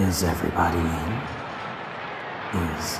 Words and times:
Is 0.00 0.22
everybody 0.22 0.78
in? 0.78 1.12
Is 2.54 2.98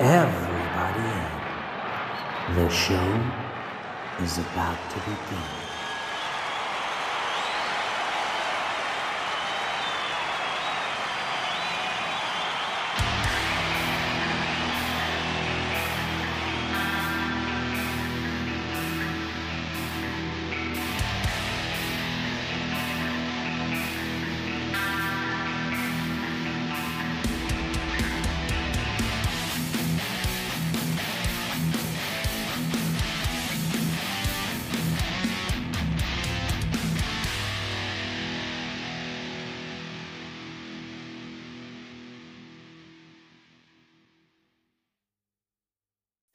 everybody 0.00 1.04
in? 1.04 2.54
The 2.56 2.70
show 2.70 3.10
is 4.22 4.38
about 4.38 4.78
to 4.92 4.98
begin. 5.00 5.67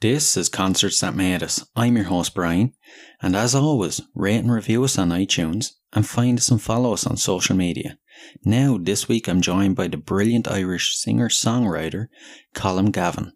This 0.04 0.36
is 0.36 0.50
Concerts 0.50 1.00
That 1.00 1.16
Made 1.16 1.42
Us. 1.42 1.66
I'm 1.78 1.96
your 1.96 2.08
host, 2.08 2.36
Brian, 2.36 2.74
and 3.22 3.38
as 3.38 3.56
always, 3.56 4.02
rate 4.14 4.40
and 4.40 4.52
review 4.52 4.84
us 4.84 4.98
on 4.98 5.12
iTunes 5.12 5.76
and 5.94 6.06
find 6.06 6.38
us 6.38 6.52
and 6.52 6.62
follow 6.62 6.92
us 6.92 7.08
on 7.08 7.16
social 7.16 7.56
media. 7.56 7.98
Now, 8.44 8.78
this 8.78 9.08
week 9.08 9.30
I'm 9.30 9.40
joined 9.40 9.78
by 9.78 9.88
the 9.88 9.95
brilliant 9.95 10.45
Irish 10.45 10.98
singer 10.98 11.30
songwriter 11.30 12.08
Colm 12.54 12.92
Gavin. 12.92 13.32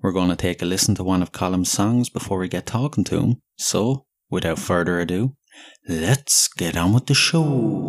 We're 0.00 0.12
going 0.12 0.30
to 0.30 0.36
take 0.36 0.62
a 0.62 0.64
listen 0.64 0.94
to 0.94 1.04
one 1.04 1.20
of 1.20 1.30
Colm's 1.30 1.70
songs 1.70 2.08
before 2.08 2.38
we 2.38 2.48
get 2.48 2.64
talking 2.64 3.04
to 3.04 3.20
him, 3.20 3.42
so 3.58 4.06
without 4.30 4.58
further 4.58 5.00
ado, 5.00 5.36
let's 5.86 6.48
get 6.48 6.74
on 6.74 6.94
with 6.94 7.04
the 7.04 7.12
show. 7.12 7.87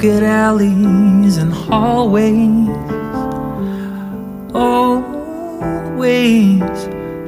Crooked 0.00 0.22
alleys 0.22 1.36
and 1.36 1.52
hallways. 1.52 2.68
Always, 4.54 5.64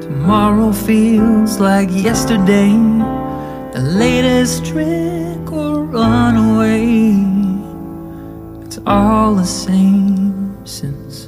tomorrow 0.00 0.72
feels 0.72 1.60
like 1.60 1.90
yesterday. 1.90 2.72
The 3.74 3.80
latest 3.82 4.64
trick 4.64 5.52
or 5.52 5.84
runaway. 5.84 7.12
It's 8.64 8.78
all 8.86 9.34
the 9.34 9.44
same 9.44 10.56
since 10.64 11.26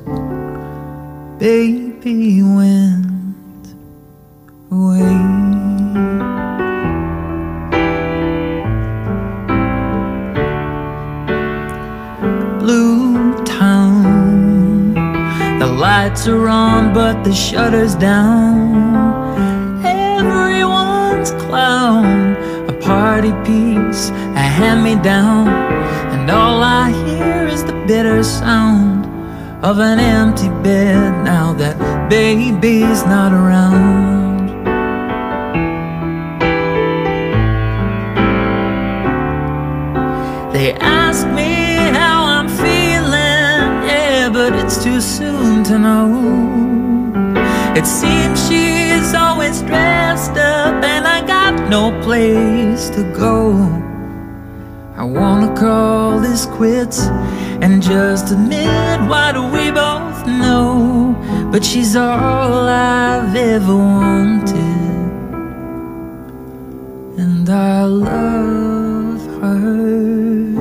baby 1.38 2.42
went 2.42 2.83
lights 16.24 16.28
are 16.28 16.48
on, 16.48 16.94
but 16.94 17.22
the 17.24 17.34
shutter's 17.34 17.94
down. 17.94 19.84
Everyone's 19.84 21.32
clown, 21.42 22.36
a 22.68 22.72
party 22.80 23.32
piece, 23.44 24.10
a 24.10 24.40
hand 24.40 24.82
me 24.82 24.94
down. 25.02 25.48
And 26.12 26.30
all 26.30 26.62
I 26.62 26.90
hear 27.06 27.46
is 27.46 27.64
the 27.64 27.84
bitter 27.86 28.22
sound 28.22 29.06
of 29.64 29.78
an 29.78 29.98
empty 29.98 30.48
bed 30.62 31.24
now 31.24 31.52
that 31.54 31.76
baby's 32.08 33.04
not 33.04 33.32
around. 33.32 34.23
It 47.76 47.86
seems 47.86 48.38
she's 48.48 49.14
always 49.14 49.60
dressed 49.62 50.36
up, 50.38 50.84
and 50.84 51.08
I 51.08 51.26
got 51.26 51.68
no 51.68 51.90
place 52.02 52.88
to 52.90 53.02
go. 53.12 53.52
I 54.96 55.02
wanna 55.02 55.52
call 55.56 56.20
this 56.20 56.46
quits 56.46 57.00
and 57.60 57.82
just 57.82 58.30
admit 58.30 59.00
what 59.10 59.32
do 59.32 59.42
we 59.56 59.72
both 59.72 60.24
know. 60.24 61.16
But 61.50 61.64
she's 61.64 61.96
all 61.96 62.68
I've 62.68 63.34
ever 63.34 63.76
wanted, 63.76 64.54
and 67.18 67.50
I 67.50 67.82
love 67.84 69.20
her 69.40 70.54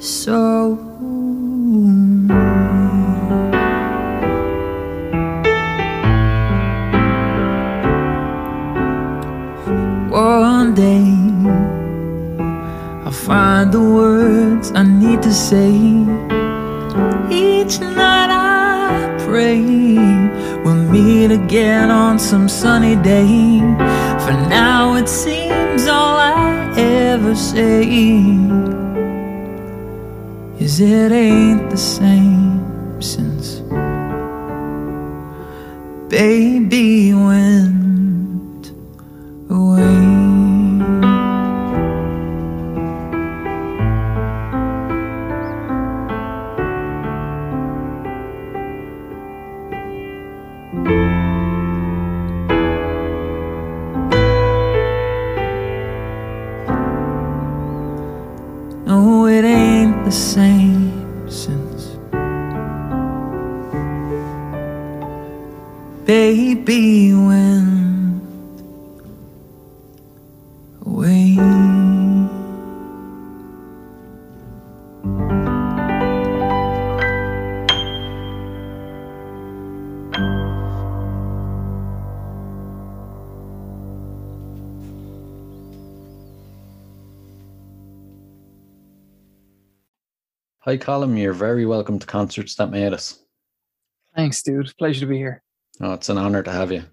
so. 0.00 0.93
Find 13.24 13.72
the 13.72 13.80
words 13.80 14.70
I 14.72 14.82
need 14.82 15.22
to 15.22 15.32
say. 15.32 15.72
Each 17.30 17.80
night 17.80 18.30
I 18.30 19.16
pray 19.26 19.62
we'll 20.62 20.84
meet 20.92 21.30
again 21.30 21.90
on 21.90 22.18
some 22.18 22.48
sunny 22.48 22.96
day. 22.96 23.60
For 24.24 24.36
now 24.48 24.96
it 24.96 25.08
seems 25.08 25.86
all 25.86 26.16
I 26.18 26.74
ever 26.76 27.34
say 27.34 27.84
is 30.58 30.80
it 30.80 31.12
ain't 31.12 31.70
the 31.70 31.78
same 31.78 33.00
since 33.00 33.60
baby 36.10 37.14
went 37.14 38.72
away. 39.50 39.83
Hi, 90.66 90.78
Colm. 90.78 91.20
You're 91.20 91.34
very 91.34 91.66
welcome 91.66 91.98
to 91.98 92.06
Concerts 92.06 92.54
That 92.54 92.70
Made 92.70 92.94
Us. 92.94 93.22
Thanks, 94.16 94.42
dude. 94.42 94.72
Pleasure 94.78 95.00
to 95.00 95.06
be 95.06 95.18
here. 95.18 95.42
Oh, 95.82 95.92
it's 95.92 96.08
an 96.08 96.16
honor 96.16 96.42
to 96.42 96.50
have 96.50 96.72
you. 96.72 96.84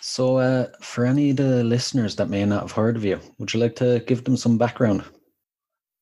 So, 0.00 0.38
uh, 0.38 0.68
for 0.80 1.04
any 1.04 1.32
of 1.32 1.36
the 1.36 1.62
listeners 1.62 2.16
that 2.16 2.30
may 2.30 2.46
not 2.46 2.62
have 2.62 2.72
heard 2.72 2.96
of 2.96 3.04
you, 3.04 3.20
would 3.36 3.52
you 3.52 3.60
like 3.60 3.76
to 3.76 4.02
give 4.06 4.24
them 4.24 4.38
some 4.38 4.56
background? 4.56 5.04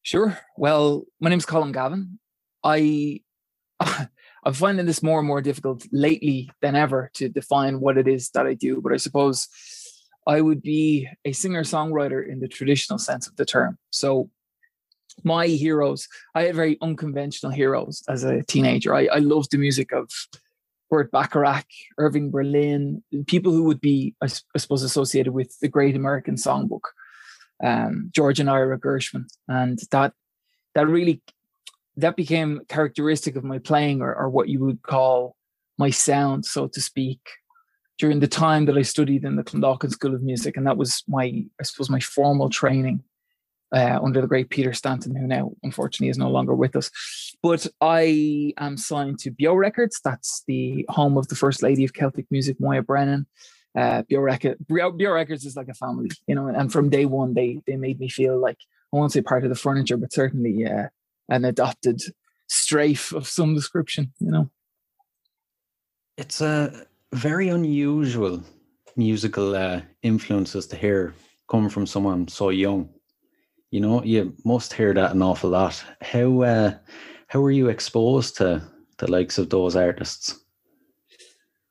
Sure. 0.02 0.38
Well, 0.56 1.02
my 1.19 1.28
name's 1.28 1.46
Colm 1.46 1.73
Gavin. 1.73 2.20
I 2.62 3.23
I'm 3.81 4.55
finding 4.55 4.87
this 4.87 5.02
more 5.02 5.19
and 5.19 5.26
more 5.26 5.43
difficult 5.43 5.84
lately 5.90 6.49
than 6.62 6.76
ever 6.76 7.11
to 7.14 7.28
define 7.28 7.81
what 7.81 7.99
it 7.99 8.06
is 8.06 8.31
that 8.34 8.46
I 8.46 8.55
do. 8.55 8.81
But 8.81 8.93
I 8.93 8.99
suppose 8.99 9.49
I 10.28 10.40
would 10.40 10.62
be 10.62 11.08
a 11.25 11.32
singer 11.32 11.64
songwriter 11.64 12.25
in 12.25 12.38
the 12.38 12.46
traditional 12.46 13.00
sense 13.00 13.26
of 13.26 13.34
the 13.34 13.44
term. 13.44 13.78
So 13.90 14.31
my 15.24 15.46
heroes, 15.46 16.08
I 16.34 16.42
had 16.42 16.54
very 16.54 16.78
unconventional 16.80 17.52
heroes 17.52 18.02
as 18.08 18.24
a 18.24 18.42
teenager. 18.42 18.94
I, 18.94 19.06
I 19.06 19.18
loved 19.18 19.50
the 19.50 19.58
music 19.58 19.92
of 19.92 20.10
Burt 20.90 21.10
Bacharach, 21.10 21.66
Irving 21.98 22.30
Berlin, 22.30 23.02
people 23.26 23.52
who 23.52 23.64
would 23.64 23.80
be, 23.80 24.14
I, 24.22 24.26
I 24.54 24.58
suppose, 24.58 24.82
associated 24.82 25.32
with 25.32 25.58
the 25.60 25.68
Great 25.68 25.96
American 25.96 26.36
Songbook, 26.36 26.82
um, 27.62 28.10
George 28.14 28.38
and 28.38 28.50
Ira 28.50 28.78
Gershwin, 28.78 29.24
and 29.48 29.80
that 29.90 30.12
that 30.74 30.86
really 30.86 31.22
that 31.96 32.14
became 32.14 32.60
characteristic 32.68 33.36
of 33.36 33.44
my 33.44 33.58
playing 33.58 34.02
or, 34.02 34.14
or 34.14 34.28
what 34.28 34.48
you 34.48 34.60
would 34.60 34.82
call 34.82 35.34
my 35.78 35.90
sound, 35.90 36.44
so 36.44 36.68
to 36.68 36.80
speak, 36.80 37.20
during 37.98 38.20
the 38.20 38.28
time 38.28 38.66
that 38.66 38.76
I 38.76 38.82
studied 38.82 39.24
in 39.24 39.36
the 39.36 39.44
Clondalkin 39.44 39.90
School 39.90 40.14
of 40.14 40.22
Music. 40.22 40.56
And 40.56 40.66
that 40.66 40.76
was 40.76 41.02
my, 41.08 41.44
I 41.58 41.62
suppose, 41.62 41.88
my 41.88 42.00
formal 42.00 42.50
training 42.50 43.02
uh, 43.74 43.98
under 44.02 44.20
the 44.20 44.26
great 44.26 44.50
Peter 44.50 44.72
Stanton, 44.72 45.14
who 45.14 45.26
now 45.26 45.52
unfortunately 45.62 46.08
is 46.08 46.18
no 46.18 46.30
longer 46.30 46.54
with 46.54 46.76
us. 46.76 46.90
But 47.42 47.66
I 47.80 48.54
am 48.58 48.76
signed 48.76 49.18
to 49.20 49.30
Bio 49.30 49.54
Records. 49.54 50.00
That's 50.04 50.42
the 50.46 50.86
home 50.88 51.16
of 51.16 51.28
the 51.28 51.36
First 51.36 51.62
Lady 51.62 51.84
of 51.84 51.92
Celtic 51.92 52.26
Music, 52.30 52.56
Moya 52.60 52.82
Brennan. 52.82 53.26
Uh, 53.76 54.02
Bio, 54.08 54.20
Record, 54.20 54.56
Bio, 54.68 54.90
Bio 54.90 55.12
Records 55.12 55.44
is 55.44 55.54
like 55.54 55.68
a 55.68 55.74
family, 55.74 56.10
you 56.26 56.34
know, 56.34 56.46
and 56.46 56.72
from 56.72 56.88
day 56.88 57.04
one, 57.04 57.34
they 57.34 57.60
they 57.66 57.76
made 57.76 58.00
me 58.00 58.08
feel 58.08 58.40
like 58.40 58.56
I 58.90 58.96
won't 58.96 59.12
say 59.12 59.20
part 59.20 59.44
of 59.44 59.50
the 59.50 59.54
furniture, 59.54 59.98
but 59.98 60.14
certainly 60.14 60.64
uh, 60.64 60.88
an 61.28 61.44
adopted 61.44 62.00
strafe 62.48 63.12
of 63.12 63.26
some 63.26 63.54
description, 63.54 64.12
you 64.18 64.30
know. 64.30 64.50
It's 66.16 66.40
a 66.40 66.86
very 67.12 67.48
unusual 67.48 68.42
musical 68.96 69.54
uh, 69.54 69.82
influences 70.02 70.66
to 70.68 70.76
hear 70.76 71.14
come 71.48 71.68
from 71.68 71.86
someone 71.86 72.28
so 72.28 72.48
young. 72.48 72.88
You 73.70 73.80
know, 73.80 74.02
you 74.02 74.34
must 74.44 74.72
hear 74.72 74.94
that 74.94 75.12
an 75.12 75.22
awful 75.22 75.50
lot. 75.50 75.82
How 76.00 76.42
uh, 76.42 76.74
how 77.28 77.40
were 77.40 77.50
you 77.50 77.68
exposed 77.68 78.36
to 78.36 78.62
the 78.98 79.10
likes 79.10 79.38
of 79.38 79.50
those 79.50 79.76
artists? 79.76 80.38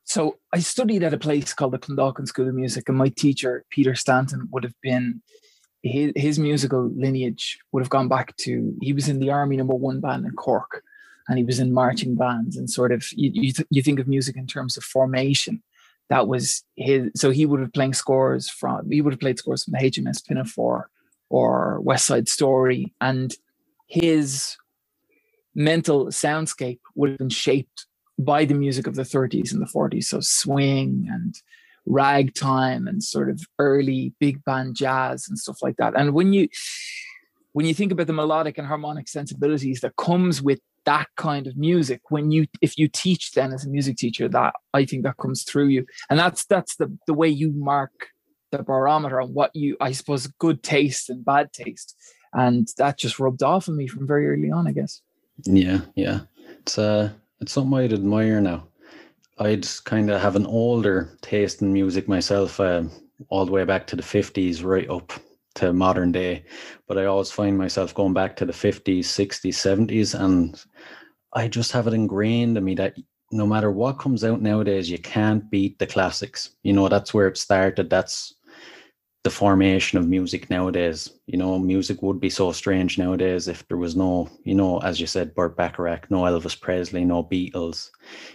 So 0.04 0.38
I 0.52 0.60
studied 0.60 1.02
at 1.02 1.14
a 1.14 1.18
place 1.18 1.52
called 1.52 1.72
the 1.72 1.78
Clondalkin 1.78 2.28
School 2.28 2.48
of 2.48 2.54
Music, 2.54 2.88
and 2.88 2.98
my 2.98 3.08
teacher 3.08 3.64
Peter 3.70 3.94
Stanton 3.94 4.48
would 4.52 4.62
have 4.62 4.80
been 4.82 5.22
his, 5.86 6.12
his 6.16 6.38
musical 6.38 6.90
lineage 6.90 7.58
would 7.72 7.82
have 7.82 7.90
gone 7.90 8.08
back 8.08 8.36
to 8.38 8.74
he 8.80 8.92
was 8.92 9.08
in 9.08 9.20
the 9.20 9.30
army 9.30 9.56
number 9.56 9.74
one 9.74 10.00
band 10.00 10.26
in 10.26 10.32
cork 10.32 10.82
and 11.28 11.38
he 11.38 11.44
was 11.44 11.58
in 11.58 11.72
marching 11.72 12.14
bands 12.14 12.56
and 12.56 12.70
sort 12.70 12.92
of 12.92 13.04
you, 13.12 13.30
you, 13.32 13.52
you 13.70 13.82
think 13.82 13.98
of 13.98 14.08
music 14.08 14.36
in 14.36 14.46
terms 14.46 14.76
of 14.76 14.84
formation 14.84 15.62
that 16.08 16.28
was 16.28 16.64
his 16.76 17.10
so 17.14 17.30
he 17.30 17.46
would 17.46 17.60
have 17.60 17.72
playing 17.72 17.94
scores 17.94 18.48
from 18.48 18.90
he 18.90 19.00
would 19.00 19.12
have 19.12 19.20
played 19.20 19.38
scores 19.38 19.64
from 19.64 19.72
the 19.72 19.78
hms 19.78 20.24
pinafore 20.26 20.90
or 21.28 21.80
west 21.80 22.06
side 22.06 22.28
story 22.28 22.92
and 23.00 23.34
his 23.86 24.56
mental 25.54 26.06
soundscape 26.06 26.80
would 26.94 27.10
have 27.10 27.18
been 27.18 27.28
shaped 27.28 27.86
by 28.18 28.44
the 28.44 28.54
music 28.54 28.86
of 28.86 28.94
the 28.94 29.02
30s 29.02 29.52
and 29.52 29.60
the 29.60 29.66
40s 29.66 30.04
so 30.04 30.20
swing 30.20 31.08
and 31.10 31.40
ragtime 31.86 32.86
and 32.86 33.02
sort 33.02 33.30
of 33.30 33.40
early 33.58 34.12
big 34.18 34.44
band 34.44 34.76
jazz 34.76 35.28
and 35.28 35.38
stuff 35.38 35.62
like 35.62 35.76
that. 35.76 35.94
And 35.96 36.12
when 36.12 36.32
you 36.32 36.48
when 37.52 37.64
you 37.64 37.72
think 37.72 37.90
about 37.90 38.06
the 38.06 38.12
melodic 38.12 38.58
and 38.58 38.66
harmonic 38.66 39.08
sensibilities 39.08 39.80
that 39.80 39.96
comes 39.96 40.42
with 40.42 40.60
that 40.84 41.08
kind 41.16 41.46
of 41.46 41.56
music 41.56 42.00
when 42.10 42.30
you 42.30 42.46
if 42.60 42.78
you 42.78 42.86
teach 42.86 43.32
then 43.32 43.52
as 43.52 43.64
a 43.64 43.68
music 43.68 43.96
teacher 43.96 44.28
that 44.28 44.54
i 44.72 44.84
think 44.84 45.02
that 45.02 45.16
comes 45.16 45.42
through 45.42 45.66
you 45.66 45.84
and 46.10 46.16
that's 46.16 46.44
that's 46.44 46.76
the 46.76 46.96
the 47.08 47.14
way 47.14 47.26
you 47.26 47.50
mark 47.50 48.10
the 48.56 48.62
barometer 48.62 49.20
on 49.20 49.32
what 49.34 49.54
you 49.54 49.76
i 49.80 49.92
suppose 49.92 50.26
good 50.38 50.62
taste 50.62 51.10
and 51.10 51.24
bad 51.24 51.52
taste 51.52 51.96
and 52.32 52.68
that 52.78 52.98
just 52.98 53.18
rubbed 53.18 53.42
off 53.42 53.68
on 53.68 53.76
me 53.76 53.86
from 53.86 54.06
very 54.06 54.28
early 54.28 54.50
on 54.50 54.66
i 54.66 54.72
guess 54.72 55.02
yeah 55.44 55.80
yeah 55.94 56.20
it's 56.60 56.78
uh 56.78 57.10
it's 57.40 57.52
something 57.52 57.78
i'd 57.78 57.92
admire 57.92 58.40
now 58.40 58.66
I'd 59.38 59.66
kind 59.84 60.10
of 60.10 60.20
have 60.20 60.36
an 60.36 60.46
older 60.46 61.10
taste 61.20 61.60
in 61.60 61.72
music 61.72 62.08
myself, 62.08 62.58
uh, 62.58 62.84
all 63.28 63.44
the 63.44 63.52
way 63.52 63.64
back 63.64 63.86
to 63.88 63.96
the 63.96 64.02
50s, 64.02 64.64
right 64.64 64.88
up 64.88 65.12
to 65.56 65.72
modern 65.72 66.12
day. 66.12 66.44
But 66.86 66.98
I 66.98 67.04
always 67.04 67.30
find 67.30 67.56
myself 67.58 67.94
going 67.94 68.14
back 68.14 68.36
to 68.36 68.46
the 68.46 68.52
50s, 68.52 69.00
60s, 69.00 69.54
70s, 69.54 70.18
and 70.18 70.62
I 71.34 71.48
just 71.48 71.72
have 71.72 71.86
it 71.86 71.92
ingrained 71.92 72.56
in 72.56 72.64
me 72.64 72.74
that 72.76 72.96
no 73.30 73.46
matter 73.46 73.70
what 73.70 73.98
comes 73.98 74.24
out 74.24 74.40
nowadays, 74.40 74.88
you 74.88 74.98
can't 74.98 75.50
beat 75.50 75.78
the 75.78 75.86
classics. 75.86 76.50
You 76.62 76.72
know, 76.72 76.88
that's 76.88 77.12
where 77.12 77.28
it 77.28 77.36
started. 77.36 77.90
That's 77.90 78.35
the 79.26 79.30
formation 79.30 79.98
of 79.98 80.06
music 80.06 80.48
nowadays. 80.50 81.10
You 81.26 81.36
know, 81.36 81.58
music 81.58 82.00
would 82.00 82.20
be 82.20 82.30
so 82.30 82.52
strange 82.52 82.96
nowadays 82.96 83.48
if 83.48 83.66
there 83.66 83.76
was 83.76 83.96
no, 83.96 84.30
you 84.44 84.54
know, 84.54 84.78
as 84.82 85.00
you 85.00 85.08
said, 85.08 85.34
Burt 85.34 85.56
Bacharach, 85.56 86.08
no 86.12 86.18
Elvis 86.18 86.60
Presley, 86.60 87.04
no 87.04 87.24
Beatles. 87.24 87.90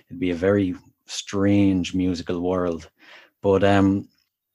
It'd 0.09 0.19
be 0.19 0.31
a 0.31 0.35
very 0.35 0.75
strange 1.05 1.95
musical 1.95 2.41
world. 2.41 2.89
But 3.41 3.63
um, 3.63 4.09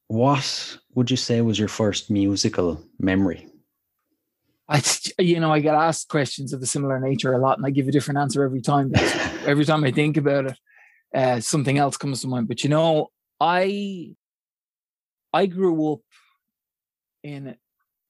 what 0.08 0.76
would 0.94 1.10
you 1.10 1.16
say 1.16 1.40
was 1.40 1.58
your 1.58 1.68
first 1.68 2.10
musical 2.10 2.84
memory? 2.98 3.48
I, 4.68 4.82
you 5.18 5.40
know, 5.40 5.54
I 5.54 5.60
get 5.60 5.74
asked 5.74 6.10
questions 6.10 6.52
of 6.52 6.60
a 6.60 6.66
similar 6.66 7.00
nature 7.00 7.32
a 7.32 7.38
lot, 7.38 7.56
and 7.56 7.66
I 7.66 7.70
give 7.70 7.88
a 7.88 7.92
different 7.92 8.18
answer 8.18 8.44
every 8.44 8.60
time. 8.60 8.92
every 9.46 9.64
time 9.64 9.84
I 9.84 9.90
think 9.90 10.18
about 10.18 10.48
it, 10.48 10.58
uh, 11.14 11.40
something 11.40 11.78
else 11.78 11.96
comes 11.96 12.20
to 12.20 12.28
mind. 12.28 12.46
But 12.46 12.62
you 12.62 12.68
know, 12.68 13.08
I, 13.40 14.14
I 15.32 15.46
grew 15.46 15.94
up 15.94 16.00
in 17.26 17.56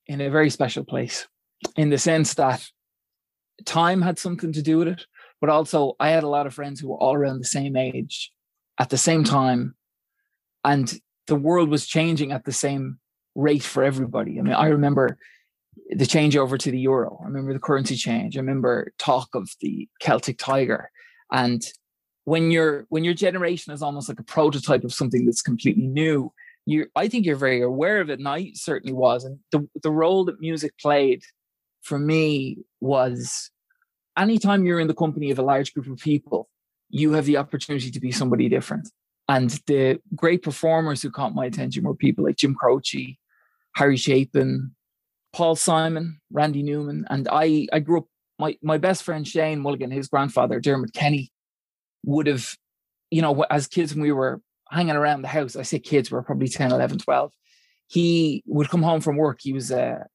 in 0.06 0.20
a 0.20 0.30
very 0.30 0.50
special 0.50 0.84
place, 0.84 1.26
in 1.76 1.90
the 1.90 1.98
sense 1.98 2.34
that 2.34 2.64
time 3.64 4.02
had 4.02 4.18
something 4.18 4.52
to 4.52 4.62
do 4.62 4.78
with 4.78 4.88
it, 4.88 5.06
but 5.40 5.50
also 5.50 5.96
I 5.98 6.10
had 6.10 6.22
a 6.22 6.28
lot 6.28 6.46
of 6.46 6.54
friends 6.54 6.78
who 6.78 6.88
were 6.88 6.98
all 6.98 7.14
around 7.14 7.38
the 7.38 7.44
same 7.44 7.76
age, 7.76 8.30
at 8.78 8.90
the 8.90 8.98
same 8.98 9.24
time 9.24 9.74
and 10.66 11.00
the 11.28 11.36
world 11.36 11.70
was 11.70 11.86
changing 11.86 12.32
at 12.32 12.44
the 12.44 12.52
same 12.52 12.98
rate 13.34 13.62
for 13.62 13.84
everybody. 13.84 14.38
I 14.38 14.42
mean, 14.42 14.52
I 14.52 14.66
remember 14.66 15.16
the 15.90 16.06
change 16.06 16.36
over 16.36 16.58
to 16.58 16.70
the 16.70 16.78
euro. 16.78 17.18
I 17.22 17.26
remember 17.26 17.52
the 17.52 17.60
currency 17.60 17.94
change. 17.94 18.36
I 18.36 18.40
remember 18.40 18.92
talk 18.98 19.28
of 19.34 19.48
the 19.60 19.88
Celtic 20.00 20.38
tiger. 20.38 20.90
And 21.30 21.64
when 22.24 22.50
your 22.50 22.86
when 22.88 23.04
your 23.04 23.14
generation 23.14 23.72
is 23.72 23.82
almost 23.82 24.08
like 24.08 24.18
a 24.18 24.24
prototype 24.24 24.82
of 24.82 24.92
something 24.92 25.24
that's 25.24 25.42
completely 25.42 25.86
new, 25.86 26.32
you 26.66 26.86
I 26.94 27.08
think 27.08 27.24
you're 27.24 27.36
very 27.36 27.62
aware 27.62 28.00
of 28.00 28.10
it, 28.10 28.18
and 28.18 28.28
I 28.28 28.50
certainly 28.54 28.92
was. 28.92 29.24
And 29.24 29.38
the 29.52 29.68
the 29.82 29.90
role 29.90 30.24
that 30.26 30.40
music 30.40 30.72
played 30.78 31.22
for 31.82 31.98
me 31.98 32.58
was 32.80 33.50
anytime 34.16 34.64
you're 34.64 34.80
in 34.80 34.88
the 34.88 34.94
company 34.94 35.30
of 35.30 35.38
a 35.38 35.42
large 35.42 35.72
group 35.72 35.86
of 35.86 35.98
people, 35.98 36.48
you 36.90 37.12
have 37.12 37.24
the 37.24 37.36
opportunity 37.36 37.90
to 37.90 38.00
be 38.00 38.10
somebody 38.10 38.48
different. 38.48 38.90
And 39.28 39.50
the 39.66 40.00
great 40.14 40.42
performers 40.42 41.02
who 41.02 41.10
caught 41.10 41.34
my 41.34 41.46
attention 41.46 41.84
were 41.84 41.94
people 41.94 42.24
like 42.24 42.36
Jim 42.36 42.54
Croce, 42.54 43.18
Harry 43.74 43.96
Chapin, 43.96 44.74
Paul 45.32 45.56
Simon, 45.56 46.20
Randy 46.30 46.62
Newman. 46.62 47.06
And 47.10 47.28
I, 47.30 47.66
I 47.72 47.80
grew 47.80 47.98
up, 47.98 48.06
my, 48.38 48.56
my 48.62 48.78
best 48.78 49.02
friend 49.02 49.26
Shane 49.26 49.60
Mulligan, 49.60 49.90
his 49.90 50.08
grandfather, 50.08 50.60
Dermot 50.60 50.92
Kenny, 50.92 51.32
would 52.04 52.26
have, 52.26 52.54
you 53.10 53.20
know, 53.20 53.44
as 53.50 53.66
kids 53.66 53.94
when 53.94 54.02
we 54.02 54.12
were 54.12 54.40
hanging 54.70 54.96
around 54.96 55.22
the 55.22 55.28
house, 55.28 55.56
I 55.56 55.62
say 55.62 55.78
kids, 55.78 56.10
were 56.10 56.22
probably 56.22 56.48
10, 56.48 56.72
11, 56.72 56.98
12. 56.98 57.32
He 57.88 58.42
would 58.46 58.68
come 58.68 58.82
home 58.82 59.00
from 59.00 59.16
work. 59.16 59.40
He 59.40 59.52
was 59.52 59.70
a, 59.70 60.06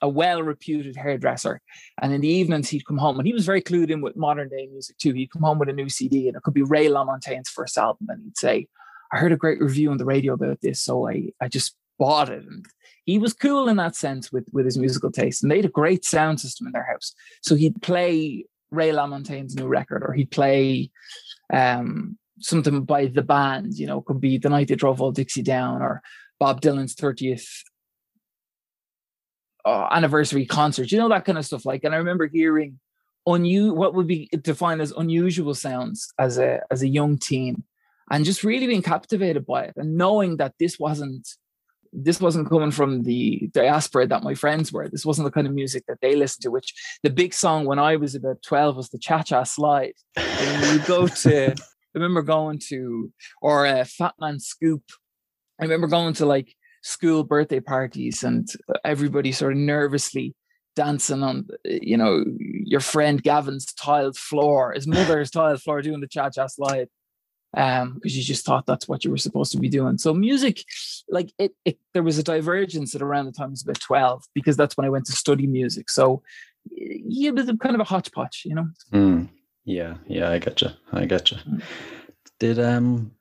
a 0.00 0.08
well-reputed 0.08 0.96
hairdresser. 0.96 1.60
And 2.00 2.12
in 2.12 2.22
the 2.22 2.28
evenings, 2.28 2.68
he'd 2.68 2.86
come 2.86 2.98
home, 2.98 3.18
and 3.18 3.26
he 3.26 3.34
was 3.34 3.46
very 3.46 3.62
clued 3.62 3.90
in 3.90 4.00
with 4.00 4.16
modern 4.16 4.48
day 4.48 4.66
music 4.66 4.96
too. 4.98 5.12
He'd 5.12 5.30
come 5.30 5.42
home 5.42 5.58
with 5.58 5.68
a 5.68 5.74
new 5.74 5.88
CD, 5.88 6.28
and 6.28 6.36
it 6.36 6.42
could 6.42 6.54
be 6.54 6.62
Ray 6.62 6.88
LaMontagne's 6.88 7.50
first 7.50 7.76
album, 7.76 8.06
and 8.08 8.22
he'd 8.22 8.38
say, 8.38 8.66
"I 9.12 9.18
heard 9.18 9.32
a 9.32 9.36
great 9.36 9.60
review 9.60 9.90
on 9.90 9.98
the 9.98 10.04
radio 10.04 10.34
about 10.34 10.60
this, 10.62 10.82
so 10.82 11.08
I 11.08 11.30
I 11.40 11.48
just 11.48 11.76
bought 11.98 12.30
it." 12.30 12.44
And 12.44 12.64
he 13.04 13.18
was 13.18 13.32
cool 13.32 13.68
in 13.68 13.76
that 13.76 13.96
sense 13.96 14.32
with 14.32 14.48
with 14.52 14.64
his 14.64 14.78
musical 14.78 15.10
taste, 15.10 15.42
and 15.42 15.50
they 15.50 15.56
had 15.56 15.64
a 15.66 15.70
great 15.70 16.04
sound 16.04 16.40
system 16.40 16.66
in 16.66 16.72
their 16.72 16.86
house. 16.90 17.14
So 17.42 17.56
he'd 17.56 17.82
play 17.82 18.46
Ray 18.70 18.90
LaMontagne's 18.90 19.56
new 19.56 19.66
record, 19.66 20.02
or 20.02 20.12
he'd 20.12 20.30
play 20.30 20.90
um, 21.52 22.18
something 22.40 22.84
by 22.84 23.06
the 23.06 23.22
band. 23.22 23.74
You 23.74 23.86
know, 23.86 24.00
could 24.00 24.20
be 24.20 24.38
the 24.38 24.48
night 24.48 24.68
they 24.68 24.74
drove 24.74 25.00
old 25.00 25.16
Dixie 25.16 25.42
down, 25.42 25.82
or 25.82 26.02
Bob 26.38 26.60
Dylan's 26.60 26.94
30th 26.94 27.48
uh, 29.68 29.88
anniversary 29.90 30.46
concert, 30.46 30.90
you 30.90 30.98
know 30.98 31.08
that 31.08 31.24
kind 31.24 31.38
of 31.38 31.44
stuff. 31.44 31.66
Like, 31.66 31.84
and 31.84 31.94
I 31.94 31.98
remember 31.98 32.26
hearing 32.26 32.78
unu 33.28 33.74
what 33.74 33.94
would 33.94 34.06
be 34.06 34.30
defined 34.40 34.80
as 34.80 34.92
unusual 34.92 35.54
sounds 35.54 36.08
as 36.18 36.38
a 36.38 36.60
as 36.70 36.82
a 36.82 36.88
young 36.88 37.18
teen, 37.18 37.64
and 38.10 38.24
just 38.24 38.44
really 38.44 38.66
being 38.66 38.82
captivated 38.82 39.44
by 39.44 39.64
it, 39.64 39.74
and 39.76 39.96
knowing 39.96 40.38
that 40.38 40.54
this 40.58 40.78
wasn't 40.78 41.28
this 41.92 42.20
wasn't 42.20 42.48
coming 42.48 42.70
from 42.70 43.02
the 43.02 43.48
diaspora 43.52 44.06
that 44.06 44.22
my 44.22 44.34
friends 44.34 44.72
were. 44.72 44.88
This 44.88 45.06
wasn't 45.06 45.26
the 45.26 45.32
kind 45.32 45.46
of 45.46 45.54
music 45.54 45.84
that 45.88 46.00
they 46.00 46.16
listened 46.16 46.42
to. 46.42 46.50
Which 46.50 46.72
the 47.02 47.10
big 47.10 47.34
song 47.34 47.66
when 47.66 47.78
I 47.78 47.96
was 47.96 48.14
about 48.14 48.42
twelve 48.42 48.76
was 48.76 48.88
the 48.88 48.98
Cha 48.98 49.22
Cha 49.22 49.42
Slide. 49.42 49.94
And 50.16 50.80
you 50.80 50.86
go 50.86 51.06
to, 51.08 51.54
remember 51.98 52.22
going 52.22 52.60
to 52.68 53.12
or 53.42 53.66
a 53.66 53.84
Fat 53.84 54.14
Man 54.20 54.40
Scoop. 54.40 54.82
I 55.60 55.64
remember 55.64 55.86
going 55.86 56.14
to 56.14 56.26
like 56.26 56.54
school 56.82 57.24
birthday 57.24 57.60
parties 57.60 58.22
and 58.22 58.48
everybody 58.84 59.32
sort 59.32 59.52
of 59.52 59.58
nervously 59.58 60.34
dancing 60.76 61.22
on, 61.22 61.48
you 61.64 61.96
know, 61.96 62.24
your 62.38 62.80
friend 62.80 63.22
Gavin's 63.22 63.72
tiled 63.74 64.16
floor, 64.16 64.72
his 64.72 64.86
mother's 64.86 65.30
tiled 65.30 65.60
floor, 65.60 65.82
doing 65.82 66.00
the 66.00 66.06
cha 66.06 66.30
cha 66.30 66.46
slide 66.46 66.88
um 67.56 67.94
because 67.94 68.16
you 68.16 68.22
just 68.22 68.44
thought 68.44 68.66
that's 68.66 68.86
what 68.86 69.04
you 69.04 69.10
were 69.10 69.16
supposed 69.16 69.52
to 69.52 69.58
be 69.58 69.70
doing 69.70 69.96
so 69.96 70.12
music 70.12 70.62
like 71.08 71.32
it, 71.38 71.52
it 71.64 71.78
there 71.94 72.02
was 72.02 72.18
a 72.18 72.22
divergence 72.22 72.94
at 72.94 73.00
around 73.00 73.24
the 73.24 73.32
time 73.32 73.48
I 73.48 73.50
was 73.50 73.62
about 73.62 73.80
12 73.80 74.24
because 74.34 74.56
that's 74.56 74.76
when 74.76 74.84
I 74.84 74.90
went 74.90 75.06
to 75.06 75.12
study 75.12 75.46
music 75.46 75.88
so 75.88 76.22
yeah 76.70 77.30
it 77.30 77.34
was 77.34 77.46
kind 77.46 77.74
of 77.74 77.80
a 77.80 77.84
hodgepodge 77.84 78.42
you 78.44 78.54
know 78.54 78.68
mm. 78.92 79.28
Yeah 79.68 79.94
yeah 80.06 80.30
I 80.30 80.38
get 80.38 80.62
you 80.62 80.70
I 80.92 81.04
get 81.04 81.30
you 81.30 81.36
mm. 81.36 81.62
did 82.40 82.58
um 82.58 83.12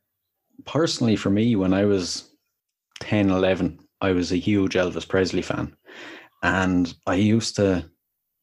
personally 0.66 1.18
for 1.18 1.30
me 1.30 1.56
when 1.58 1.74
I 1.74 1.84
was 1.84 2.32
10 3.02 3.30
11 3.30 3.80
I 4.00 4.12
was 4.14 4.32
a 4.32 4.38
huge 4.38 4.76
Elvis 4.76 5.08
Presley 5.08 5.42
fan 5.42 5.76
and 6.44 6.94
I 7.06 7.16
used 7.16 7.58
to 7.58 7.90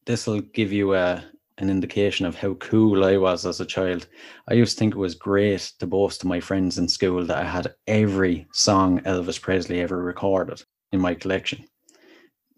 this 0.05 0.27
will 0.27 0.41
give 0.41 0.71
you 0.71 0.93
a 0.93 1.25
an 1.57 1.69
indication 1.69 2.25
of 2.25 2.35
how 2.35 2.53
cool 2.55 3.05
I 3.05 3.15
was 3.15 3.45
as 3.45 3.61
a 3.61 3.65
child. 3.65 4.07
I 4.49 4.55
used 4.55 4.73
to 4.73 4.79
think 4.79 4.93
it 4.93 4.99
was 4.99 5.15
great 5.15 5.71
to 5.79 5.87
boast 5.87 6.19
to 6.21 6.27
my 6.27 6.41
friends 6.41 6.77
in 6.77 6.89
school 6.89 7.25
that 7.25 7.37
I 7.37 7.45
had 7.45 7.73
every 7.87 8.45
song 8.51 8.99
Elvis 9.03 9.41
Presley 9.41 9.79
ever 9.79 10.03
recorded 10.03 10.61
in 10.91 10.99
my 10.99 11.15
collection. 11.15 11.65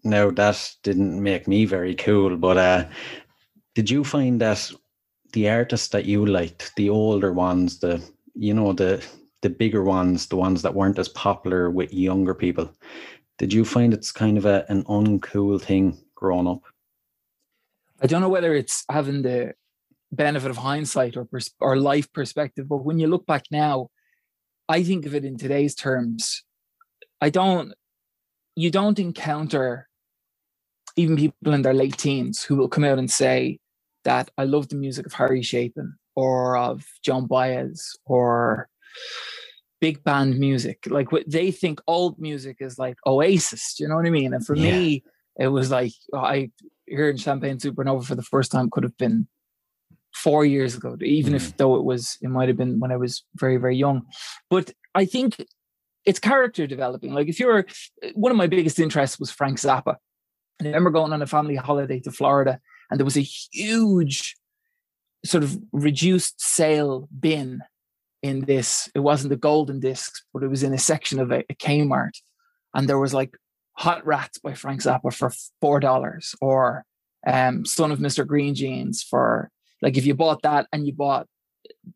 Now 0.02 0.32
that 0.32 0.74
didn't 0.82 1.22
make 1.22 1.46
me 1.46 1.64
very 1.64 1.94
cool, 1.94 2.36
but 2.36 2.58
uh, 2.58 2.88
did 3.76 3.88
you 3.88 4.02
find 4.02 4.40
that 4.40 4.68
the 5.32 5.48
artists 5.48 5.88
that 5.88 6.04
you 6.04 6.24
liked, 6.26 6.74
the 6.76 6.90
older 6.90 7.32
ones, 7.32 7.78
the 7.78 8.02
you 8.34 8.54
know 8.54 8.72
the 8.72 9.04
the 9.42 9.50
bigger 9.50 9.84
ones, 9.84 10.26
the 10.26 10.36
ones 10.36 10.62
that 10.62 10.74
weren't 10.74 10.98
as 10.98 11.08
popular 11.10 11.70
with 11.70 11.92
younger 11.92 12.34
people, 12.34 12.72
did 13.38 13.52
you 13.52 13.64
find 13.64 13.94
it's 13.94 14.10
kind 14.10 14.36
of 14.36 14.44
a, 14.44 14.64
an 14.68 14.82
uncool 14.84 15.60
thing 15.60 15.96
growing 16.14 16.48
up? 16.48 16.62
I 18.00 18.06
don't 18.06 18.20
know 18.20 18.28
whether 18.28 18.54
it's 18.54 18.84
having 18.90 19.22
the 19.22 19.54
benefit 20.10 20.50
of 20.50 20.56
hindsight 20.56 21.16
or 21.16 21.24
pers- 21.24 21.54
or 21.60 21.76
life 21.76 22.12
perspective, 22.12 22.68
but 22.68 22.84
when 22.84 22.98
you 22.98 23.06
look 23.06 23.26
back 23.26 23.44
now, 23.50 23.90
I 24.68 24.82
think 24.82 25.06
of 25.06 25.14
it 25.14 25.24
in 25.24 25.38
today's 25.38 25.74
terms. 25.74 26.44
I 27.20 27.30
don't. 27.30 27.74
You 28.54 28.70
don't 28.70 28.98
encounter 28.98 29.88
even 30.96 31.16
people 31.16 31.54
in 31.54 31.62
their 31.62 31.74
late 31.74 31.96
teens 31.96 32.42
who 32.42 32.56
will 32.56 32.68
come 32.68 32.82
out 32.82 32.98
and 32.98 33.10
say 33.10 33.60
that 34.08 34.30
I 34.38 34.44
love 34.44 34.70
the 34.70 34.76
music 34.76 35.04
of 35.04 35.12
Harry 35.12 35.42
Chapin 35.42 35.94
or 36.16 36.56
of 36.56 36.82
Joan 37.04 37.26
Baez 37.26 37.94
or 38.06 38.68
big 39.82 40.02
band 40.02 40.38
music. 40.38 40.78
Like 40.86 41.12
what 41.12 41.30
they 41.30 41.50
think 41.50 41.82
old 41.86 42.18
music 42.18 42.56
is 42.60 42.78
like 42.78 42.96
Oasis. 43.06 43.78
you 43.78 43.86
know 43.86 43.96
what 43.96 44.06
I 44.06 44.10
mean? 44.10 44.32
And 44.32 44.44
for 44.44 44.56
yeah. 44.56 44.70
me, 44.70 45.04
it 45.38 45.48
was 45.48 45.70
like 45.70 45.92
I 46.14 46.50
hearing 46.86 47.18
Champagne 47.18 47.58
Supernova 47.58 48.02
for 48.02 48.14
the 48.14 48.22
first 48.22 48.50
time 48.50 48.70
could 48.70 48.82
have 48.82 48.96
been 48.96 49.28
four 50.14 50.42
years 50.46 50.74
ago, 50.74 50.96
even 51.02 51.34
mm. 51.34 51.36
if 51.36 51.58
though 51.58 51.76
it 51.76 51.84
was, 51.84 52.16
it 52.22 52.28
might 52.28 52.48
have 52.48 52.56
been 52.56 52.80
when 52.80 52.90
I 52.90 52.96
was 52.96 53.24
very, 53.34 53.58
very 53.58 53.76
young. 53.76 54.06
But 54.48 54.72
I 54.94 55.04
think 55.04 55.36
it's 56.06 56.18
character 56.18 56.66
developing. 56.66 57.12
Like 57.12 57.28
if 57.28 57.38
you're 57.38 57.66
one 58.14 58.32
of 58.32 58.38
my 58.38 58.46
biggest 58.46 58.80
interests 58.80 59.20
was 59.20 59.30
Frank 59.30 59.58
Zappa. 59.58 59.96
And 60.58 60.66
I 60.66 60.70
remember 60.70 60.90
going 60.90 61.12
on 61.12 61.20
a 61.20 61.26
family 61.26 61.56
holiday 61.56 62.00
to 62.00 62.10
Florida, 62.10 62.58
and 62.90 62.98
there 62.98 63.04
was 63.04 63.16
a 63.16 63.20
huge 63.20 64.36
sort 65.24 65.44
of 65.44 65.58
reduced 65.72 66.40
sale 66.40 67.08
bin 67.18 67.62
in 68.22 68.40
this. 68.44 68.90
It 68.94 69.00
wasn't 69.00 69.30
the 69.30 69.36
golden 69.36 69.80
discs, 69.80 70.24
but 70.32 70.42
it 70.42 70.48
was 70.48 70.62
in 70.62 70.72
a 70.72 70.78
section 70.78 71.20
of 71.20 71.30
a, 71.30 71.44
a 71.50 71.54
Kmart. 71.54 72.20
And 72.74 72.88
there 72.88 72.98
was 72.98 73.14
like 73.14 73.36
Hot 73.74 74.04
Rats 74.06 74.38
by 74.38 74.54
Frank 74.54 74.82
Zappa 74.82 75.12
for 75.12 75.32
four 75.60 75.80
dollars, 75.80 76.34
or 76.40 76.84
um, 77.26 77.64
Son 77.64 77.92
of 77.92 77.98
Mr. 77.98 78.26
Green 78.26 78.54
Jeans 78.54 79.02
for 79.02 79.50
like 79.82 79.96
if 79.96 80.06
you 80.06 80.14
bought 80.14 80.42
that 80.42 80.66
and 80.72 80.86
you 80.86 80.92
bought 80.92 81.26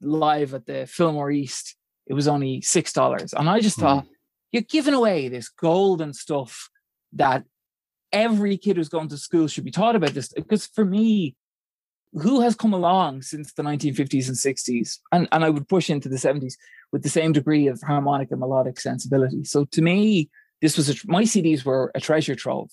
live 0.01 0.55
at 0.55 0.67
the 0.67 0.87
Fillmore 0.87 1.31
East, 1.31 1.77
it 2.07 2.15
was 2.15 2.29
only 2.29 2.61
six 2.61 2.93
dollars. 2.93 3.33
And 3.33 3.49
I 3.49 3.61
just 3.61 3.77
hmm. 3.77 3.83
thought, 3.83 4.05
mm. 4.05 4.11
you're 4.53 4.63
giving 4.63 4.95
away 4.95 5.29
this 5.29 5.49
golden 5.49 6.13
stuff 6.15 6.71
that 7.15 7.45
every 8.13 8.57
kid 8.57 8.77
who's 8.77 8.89
going 8.89 9.09
to 9.09 9.19
school 9.19 9.49
should 9.49 9.65
be 9.65 9.71
taught 9.71 9.97
about 9.97 10.15
this. 10.15 10.33
Because 10.33 10.67
for 10.67 10.85
me, 10.85 11.37
who 12.15 12.41
has 12.43 12.55
come 12.55 12.75
along 12.75 13.23
since 13.23 13.53
the 13.53 13.63
1950s 13.63 14.29
and 14.29 14.37
60s, 14.37 14.99
and, 15.13 15.29
and 15.33 15.45
I 15.45 15.51
would 15.51 15.69
push 15.69 15.89
into 15.89 16.09
the 16.09 16.17
70s 16.17 16.55
with 16.93 17.03
the 17.03 17.09
same 17.09 17.33
degree 17.33 17.69
of 17.69 17.81
harmonic 17.83 18.31
and 18.31 18.41
melodic 18.41 18.79
sensibility. 18.79 19.45
So 19.45 19.65
to 19.65 19.83
me, 19.83 20.29
this 20.61 20.77
was 20.77 20.91
a, 20.91 20.95
my 21.07 21.23
CDs 21.23 21.65
were 21.65 21.91
a 21.95 22.01
treasure 22.01 22.35
trove. 22.35 22.71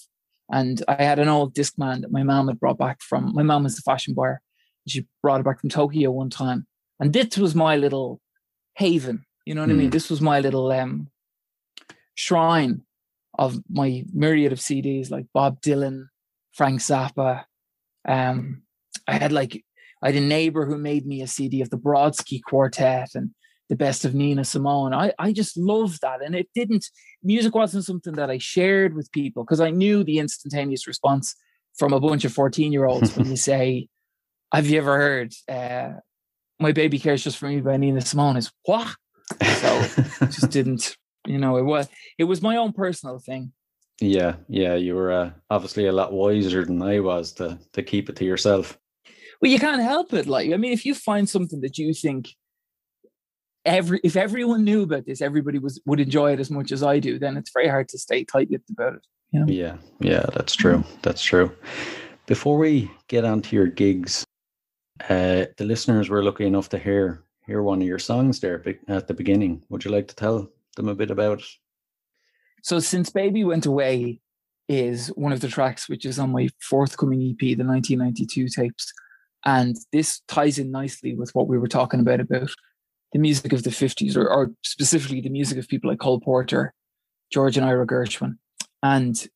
And 0.52 0.84
I 0.88 1.04
had 1.04 1.20
an 1.20 1.30
old 1.30 1.54
Discman 1.54 2.02
that 2.02 2.12
my 2.12 2.24
mom 2.24 2.48
had 2.48 2.60
brought 2.60 2.78
back 2.78 3.02
from, 3.02 3.34
my 3.34 3.44
mom 3.44 3.64
was 3.64 3.78
a 3.78 3.82
fashion 3.82 4.14
buyer. 4.14 4.42
She 4.88 5.06
brought 5.22 5.40
it 5.40 5.44
back 5.44 5.62
from 5.62 5.70
Tokyo 5.70 6.12
one 6.12 6.30
time. 6.30 6.66
And 7.00 7.14
this 7.14 7.38
was 7.38 7.56
my 7.56 7.78
little 7.78 8.20
haven. 8.74 9.26
You 9.46 9.56
know 9.56 9.62
what 9.62 9.70
mm. 9.70 9.74
I 9.74 9.76
mean? 9.76 9.86
Hmm. 9.88 9.92
This 9.92 10.10
was 10.10 10.22
my 10.22 10.40
little 10.40 10.72
um, 10.72 11.08
shrine 12.16 12.82
of 13.40 13.58
my 13.70 14.04
myriad 14.14 14.52
of 14.52 14.60
CDs 14.60 15.10
like 15.10 15.26
Bob 15.34 15.62
Dylan, 15.62 16.08
Frank 16.52 16.82
Zappa. 16.82 17.46
Um, 18.06 18.64
I 19.08 19.14
had 19.14 19.32
like, 19.32 19.64
I 20.04 20.08
had 20.08 20.16
a 20.18 20.22
neighbor 20.22 20.66
who 20.66 20.78
made 20.78 21.08
me 21.08 21.22
a 21.22 21.28
CD 21.28 21.62
of 21.62 21.70
the 21.70 21.78
Brodsky 21.78 22.42
Quartet 22.46 23.12
and 23.16 23.32
the 23.70 23.78
best 23.78 24.04
of 24.04 24.14
Nina 24.14 24.44
Simone. 24.44 24.94
I, 24.94 25.14
I 25.18 25.32
just 25.32 25.56
loved 25.56 26.02
that. 26.02 26.22
And 26.22 26.36
it 26.36 26.50
didn't, 26.54 26.86
music 27.24 27.56
wasn't 27.56 27.86
something 27.86 28.14
that 28.16 28.30
I 28.30 28.40
shared 28.40 28.94
with 28.94 29.10
people 29.14 29.46
because 29.46 29.62
I 29.62 29.70
knew 29.70 30.04
the 30.04 30.20
instantaneous 30.20 30.86
response 30.86 31.34
from 31.78 31.94
a 31.94 32.00
bunch 32.00 32.26
of 32.26 32.34
14 32.34 32.74
year 32.74 32.86
olds 32.86 33.16
when 33.16 33.30
you 33.30 33.38
say, 33.52 33.88
Have 34.54 34.68
you 34.68 34.80
ever 34.80 34.98
heard 34.98 35.34
uh, 35.48 35.92
My 36.60 36.74
Baby 36.74 37.00
Cares 37.00 37.24
Just 37.24 37.38
for 37.38 37.48
Me 37.48 37.62
by 37.62 37.78
Nina 37.78 38.02
Simone? 38.02 38.36
Is 38.36 38.52
what? 38.66 38.94
So 39.42 39.82
just 40.26 40.50
didn't, 40.50 40.98
you 41.28 41.38
know, 41.38 41.58
it 41.58 41.64
was, 41.64 41.88
it 42.18 42.26
was 42.26 42.42
my 42.42 42.58
own 42.58 42.74
personal 42.74 43.20
thing. 43.20 43.52
Yeah, 44.02 44.36
yeah, 44.48 44.76
you 44.76 44.96
were 44.96 45.12
uh, 45.12 45.32
obviously 45.50 45.88
a 45.88 45.92
lot 45.92 46.14
wiser 46.14 46.64
than 46.64 46.82
I 46.82 47.02
was 47.02 47.34
to 47.34 47.60
to 47.74 47.84
keep 47.84 48.10
it 48.10 48.16
to 48.16 48.24
yourself. 48.24 48.80
Well, 49.42 49.52
you 49.52 49.60
can't 49.60 49.82
help 49.82 50.14
it. 50.14 50.26
Like, 50.26 50.54
I 50.54 50.58
mean, 50.58 50.72
if 50.72 50.86
you 50.86 50.96
find 50.96 51.28
something 51.28 51.60
that 51.62 51.78
you 51.78 51.94
think 51.94 52.30
every 53.66 54.00
if 54.04 54.16
everyone 54.16 54.64
knew 54.64 54.84
about 54.84 55.06
this, 55.06 55.22
everybody 55.22 55.60
was 55.60 55.82
would 55.86 56.00
enjoy 56.00 56.32
it 56.32 56.40
as 56.40 56.50
much 56.50 56.72
as 56.72 56.82
I 56.82 57.00
do. 57.00 57.20
Then 57.20 57.36
it's 57.36 57.52
very 57.52 57.68
hard 57.68 57.90
to 57.90 57.98
stay 57.98 58.24
tight-lipped 58.24 58.70
about 58.70 58.94
it. 58.94 59.02
You 59.32 59.40
know? 59.42 59.48
Yeah, 59.48 59.76
yeah, 60.00 60.26
that's 60.34 60.56
true. 60.56 60.82
That's 61.02 61.22
true. 61.22 61.52
Before 62.26 62.58
we 62.58 62.90
get 63.10 63.26
onto 63.26 63.54
your 63.54 63.68
gigs, 63.68 64.26
uh, 65.10 65.46
the 65.58 65.66
listeners 65.66 66.08
were 66.08 66.24
lucky 66.24 66.46
enough 66.46 66.70
to 66.70 66.80
hear 66.80 67.26
hear 67.46 67.64
one 67.64 67.82
of 67.82 67.88
your 67.88 68.00
songs 68.00 68.40
there 68.40 68.64
at 68.88 69.08
the 69.08 69.14
beginning. 69.14 69.62
Would 69.68 69.84
you 69.84 69.92
like 69.92 70.08
to 70.08 70.16
tell 70.16 70.50
them 70.76 70.88
a 70.88 70.96
bit 70.96 71.12
about 71.12 71.40
it? 71.40 71.46
So, 72.64 72.80
since 72.80 73.10
Baby 73.10 73.44
Went 73.44 73.66
Away 73.66 74.22
is 74.68 75.08
one 75.10 75.32
of 75.32 75.42
the 75.42 75.48
tracks 75.48 75.90
which 75.90 76.06
is 76.06 76.20
on 76.20 76.32
my 76.32 76.50
forthcoming 76.62 77.22
EP, 77.22 77.40
the 77.40 77.64
1992 77.64 78.48
tapes, 78.50 78.94
and 79.46 79.76
this 79.92 80.22
ties 80.28 80.60
in 80.60 80.72
nicely 80.72 81.16
with 81.16 81.34
what 81.34 81.48
we 81.48 81.58
were 81.58 81.68
talking 81.68 82.00
about 82.00 82.20
about 82.20 82.52
the 83.14 83.20
music 83.20 83.54
of 83.54 83.64
the 83.64 83.70
50s, 83.70 84.16
or, 84.16 84.30
or 84.30 84.52
specifically 84.64 85.22
the 85.22 85.30
music 85.30 85.58
of 85.58 85.68
people 85.68 85.90
like 85.90 86.00
Cole 86.00 86.20
Porter, 86.20 86.74
George 87.32 87.58
and 87.58 87.66
Ira 87.66 87.88
Gershwin. 87.88 88.38
And 88.84 89.28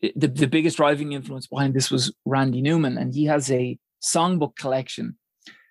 the, 0.00 0.28
the 0.28 0.46
biggest 0.46 0.76
driving 0.76 1.12
influence 1.12 1.46
behind 1.46 1.74
this 1.74 1.90
was 1.90 2.12
Randy 2.24 2.62
Newman, 2.62 2.98
and 2.98 3.14
he 3.14 3.26
has 3.26 3.50
a 3.50 3.78
songbook 4.02 4.56
collection, 4.56 5.16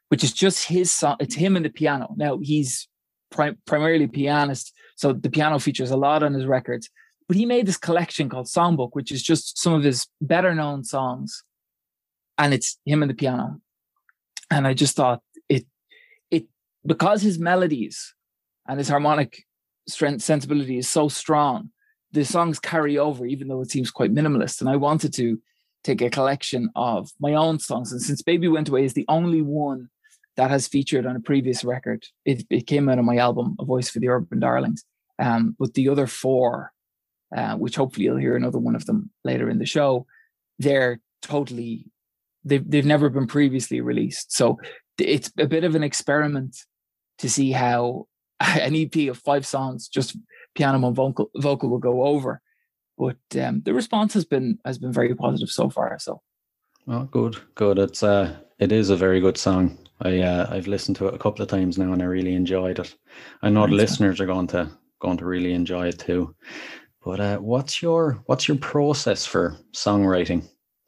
which 0.09 0.23
is 0.23 0.33
just 0.33 0.67
his 0.67 0.91
song. 0.91 1.17
It's 1.19 1.35
him 1.35 1.55
and 1.55 1.65
the 1.65 1.69
piano. 1.69 2.13
Now 2.17 2.39
he's 2.41 2.87
pri- 3.31 3.55
primarily 3.65 4.07
pianist, 4.07 4.73
so 4.95 5.13
the 5.13 5.29
piano 5.29 5.59
features 5.59 5.91
a 5.91 5.97
lot 5.97 6.23
on 6.23 6.33
his 6.33 6.45
records. 6.45 6.89
But 7.27 7.37
he 7.37 7.45
made 7.45 7.65
this 7.65 7.77
collection 7.77 8.29
called 8.29 8.45
Songbook, 8.45 8.91
which 8.93 9.11
is 9.11 9.23
just 9.23 9.57
some 9.57 9.73
of 9.73 9.83
his 9.83 10.07
better 10.21 10.53
known 10.53 10.83
songs, 10.83 11.43
and 12.37 12.53
it's 12.53 12.77
him 12.85 13.01
and 13.01 13.09
the 13.09 13.15
piano. 13.15 13.59
And 14.51 14.67
I 14.67 14.73
just 14.73 14.95
thought 14.95 15.21
it, 15.49 15.65
it, 16.29 16.45
because 16.85 17.21
his 17.21 17.39
melodies 17.39 18.13
and 18.67 18.77
his 18.77 18.89
harmonic 18.89 19.43
strength 19.87 20.23
sensibility 20.23 20.77
is 20.77 20.89
so 20.89 21.07
strong 21.07 21.71
the 22.15 22.25
songs 22.25 22.59
carry 22.59 22.97
over 22.97 23.25
even 23.25 23.47
though 23.47 23.61
it 23.61 23.69
seems 23.69 23.91
quite 23.91 24.13
minimalist 24.13 24.61
and 24.61 24.69
i 24.69 24.75
wanted 24.75 25.13
to 25.13 25.39
take 25.83 26.01
a 26.01 26.09
collection 26.09 26.69
of 26.75 27.11
my 27.19 27.33
own 27.33 27.59
songs 27.59 27.91
and 27.91 28.01
since 28.01 28.21
baby 28.21 28.47
went 28.47 28.69
away 28.69 28.83
is 28.83 28.93
the 28.93 29.05
only 29.07 29.41
one 29.41 29.89
that 30.37 30.51
has 30.51 30.67
featured 30.67 31.05
on 31.05 31.15
a 31.15 31.19
previous 31.19 31.63
record 31.63 32.05
it, 32.25 32.45
it 32.49 32.67
came 32.67 32.89
out 32.89 32.99
on 32.99 33.05
my 33.05 33.17
album 33.17 33.55
a 33.59 33.65
voice 33.65 33.89
for 33.89 33.99
the 33.99 34.09
urban 34.09 34.39
darlings 34.39 34.83
um, 35.19 35.55
but 35.59 35.73
the 35.73 35.89
other 35.89 36.07
four 36.07 36.73
uh, 37.35 37.55
which 37.55 37.75
hopefully 37.75 38.05
you'll 38.05 38.17
hear 38.17 38.35
another 38.35 38.59
one 38.59 38.75
of 38.75 38.85
them 38.85 39.09
later 39.23 39.49
in 39.49 39.59
the 39.59 39.65
show. 39.65 40.05
They're 40.59 40.99
totally 41.21 41.85
they've 42.43 42.69
they've 42.69 42.85
never 42.85 43.09
been 43.09 43.27
previously 43.27 43.81
released, 43.81 44.31
so 44.31 44.59
it's 44.97 45.31
a 45.37 45.47
bit 45.47 45.63
of 45.63 45.75
an 45.75 45.83
experiment 45.83 46.57
to 47.19 47.29
see 47.29 47.51
how 47.51 48.07
an 48.39 48.75
EP 48.75 49.09
of 49.09 49.17
five 49.17 49.45
songs, 49.45 49.87
just 49.87 50.17
piano 50.53 50.85
and 50.85 50.95
vocal, 50.95 51.29
vocal 51.35 51.69
will 51.69 51.79
go 51.79 52.05
over. 52.05 52.41
But 52.97 53.17
um, 53.41 53.61
the 53.65 53.73
response 53.73 54.13
has 54.13 54.23
been 54.23 54.59
has 54.63 54.77
been 54.77 54.93
very 54.93 55.13
positive 55.15 55.49
so 55.49 55.69
far. 55.69 55.97
So, 55.99 56.21
well, 56.85 57.05
good, 57.05 57.35
good. 57.55 57.79
It's 57.79 58.03
uh, 58.03 58.37
it 58.59 58.71
is 58.71 58.89
a 58.89 58.95
very 58.95 59.19
good 59.19 59.37
song. 59.37 59.77
I 60.01 60.19
uh, 60.19 60.47
I've 60.51 60.67
listened 60.67 60.97
to 60.97 61.07
it 61.07 61.13
a 61.13 61.17
couple 61.19 61.41
of 61.41 61.49
times 61.49 61.77
now, 61.77 61.93
and 61.93 62.01
I 62.01 62.05
really 62.05 62.35
enjoyed 62.35 62.79
it. 62.79 62.95
I 63.41 63.49
know 63.49 63.65
the 63.65 63.73
listeners 63.73 64.19
are 64.19 64.25
going 64.25 64.47
to 64.47 64.69
going 64.99 65.17
to 65.17 65.25
really 65.25 65.53
enjoy 65.53 65.87
it 65.87 65.99
too. 65.99 66.35
But 67.03 67.19
uh, 67.19 67.37
what's 67.37 67.81
your 67.81 68.23
what's 68.25 68.47
your 68.47 68.57
process 68.57 69.25
for 69.25 69.57
songwriting? 69.73 70.43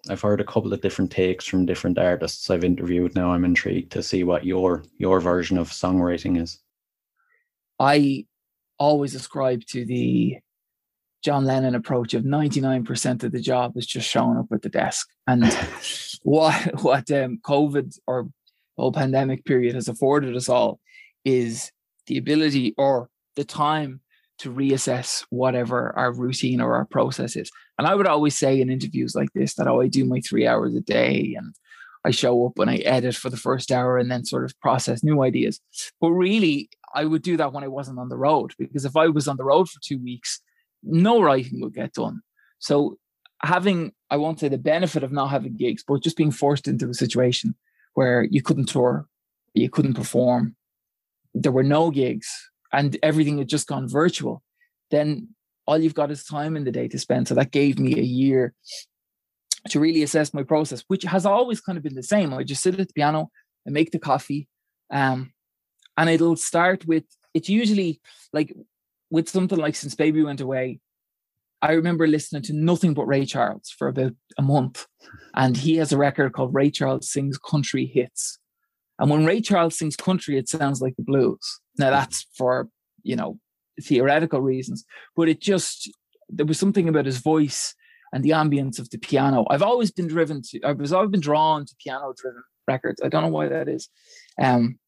I've 0.09 0.21
heard 0.21 0.41
a 0.41 0.45
couple 0.45 0.73
of 0.73 0.81
different 0.81 1.11
takes 1.11 1.45
from 1.45 1.65
different 1.65 1.97
artists 1.97 2.49
I've 2.49 2.63
interviewed. 2.63 3.15
Now 3.15 3.31
I'm 3.31 3.45
intrigued 3.45 3.91
to 3.93 4.03
see 4.03 4.23
what 4.23 4.45
your 4.45 4.83
your 4.97 5.19
version 5.19 5.57
of 5.57 5.69
songwriting 5.69 6.41
is. 6.41 6.59
I 7.79 8.25
always 8.79 9.15
ascribe 9.15 9.63
to 9.67 9.85
the 9.85 10.37
John 11.23 11.45
Lennon 11.45 11.75
approach 11.75 12.13
of 12.13 12.23
99% 12.23 13.23
of 13.23 13.31
the 13.31 13.41
job 13.41 13.75
is 13.75 13.85
just 13.85 14.07
showing 14.07 14.37
up 14.37 14.45
at 14.51 14.61
the 14.61 14.69
desk. 14.69 15.07
And 15.27 15.43
what 16.23 16.83
what 16.83 17.11
um, 17.11 17.39
COVID 17.43 17.99
or 18.07 18.29
whole 18.77 18.91
pandemic 18.91 19.45
period 19.45 19.75
has 19.75 19.87
afforded 19.87 20.35
us 20.35 20.49
all 20.49 20.79
is 21.25 21.71
the 22.07 22.17
ability 22.17 22.73
or 22.77 23.09
the 23.35 23.43
time 23.43 24.01
to 24.39 24.53
reassess 24.53 25.25
whatever 25.29 25.97
our 25.97 26.13
routine 26.13 26.61
or 26.61 26.75
our 26.75 26.85
process 26.85 27.35
is. 27.35 27.49
And 27.77 27.87
I 27.87 27.95
would 27.95 28.07
always 28.07 28.37
say 28.37 28.61
in 28.61 28.69
interviews 28.69 29.15
like 29.15 29.29
this 29.33 29.55
that 29.55 29.67
oh, 29.67 29.81
I 29.81 29.87
do 29.87 30.05
my 30.05 30.21
three 30.21 30.45
hours 30.45 30.75
a 30.75 30.81
day 30.81 31.35
and 31.37 31.55
I 32.05 32.11
show 32.11 32.45
up 32.45 32.59
and 32.59 32.69
I 32.69 32.77
edit 32.77 33.15
for 33.15 33.29
the 33.29 33.37
first 33.37 33.71
hour 33.71 33.97
and 33.97 34.09
then 34.11 34.25
sort 34.25 34.45
of 34.45 34.59
process 34.61 35.03
new 35.03 35.23
ideas. 35.23 35.59
But 35.99 36.11
really, 36.11 36.69
I 36.93 37.05
would 37.05 37.23
do 37.23 37.35
that 37.37 37.51
when 37.51 37.63
I 37.63 37.67
wasn't 37.67 37.99
on 37.99 38.09
the 38.09 38.17
road 38.17 38.53
because 38.57 38.85
if 38.85 38.95
I 38.95 39.07
was 39.07 39.27
on 39.27 39.37
the 39.37 39.43
road 39.43 39.69
for 39.69 39.79
two 39.83 40.01
weeks, 40.01 40.39
no 40.83 41.21
writing 41.21 41.59
would 41.61 41.73
get 41.73 41.93
done. 41.93 42.21
So 42.59 42.97
having, 43.41 43.91
I 44.09 44.17
won't 44.17 44.39
say 44.39 44.47
the 44.47 44.57
benefit 44.57 45.03
of 45.03 45.11
not 45.11 45.27
having 45.27 45.57
gigs, 45.57 45.83
but 45.85 46.01
just 46.01 46.17
being 46.17 46.31
forced 46.31 46.67
into 46.67 46.89
a 46.89 46.93
situation 46.93 47.55
where 47.97 48.27
you 48.29 48.43
couldn't 48.43 48.67
tour, 48.67 49.07
you 49.55 49.71
couldn't 49.71 49.95
perform, 49.95 50.55
there 51.33 51.51
were 51.51 51.63
no 51.63 51.89
gigs, 51.89 52.29
and 52.71 52.95
everything 53.01 53.39
had 53.39 53.49
just 53.49 53.65
gone 53.65 53.89
virtual, 53.89 54.43
then 54.91 55.29
all 55.65 55.79
you've 55.79 55.95
got 55.95 56.11
is 56.11 56.23
time 56.23 56.55
in 56.55 56.63
the 56.63 56.71
day 56.71 56.87
to 56.87 56.99
spend. 56.99 57.27
So 57.27 57.33
that 57.33 57.49
gave 57.49 57.79
me 57.79 57.97
a 57.97 58.03
year 58.03 58.53
to 59.69 59.79
really 59.79 60.03
assess 60.03 60.31
my 60.31 60.43
process, 60.43 60.83
which 60.89 61.01
has 61.05 61.25
always 61.25 61.59
kind 61.59 61.75
of 61.75 61.83
been 61.83 61.95
the 61.95 62.03
same. 62.03 62.31
I 62.35 62.43
just 62.43 62.61
sit 62.61 62.79
at 62.79 62.87
the 62.87 62.93
piano 62.93 63.31
and 63.65 63.73
make 63.73 63.89
the 63.89 63.97
coffee. 63.97 64.47
Um, 64.91 65.33
and 65.97 66.07
it'll 66.07 66.35
start 66.35 66.85
with 66.85 67.05
it's 67.33 67.49
usually 67.49 67.99
like 68.31 68.53
with 69.09 69.27
something 69.27 69.57
like 69.57 69.75
since 69.75 69.95
baby 69.95 70.21
went 70.21 70.41
away 70.41 70.79
i 71.61 71.71
remember 71.71 72.07
listening 72.07 72.41
to 72.41 72.53
nothing 72.53 72.93
but 72.93 73.05
ray 73.05 73.25
charles 73.25 73.73
for 73.77 73.87
about 73.87 74.13
a 74.37 74.41
month 74.41 74.87
and 75.35 75.57
he 75.57 75.77
has 75.77 75.91
a 75.91 75.97
record 75.97 76.33
called 76.33 76.53
ray 76.53 76.69
charles 76.69 77.09
sings 77.09 77.37
country 77.37 77.85
hits. 77.85 78.39
And 78.99 79.09
when 79.09 79.25
ray 79.25 79.41
charles 79.41 79.77
sings 79.77 79.95
country 79.95 80.37
it 80.37 80.49
sounds 80.49 80.81
like 80.81 80.95
the 80.95 81.03
blues. 81.03 81.59
Now 81.77 81.89
that's 81.91 82.27
for 82.37 82.69
you 83.03 83.15
know 83.15 83.39
theoretical 83.81 84.41
reasons 84.41 84.85
but 85.15 85.29
it 85.29 85.39
just 85.39 85.89
there 86.29 86.45
was 86.45 86.59
something 86.59 86.89
about 86.89 87.05
his 87.05 87.19
voice 87.19 87.75
and 88.11 88.23
the 88.23 88.31
ambience 88.31 88.79
of 88.79 88.89
the 88.89 88.97
piano. 88.97 89.45
I've 89.49 89.61
always 89.61 89.91
been 89.91 90.07
driven 90.07 90.41
to 90.49 90.61
i 90.63 90.71
was 90.71 90.93
always 90.93 91.11
been 91.11 91.21
drawn 91.21 91.65
to 91.65 91.75
piano 91.83 92.13
driven 92.17 92.43
records. 92.67 93.01
I 93.03 93.09
don't 93.09 93.23
know 93.23 93.29
why 93.29 93.47
that 93.47 93.67
is. 93.67 93.89
Um 94.41 94.79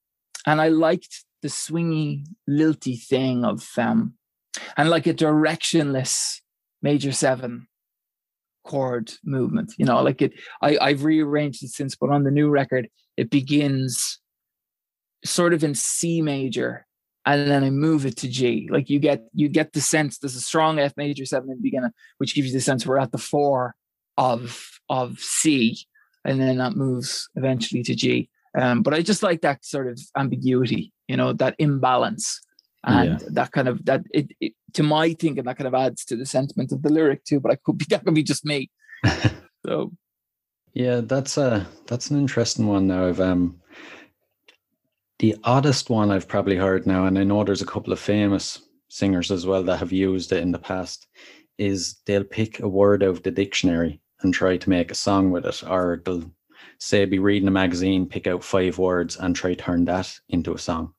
and 0.45 0.61
I 0.61 0.69
liked 0.69 1.25
the 1.41 1.47
swingy, 1.47 2.25
lilty 2.47 2.95
thing 2.95 3.45
of 3.45 3.67
um, 3.77 4.15
and 4.75 4.89
like 4.89 5.07
a 5.07 5.13
directionless 5.13 6.39
major 6.81 7.11
seven 7.11 7.67
chord 8.63 9.11
movement. 9.23 9.73
You 9.77 9.85
know, 9.85 10.01
like 10.01 10.21
it. 10.21 10.33
I 10.61 10.77
I've 10.79 11.03
rearranged 11.03 11.63
it 11.63 11.69
since, 11.69 11.95
but 11.95 12.09
on 12.09 12.23
the 12.23 12.31
new 12.31 12.49
record, 12.49 12.89
it 13.17 13.29
begins 13.29 14.19
sort 15.25 15.53
of 15.53 15.63
in 15.63 15.75
C 15.75 16.21
major, 16.21 16.85
and 17.25 17.49
then 17.49 17.63
I 17.63 17.69
move 17.69 18.05
it 18.05 18.17
to 18.17 18.27
G. 18.27 18.69
Like 18.71 18.89
you 18.89 18.99
get 18.99 19.23
you 19.33 19.49
get 19.49 19.73
the 19.73 19.81
sense 19.81 20.17
there's 20.17 20.35
a 20.35 20.41
strong 20.41 20.79
F 20.79 20.93
major 20.97 21.25
seven 21.25 21.49
in 21.49 21.57
the 21.57 21.63
beginning, 21.63 21.91
which 22.17 22.35
gives 22.35 22.47
you 22.47 22.53
the 22.53 22.61
sense 22.61 22.85
we're 22.85 22.99
at 22.99 23.11
the 23.11 23.17
four 23.17 23.75
of 24.17 24.79
of 24.89 25.19
C, 25.19 25.77
and 26.25 26.39
then 26.39 26.57
that 26.57 26.75
moves 26.75 27.29
eventually 27.35 27.83
to 27.83 27.95
G. 27.95 28.29
Um, 28.57 28.81
but 28.81 28.93
I 28.93 29.01
just 29.01 29.23
like 29.23 29.41
that 29.41 29.63
sort 29.63 29.87
of 29.87 29.99
ambiguity, 30.17 30.91
you 31.07 31.15
know, 31.15 31.33
that 31.33 31.55
imbalance, 31.59 32.41
and 32.83 33.19
yeah. 33.21 33.27
that 33.31 33.51
kind 33.51 33.67
of 33.67 33.83
that 33.85 34.03
it, 34.13 34.31
it, 34.39 34.53
to 34.73 34.83
my 34.83 35.13
thinking 35.13 35.43
that 35.43 35.57
kind 35.57 35.67
of 35.67 35.73
adds 35.73 36.05
to 36.05 36.15
the 36.15 36.25
sentiment 36.25 36.71
of 36.71 36.81
the 36.81 36.89
lyric 36.89 37.23
too. 37.23 37.39
But 37.39 37.51
I 37.51 37.55
could 37.55 37.77
be 37.77 37.85
that 37.89 38.05
could 38.05 38.15
be 38.15 38.23
just 38.23 38.45
me. 38.45 38.69
so, 39.65 39.91
yeah, 40.73 41.01
that's 41.01 41.37
a 41.37 41.67
that's 41.87 42.11
an 42.11 42.19
interesting 42.19 42.67
one. 42.67 42.87
Now, 42.87 43.07
I've 43.07 43.19
um, 43.19 43.59
the 45.19 45.35
oddest 45.43 45.89
one 45.89 46.11
I've 46.11 46.27
probably 46.27 46.55
heard 46.55 46.87
now, 46.87 47.05
and 47.05 47.19
I 47.19 47.23
know 47.23 47.43
there's 47.43 47.61
a 47.61 47.67
couple 47.67 47.91
of 47.93 47.99
famous 47.99 48.61
singers 48.87 49.31
as 49.31 49.45
well 49.45 49.63
that 49.63 49.77
have 49.77 49.91
used 49.91 50.31
it 50.31 50.41
in 50.41 50.51
the 50.51 50.59
past. 50.59 51.07
Is 51.57 51.97
they'll 52.05 52.23
pick 52.23 52.61
a 52.61 52.69
word 52.69 53.03
out 53.03 53.09
of 53.09 53.23
the 53.23 53.31
dictionary 53.31 54.01
and 54.21 54.33
try 54.33 54.55
to 54.55 54.69
make 54.69 54.91
a 54.91 54.95
song 54.95 55.31
with 55.31 55.45
it, 55.45 55.61
or 55.67 56.01
they'll 56.05 56.31
say 56.77 57.03
be 57.03 57.19
reading 57.19 57.47
a 57.49 57.51
magazine, 57.51 58.05
pick 58.05 58.27
out 58.27 58.43
five 58.43 58.77
words 58.77 59.17
and 59.17 59.35
try 59.35 59.53
turn 59.53 59.83
that 59.85 60.17
into 60.29 60.53
a 60.53 60.57
song. 60.57 60.93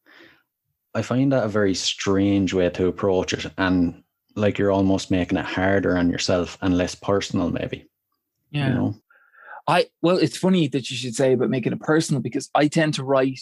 I 0.95 1.03
find 1.03 1.33
that 1.33 1.45
a 1.45 1.49
very 1.49 1.75
strange 1.75 2.53
way 2.53 2.69
to 2.71 2.87
approach 2.87 3.33
it 3.33 3.47
and 3.57 4.03
like 4.37 4.59
you're 4.59 4.73
almost 4.73 5.11
making 5.11 5.39
it 5.39 5.45
harder 5.45 5.97
on 5.97 6.11
yourself 6.11 6.59
and 6.63 6.77
less 6.77 6.95
personal 6.95 7.51
maybe. 7.51 7.89
Yeah. 8.51 8.69
You 8.69 8.75
know? 8.75 8.95
I 9.67 9.87
well 10.03 10.19
it's 10.19 10.37
funny 10.37 10.69
that 10.69 10.91
you 10.91 10.97
should 10.97 11.15
say 11.15 11.33
about 11.33 11.51
making 11.51 11.73
it 11.73 11.81
personal 11.81 12.23
because 12.23 12.51
I 12.55 12.69
tend 12.69 12.95
to 12.95 13.05
write 13.05 13.41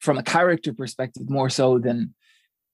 from 0.00 0.18
a 0.18 0.22
character 0.22 0.72
perspective 0.72 1.28
more 1.28 1.50
so 1.50 1.78
than 1.78 2.14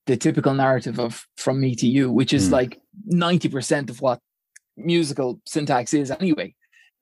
the 0.05 0.17
typical 0.17 0.53
narrative 0.53 0.99
of 0.99 1.27
from 1.37 1.61
me 1.61 1.75
to 1.75 1.87
you, 1.87 2.11
which 2.11 2.33
is 2.33 2.49
mm. 2.49 2.53
like 2.53 2.81
90% 3.11 3.89
of 3.89 4.01
what 4.01 4.19
musical 4.75 5.39
syntax 5.45 5.93
is 5.93 6.11
anyway. 6.11 6.55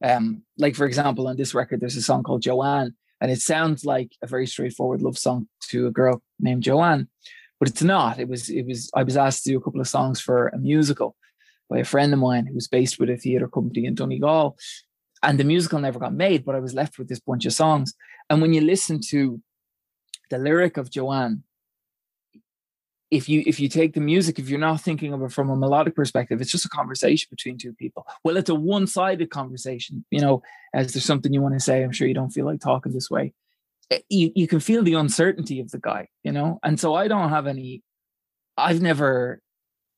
Um, 0.04 0.43
like 0.58 0.75
for 0.75 0.86
example, 0.86 1.28
on 1.28 1.38
this 1.38 1.54
record, 1.54 1.80
there's 1.80 1.95
a 1.95 2.02
song 2.02 2.23
called 2.23 2.41
Joanne, 2.41 2.95
and 3.21 3.32
it 3.32 3.41
sounds 3.41 3.86
like 3.86 4.12
a 4.21 4.27
very 4.27 4.47
straightforward 4.47 5.01
love 5.01 5.17
song 5.17 5.47
to 5.69 5.88
a 5.88 5.91
girl 5.91 6.21
named 6.39 6.63
Joanne, 6.63 7.08
but 7.60 7.69
it's 7.69 7.84
not. 7.84 8.19
It 8.19 8.27
was 8.27 8.49
it 8.49 8.65
was 8.65 8.89
I 8.95 9.03
was 9.03 9.17
asked 9.17 9.43
to 9.43 9.51
do 9.51 9.58
a 9.58 9.62
couple 9.62 9.82
of 9.82 9.88
songs 9.88 10.21
for 10.21 10.47
a 10.47 10.58
musical 10.58 11.15
by 11.69 11.79
a 11.79 11.86
friend 11.86 12.13
of 12.13 12.19
mine 12.19 12.47
who 12.47 12.55
was 12.55 12.67
based 12.67 12.99
with 12.99 13.10
a 13.10 13.17
theatre 13.17 13.47
company 13.47 13.86
in 13.86 13.95
Donegal. 13.95 14.58
And 15.21 15.38
the 15.38 15.43
musical 15.43 15.79
never 15.79 15.99
got 15.99 16.13
made, 16.13 16.45
but 16.45 16.55
I 16.55 16.60
was 16.60 16.73
left 16.73 16.97
with 16.97 17.10
this 17.10 17.19
bunch 17.19 17.45
of 17.45 17.53
songs. 17.53 17.93
And 18.29 18.41
when 18.41 18.53
you 18.53 18.62
listen 18.62 19.01
to 19.10 19.41
the 20.29 20.38
lyric 20.38 20.77
of 20.77 20.89
Joanne, 20.89 21.43
if 23.11 23.27
you 23.27 23.43
if 23.45 23.59
you 23.59 23.67
take 23.67 23.93
the 23.93 23.99
music 23.99 24.37
if 24.37 24.49
you're 24.49 24.59
not 24.59 24.81
thinking 24.81 25.13
of 25.13 25.21
it 25.23 25.31
from 25.31 25.49
a 25.49 25.55
melodic 25.55 25.95
perspective 25.95 26.39
it's 26.41 26.51
just 26.51 26.65
a 26.65 26.69
conversation 26.69 27.27
between 27.29 27.57
two 27.57 27.73
people. 27.73 28.05
Well 28.23 28.37
it's 28.37 28.49
a 28.49 28.55
one-sided 28.55 29.29
conversation 29.29 30.05
you 30.11 30.21
know 30.21 30.41
as 30.73 30.93
there's 30.93 31.05
something 31.05 31.33
you 31.33 31.41
want 31.41 31.55
to 31.55 31.59
say 31.59 31.83
i'm 31.83 31.91
sure 31.91 32.07
you 32.07 32.13
don't 32.13 32.31
feel 32.31 32.45
like 32.45 32.59
talking 32.59 32.91
this 32.93 33.09
way. 33.09 33.33
Eh, 33.91 33.99
you, 34.09 34.31
you 34.35 34.47
can 34.47 34.59
feel 34.59 34.83
the 34.83 34.93
uncertainty 34.93 35.59
of 35.59 35.71
the 35.71 35.79
guy 35.79 36.07
you 36.23 36.31
know? 36.31 36.59
And 36.63 36.79
so 36.79 36.93
i 36.93 37.07
don't 37.07 37.29
have 37.29 37.47
any 37.47 37.81
i've 38.57 38.81
never 38.81 39.41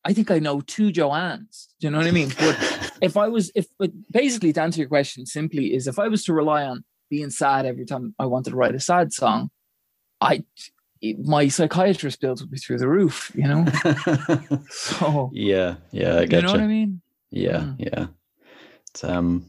i 0.05 0.13
think 0.13 0.31
i 0.31 0.39
know 0.39 0.61
two 0.61 0.91
joannes 0.91 1.69
do 1.79 1.87
you 1.87 1.91
know 1.91 1.97
what 1.97 2.07
i 2.07 2.11
mean? 2.11 2.31
But 2.39 2.91
if 3.01 3.17
i 3.17 3.27
was 3.27 3.51
if 3.55 3.67
but 3.77 3.91
basically 4.11 4.53
to 4.53 4.61
answer 4.61 4.79
your 4.79 4.89
question 4.89 5.25
simply 5.25 5.73
is 5.73 5.87
if 5.87 5.99
i 5.99 6.07
was 6.07 6.23
to 6.25 6.33
rely 6.33 6.63
on 6.63 6.83
being 7.09 7.29
sad 7.29 7.65
every 7.65 7.85
time 7.85 8.15
i 8.19 8.25
wanted 8.25 8.51
to 8.51 8.55
write 8.55 8.75
a 8.75 8.79
sad 8.79 9.11
song 9.11 9.49
i 10.21 10.43
my 11.23 11.47
psychiatrist 11.47 12.21
bills 12.21 12.41
would 12.41 12.51
be 12.51 12.57
through 12.57 12.77
the 12.77 12.87
roof, 12.87 13.31
you 13.33 13.47
know. 13.47 13.65
so 14.69 15.29
yeah, 15.33 15.75
yeah, 15.91 16.19
I 16.19 16.25
get 16.25 16.41
you. 16.41 16.47
Know 16.47 16.53
you. 16.53 16.59
what 16.59 16.63
I 16.63 16.67
mean? 16.67 17.01
Yeah, 17.31 17.59
mm. 17.59 17.75
yeah. 17.79 18.07
It's, 18.89 19.03
um, 19.03 19.45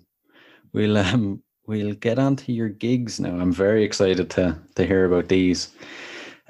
we'll 0.73 0.97
um, 0.97 1.43
we'll 1.67 1.95
get 1.95 2.19
on 2.19 2.37
to 2.37 2.53
your 2.53 2.69
gigs 2.69 3.21
now. 3.21 3.39
I'm 3.39 3.53
very 3.53 3.85
excited 3.85 4.31
to 4.31 4.59
to 4.77 4.87
hear 4.87 5.05
about 5.05 5.29
these. 5.29 5.75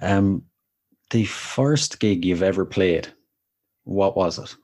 Um, 0.00 0.44
the 1.10 1.24
first 1.24 1.98
gig 2.00 2.24
you've 2.24 2.42
ever 2.42 2.64
played, 2.64 3.08
what 3.84 4.16
was 4.16 4.38
it? 4.38 4.54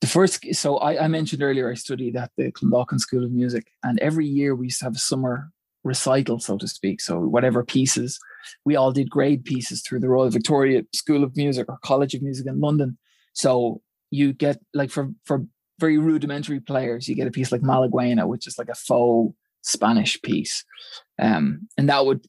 The 0.00 0.08
first, 0.08 0.44
so 0.54 0.78
I, 0.78 1.04
I 1.04 1.06
mentioned 1.06 1.44
earlier, 1.44 1.70
I 1.70 1.74
studied 1.74 2.16
at 2.16 2.32
the 2.36 2.50
Clondalkin 2.50 2.98
School 2.98 3.24
of 3.24 3.30
Music, 3.30 3.68
and 3.84 4.00
every 4.00 4.26
year 4.26 4.56
we 4.56 4.66
used 4.66 4.80
to 4.80 4.86
have 4.86 4.96
a 4.96 4.98
summer 4.98 5.52
recital, 5.84 6.40
so 6.40 6.58
to 6.58 6.66
speak. 6.66 7.00
So 7.00 7.20
whatever 7.20 7.64
pieces 7.64 8.18
we 8.64 8.76
all 8.76 8.92
did 8.92 9.10
grade 9.10 9.44
pieces 9.44 9.82
through 9.82 10.00
the 10.00 10.08
Royal 10.08 10.30
Victoria 10.30 10.82
School 10.94 11.24
of 11.24 11.36
Music 11.36 11.66
or 11.68 11.78
College 11.82 12.14
of 12.14 12.22
Music 12.22 12.46
in 12.46 12.60
London. 12.60 12.98
So 13.32 13.80
you 14.10 14.32
get 14.32 14.58
like 14.74 14.90
for 14.90 15.10
for 15.24 15.44
very 15.78 15.98
rudimentary 15.98 16.60
players, 16.60 17.08
you 17.08 17.14
get 17.14 17.26
a 17.26 17.32
piece 17.32 17.50
like 17.50 17.62
Malaguena, 17.62 18.26
which 18.26 18.46
is 18.46 18.58
like 18.58 18.68
a 18.68 18.74
faux 18.74 19.34
Spanish 19.62 20.20
piece, 20.22 20.64
um, 21.18 21.68
and 21.76 21.88
that 21.88 22.04
would 22.04 22.26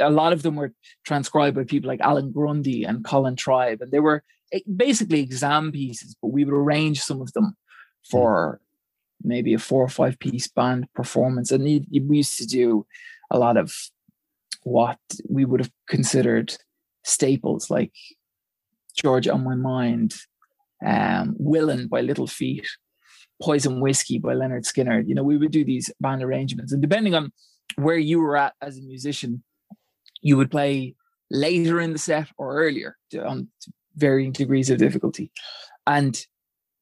a 0.00 0.10
lot 0.10 0.32
of 0.32 0.42
them 0.42 0.56
were 0.56 0.72
transcribed 1.04 1.56
by 1.56 1.64
people 1.64 1.88
like 1.88 2.00
Alan 2.00 2.30
Grundy 2.30 2.84
and 2.84 3.04
Colin 3.04 3.36
Tribe, 3.36 3.80
and 3.80 3.90
they 3.90 4.00
were 4.00 4.22
eh, 4.52 4.60
basically 4.76 5.20
exam 5.20 5.72
pieces, 5.72 6.14
but 6.20 6.28
we 6.28 6.44
would 6.44 6.54
arrange 6.54 7.00
some 7.00 7.22
of 7.22 7.32
them 7.32 7.56
for 8.10 8.60
maybe 9.24 9.54
a 9.54 9.58
four 9.58 9.82
or 9.82 9.88
five 9.88 10.18
piece 10.18 10.48
band 10.48 10.88
performance. 10.94 11.50
And 11.50 11.64
we 11.64 11.86
used 11.90 12.38
to 12.38 12.46
do 12.46 12.86
a 13.30 13.38
lot 13.38 13.56
of 13.56 13.74
what 14.62 14.98
we 15.28 15.44
would 15.44 15.60
have 15.60 15.70
considered 15.88 16.54
staples 17.04 17.70
like 17.70 17.92
George 18.96 19.28
on 19.28 19.44
My 19.44 19.54
Mind, 19.54 20.14
um, 20.84 21.34
Willin 21.38 21.88
by 21.88 22.00
Little 22.00 22.26
Feat, 22.26 22.66
Poison 23.40 23.80
Whiskey 23.80 24.18
by 24.18 24.34
Lynyrd 24.34 24.64
Skynyrd. 24.64 25.08
You 25.08 25.14
know, 25.14 25.24
we 25.24 25.36
would 25.36 25.50
do 25.50 25.64
these 25.64 25.90
band 26.00 26.22
arrangements, 26.22 26.72
and 26.72 26.82
depending 26.82 27.14
on 27.14 27.32
where 27.76 27.96
you 27.96 28.20
were 28.20 28.36
at 28.36 28.54
as 28.60 28.78
a 28.78 28.82
musician, 28.82 29.42
you 30.20 30.36
would 30.36 30.50
play 30.50 30.94
later 31.30 31.80
in 31.80 31.92
the 31.92 31.98
set 31.98 32.28
or 32.36 32.56
earlier 32.56 32.96
on 33.24 33.48
varying 33.96 34.32
degrees 34.32 34.70
of 34.70 34.78
difficulty. 34.78 35.32
And 35.86 36.24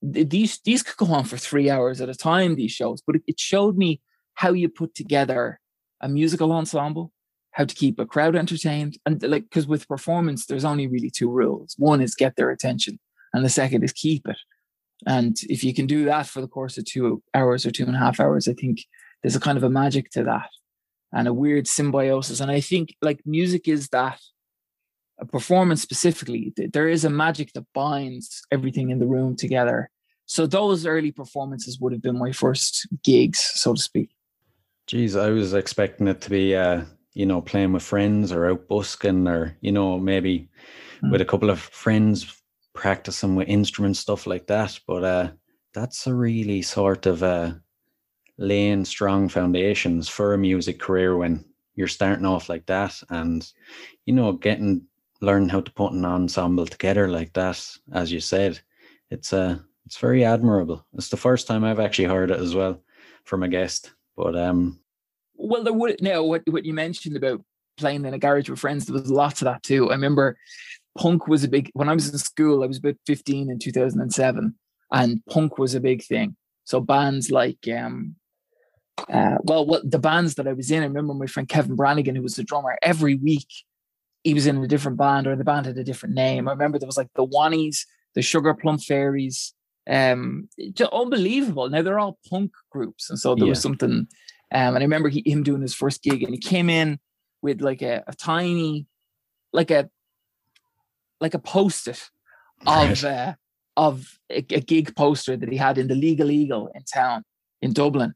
these 0.03 0.61
these 0.65 0.83
could 0.83 0.97
go 0.97 1.13
on 1.13 1.25
for 1.25 1.37
three 1.37 1.71
hours 1.71 2.01
at 2.01 2.09
a 2.09 2.15
time. 2.15 2.55
These 2.55 2.73
shows, 2.73 3.03
but 3.07 3.17
it 3.27 3.39
showed 3.39 3.77
me 3.77 4.01
how 4.35 4.53
you 4.53 4.69
put 4.69 4.95
together 4.95 5.61
a 6.01 6.09
musical 6.09 6.53
ensemble, 6.53 7.13
how 7.53 7.65
to 7.65 7.75
keep 7.75 7.99
a 7.99 8.07
crowd 8.07 8.37
entertained, 8.37 8.99
and 9.07 9.23
like 9.23 9.45
because 9.45 9.67
with 9.67 9.89
performance, 9.89 10.47
there's 10.47 10.65
only 10.65 10.87
really 10.87 11.11
two 11.11 11.31
rules. 11.31 11.75
One 11.79 12.01
is 12.01 12.15
get 12.15 12.37
their 12.37 12.51
attention, 12.51 12.99
and 13.33 13.45
the 13.45 13.49
second 13.49 13.85
is 13.85 13.93
keep 13.93 14.29
it. 14.29 14.39
And 15.07 15.37
if 15.49 15.65
you 15.65 15.73
can 15.75 15.87
do 15.87 16.05
that 16.05 16.27
for 16.27 16.41
the 16.41 16.49
course 16.49 16.77
of 16.77 16.85
two 16.85 17.23
hours 17.35 17.65
or 17.65 17.71
two 17.71 17.85
and 17.85 17.97
a 17.97 17.99
half 17.99 18.21
hours, 18.21 18.49
I 18.49 18.53
think 18.53 18.85
there's 19.23 19.37
a 19.37 19.41
kind 19.41 19.57
of 19.57 19.65
a 19.65 19.71
magic 19.71 20.11
to 20.11 20.25
that 20.25 20.51
and 21.13 21.27
a 21.27 21.35
weird 21.35 21.67
symbiosis. 21.67 22.41
And 22.41 22.51
I 22.51 22.61
think 22.61 22.95
like 23.03 23.21
music 23.25 23.67
is 23.67 23.89
that 23.89 24.21
a 25.19 25.27
performance 25.27 25.83
specifically, 25.83 26.53
there 26.73 26.89
is 26.89 27.05
a 27.05 27.11
magic 27.11 27.53
that 27.53 27.67
binds 27.75 28.43
everything 28.51 28.91
in 28.91 28.99
the 28.99 29.07
room 29.07 29.37
together. 29.37 29.91
So 30.27 30.47
those 30.47 30.87
early 30.87 31.13
performances 31.13 31.79
would 31.81 31.93
have 31.93 32.03
been 32.03 32.19
my 32.19 32.33
first 32.33 32.87
gigs, 33.03 33.39
so 33.39 33.75
to 33.75 33.81
speak. 33.81 34.11
Geez, 34.87 35.17
I 35.17 35.31
was 35.31 35.55
expecting 35.55 36.09
it 36.09 36.21
to 36.23 36.31
be, 36.31 36.55
uh, 36.55 36.85
you 37.13 37.27
know, 37.27 37.41
playing 37.41 37.73
with 37.73 37.83
friends 37.83 38.33
or 38.33 38.51
out 38.51 38.69
busking 38.69 39.27
or, 39.27 39.57
you 39.61 39.73
know, 39.73 39.99
maybe 39.99 40.49
mm. 41.03 41.11
with 41.11 41.21
a 41.21 41.25
couple 41.25 41.51
of 41.51 41.61
friends 41.61 42.43
practicing 42.75 43.35
with 43.35 43.49
instruments, 43.49 43.99
stuff 44.01 44.27
like 44.27 44.47
that. 44.47 44.79
But 44.87 45.05
uh, 45.05 45.31
that's 45.75 46.07
a 46.07 46.15
really 46.15 46.63
sort 46.63 47.07
of 47.07 47.23
uh, 47.23 47.53
laying 48.39 48.85
strong 48.85 49.29
foundations 49.29 50.09
for 50.09 50.35
a 50.35 50.39
music 50.39 50.79
career 50.79 51.17
when 51.17 51.45
you're 51.75 51.89
starting 51.89 52.27
off 52.27 52.49
like 52.49 52.67
that 52.67 53.01
and, 53.11 53.51
you 54.07 54.15
know, 54.15 54.33
getting 54.33 54.87
learn 55.21 55.49
how 55.49 55.61
to 55.61 55.71
put 55.73 55.93
an 55.93 56.05
ensemble 56.05 56.67
together 56.67 57.09
like 57.09 57.33
that, 57.35 57.63
as 57.93 58.11
you 58.11 58.21
said, 58.21 58.59
it's 59.11 59.33
uh 59.33 59.59
it's 59.87 59.99
very 59.99 60.25
admirable. 60.25 60.87
It's 60.95 61.09
the 61.09 61.17
first 61.17 61.47
time 61.47 61.65
I've 61.65 61.81
actually 61.81 62.07
heard 62.07 62.31
it 62.31 62.39
as 62.39 62.55
well 62.55 62.83
from 63.25 63.43
a 63.43 63.49
guest. 63.49 63.93
But 64.17 64.37
um 64.37 64.81
well 65.41 65.65
there 65.65 65.73
would 65.73 66.01
now 66.01 66.23
what 66.23 66.43
what 66.49 66.65
you 66.65 66.73
mentioned 66.73 67.17
about 67.17 67.43
playing 67.77 68.05
in 68.05 68.15
a 68.15 68.19
garage 68.19 68.49
with 68.49 68.59
friends, 68.59 68.87
there 68.87 68.95
was 68.95 69.11
lots 69.11 69.41
of 69.41 69.47
that 69.47 69.63
too. 69.63 69.91
I 69.91 69.95
remember 69.95 70.37
punk 70.99 71.29
was 71.29 71.45
a 71.45 71.49
big 71.49 71.71
when 71.75 71.89
I 71.89 71.95
was 71.95 72.11
in 72.11 72.19
school, 72.19 72.63
I 72.63 72.67
was 72.67 72.79
about 72.79 72.97
15 73.07 73.51
in 73.51 73.59
2007, 73.59 74.55
and 74.93 75.27
punk 75.27 75.59
was 75.59 75.75
a 75.75 75.81
big 75.81 76.05
thing. 76.05 76.37
So 76.65 76.81
bands 76.81 77.31
like 77.31 77.67
um 77.75 78.17
uh, 79.09 79.39
well, 79.45 79.65
what 79.65 79.91
the 79.91 79.99
bands 79.99 80.35
that 80.35 80.47
I 80.47 80.53
was 80.53 80.71
in, 80.71 80.83
I 80.83 80.87
remember 80.87 81.15
my 81.15 81.27
friend 81.27 81.49
Kevin 81.49 81.75
Brannigan, 81.75 82.15
who 82.15 82.23
was 82.23 82.35
the 82.35 82.45
drummer, 82.45 82.77
every 82.83 83.15
week 83.15 83.49
he 84.25 84.35
was 84.35 84.47
in 84.47 84.63
a 84.63 84.69
different 84.69 84.99
band 84.99 85.27
or 85.27 85.37
the 85.37 85.45
band 85.45 85.67
had 85.67 85.79
a 85.79 85.85
different 85.85 86.15
name. 86.15 86.49
I 86.49 86.53
remember 86.53 86.79
there 86.79 86.87
was 86.87 86.99
like 86.99 87.09
the 87.15 87.27
Wannies, 87.27 87.87
the 88.15 88.21
Sugar 88.21 88.53
Plum 88.53 88.79
Fairies, 88.79 89.55
um, 89.89 90.49
just 90.75 90.93
unbelievable. 90.93 91.69
Now 91.71 91.83
they're 91.83 91.99
all 91.99 92.19
punk 92.29 92.53
groups, 92.71 93.09
and 93.11 93.19
so 93.19 93.35
there 93.35 93.47
yeah. 93.47 93.51
was 93.51 93.63
something. 93.63 94.07
Um, 94.53 94.75
and 94.75 94.79
I 94.79 94.81
remember 94.81 95.09
he, 95.09 95.23
him 95.25 95.43
doing 95.43 95.63
his 95.63 95.75
first 95.75 96.03
gig, 96.03 96.23
and 96.23 96.33
he 96.33 96.39
came 96.39 96.69
in 96.69 96.99
with 97.43 97.61
like 97.61 97.83
a, 97.83 98.03
a 98.07 98.15
tiny, 98.15 98.87
like 99.53 99.71
a, 99.71 99.89
like 101.21 101.35
a 101.35 101.39
post-it 101.39 102.11
of 102.67 103.05
uh, 103.05 103.35
of 103.77 104.19
a, 104.31 104.39
a, 104.39 104.61
gig 104.61 104.95
poster 104.97 105.37
that 105.37 105.51
he 105.51 105.57
had 105.57 105.79
in 105.79 105.89
the 105.89 105.95
Legal 105.95 106.31
Eagle 106.31 106.71
in 106.75 106.83
town 106.83 107.23
in 107.63 107.73
Dublin, 107.73 108.13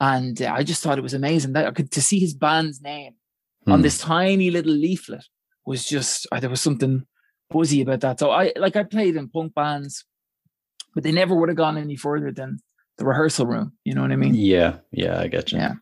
and 0.00 0.40
uh, 0.42 0.52
I 0.52 0.62
just 0.62 0.82
thought 0.82 0.98
it 0.98 1.02
was 1.02 1.14
amazing 1.14 1.54
that 1.54 1.66
I 1.66 1.70
could 1.70 1.90
to 1.92 2.02
see 2.02 2.18
his 2.18 2.34
band's 2.34 2.80
name 2.80 3.14
hmm. 3.64 3.72
on 3.72 3.82
this 3.82 3.98
tiny 3.98 4.50
little 4.50 4.72
leaflet 4.72 5.24
was 5.64 5.84
just 5.84 6.26
uh, 6.32 6.40
there 6.40 6.50
was 6.50 6.60
something 6.60 7.06
buzzy 7.50 7.82
about 7.82 8.00
that. 8.00 8.18
So 8.18 8.30
I 8.30 8.52
like 8.56 8.76
I 8.76 8.84
played 8.84 9.16
in 9.16 9.28
punk 9.28 9.54
bands, 9.54 10.04
but 10.94 11.04
they 11.04 11.12
never 11.12 11.34
would 11.34 11.48
have 11.48 11.56
gone 11.56 11.78
any 11.78 11.96
further 11.96 12.32
than 12.32 12.58
the 12.98 13.04
rehearsal 13.04 13.46
room. 13.46 13.72
You 13.84 13.94
know 13.94 14.02
what 14.02 14.12
I 14.12 14.16
mean? 14.16 14.34
Yeah, 14.34 14.76
yeah, 14.90 15.18
I 15.18 15.28
get 15.28 15.52
you. 15.52 15.58
Yeah, 15.58 15.74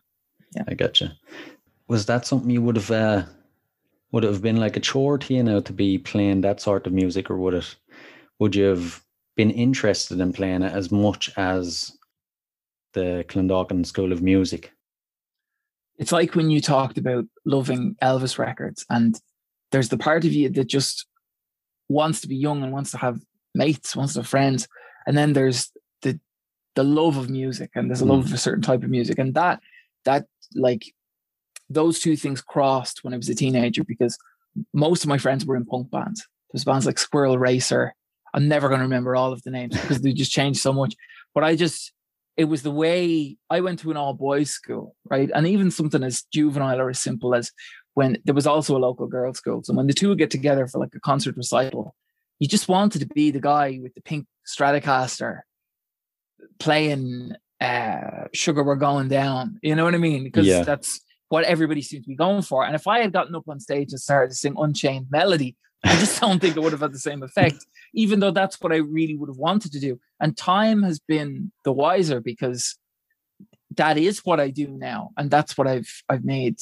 yeah, 0.55 0.63
I 0.67 0.73
get 0.73 1.01
you. 1.01 1.09
Was 1.87 2.05
that 2.05 2.25
something 2.25 2.49
you 2.49 2.61
would 2.61 2.75
have 2.75 2.91
uh, 2.91 3.23
would 4.11 4.23
it 4.23 4.31
have 4.31 4.41
been 4.41 4.57
like 4.57 4.77
a 4.77 4.79
chore 4.79 5.17
to 5.17 5.33
you 5.33 5.43
know 5.43 5.59
to 5.61 5.73
be 5.73 5.97
playing 5.97 6.41
that 6.41 6.61
sort 6.61 6.87
of 6.87 6.93
music, 6.93 7.29
or 7.29 7.37
would 7.37 7.53
it 7.53 7.75
would 8.39 8.55
you 8.55 8.65
have 8.65 9.03
been 9.35 9.51
interested 9.51 10.19
in 10.19 10.33
playing 10.33 10.63
it 10.63 10.73
as 10.73 10.91
much 10.91 11.29
as 11.37 11.97
the 12.93 13.25
Clondalkin 13.27 13.85
School 13.85 14.11
of 14.11 14.21
Music? 14.21 14.71
It's 15.97 16.11
like 16.11 16.35
when 16.35 16.49
you 16.49 16.61
talked 16.61 16.97
about 16.97 17.25
loving 17.45 17.95
Elvis 18.03 18.37
records 18.37 18.85
and 18.89 19.19
there's 19.71 19.89
the 19.89 19.97
part 19.97 20.25
of 20.25 20.31
you 20.31 20.49
that 20.49 20.67
just 20.67 21.07
wants 21.89 22.21
to 22.21 22.27
be 22.27 22.35
young 22.35 22.63
and 22.63 22.71
wants 22.71 22.91
to 22.91 22.97
have 22.97 23.19
mates, 23.55 23.95
wants 23.95 24.13
to 24.13 24.19
have 24.19 24.27
friends, 24.27 24.67
and 25.07 25.17
then 25.17 25.33
there's 25.33 25.71
the 26.77 26.83
love 26.83 27.17
of 27.17 27.27
music 27.27 27.71
and 27.73 27.89
there's 27.89 28.01
a 28.01 28.05
love 28.05 28.25
mm. 28.25 28.27
of 28.27 28.33
a 28.33 28.37
certain 28.37 28.61
type 28.61 28.83
of 28.83 28.89
music, 28.89 29.17
and 29.17 29.33
that 29.33 29.59
that 30.05 30.27
like 30.53 30.85
those 31.69 31.99
two 31.99 32.15
things 32.15 32.39
crossed 32.39 33.03
when 33.03 33.15
I 33.15 33.17
was 33.17 33.29
a 33.29 33.35
teenager 33.35 33.83
because 33.83 34.15
most 34.73 35.03
of 35.03 35.09
my 35.09 35.17
friends 35.17 35.43
were 35.43 35.55
in 35.55 35.65
punk 35.65 35.89
bands. 35.89 36.25
There's 36.51 36.63
bands 36.63 36.85
like 36.85 36.99
Squirrel 36.99 37.39
Racer. 37.39 37.95
I'm 38.31 38.47
never 38.47 38.67
going 38.67 38.79
to 38.79 38.85
remember 38.85 39.15
all 39.15 39.33
of 39.33 39.41
the 39.41 39.49
names 39.49 39.75
because 39.81 40.01
they 40.01 40.13
just 40.13 40.31
changed 40.31 40.59
so 40.59 40.71
much. 40.71 40.95
But 41.33 41.43
I 41.43 41.55
just, 41.55 41.91
it 42.37 42.45
was 42.45 42.61
the 42.61 42.71
way 42.71 43.37
I 43.49 43.61
went 43.61 43.79
to 43.79 43.91
an 43.91 43.97
all 43.97 44.13
boys 44.13 44.51
school, 44.51 44.95
right? 45.09 45.29
And 45.33 45.47
even 45.47 45.71
something 45.71 46.03
as 46.03 46.23
juvenile 46.31 46.79
or 46.79 46.89
as 46.89 46.99
simple 46.99 47.33
as 47.33 47.51
when 47.95 48.17
there 48.23 48.35
was 48.35 48.47
also 48.47 48.77
a 48.77 48.79
local 48.79 49.07
girls' 49.07 49.39
school. 49.39 49.63
So 49.63 49.73
when 49.73 49.87
the 49.87 49.93
two 49.93 50.09
would 50.09 50.19
get 50.19 50.31
together 50.31 50.67
for 50.67 50.79
like 50.79 50.95
a 50.95 50.99
concert 50.99 51.35
recital, 51.35 51.95
you 52.39 52.47
just 52.47 52.69
wanted 52.69 52.99
to 52.99 53.07
be 53.07 53.31
the 53.31 53.41
guy 53.41 53.79
with 53.81 53.95
the 53.95 54.01
pink 54.01 54.27
Stratocaster 54.47 55.41
playing 56.59 57.33
uh, 57.61 58.25
Sugar 58.33 58.63
We're 58.63 58.75
Going 58.75 59.07
Down. 59.07 59.59
You 59.61 59.75
know 59.75 59.83
what 59.83 59.95
I 59.95 59.99
mean? 59.99 60.23
Because 60.23 60.47
yeah. 60.47 60.63
that's 60.63 61.01
what 61.29 61.43
everybody 61.43 61.81
seems 61.81 62.05
to 62.05 62.09
be 62.09 62.15
going 62.15 62.41
for. 62.41 62.65
And 62.65 62.75
if 62.75 62.87
I 62.87 62.99
had 62.99 63.13
gotten 63.13 63.35
up 63.35 63.47
on 63.47 63.59
stage 63.59 63.91
and 63.91 63.99
started 63.99 64.29
to 64.29 64.35
sing 64.35 64.55
Unchained 64.57 65.07
Melody, 65.09 65.55
I 65.83 65.95
just 65.97 66.19
don't 66.21 66.39
think 66.39 66.55
it 66.55 66.61
would 66.61 66.71
have 66.71 66.81
had 66.81 66.93
the 66.93 66.99
same 66.99 67.23
effect, 67.23 67.65
even 67.93 68.19
though 68.19 68.31
that's 68.31 68.59
what 68.61 68.71
I 68.71 68.77
really 68.77 69.15
would 69.15 69.29
have 69.29 69.37
wanted 69.37 69.71
to 69.73 69.79
do. 69.79 69.99
And 70.19 70.37
time 70.37 70.83
has 70.83 70.99
been 70.99 71.51
the 71.63 71.73
wiser 71.73 72.19
because 72.19 72.77
that 73.75 73.97
is 73.97 74.25
what 74.25 74.39
I 74.39 74.49
do 74.49 74.67
now. 74.67 75.11
And 75.17 75.29
that's 75.29 75.57
what 75.57 75.67
I've 75.67 76.03
I've 76.09 76.23
made 76.23 76.59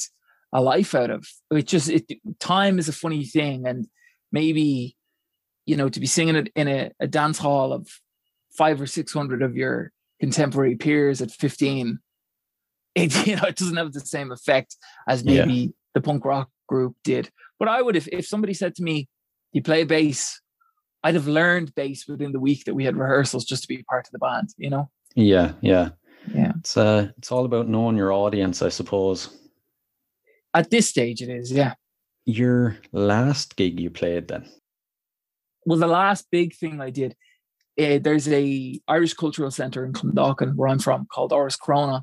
a 0.52 0.60
life 0.60 0.94
out 0.94 1.10
of. 1.10 1.26
It 1.50 1.66
just 1.66 1.88
it, 1.88 2.10
time 2.38 2.78
is 2.78 2.88
a 2.88 2.92
funny 2.92 3.24
thing, 3.24 3.66
and 3.66 3.86
maybe 4.32 4.96
you 5.64 5.76
know 5.76 5.88
to 5.88 6.00
be 6.00 6.06
singing 6.06 6.36
it 6.36 6.52
in 6.54 6.68
a, 6.68 6.90
a 7.00 7.06
dance 7.06 7.38
hall 7.38 7.72
of 7.72 7.88
five 8.56 8.80
or 8.80 8.86
six 8.86 9.12
hundred 9.12 9.42
of 9.42 9.56
your 9.56 9.92
contemporary 10.20 10.76
peers 10.76 11.20
at 11.22 11.30
fifteen, 11.30 11.98
it 12.94 13.26
you 13.26 13.36
know 13.36 13.44
it 13.44 13.56
doesn't 13.56 13.76
have 13.76 13.92
the 13.92 14.00
same 14.00 14.32
effect 14.32 14.76
as 15.08 15.24
maybe 15.24 15.54
yeah. 15.54 15.68
the 15.94 16.00
punk 16.00 16.24
rock 16.24 16.50
group 16.68 16.96
did. 17.04 17.30
But 17.58 17.68
I 17.68 17.82
would 17.82 17.96
if 17.96 18.08
if 18.08 18.26
somebody 18.26 18.54
said 18.54 18.74
to 18.76 18.82
me, 18.82 19.08
"You 19.52 19.62
play 19.62 19.84
bass," 19.84 20.40
I'd 21.02 21.14
have 21.14 21.28
learned 21.28 21.74
bass 21.74 22.06
within 22.08 22.32
the 22.32 22.40
week 22.40 22.64
that 22.64 22.74
we 22.74 22.84
had 22.84 22.96
rehearsals 22.96 23.44
just 23.44 23.62
to 23.62 23.68
be 23.68 23.82
part 23.84 24.06
of 24.06 24.12
the 24.12 24.18
band. 24.18 24.50
You 24.56 24.70
know? 24.70 24.90
Yeah, 25.14 25.52
yeah, 25.60 25.90
yeah. 26.34 26.52
It's 26.58 26.76
uh, 26.76 27.08
it's 27.16 27.32
all 27.32 27.44
about 27.44 27.68
knowing 27.68 27.96
your 27.96 28.12
audience, 28.12 28.62
I 28.62 28.68
suppose. 28.68 29.30
At 30.52 30.70
this 30.70 30.88
stage, 30.88 31.20
it 31.20 31.28
is, 31.28 31.52
yeah. 31.52 31.74
Your 32.24 32.78
last 32.90 33.56
gig 33.56 33.78
you 33.78 33.90
played 33.90 34.28
then? 34.28 34.48
Well, 35.66 35.78
the 35.78 35.86
last 35.86 36.26
big 36.30 36.56
thing 36.56 36.80
I 36.80 36.90
did, 36.90 37.14
uh, 37.80 37.98
there's 38.00 38.28
a 38.28 38.80
Irish 38.88 39.14
Cultural 39.14 39.50
Centre 39.50 39.84
in 39.84 39.92
Clondalkin, 39.92 40.54
where 40.54 40.68
I'm 40.68 40.78
from, 40.78 41.06
called 41.12 41.32
Áras 41.32 41.58
Chrónáin. 41.58 42.02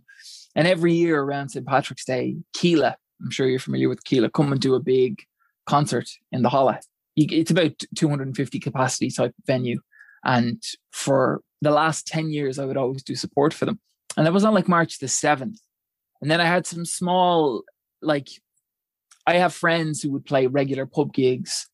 And 0.55 0.67
every 0.67 0.93
year 0.93 1.21
around 1.21 1.49
St. 1.49 1.65
Patrick's 1.65 2.05
Day, 2.05 2.37
Kíla, 2.55 2.95
I'm 3.21 3.31
sure 3.31 3.47
you're 3.47 3.59
familiar 3.59 3.89
with 3.89 4.03
Kíla, 4.03 4.31
come 4.31 4.51
and 4.51 4.61
do 4.61 4.75
a 4.75 4.79
big 4.79 5.23
concert 5.65 6.09
in 6.31 6.43
the 6.43 6.49
Holla. 6.49 6.79
It's 7.15 7.51
about 7.51 7.83
250 7.95 8.59
capacity 8.59 9.09
type 9.09 9.33
venue. 9.45 9.79
And 10.23 10.61
for 10.91 11.41
the 11.61 11.71
last 11.71 12.07
10 12.07 12.29
years, 12.29 12.59
I 12.59 12.65
would 12.65 12.77
always 12.77 13.03
do 13.03 13.15
support 13.15 13.53
for 13.53 13.65
them. 13.65 13.79
And 14.15 14.25
that 14.25 14.33
was 14.33 14.45
on 14.45 14.53
like 14.53 14.67
March 14.67 14.99
the 14.99 15.07
7th. 15.07 15.57
And 16.21 16.31
then 16.31 16.39
I 16.39 16.45
had 16.45 16.67
some 16.67 16.85
small, 16.85 17.63
like, 18.01 18.29
I 19.25 19.35
have 19.35 19.53
friends 19.53 20.01
who 20.01 20.11
would 20.11 20.25
play 20.25 20.47
regular 20.47 20.85
pub 20.85 21.13
gigs 21.13 21.67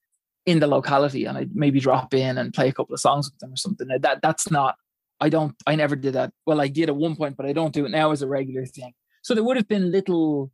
in 0.50 0.60
the 0.60 0.66
locality 0.66 1.26
and 1.26 1.38
I'd 1.38 1.56
maybe 1.56 1.80
drop 1.80 2.12
in 2.12 2.40
and 2.40 2.52
play 2.52 2.68
a 2.68 2.74
couple 2.74 2.96
of 2.96 3.00
songs 3.00 3.30
with 3.30 3.38
them 3.38 3.54
or 3.54 3.56
something. 3.56 3.88
That 3.88 4.24
that's 4.24 4.50
not 4.50 4.78
I 5.22 5.30
don't 5.30 5.54
I 5.68 5.76
never 5.76 5.96
did 5.96 6.14
that. 6.14 6.34
Well, 6.48 6.60
I 6.60 6.68
did 6.68 6.90
at 6.90 6.96
one 6.96 7.16
point, 7.16 7.38
but 7.38 7.46
I 7.46 7.54
don't 7.54 7.72
do 7.72 7.86
it 7.86 7.92
now 7.92 8.12
as 8.12 8.24
a 8.24 8.28
regular 8.28 8.66
thing. 8.66 8.94
So 9.22 9.36
there 9.36 9.44
would 9.44 9.58
have 9.58 9.68
been 9.68 9.92
little 9.92 10.52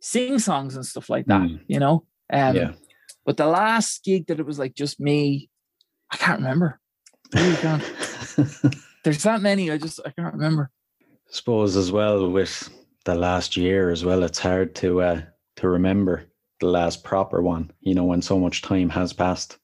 sing 0.00 0.40
songs 0.40 0.74
and 0.74 0.84
stuff 0.84 1.08
like 1.08 1.26
that, 1.26 1.42
mm. 1.42 1.60
you 1.68 1.78
know? 1.78 2.04
Um, 2.32 2.56
yeah. 2.56 2.72
But 3.24 3.36
the 3.36 3.46
last 3.46 4.02
gig 4.02 4.26
that 4.26 4.40
it 4.40 4.46
was 4.46 4.58
like 4.58 4.74
just 4.74 4.98
me, 4.98 5.50
I 6.10 6.16
can't 6.16 6.40
remember. 6.40 6.80
Really 7.32 7.56
can't. 7.56 7.92
There's 9.04 9.22
that 9.22 9.40
many. 9.40 9.70
I 9.70 9.78
just 9.78 10.00
I 10.04 10.10
can't 10.10 10.34
remember. 10.34 10.72
I 11.00 11.30
suppose 11.30 11.76
as 11.76 11.92
well 11.92 12.28
with 12.28 12.68
the 13.04 13.14
last 13.14 13.56
year 13.56 13.90
as 13.90 14.04
well, 14.04 14.24
it's 14.24 14.40
hard 14.40 14.74
to 14.76 15.02
uh, 15.02 15.20
to 15.56 15.68
remember 15.68 16.29
the 16.60 16.66
last 16.66 17.04
proper 17.04 17.42
one. 17.42 17.70
You 17.80 17.94
know, 17.94 18.04
when 18.04 18.22
so 18.22 18.38
much 18.38 18.62
time 18.62 18.90
has 18.90 19.12
passed. 19.12 19.58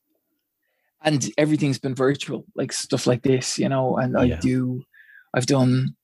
And 1.03 1.31
everything's 1.39 1.79
been 1.79 1.95
virtual, 1.95 2.45
like 2.57 2.73
stuff 2.73 3.07
like 3.07 3.23
this, 3.23 3.59
you 3.59 3.69
know. 3.69 3.97
And 3.97 4.19
I 4.19 4.37
do, 4.41 4.83
I've 5.35 5.47
done 5.47 5.95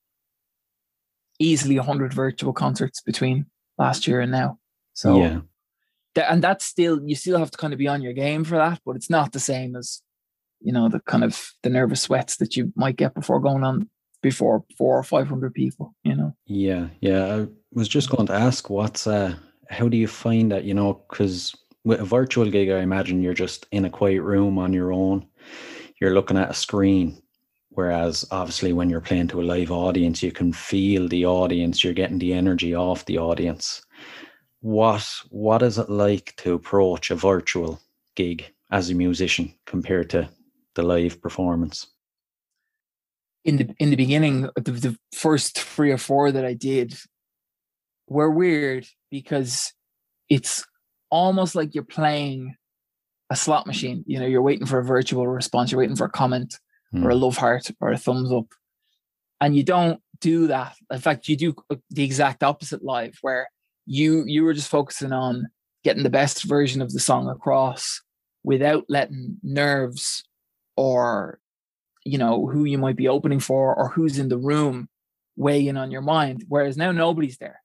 easily 1.38 1.76
hundred 1.76 2.12
virtual 2.12 2.52
concerts 2.52 3.00
between 3.00 3.46
last 3.78 4.06
year 4.06 4.20
and 4.20 4.30
now. 4.30 4.58
So 4.94 5.16
yeah, 5.16 5.40
and 6.16 6.42
that's 6.42 6.64
still 6.64 7.00
you 7.04 7.14
still 7.14 7.38
have 7.38 7.50
to 7.50 7.58
kind 7.58 7.72
of 7.72 7.78
be 7.78 7.88
on 7.88 8.02
your 8.02 8.12
game 8.12 8.44
for 8.44 8.56
that, 8.56 8.80
but 8.84 8.96
it's 8.96 9.10
not 9.10 9.32
the 9.32 9.40
same 9.40 9.74
as 9.76 10.02
you 10.60 10.72
know 10.72 10.88
the 10.88 11.00
kind 11.00 11.24
of 11.24 11.50
the 11.62 11.70
nervous 11.70 12.02
sweats 12.02 12.36
that 12.36 12.56
you 12.56 12.72
might 12.76 12.96
get 12.96 13.14
before 13.14 13.40
going 13.40 13.64
on 13.64 13.88
before 14.22 14.64
four 14.78 14.98
or 14.98 15.02
five 15.02 15.28
hundred 15.28 15.54
people. 15.54 15.94
You 16.04 16.14
know. 16.14 16.36
Yeah, 16.46 16.88
yeah. 17.00 17.34
I 17.34 17.46
was 17.72 17.88
just 17.88 18.10
going 18.10 18.26
to 18.26 18.34
ask, 18.34 18.70
what's 18.70 19.06
uh, 19.06 19.34
how 19.72 19.88
do 19.88 19.96
you 19.96 20.06
find 20.06 20.52
that? 20.52 20.64
You 20.64 20.74
know, 20.74 21.04
because 21.08 21.54
with 21.84 22.00
a 22.00 22.04
virtual 22.04 22.48
gig, 22.50 22.70
I 22.70 22.78
imagine 22.78 23.22
you're 23.22 23.34
just 23.34 23.66
in 23.72 23.84
a 23.84 23.90
quiet 23.90 24.22
room 24.22 24.58
on 24.58 24.72
your 24.72 24.92
own. 24.92 25.26
You're 26.00 26.14
looking 26.14 26.36
at 26.36 26.50
a 26.50 26.54
screen. 26.54 27.20
Whereas 27.70 28.26
obviously 28.30 28.74
when 28.74 28.90
you're 28.90 29.00
playing 29.00 29.28
to 29.28 29.40
a 29.40 29.42
live 29.42 29.72
audience, 29.72 30.22
you 30.22 30.30
can 30.30 30.52
feel 30.52 31.08
the 31.08 31.24
audience, 31.24 31.82
you're 31.82 31.94
getting 31.94 32.18
the 32.18 32.34
energy 32.34 32.74
off 32.74 33.06
the 33.06 33.18
audience 33.18 33.82
what 34.62 35.04
what 35.28 35.60
is 35.60 35.76
it 35.76 35.90
like 35.90 36.34
to 36.36 36.54
approach 36.54 37.10
a 37.10 37.16
virtual 37.16 37.80
gig 38.14 38.44
as 38.70 38.88
a 38.88 38.94
musician 38.94 39.52
compared 39.66 40.08
to 40.10 40.30
the 40.74 40.82
live 40.82 41.20
performance? 41.20 41.88
In 43.44 43.56
the 43.56 43.74
in 43.78 43.90
the 43.90 43.96
beginning, 43.96 44.48
the, 44.54 44.70
the 44.70 44.96
first 45.12 45.58
three 45.60 45.90
or 45.90 45.98
four 45.98 46.30
that 46.30 46.44
I 46.44 46.54
did 46.54 46.94
were 48.06 48.30
weird 48.30 48.86
because 49.12 49.74
it's 50.30 50.66
almost 51.10 51.54
like 51.54 51.74
you're 51.74 51.84
playing 51.84 52.56
a 53.30 53.36
slot 53.36 53.66
machine. 53.66 54.02
You 54.06 54.18
know, 54.18 54.26
you're 54.26 54.42
waiting 54.42 54.66
for 54.66 54.78
a 54.78 54.84
virtual 54.84 55.28
response, 55.28 55.70
you're 55.70 55.78
waiting 55.78 55.94
for 55.94 56.06
a 56.06 56.10
comment 56.10 56.58
mm. 56.92 57.04
or 57.04 57.10
a 57.10 57.14
hmm. 57.14 57.20
love 57.20 57.36
heart 57.36 57.70
or 57.80 57.92
a 57.92 57.98
thumbs 57.98 58.32
up. 58.32 58.46
And 59.40 59.54
you 59.54 59.62
don't 59.62 60.00
do 60.20 60.46
that. 60.46 60.74
In 60.90 60.98
fact, 60.98 61.28
you 61.28 61.36
do 61.36 61.54
the 61.90 62.04
exact 62.04 62.42
opposite 62.42 62.82
live, 62.82 63.18
where 63.20 63.48
you 63.86 64.24
you 64.26 64.44
were 64.44 64.54
just 64.54 64.70
focusing 64.70 65.12
on 65.12 65.48
getting 65.84 66.04
the 66.04 66.10
best 66.10 66.44
version 66.44 66.80
of 66.80 66.92
the 66.92 67.00
song 67.00 67.28
across 67.28 68.00
without 68.44 68.84
letting 68.88 69.36
nerves 69.42 70.24
or 70.76 71.38
you 72.04 72.18
know 72.18 72.46
who 72.46 72.64
you 72.64 72.78
might 72.78 72.96
be 72.96 73.08
opening 73.08 73.40
for 73.40 73.74
or 73.74 73.88
who's 73.88 74.18
in 74.18 74.28
the 74.28 74.38
room 74.38 74.88
weigh 75.36 75.66
in 75.66 75.76
on 75.76 75.90
your 75.90 76.02
mind 76.02 76.44
whereas 76.48 76.76
now 76.76 76.92
nobody's 76.92 77.38
there 77.38 77.61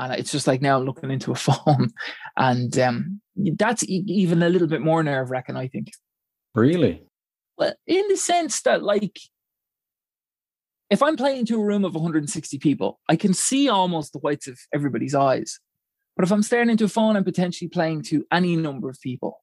and 0.00 0.12
it's 0.14 0.32
just 0.32 0.46
like 0.46 0.60
now 0.60 0.78
looking 0.78 1.10
into 1.10 1.30
a 1.30 1.34
phone 1.46 1.90
and 2.36 2.78
um, 2.78 3.20
that's 3.56 3.84
e- 3.84 4.04
even 4.06 4.42
a 4.42 4.48
little 4.48 4.68
bit 4.68 4.80
more 4.80 5.02
nerve 5.02 5.30
wracking 5.30 5.56
i 5.56 5.68
think 5.68 5.92
really 6.54 7.02
well 7.56 7.72
in 7.86 8.08
the 8.08 8.16
sense 8.16 8.62
that 8.62 8.82
like 8.82 9.18
if 10.90 11.02
I'm 11.02 11.16
playing 11.16 11.46
to 11.46 11.60
a 11.60 11.64
room 11.64 11.84
of 11.84 11.94
160 11.94 12.58
people, 12.58 12.98
I 13.08 13.14
can 13.14 13.32
see 13.32 13.68
almost 13.68 14.12
the 14.12 14.18
whites 14.18 14.48
of 14.48 14.58
everybody's 14.74 15.14
eyes. 15.14 15.60
But 16.16 16.24
if 16.24 16.32
I'm 16.32 16.42
staring 16.42 16.68
into 16.68 16.84
a 16.84 16.88
phone, 16.88 17.16
I'm 17.16 17.24
potentially 17.24 17.68
playing 17.68 18.02
to 18.04 18.26
any 18.32 18.56
number 18.56 18.90
of 18.90 19.00
people. 19.00 19.40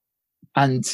And 0.56 0.86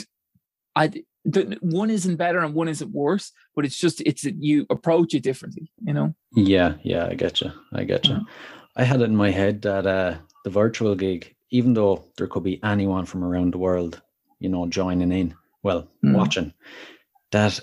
I 0.76 0.92
the, 1.26 1.58
one 1.62 1.90
isn't 1.90 2.18
better 2.18 2.40
and 2.40 2.54
one 2.54 2.68
isn't 2.68 2.92
worse, 2.92 3.32
but 3.56 3.66
it's 3.66 3.78
just 3.78 4.02
it's 4.02 4.24
you 4.24 4.66
approach 4.70 5.14
it 5.14 5.24
differently, 5.24 5.72
you 5.84 5.94
know. 5.94 6.14
Yeah, 6.36 6.76
yeah, 6.84 7.08
I 7.08 7.16
get 7.16 7.42
you. 7.42 7.52
I 7.74 7.84
get 7.86 8.08
you. 8.08 8.20
I 8.76 8.84
had 8.84 9.02
it 9.02 9.06
in 9.06 9.16
my 9.16 9.32
head 9.32 9.62
that 9.64 9.86
uh, 9.86 10.18
the 10.44 10.50
virtual 10.50 10.96
gig, 10.96 11.36
even 11.52 11.74
though 11.74 12.06
there 12.18 12.28
could 12.28 12.44
be 12.44 12.64
anyone 12.64 13.06
from 13.06 13.24
around 13.24 13.54
the 13.54 13.60
world, 13.60 14.02
you 14.40 14.50
know, 14.50 14.66
joining 14.68 15.12
in, 15.12 15.36
well, 15.62 15.88
mm. 16.04 16.16
watching, 16.16 16.54
that 17.32 17.60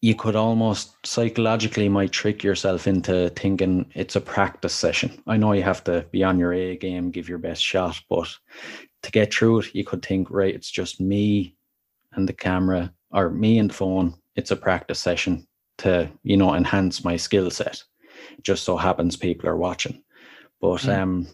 you 0.00 0.14
could 0.14 0.36
almost 0.36 0.94
psychologically 1.04 1.88
might 1.88 2.12
trick 2.12 2.44
yourself 2.44 2.86
into 2.86 3.30
thinking 3.30 3.90
it's 3.94 4.16
a 4.16 4.20
practice 4.20 4.74
session. 4.74 5.22
I 5.26 5.36
know 5.36 5.52
you 5.52 5.62
have 5.62 5.82
to 5.84 6.06
be 6.12 6.22
on 6.22 6.38
your 6.38 6.52
A 6.52 6.76
game, 6.76 7.10
give 7.10 7.28
your 7.28 7.38
best 7.38 7.62
shot, 7.62 8.00
but 8.08 8.28
to 9.02 9.10
get 9.10 9.32
through 9.32 9.60
it, 9.60 9.74
you 9.74 9.84
could 9.84 10.04
think, 10.04 10.30
right, 10.30 10.54
it's 10.54 10.70
just 10.70 11.00
me 11.00 11.56
and 12.12 12.28
the 12.28 12.32
camera 12.32 12.92
or 13.10 13.30
me 13.30 13.58
and 13.58 13.70
the 13.70 13.74
phone. 13.74 14.14
It's 14.36 14.50
a 14.50 14.56
practice 14.56 15.00
session 15.00 15.46
to, 15.78 16.10
you 16.22 16.36
know, 16.36 16.54
enhance 16.54 17.04
my 17.04 17.16
skill 17.16 17.50
set. 17.50 17.82
It 18.36 18.44
just 18.44 18.64
so 18.64 18.76
happens 18.76 19.16
people 19.16 19.48
are 19.48 19.56
watching. 19.56 20.02
But 20.60 20.82
mm. 20.82 20.98
um 20.98 21.26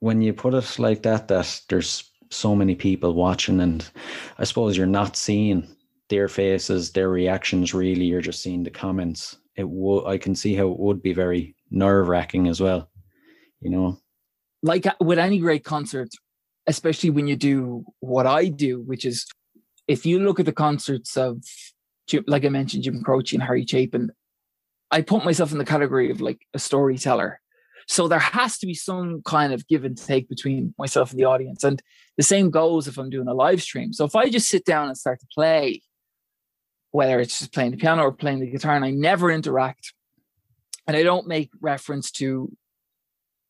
when 0.00 0.22
you 0.22 0.32
put 0.32 0.54
it 0.54 0.78
like 0.78 1.02
that, 1.02 1.28
that 1.28 1.60
there's 1.68 2.10
so 2.30 2.54
many 2.54 2.74
people 2.74 3.14
watching 3.14 3.60
and 3.60 3.88
I 4.38 4.44
suppose 4.44 4.76
you're 4.76 4.86
not 4.86 5.16
seeing 5.16 5.66
their 6.08 6.28
faces, 6.28 6.92
their 6.92 7.08
reactions. 7.08 7.74
Really, 7.74 8.04
you're 8.04 8.20
just 8.20 8.42
seeing 8.42 8.62
the 8.62 8.70
comments. 8.70 9.36
It 9.56 9.68
would. 9.68 10.06
I 10.06 10.18
can 10.18 10.34
see 10.34 10.54
how 10.54 10.70
it 10.70 10.78
would 10.78 11.02
be 11.02 11.12
very 11.12 11.56
nerve 11.70 12.08
wracking 12.08 12.48
as 12.48 12.60
well. 12.60 12.90
You 13.60 13.70
know, 13.70 13.98
like 14.62 14.86
uh, 14.86 14.94
with 15.00 15.18
any 15.18 15.38
great 15.38 15.64
concert, 15.64 16.10
especially 16.66 17.10
when 17.10 17.26
you 17.26 17.36
do 17.36 17.84
what 18.00 18.26
I 18.26 18.48
do, 18.48 18.80
which 18.82 19.04
is 19.04 19.26
if 19.86 20.06
you 20.06 20.20
look 20.20 20.38
at 20.38 20.46
the 20.46 20.52
concerts 20.52 21.16
of, 21.16 21.42
like 22.26 22.44
I 22.44 22.50
mentioned, 22.50 22.84
Jim 22.84 23.02
Croce 23.02 23.34
and 23.34 23.42
Harry 23.42 23.66
Chapin, 23.66 24.12
I 24.90 25.02
put 25.02 25.24
myself 25.24 25.52
in 25.52 25.58
the 25.58 25.64
category 25.64 26.10
of 26.10 26.20
like 26.20 26.40
a 26.54 26.58
storyteller. 26.58 27.40
So 27.88 28.06
there 28.06 28.18
has 28.18 28.58
to 28.58 28.66
be 28.66 28.74
some 28.74 29.22
kind 29.22 29.52
of 29.52 29.66
give 29.66 29.84
and 29.84 29.96
take 29.96 30.28
between 30.28 30.74
myself 30.78 31.10
and 31.10 31.18
the 31.18 31.24
audience. 31.24 31.64
And 31.64 31.82
the 32.18 32.22
same 32.22 32.50
goes 32.50 32.86
if 32.86 32.98
I'm 32.98 33.08
doing 33.08 33.28
a 33.28 33.34
live 33.34 33.62
stream. 33.62 33.94
So 33.94 34.04
if 34.04 34.14
I 34.14 34.28
just 34.28 34.48
sit 34.48 34.66
down 34.66 34.88
and 34.88 34.96
start 34.96 35.20
to 35.20 35.26
play, 35.34 35.82
whether 36.90 37.18
it's 37.18 37.38
just 37.38 37.52
playing 37.52 37.70
the 37.70 37.76
piano 37.78 38.02
or 38.02 38.12
playing 38.12 38.40
the 38.40 38.50
guitar, 38.50 38.76
and 38.76 38.84
I 38.84 38.90
never 38.90 39.30
interact. 39.30 39.94
And 40.86 40.96
I 40.96 41.02
don't 41.02 41.26
make 41.26 41.50
reference 41.60 42.10
to 42.12 42.54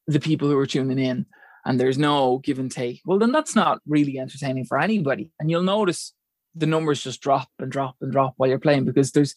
the 0.07 0.21
people 0.21 0.49
who 0.49 0.59
are 0.59 0.67
tuning 0.67 0.99
in, 0.99 1.27
and 1.65 1.79
there's 1.79 1.99
no 1.99 2.39
give 2.39 2.61
and 2.61 2.71
take. 2.71 3.01
Well, 3.05 3.19
then 3.19 3.33
that's 3.33 3.57
not 3.57 3.81
really 3.87 4.19
entertaining 4.19 4.67
for 4.67 4.79
anybody. 4.79 5.31
And 5.41 5.51
you'll 5.51 5.63
notice 5.63 6.15
the 6.55 6.67
numbers 6.67 7.03
just 7.03 7.21
drop 7.21 7.49
and 7.59 7.71
drop 7.71 7.97
and 8.01 8.13
drop 8.13 8.35
while 8.37 8.49
you're 8.49 8.59
playing 8.59 8.85
because 8.85 9.13
there's, 9.13 9.35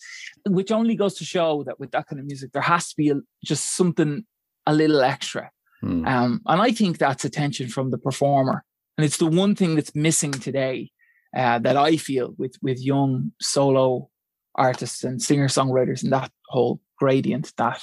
which 0.47 0.71
only 0.71 0.95
goes 0.95 1.15
to 1.15 1.25
show 1.25 1.63
that 1.63 1.79
with 1.79 1.91
that 1.91 2.07
kind 2.07 2.19
of 2.19 2.25
music, 2.25 2.51
there 2.51 2.61
has 2.61 2.89
to 2.89 2.95
be 2.95 3.09
a, 3.09 3.15
just 3.43 3.75
something 3.75 4.25
a 4.65 4.73
little 4.73 5.01
extra. 5.01 5.51
Hmm. 5.81 6.05
Um, 6.05 6.41
and 6.45 6.61
I 6.61 6.71
think 6.71 6.97
that's 6.97 7.25
attention 7.25 7.67
from 7.69 7.91
the 7.91 7.97
performer. 7.97 8.63
And 8.97 9.05
it's 9.05 9.17
the 9.17 9.27
one 9.27 9.55
thing 9.55 9.75
that's 9.75 9.95
missing 9.95 10.31
today 10.31 10.91
uh, 11.35 11.59
that 11.59 11.77
I 11.77 11.97
feel 11.97 12.33
with 12.37 12.55
with 12.61 12.79
young 12.79 13.31
solo 13.39 14.09
artists 14.55 15.03
and 15.03 15.21
singer 15.21 15.47
songwriters 15.47 16.03
and 16.03 16.11
that 16.11 16.31
whole 16.47 16.81
gradient 16.97 17.53
that 17.57 17.81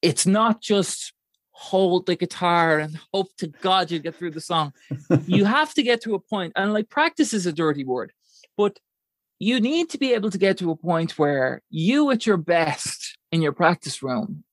it's 0.00 0.26
not 0.26 0.62
just 0.62 1.12
hold 1.50 2.06
the 2.06 2.16
guitar 2.16 2.78
and 2.78 2.98
hope 3.12 3.28
to 3.36 3.48
God 3.48 3.90
you 3.90 3.98
get 3.98 4.14
through 4.14 4.30
the 4.30 4.40
song. 4.40 4.72
you 5.26 5.44
have 5.44 5.74
to 5.74 5.82
get 5.82 6.00
to 6.02 6.14
a 6.14 6.20
point, 6.20 6.52
and 6.56 6.72
like 6.72 6.88
practice 6.88 7.34
is 7.34 7.46
a 7.46 7.52
dirty 7.52 7.84
word, 7.84 8.12
but 8.56 8.78
you 9.38 9.60
need 9.60 9.90
to 9.90 9.98
be 9.98 10.14
able 10.14 10.30
to 10.30 10.38
get 10.38 10.58
to 10.58 10.70
a 10.70 10.76
point 10.76 11.18
where 11.18 11.62
you 11.70 12.10
at 12.10 12.26
your 12.26 12.36
best 12.36 13.18
in 13.32 13.42
your 13.42 13.52
practice 13.52 14.02
room 14.02 14.44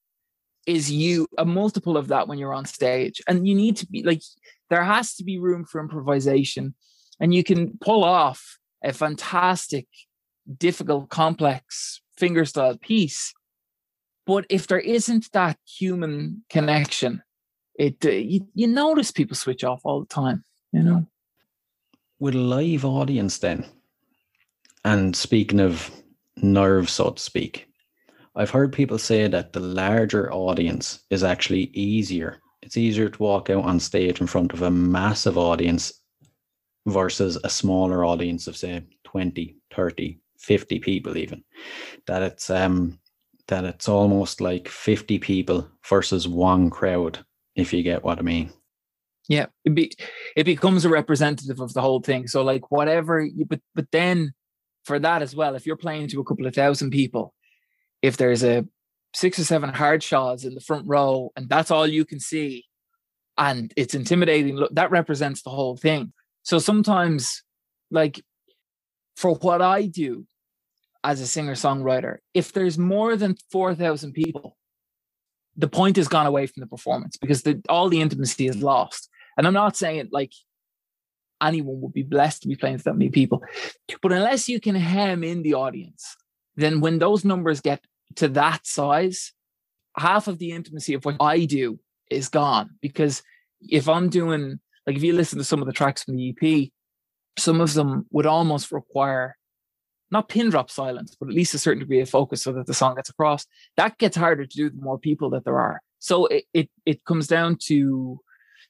is 0.67 0.91
you 0.91 1.27
a 1.38 1.45
multiple 1.45 1.97
of 1.97 2.10
that 2.10 2.27
when 2.27 2.38
you're 2.38 2.53
on 2.53 2.65
stage 2.65 3.21
and 3.27 3.47
you 3.47 3.56
need 3.56 3.77
to 3.77 3.88
be 3.88 4.03
like 4.03 4.21
there 4.69 4.84
has 4.84 5.15
to 5.15 5.23
be 5.23 5.39
room 5.39 5.65
for 5.65 5.80
improvisation 5.80 6.75
and 7.19 7.34
you 7.34 7.43
can 7.43 7.77
pull 7.80 8.03
off 8.03 8.60
a 8.84 8.93
fantastic, 8.93 9.88
difficult, 10.58 11.10
complex 11.10 12.01
fingerstyle 12.19 12.80
piece. 12.80 13.34
But 14.25 14.45
if 14.49 14.67
there 14.67 14.80
isn't 14.80 15.32
that 15.32 15.58
human 15.65 16.43
connection, 16.49 17.23
it 17.80 18.06
uh, 18.06 18.10
you, 18.10 18.47
you 18.53 18.67
notice 18.67 19.12
people 19.12 19.36
switch 19.36 19.63
off 19.63 19.82
all 19.84 20.01
the 20.01 20.08
time, 20.08 20.43
you 20.71 20.84
know. 20.84 21.08
With 22.19 22.36
a 22.36 22.39
live 22.39 22.84
audience, 22.84 23.38
then, 23.38 23.65
And 24.84 25.15
speaking 25.15 25.60
of 25.60 25.91
nerves, 26.36 26.93
so 26.93 27.12
to 27.12 27.21
speak, 27.21 27.67
I've 28.38 28.52
heard 28.52 28.71
people 28.71 29.00
say 29.00 29.28
that 29.28 29.52
the 29.52 29.60
larger 29.60 30.32
audience 30.32 31.00
is 31.10 31.23
actually 31.23 31.71
easier. 31.73 32.38
It's 32.62 32.78
easier 32.78 33.10
to 33.10 33.23
walk 33.23 33.50
out 33.50 33.63
on 33.63 33.80
stage 33.80 34.21
in 34.21 34.28
front 34.28 34.54
of 34.54 34.62
a 34.62 34.69
massive 34.69 35.39
audience 35.39 35.91
versus 36.86 37.38
a 37.43 37.50
smaller 37.50 38.06
audience 38.06 38.45
of 38.45 38.56
say 38.56 38.84
20, 39.06 39.58
30, 39.73 40.19
50 40.38 40.80
people 40.80 41.17
even. 41.17 41.43
That 42.06 42.21
it's 42.21 42.52
um 42.52 43.00
that 43.47 43.63
it's 43.63 43.89
almost 43.89 44.39
like 44.39 44.67
50 44.67 45.17
people 45.17 45.67
versus 45.89 46.28
one 46.28 46.69
crowd, 46.69 47.17
if 47.56 47.73
you 47.73 47.82
get 47.82 48.04
what 48.04 48.19
I 48.19 48.21
mean. 48.21 48.52
Yeah, 49.28 49.47
it 49.65 49.73
be 49.73 49.93
it 50.36 50.43
becomes 50.43 50.86
a 50.86 50.89
representative 50.89 51.60
of 51.60 51.73
the 51.73 51.82
whole 51.82 52.02
thing. 52.02 52.28
So 52.28 52.43
like 52.43 52.69
whatever 52.69 53.19
you 53.19 53.45
but 53.45 53.62
but 53.73 53.88
then 53.91 54.34
for 54.86 55.00
that 55.00 55.23
as 55.23 55.36
well, 55.36 55.56
if 55.56 55.65
you're 55.65 55.76
playing 55.76 56.10
to 56.10 56.21
a 56.21 56.23
couple 56.23 56.45
of 56.45 56.54
thousand 56.54 56.91
people, 56.91 57.34
if 58.01 58.17
there's 58.17 58.43
a 58.43 58.65
six 59.13 59.39
or 59.39 59.43
seven 59.43 59.69
hard 59.69 60.03
shots 60.03 60.43
in 60.43 60.53
the 60.53 60.62
front 60.62 60.88
row 60.88 61.31
and 61.36 61.49
that's 61.49 61.71
all 61.71 61.88
you 61.88 62.05
can 62.05 62.19
see 62.19 62.65
and 63.38 63.73
it's 63.77 63.93
intimidating, 63.93 64.55
look, 64.55 64.73
that 64.73 64.91
represents 64.91 65.43
the 65.43 65.49
whole 65.49 65.77
thing. 65.77 66.12
So 66.43 66.60
sometimes 66.60 67.43
like 67.91 68.21
for 69.15 69.36
what 69.36 69.62
I 69.62 69.86
do 69.86 70.25
as 71.03 71.21
a 71.21 71.27
singer 71.27 71.53
songwriter, 71.53 72.17
if 72.33 72.51
there's 72.51 72.77
more 72.77 73.15
than 73.15 73.36
4,000 73.51 74.13
people, 74.13 74.57
the 75.55 75.67
point 75.67 75.97
has 75.97 76.07
gone 76.07 76.27
away 76.27 76.45
from 76.47 76.62
the 76.62 76.67
performance 76.67 77.17
because 77.17 77.43
the, 77.43 77.62
all 77.69 77.89
the 77.89 78.01
intimacy 78.01 78.47
is 78.47 78.62
lost. 78.62 79.10
And 79.38 79.47
I'm 79.47 79.53
not 79.53 79.77
saying 79.77 80.10
like 80.12 80.31
anyone 81.41 81.81
would 81.81 81.93
be 81.93 82.03
blessed 82.03 82.43
to 82.43 82.47
be 82.47 82.55
playing 82.55 82.77
to 82.77 82.83
that 82.86 82.93
many 82.93 83.10
people, 83.10 83.43
but 84.01 84.12
unless 84.12 84.49
you 84.49 84.60
can 84.60 84.75
hem 84.75 85.23
in 85.23 85.43
the 85.43 85.53
audience, 85.53 86.15
then 86.58 86.82
when 86.82 87.00
those 87.00 87.24
numbers 87.24 87.62
get 87.62 87.86
to 88.15 88.28
that 88.30 88.65
size, 88.65 89.34
half 89.98 90.28
of 90.28 90.39
the 90.39 90.52
intimacy 90.52 90.93
of 90.93 91.06
what 91.06 91.15
I 91.20 91.46
do 91.46 91.80
is 92.10 92.30
gone. 92.30 92.72
Because 92.82 93.24
if 93.62 93.88
I'm 93.88 94.10
doing, 94.10 94.60
like, 94.86 94.96
if 94.96 95.04
you 95.04 95.13
listen 95.13 95.38
to 95.38 95.46
some 95.46 95.62
of 95.62 95.67
the 95.67 95.74
tracks 95.74 96.04
from 96.04 96.15
the 96.15 96.36
EP, 96.41 96.70
some 97.38 97.62
of 97.62 97.74
them 97.74 98.06
would 98.12 98.26
almost 98.26 98.72
require 98.72 99.38
not 100.10 100.30
pin 100.30 100.50
drop 100.50 100.72
silence, 100.72 101.15
but 101.20 101.30
at 101.30 101.36
least 101.36 101.54
a 101.54 101.60
certain 101.60 101.80
degree 101.80 102.00
of 102.00 102.10
focus 102.10 102.43
so 102.43 102.54
that 102.54 102.65
the 102.65 102.74
song 102.74 102.96
gets 102.96 103.10
across. 103.10 103.46
That 103.76 103.98
gets 103.98 104.15
harder 104.15 104.46
to 104.46 104.56
do 104.56 104.70
the 104.70 104.82
more 104.82 104.98
people 104.98 105.30
that 105.32 105.43
there 105.43 105.60
are. 105.60 105.82
So 106.00 106.28
it 106.28 106.46
it, 106.54 106.70
it 106.86 107.04
comes 107.04 107.28
down 107.28 107.58
to 107.63 108.20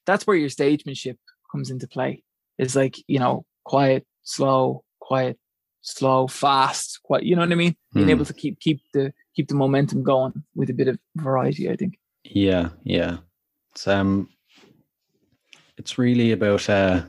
that's 0.04 0.26
where 0.26 0.36
your 0.36 0.48
stagemanship 0.48 1.16
comes 1.52 1.70
into 1.70 1.86
play. 1.86 2.24
It's 2.58 2.74
like, 2.74 2.96
you 3.06 3.18
know, 3.20 3.44
quiet, 3.64 4.04
slow, 4.22 4.82
quiet, 5.00 5.38
slow, 5.88 6.26
fast, 6.26 7.00
quite 7.02 7.22
you 7.22 7.34
know 7.34 7.42
what 7.42 7.52
I 7.52 7.56
mean? 7.56 7.76
Being 7.94 8.08
Mm. 8.08 8.10
able 8.10 8.24
to 8.24 8.34
keep 8.34 8.60
keep 8.60 8.80
the 8.92 9.12
keep 9.34 9.48
the 9.48 9.54
momentum 9.54 10.02
going 10.02 10.44
with 10.54 10.70
a 10.70 10.74
bit 10.74 10.88
of 10.88 10.98
variety, 11.16 11.70
I 11.70 11.76
think. 11.76 11.98
Yeah, 12.24 12.70
yeah. 12.84 13.18
It's 13.72 13.86
um 13.88 14.28
it's 15.76 15.98
really 15.98 16.32
about 16.32 16.68
uh 16.68 17.02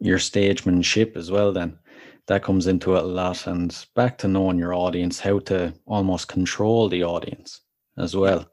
your 0.00 0.18
stagemanship 0.18 1.16
as 1.16 1.30
well 1.30 1.52
then. 1.52 1.78
That 2.26 2.42
comes 2.42 2.66
into 2.66 2.96
it 2.96 3.04
a 3.04 3.06
lot 3.06 3.46
and 3.46 3.86
back 3.94 4.18
to 4.18 4.28
knowing 4.28 4.58
your 4.58 4.74
audience, 4.74 5.20
how 5.20 5.38
to 5.40 5.74
almost 5.86 6.28
control 6.28 6.88
the 6.88 7.04
audience 7.04 7.60
as 7.98 8.16
well. 8.16 8.50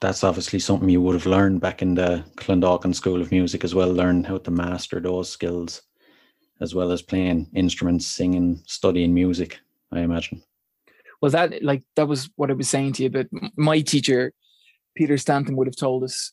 That's 0.00 0.24
obviously 0.24 0.58
something 0.58 0.88
you 0.88 1.00
would 1.02 1.14
have 1.14 1.26
learned 1.26 1.60
back 1.60 1.82
in 1.82 1.94
the 1.94 2.24
Clondalkin 2.36 2.94
School 2.94 3.20
of 3.20 3.30
Music 3.30 3.64
as 3.64 3.74
well, 3.74 3.92
learn 3.92 4.24
how 4.24 4.38
to 4.38 4.50
master 4.50 4.98
those 4.98 5.30
skills 5.30 5.82
as 6.62 6.74
well 6.74 6.92
as 6.92 7.02
playing 7.02 7.48
instruments, 7.54 8.06
singing, 8.06 8.62
studying 8.66 9.12
music, 9.12 9.58
I 9.90 10.00
imagine. 10.00 10.42
Well, 11.20 11.32
that 11.32 11.62
like 11.62 11.82
that 11.96 12.08
was 12.08 12.30
what 12.36 12.50
I 12.50 12.54
was 12.54 12.70
saying 12.70 12.94
to 12.94 13.02
you. 13.02 13.10
But 13.10 13.28
my 13.56 13.80
teacher, 13.80 14.32
Peter 14.96 15.18
Stanton, 15.18 15.56
would 15.56 15.66
have 15.66 15.76
told 15.76 16.04
us 16.04 16.32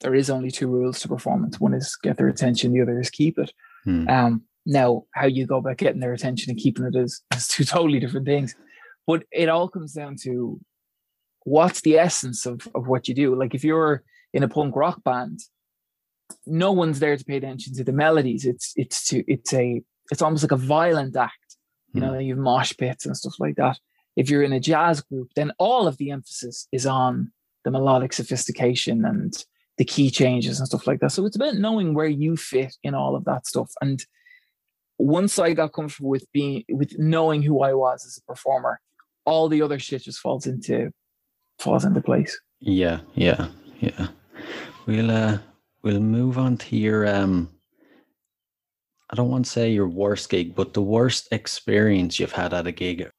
there 0.00 0.14
is 0.14 0.30
only 0.30 0.50
two 0.50 0.68
rules 0.68 0.98
to 1.00 1.08
performance. 1.08 1.60
One 1.60 1.74
is 1.74 1.96
get 2.02 2.16
their 2.16 2.28
attention. 2.28 2.72
The 2.72 2.80
other 2.80 2.98
is 2.98 3.10
keep 3.10 3.38
it. 3.38 3.52
Hmm. 3.84 4.08
Um, 4.08 4.42
now, 4.64 5.04
how 5.14 5.26
you 5.26 5.46
go 5.46 5.58
about 5.58 5.76
getting 5.76 6.00
their 6.00 6.12
attention 6.14 6.50
and 6.50 6.58
keeping 6.58 6.86
it 6.86 6.96
is, 6.96 7.22
is 7.34 7.46
two 7.46 7.64
totally 7.76 8.00
different 8.00 8.26
things. 8.26 8.54
But 9.06 9.24
it 9.30 9.48
all 9.48 9.68
comes 9.68 9.92
down 9.92 10.16
to 10.22 10.58
what's 11.44 11.82
the 11.82 11.98
essence 11.98 12.46
of, 12.46 12.66
of 12.74 12.86
what 12.86 13.08
you 13.08 13.14
do. 13.14 13.34
Like 13.34 13.54
if 13.54 13.64
you're 13.64 14.04
in 14.32 14.42
a 14.42 14.48
punk 14.48 14.76
rock 14.76 15.02
band, 15.04 15.40
no 16.46 16.72
one's 16.72 17.00
there 17.00 17.16
to 17.16 17.24
pay 17.24 17.36
attention 17.36 17.74
to 17.74 17.84
the 17.84 17.92
melodies. 17.92 18.44
It's 18.44 18.72
it's 18.76 19.06
to 19.08 19.24
it's 19.26 19.52
a 19.52 19.82
it's 20.10 20.22
almost 20.22 20.42
like 20.42 20.52
a 20.52 20.56
violent 20.56 21.16
act. 21.16 21.34
You 21.92 22.00
know, 22.00 22.18
you've 22.18 22.38
mosh 22.38 22.72
pits 22.78 23.04
and 23.04 23.16
stuff 23.16 23.34
like 23.40 23.56
that. 23.56 23.78
If 24.16 24.30
you're 24.30 24.44
in 24.44 24.52
a 24.52 24.60
jazz 24.60 25.00
group, 25.00 25.30
then 25.34 25.52
all 25.58 25.88
of 25.88 25.96
the 25.96 26.10
emphasis 26.12 26.68
is 26.70 26.86
on 26.86 27.32
the 27.64 27.70
melodic 27.70 28.12
sophistication 28.12 29.04
and 29.04 29.34
the 29.76 29.84
key 29.84 30.10
changes 30.10 30.58
and 30.58 30.68
stuff 30.68 30.86
like 30.86 31.00
that. 31.00 31.10
So 31.10 31.26
it's 31.26 31.36
about 31.36 31.54
knowing 31.54 31.94
where 31.94 32.06
you 32.06 32.36
fit 32.36 32.76
in 32.82 32.94
all 32.94 33.16
of 33.16 33.24
that 33.24 33.46
stuff. 33.46 33.72
And 33.80 34.04
once 34.98 35.38
I 35.38 35.52
got 35.52 35.72
comfortable 35.72 36.10
with 36.10 36.30
being 36.32 36.64
with 36.68 36.98
knowing 36.98 37.42
who 37.42 37.62
I 37.62 37.74
was 37.74 38.04
as 38.04 38.18
a 38.18 38.30
performer, 38.30 38.80
all 39.24 39.48
the 39.48 39.62
other 39.62 39.78
shit 39.78 40.02
just 40.02 40.20
falls 40.20 40.46
into 40.46 40.90
falls 41.58 41.84
into 41.84 42.00
place. 42.00 42.38
Yeah, 42.60 43.00
yeah, 43.14 43.48
yeah. 43.80 44.08
We'll 44.86 45.10
uh 45.10 45.38
we'll 45.82 46.00
move 46.00 46.38
on 46.38 46.56
to 46.56 46.76
your 46.76 47.06
um 47.06 47.50
I 49.10 49.16
don't 49.16 49.30
want 49.30 49.44
to 49.44 49.50
say 49.50 49.72
your 49.72 49.88
worst 49.88 50.30
gig, 50.30 50.54
but 50.54 50.72
the 50.72 50.82
worst 50.82 51.28
experience 51.32 52.20
you've 52.20 52.30
had 52.30 52.54
at 52.54 52.68
a 52.68 52.72
gig. 52.72 53.10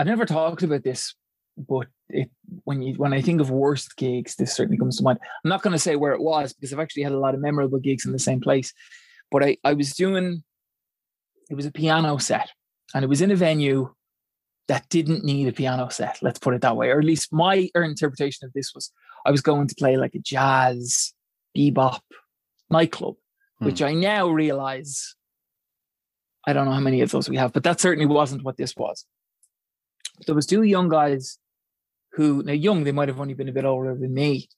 I've 0.00 0.08
never 0.08 0.26
talked 0.26 0.64
about 0.64 0.82
this, 0.82 1.14
but 1.56 1.86
it 2.08 2.30
when 2.64 2.82
you 2.82 2.94
when 2.94 3.12
I 3.12 3.20
think 3.20 3.40
of 3.40 3.50
worst 3.50 3.96
gigs, 3.96 4.34
this 4.34 4.54
certainly 4.54 4.78
comes 4.78 4.96
to 4.96 5.04
mind. 5.04 5.20
I'm 5.44 5.48
not 5.48 5.62
going 5.62 5.72
to 5.72 5.78
say 5.78 5.94
where 5.94 6.12
it 6.12 6.20
was 6.20 6.52
because 6.52 6.72
I've 6.72 6.80
actually 6.80 7.04
had 7.04 7.12
a 7.12 7.18
lot 7.18 7.34
of 7.34 7.40
memorable 7.40 7.78
gigs 7.78 8.06
in 8.06 8.12
the 8.12 8.18
same 8.18 8.40
place. 8.40 8.72
But 9.30 9.44
I 9.44 9.56
I 9.62 9.74
was 9.74 9.92
doing 9.92 10.42
it 11.48 11.54
was 11.54 11.66
a 11.66 11.72
piano 11.72 12.18
set, 12.18 12.50
and 12.92 13.04
it 13.04 13.08
was 13.08 13.22
in 13.22 13.30
a 13.30 13.36
venue 13.36 13.94
that 14.66 14.88
didn't 14.88 15.24
need 15.24 15.46
a 15.46 15.52
piano 15.52 15.90
set. 15.90 16.18
Let's 16.22 16.38
put 16.38 16.54
it 16.54 16.62
that 16.62 16.76
way, 16.76 16.88
or 16.88 16.98
at 16.98 17.04
least 17.04 17.32
my 17.32 17.68
interpretation 17.74 18.46
of 18.46 18.52
this 18.52 18.72
was 18.74 18.90
I 19.24 19.30
was 19.30 19.40
going 19.40 19.68
to 19.68 19.74
play 19.74 19.96
like 19.96 20.14
a 20.14 20.18
jazz 20.18 21.12
bebop 21.56 22.00
nightclub, 22.70 23.14
which 23.58 23.80
I 23.82 23.92
now 23.94 24.28
realize 24.28 25.14
I 26.46 26.52
don't 26.52 26.66
know 26.66 26.72
how 26.72 26.80
many 26.80 27.00
of 27.00 27.10
those 27.10 27.28
we 27.30 27.36
have, 27.38 27.52
but 27.52 27.62
that 27.64 27.80
certainly 27.80 28.06
wasn't 28.06 28.42
what 28.44 28.56
this 28.58 28.76
was. 28.76 29.06
There 30.26 30.34
was 30.34 30.46
two 30.46 30.62
young 30.62 30.88
guys 30.88 31.38
who 32.12 32.42
now 32.42 32.52
young 32.52 32.84
they 32.84 32.92
might 32.92 33.08
have 33.08 33.18
only 33.20 33.34
been 33.34 33.48
a 33.48 33.52
bit 33.52 33.64
older 33.64 33.94
than 33.94 34.12
me 34.14 34.48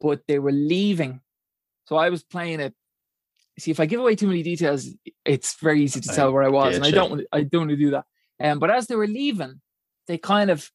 but 0.00 0.20
they 0.28 0.38
were 0.38 0.52
leaving. 0.52 1.20
So 1.86 1.96
i 1.96 2.10
was 2.10 2.22
playing 2.24 2.60
it 2.60 2.74
see 3.58 3.70
if 3.70 3.78
i 3.80 3.86
give 3.86 4.00
away 4.00 4.14
too 4.16 4.26
many 4.26 4.42
details 4.42 4.88
it's 5.24 5.54
very 5.60 5.82
easy 5.82 6.00
to 6.00 6.08
tell 6.08 6.32
where 6.32 6.42
i 6.42 6.48
was 6.48 6.74
and 6.76 6.84
i 6.84 6.90
don't 6.90 7.10
want- 7.10 7.26
i 7.32 7.40
don't 7.42 7.60
want 7.62 7.70
to 7.70 7.76
do 7.76 7.90
that. 7.92 8.04
Um, 8.40 8.58
but 8.58 8.70
as 8.70 8.86
they 8.88 8.96
were 8.96 9.06
leaving 9.06 9.60
they 10.08 10.18
kind 10.18 10.50
of 10.50 10.70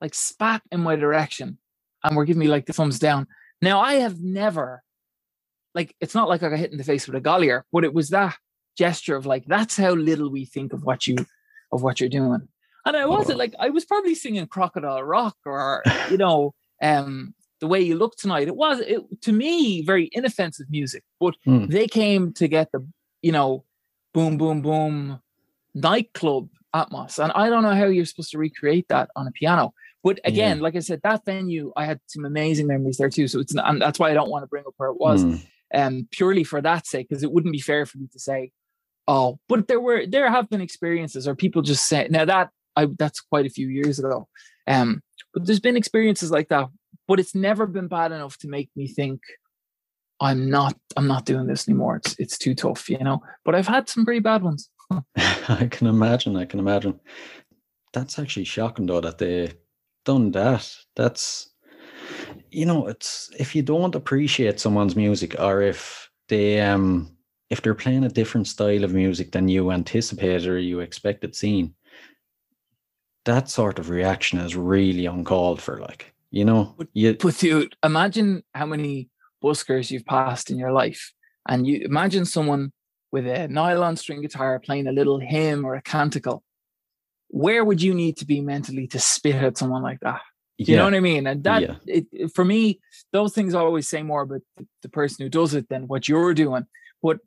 like 0.00 0.14
spat 0.14 0.62
in 0.72 0.80
my 0.80 0.96
direction 0.96 1.58
and 2.04 2.14
were 2.16 2.24
giving 2.24 2.40
me 2.40 2.48
like 2.48 2.66
the 2.66 2.72
thumbs 2.72 2.98
down 2.98 3.26
now 3.60 3.80
i 3.80 3.94
have 3.94 4.20
never 4.20 4.82
like 5.74 5.94
it's 6.00 6.14
not 6.14 6.28
like 6.28 6.42
i 6.42 6.48
got 6.48 6.58
hit 6.58 6.70
in 6.70 6.78
the 6.78 6.84
face 6.84 7.06
with 7.06 7.16
a 7.16 7.20
gollier 7.20 7.62
but 7.72 7.84
it 7.84 7.92
was 7.94 8.10
that 8.10 8.36
gesture 8.78 9.16
of 9.16 9.26
like 9.26 9.44
that's 9.46 9.76
how 9.76 9.90
little 9.94 10.30
we 10.30 10.44
think 10.44 10.72
of 10.72 10.84
what 10.84 11.06
you 11.06 11.16
of 11.72 11.82
what 11.82 11.98
you're 12.00 12.08
doing 12.08 12.46
and 12.86 12.96
I 12.98 13.06
wasn't 13.06 13.38
like 13.38 13.54
I 13.58 13.70
was 13.70 13.84
probably 13.86 14.14
singing 14.14 14.46
Crocodile 14.46 15.02
Rock 15.02 15.36
or 15.46 15.82
you 16.10 16.18
know, 16.18 16.54
um, 16.82 17.34
the 17.60 17.66
way 17.66 17.80
you 17.80 17.96
look 17.96 18.14
tonight. 18.16 18.46
It 18.46 18.56
was 18.56 18.80
it, 18.80 19.00
to 19.22 19.32
me 19.32 19.80
very 19.82 20.10
inoffensive 20.12 20.66
music, 20.68 21.02
but 21.18 21.34
Hmm. 21.44 21.66
they 21.66 21.86
came 21.86 22.32
to 22.34 22.46
get 22.46 22.70
the 22.72 22.86
you 23.22 23.32
know, 23.32 23.64
boom, 24.12 24.36
boom, 24.36 24.60
boom 24.60 25.20
nightclub 25.74 26.48
atmos, 26.74 27.22
and 27.22 27.32
I 27.34 27.48
don't 27.48 27.62
know 27.62 27.74
how 27.74 27.86
you're 27.86 28.04
supposed 28.04 28.30
to 28.32 28.38
recreate 28.38 28.88
that 28.88 29.08
on 29.16 29.26
a 29.26 29.32
piano. 29.32 29.72
But 30.04 30.20
again, 30.24 30.60
like 30.60 30.76
I 30.76 30.80
said, 30.80 31.00
that 31.02 31.24
venue 31.24 31.72
I 31.76 31.86
had 31.86 31.98
some 32.06 32.24
amazing 32.26 32.66
memories 32.68 32.98
there 32.98 33.08
too. 33.10 33.26
So 33.26 33.40
it's 33.40 33.54
and 33.56 33.80
that's 33.82 33.98
why 33.98 34.10
I 34.10 34.14
don't 34.14 34.30
want 34.30 34.42
to 34.44 34.46
bring 34.48 34.64
up 34.66 34.74
where 34.76 34.90
it 34.90 35.00
was 35.00 35.22
Hmm. 35.22 35.34
um, 35.74 36.08
purely 36.12 36.44
for 36.44 36.60
that 36.60 36.86
sake, 36.86 37.08
because 37.08 37.22
it 37.24 37.32
wouldn't 37.32 37.52
be 37.52 37.60
fair 37.60 37.86
for 37.86 37.98
me 37.98 38.06
to 38.12 38.18
say, 38.20 38.52
oh, 39.08 39.38
but 39.48 39.66
there 39.66 39.80
were 39.80 40.06
there 40.06 40.30
have 40.30 40.48
been 40.50 40.60
experiences 40.60 41.26
or 41.26 41.34
people 41.34 41.62
just 41.62 41.88
say 41.88 42.06
now 42.10 42.24
that 42.26 42.50
I 42.76 42.86
that's 42.98 43.20
quite 43.20 43.46
a 43.46 43.50
few 43.50 43.68
years 43.68 43.98
ago. 43.98 44.28
Um, 44.66 45.00
but 45.32 45.46
there's 45.46 45.60
been 45.60 45.76
experiences 45.76 46.30
like 46.30 46.48
that, 46.50 46.68
but 47.08 47.18
it's 47.18 47.34
never 47.34 47.66
been 47.66 47.88
bad 47.88 48.12
enough 48.12 48.36
to 48.38 48.48
make 48.48 48.70
me 48.76 48.86
think 48.86 49.20
I'm 50.20 50.48
not 50.50 50.76
I'm 50.96 51.06
not 51.06 51.24
doing 51.24 51.46
this 51.46 51.66
anymore. 51.68 51.96
It's 51.96 52.14
it's 52.18 52.38
too 52.38 52.54
tough, 52.54 52.88
you 52.90 52.98
know. 52.98 53.22
But 53.44 53.54
I've 53.54 53.66
had 53.68 53.88
some 53.88 54.04
pretty 54.04 54.20
bad 54.20 54.42
ones. 54.42 54.68
I 55.16 55.68
can 55.70 55.86
imagine. 55.86 56.36
I 56.36 56.44
can 56.44 56.60
imagine. 56.60 57.00
That's 57.94 58.18
actually 58.18 58.44
shocking, 58.44 58.86
though, 58.86 59.00
that 59.00 59.18
they 59.18 59.52
done 60.04 60.30
that. 60.32 60.70
That's, 60.96 61.50
you 62.50 62.66
know, 62.66 62.86
it's 62.86 63.30
if 63.38 63.54
you 63.54 63.62
don't 63.62 63.94
appreciate 63.94 64.60
someone's 64.60 64.96
music, 64.96 65.36
or 65.38 65.62
if 65.62 66.10
they 66.28 66.60
um 66.60 67.10
if 67.50 67.62
they're 67.62 67.74
playing 67.74 68.04
a 68.04 68.08
different 68.08 68.46
style 68.46 68.84
of 68.84 68.94
music 68.94 69.32
than 69.32 69.48
you 69.48 69.70
anticipated 69.70 70.46
or 70.48 70.58
you 70.58 70.80
expected 70.80 71.34
seeing, 71.36 71.74
that 73.24 73.48
sort 73.48 73.78
of 73.78 73.90
reaction 73.90 74.38
is 74.38 74.56
really 74.56 75.06
uncalled 75.06 75.60
for. 75.60 75.78
Like, 75.78 76.12
you 76.30 76.44
know, 76.44 76.74
But- 76.78 76.88
you, 76.94 77.14
But 77.14 77.36
dude, 77.38 77.76
imagine 77.82 78.42
how 78.54 78.66
many 78.66 79.08
buskers 79.42 79.90
you've 79.90 80.06
passed 80.06 80.50
in 80.50 80.58
your 80.58 80.72
life. 80.72 81.12
And 81.46 81.66
you 81.66 81.82
imagine 81.84 82.24
someone 82.24 82.72
with 83.12 83.26
a 83.26 83.46
nylon 83.48 83.96
string 83.96 84.22
guitar 84.22 84.58
playing 84.58 84.86
a 84.86 84.92
little 84.92 85.20
hymn 85.20 85.64
or 85.64 85.74
a 85.74 85.82
canticle. 85.82 86.42
Where 87.34 87.64
would 87.64 87.82
you 87.82 87.94
need 87.94 88.16
to 88.18 88.26
be 88.26 88.40
mentally 88.40 88.86
to 88.88 89.00
spit 89.00 89.34
at 89.34 89.58
someone 89.58 89.82
like 89.82 89.98
that? 90.00 90.20
Do 90.58 90.70
you 90.70 90.76
know 90.76 90.84
what 90.84 90.94
I 90.94 91.00
mean? 91.00 91.26
And 91.26 91.42
that 91.42 91.62
Yeah. 91.62 91.76
it, 91.84 92.32
for 92.32 92.44
me, 92.44 92.78
those 93.12 93.34
things 93.34 93.54
always 93.54 93.88
say 93.88 94.04
more 94.04 94.22
about 94.22 94.42
the, 94.56 94.66
the 94.82 94.88
person 94.88 95.24
who 95.24 95.28
does 95.28 95.52
it 95.52 95.68
than 95.68 95.88
what 95.88 96.06
you're 96.08 96.32
doing. 96.32 96.66
But 97.02 97.18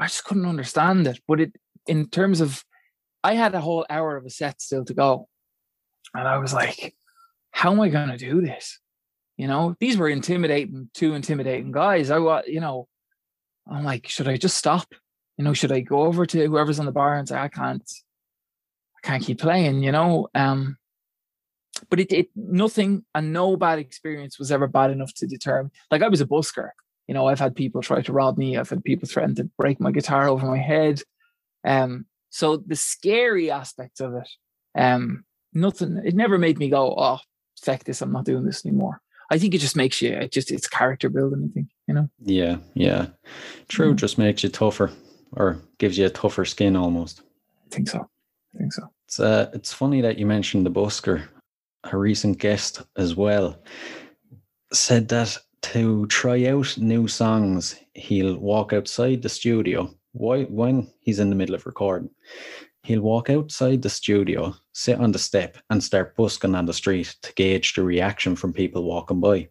I 0.00 0.06
just 0.06 0.24
couldn't 0.24 0.46
understand 0.46 1.06
it. 1.06 1.20
But 1.28 1.40
it 1.40 1.52
in 1.86 2.08
terms 2.08 2.40
of 2.40 2.64
I 3.22 3.34
had 3.34 3.54
a 3.54 3.60
whole 3.60 3.84
hour 3.90 4.16
of 4.16 4.24
a 4.24 4.30
set 4.30 4.62
still 4.62 4.86
to 4.86 4.94
go. 4.94 5.28
And 6.14 6.26
I 6.26 6.38
was 6.38 6.54
like, 6.54 6.94
how 7.50 7.72
am 7.72 7.80
I 7.80 7.90
gonna 7.90 8.16
do 8.16 8.40
this? 8.40 8.80
You 9.36 9.48
know, 9.48 9.76
these 9.80 9.98
were 9.98 10.08
intimidating, 10.08 10.88
two 10.94 11.12
intimidating 11.12 11.72
guys. 11.72 12.10
I 12.10 12.18
was, 12.18 12.44
you 12.46 12.60
know, 12.60 12.88
I'm 13.70 13.84
like, 13.84 14.08
should 14.08 14.28
I 14.28 14.38
just 14.38 14.56
stop? 14.56 14.88
You 15.36 15.44
know, 15.44 15.52
should 15.52 15.72
I 15.72 15.80
go 15.80 16.04
over 16.04 16.24
to 16.24 16.46
whoever's 16.46 16.80
on 16.80 16.86
the 16.86 16.92
bar 16.92 17.16
and 17.16 17.28
say, 17.28 17.36
I 17.36 17.48
can't, 17.48 17.82
can't 19.02 19.22
keep 19.22 19.40
playing, 19.40 19.82
you 19.82 19.92
know? 19.92 20.28
Um, 20.34 20.76
but 21.90 22.00
it, 22.00 22.12
it 22.12 22.28
nothing 22.36 23.04
and 23.14 23.32
no 23.32 23.56
bad 23.56 23.78
experience 23.78 24.38
was 24.38 24.52
ever 24.52 24.66
bad 24.66 24.90
enough 24.90 25.12
to 25.14 25.26
deter 25.26 25.64
me. 25.64 25.70
Like 25.90 26.02
I 26.02 26.08
was 26.08 26.20
a 26.20 26.26
busker. 26.26 26.70
You 27.08 27.14
know, 27.14 27.26
I've 27.26 27.40
had 27.40 27.56
people 27.56 27.82
try 27.82 28.00
to 28.00 28.12
rob 28.12 28.38
me, 28.38 28.56
I've 28.56 28.70
had 28.70 28.84
people 28.84 29.08
threaten 29.08 29.34
to 29.34 29.44
break 29.58 29.80
my 29.80 29.90
guitar 29.90 30.28
over 30.28 30.46
my 30.46 30.58
head. 30.58 31.02
Um, 31.64 32.06
so 32.30 32.56
the 32.56 32.76
scary 32.76 33.50
aspects 33.50 34.00
of 34.00 34.14
it, 34.14 34.28
um, 34.78 35.24
nothing, 35.52 36.00
it 36.04 36.14
never 36.14 36.38
made 36.38 36.58
me 36.58 36.70
go, 36.70 36.94
oh, 36.96 37.18
fuck 37.60 37.84
this, 37.84 38.00
I'm 38.02 38.12
not 38.12 38.24
doing 38.24 38.44
this 38.44 38.64
anymore. 38.64 39.00
I 39.30 39.38
think 39.38 39.54
it 39.54 39.58
just 39.58 39.76
makes 39.76 40.00
you, 40.00 40.10
it 40.12 40.32
just, 40.32 40.50
it's 40.52 40.68
character 40.68 41.08
building, 41.08 41.48
I 41.50 41.52
think, 41.52 41.68
you 41.88 41.94
know? 41.94 42.08
Yeah, 42.20 42.58
yeah. 42.74 43.06
True, 43.68 43.94
Mm. 43.94 43.96
just 43.96 44.16
makes 44.16 44.44
you 44.44 44.48
tougher 44.48 44.92
or 45.32 45.60
gives 45.78 45.98
you 45.98 46.06
a 46.06 46.10
tougher 46.10 46.44
skin 46.44 46.76
almost. 46.76 47.22
I 47.66 47.74
think 47.74 47.88
so. 47.88 48.08
I 48.54 48.58
think 48.58 48.72
so. 48.72 48.88
It's 49.06 49.20
uh, 49.20 49.50
it's 49.52 49.72
funny 49.72 50.00
that 50.00 50.18
you 50.18 50.26
mentioned 50.26 50.66
the 50.66 50.70
busker. 50.70 51.26
A 51.84 51.96
recent 51.96 52.38
guest 52.38 52.82
as 52.96 53.16
well 53.16 53.60
said 54.72 55.08
that 55.08 55.36
to 55.62 56.06
try 56.06 56.46
out 56.46 56.76
new 56.78 57.08
songs, 57.08 57.76
he'll 57.94 58.38
walk 58.38 58.72
outside 58.72 59.22
the 59.22 59.28
studio. 59.28 59.92
Why 60.12 60.44
when 60.44 60.92
he's 61.00 61.18
in 61.18 61.30
the 61.30 61.36
middle 61.36 61.54
of 61.54 61.66
recording, 61.66 62.10
he'll 62.82 63.00
walk 63.00 63.30
outside 63.30 63.82
the 63.82 63.90
studio, 63.90 64.54
sit 64.72 64.98
on 64.98 65.12
the 65.12 65.18
step, 65.18 65.56
and 65.70 65.82
start 65.82 66.16
busking 66.16 66.54
on 66.54 66.66
the 66.66 66.74
street 66.74 67.14
to 67.22 67.32
gauge 67.34 67.74
the 67.74 67.82
reaction 67.82 68.36
from 68.36 68.52
people 68.52 68.84
walking 68.84 69.20
by. 69.20 69.48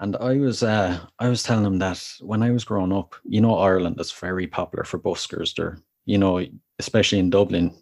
And 0.00 0.16
I 0.16 0.36
was 0.36 0.62
uh, 0.62 1.00
I 1.18 1.28
was 1.28 1.42
telling 1.42 1.64
him 1.64 1.78
that 1.78 2.02
when 2.20 2.42
I 2.42 2.50
was 2.50 2.64
growing 2.64 2.92
up, 2.92 3.14
you 3.24 3.40
know, 3.40 3.58
Ireland 3.58 4.00
is 4.00 4.12
very 4.12 4.46
popular 4.46 4.84
for 4.84 4.98
buskers. 4.98 5.54
They're, 5.54 5.78
you 6.04 6.18
know, 6.18 6.44
especially 6.78 7.18
in 7.18 7.30
Dublin, 7.30 7.74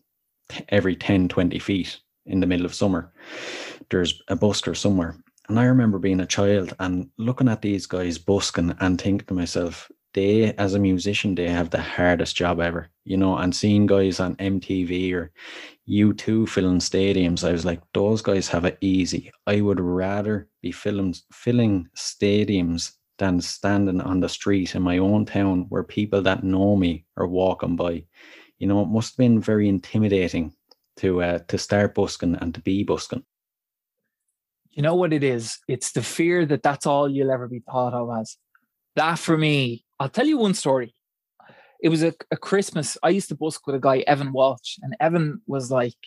every 0.69 0.97
10, 0.97 1.29
20 1.29 1.59
feet 1.59 1.99
in 2.27 2.41
the 2.41 2.47
middle 2.47 2.67
of 2.67 2.75
summer, 2.75 3.13
there's 3.91 4.23
a 4.29 4.37
busker 4.37 4.77
somewhere. 4.77 5.17
And 5.49 5.61
I 5.61 5.65
remember 5.65 5.99
being 5.99 6.21
a 6.21 6.27
child 6.27 6.75
and 6.81 7.11
looking 7.19 7.49
at 7.49 7.61
these 7.61 7.87
guys 7.87 8.17
busking 8.17 8.75
and 8.81 9.01
thinking 9.01 9.27
to 9.27 9.35
myself, 9.35 9.91
they, 10.15 10.55
as 10.55 10.75
a 10.75 10.79
musician, 10.79 11.35
they 11.35 11.49
have 11.49 11.71
the 11.71 11.83
hardest 11.83 12.37
job 12.37 12.61
ever, 12.61 12.89
you 13.05 13.17
know, 13.17 13.37
and 13.37 13.55
seeing 13.55 13.87
guys 13.87 14.21
on 14.21 14.37
MTV 14.37 15.13
or 15.13 15.33
U2 15.89 16.49
filling 16.49 16.79
stadiums, 16.79 17.47
I 17.47 17.53
was 17.53 17.65
like, 17.65 17.81
those 17.93 18.23
guys 18.23 18.49
have 18.49 18.65
it 18.65 18.79
easy. 18.81 19.31
I 19.47 19.61
would 19.61 19.81
rather 19.81 20.49
be 20.63 20.73
filling, 20.73 21.15
filling 21.33 21.89
stadiums 21.97 22.93
than 23.19 23.41
standing 23.41 24.01
on 24.01 24.21
the 24.21 24.29
street 24.29 24.75
in 24.75 24.83
my 24.83 24.99
own 24.99 25.27
town 25.27 25.67
where 25.69 25.85
people 25.85 26.23
that 26.23 26.45
know 26.45 26.77
me 26.77 27.05
are 27.17 27.27
walking 27.27 27.77
by. 27.77 28.05
You 28.59 28.67
know, 28.67 28.83
it 28.83 28.89
must 28.89 29.13
have 29.13 29.19
been 29.19 29.41
very 29.41 29.69
intimidating 29.69 30.55
to 30.97 31.23
uh, 31.23 31.39
to 31.49 31.59
start 31.59 31.95
busking 31.95 32.37
and 32.37 32.55
to 32.55 32.61
be 32.61 32.85
busking. 32.85 33.25
You 34.71 34.83
know 34.83 34.95
what 34.95 35.13
it 35.13 35.23
is? 35.23 35.59
It's 35.69 35.93
the 35.93 36.03
fear 36.03 36.47
that 36.47 36.63
that's 36.63 36.87
all 36.87 37.09
you'll 37.09 37.31
ever 37.31 37.49
be 37.49 37.61
thought 37.61 37.95
of 37.95 38.11
as. 38.21 38.37
That 38.97 39.19
for 39.19 39.37
me, 39.37 39.85
I'll 39.99 40.09
tell 40.09 40.27
you 40.27 40.39
one 40.39 40.55
story. 40.55 40.95
It 41.83 41.89
was 41.89 42.03
a, 42.03 42.15
a 42.31 42.37
Christmas. 42.37 42.97
I 43.03 43.11
used 43.11 43.29
to 43.29 43.35
busk 43.35 43.67
with 43.67 43.77
a 43.77 43.81
guy, 43.81 43.99
Evan 44.07 44.33
Walsh, 44.33 44.79
and 44.83 44.97
Evan 45.01 45.43
was 45.47 45.71
like 45.71 45.99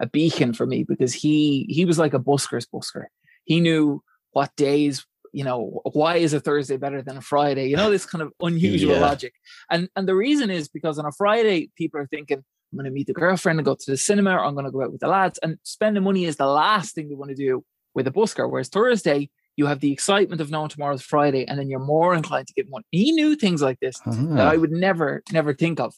a 0.00 0.06
beacon 0.06 0.52
for 0.52 0.66
me 0.66 0.84
because 0.84 1.12
he 1.12 1.66
he 1.68 1.84
was 1.84 1.98
like 1.98 2.14
a 2.14 2.18
busker's 2.18 2.66
busker. 2.66 3.06
He 3.44 3.60
knew 3.60 4.02
what 4.32 4.54
days, 4.56 5.06
you 5.34 5.42
know, 5.42 5.80
why 5.92 6.16
is 6.16 6.32
a 6.32 6.40
Thursday 6.40 6.76
better 6.76 7.02
than 7.02 7.16
a 7.16 7.20
Friday? 7.20 7.68
You 7.68 7.76
know, 7.76 7.90
this 7.90 8.06
kind 8.06 8.22
of 8.22 8.32
unusual 8.40 8.94
Yeah. 8.94 9.00
logic. 9.00 9.34
And 9.70 9.88
and 9.96 10.06
the 10.06 10.14
reason 10.14 10.48
is 10.50 10.68
because 10.68 10.98
on 10.98 11.06
a 11.06 11.12
Friday, 11.12 11.70
people 11.76 12.00
are 12.00 12.06
thinking, 12.06 12.38
I'm 12.38 12.76
going 12.78 12.84
to 12.86 12.90
meet 12.90 13.08
the 13.08 13.12
girlfriend 13.12 13.58
and 13.58 13.66
go 13.66 13.74
to 13.74 13.90
the 13.90 13.96
cinema, 13.96 14.32
or 14.32 14.44
I'm 14.44 14.54
going 14.54 14.66
to 14.66 14.70
go 14.70 14.82
out 14.82 14.92
with 14.92 15.00
the 15.00 15.08
lads. 15.08 15.38
And 15.42 15.58
spending 15.64 16.02
money 16.04 16.24
is 16.24 16.36
the 16.36 16.46
last 16.46 16.94
thing 16.94 17.08
they 17.08 17.14
want 17.14 17.30
to 17.30 17.36
do 17.36 17.64
with 17.94 18.06
a 18.06 18.10
busker. 18.10 18.50
Whereas 18.50 18.68
Thursday, 18.68 19.30
you 19.56 19.66
have 19.66 19.80
the 19.80 19.92
excitement 19.92 20.40
of 20.40 20.50
knowing 20.50 20.68
tomorrow's 20.68 21.02
Friday, 21.02 21.44
and 21.46 21.58
then 21.58 21.68
you're 21.68 21.78
more 21.78 22.14
inclined 22.14 22.48
to 22.48 22.54
give 22.54 22.68
money. 22.70 22.84
He 22.90 23.12
knew 23.12 23.36
things 23.36 23.62
like 23.62 23.78
this 23.80 23.98
that 24.00 24.14
uh-huh. 24.14 24.42
I 24.42 24.56
would 24.56 24.72
never, 24.72 25.22
never 25.32 25.54
think 25.54 25.78
of. 25.80 25.94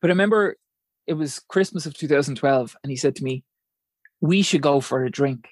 But 0.00 0.10
I 0.10 0.12
remember 0.12 0.56
it 1.06 1.14
was 1.14 1.40
Christmas 1.48 1.86
of 1.86 1.94
2012, 1.94 2.76
and 2.82 2.90
he 2.90 2.96
said 2.96 3.16
to 3.16 3.24
me, 3.24 3.44
We 4.20 4.42
should 4.42 4.62
go 4.62 4.80
for 4.80 5.04
a 5.04 5.10
drink. 5.10 5.48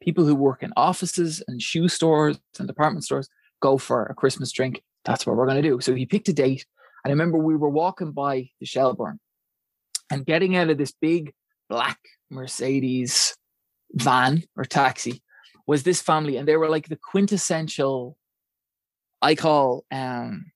People 0.00 0.24
who 0.24 0.34
work 0.34 0.62
in 0.62 0.72
offices 0.76 1.42
and 1.48 1.60
shoe 1.60 1.88
stores 1.88 2.38
and 2.58 2.68
department 2.68 3.04
stores 3.04 3.28
go 3.60 3.78
for 3.78 4.06
a 4.06 4.14
Christmas 4.14 4.52
drink. 4.52 4.82
That's 5.04 5.26
what 5.26 5.36
we're 5.36 5.46
going 5.46 5.62
to 5.62 5.68
do. 5.68 5.80
So 5.80 5.94
he 5.94 6.06
picked 6.06 6.28
a 6.28 6.32
date. 6.32 6.66
And 7.04 7.10
I 7.10 7.12
remember 7.12 7.38
we 7.38 7.56
were 7.56 7.68
walking 7.68 8.12
by 8.12 8.50
the 8.60 8.66
Shelbourne 8.66 9.18
and 10.10 10.26
getting 10.26 10.56
out 10.56 10.70
of 10.70 10.78
this 10.78 10.92
big 10.92 11.32
black 11.68 11.98
Mercedes 12.30 13.36
van 13.92 14.44
or 14.56 14.64
taxi 14.64 15.22
was 15.66 15.82
this 15.82 16.02
family. 16.02 16.36
And 16.36 16.46
they 16.46 16.56
were 16.56 16.68
like 16.68 16.88
the 16.88 16.98
quintessential, 17.10 18.16
I 19.22 19.34
call, 19.34 19.84
um, 19.90 20.52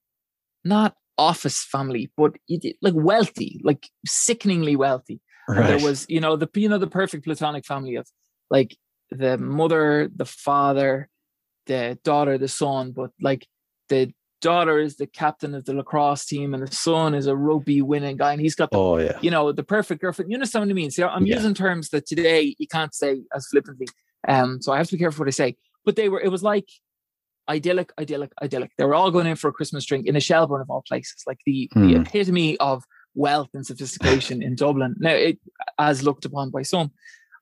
not 0.65 0.97
office 1.19 1.65
family, 1.65 2.11
but 2.17 2.33
like 2.81 2.95
wealthy, 2.95 3.61
like 3.65 3.89
sickeningly 4.07 4.77
wealthy. 4.77 5.21
Right. 5.49 5.67
there 5.67 5.85
was, 5.85 6.07
you 6.09 6.21
know, 6.21 6.37
the 6.37 6.49
you 6.55 6.69
know 6.69 6.79
the 6.79 6.87
perfect 6.87 7.25
platonic 7.25 7.67
family 7.67 7.97
of 7.97 8.07
like 8.51 8.77
the 9.17 9.39
mother, 9.39 10.11
the 10.15 10.25
father, 10.25 11.09
the 11.67 11.99
daughter, 12.05 12.39
the 12.39 12.49
son, 12.49 12.93
but 12.93 13.11
like 13.21 13.47
the 13.89 14.13
daughter 14.41 14.79
is 14.81 14.97
the 14.97 15.07
captain 15.07 15.55
of 15.55 15.65
the 15.65 15.73
lacrosse 15.75 16.25
team 16.27 16.53
and 16.55 16.67
the 16.67 16.75
son 16.75 17.15
is 17.15 17.27
a 17.29 17.37
rugby 17.37 17.81
winning 17.81 18.17
guy 18.17 18.33
and 18.33 18.41
he's 18.41 18.57
got 18.57 18.71
the 18.73 18.77
oh 18.77 18.97
yeah. 18.99 19.17
you 19.23 19.31
know 19.31 19.53
the 19.53 19.63
perfect 19.63 20.01
girlfriend. 20.01 20.31
You 20.31 20.37
understand 20.37 20.65
what 20.65 20.71
I 20.71 20.75
mean? 20.75 20.91
See, 20.91 21.03
I'm 21.05 21.25
Yeah. 21.27 21.37
using 21.37 21.55
terms 21.55 21.91
that 21.91 22.07
today 22.07 22.57
you 22.59 22.67
can't 22.67 22.93
say 22.95 23.23
as 23.35 23.47
flippantly. 23.49 23.87
Um, 24.27 24.61
so 24.61 24.73
I 24.73 24.79
have 24.79 24.89
to 24.89 24.95
be 24.95 24.99
careful 24.99 25.21
what 25.23 25.29
I 25.29 25.33
say. 25.33 25.57
But 25.85 25.95
they 25.97 26.09
were, 26.09 26.21
it 26.21 26.29
was 26.29 26.43
like 26.43 26.69
idyllic, 27.49 27.93
idyllic, 27.99 28.33
idyllic. 28.43 28.71
They 28.79 28.85
were 28.85 28.95
all 28.95 29.11
going 29.11 29.27
in 29.27 29.37
for 29.37 29.49
a 29.49 29.53
Christmas 29.53 29.85
drink 29.85 30.07
in 30.07 30.17
a 30.17 30.21
Shelbourne 30.21 30.61
of 30.61 30.71
all 30.71 30.83
places, 30.87 31.23
like 31.27 31.39
the, 31.47 31.69
the 31.75 31.95
Hmm. 31.95 32.01
epitome 32.03 32.57
of 32.59 32.85
wealth 33.15 33.51
and 33.55 33.67
sophistication 33.67 34.43
in 34.43 34.55
Dublin. 34.63 34.95
Now, 34.99 35.11
it, 35.15 35.39
as 35.79 36.03
looked 36.03 36.25
upon 36.25 36.51
by 36.51 36.63
some. 36.63 36.93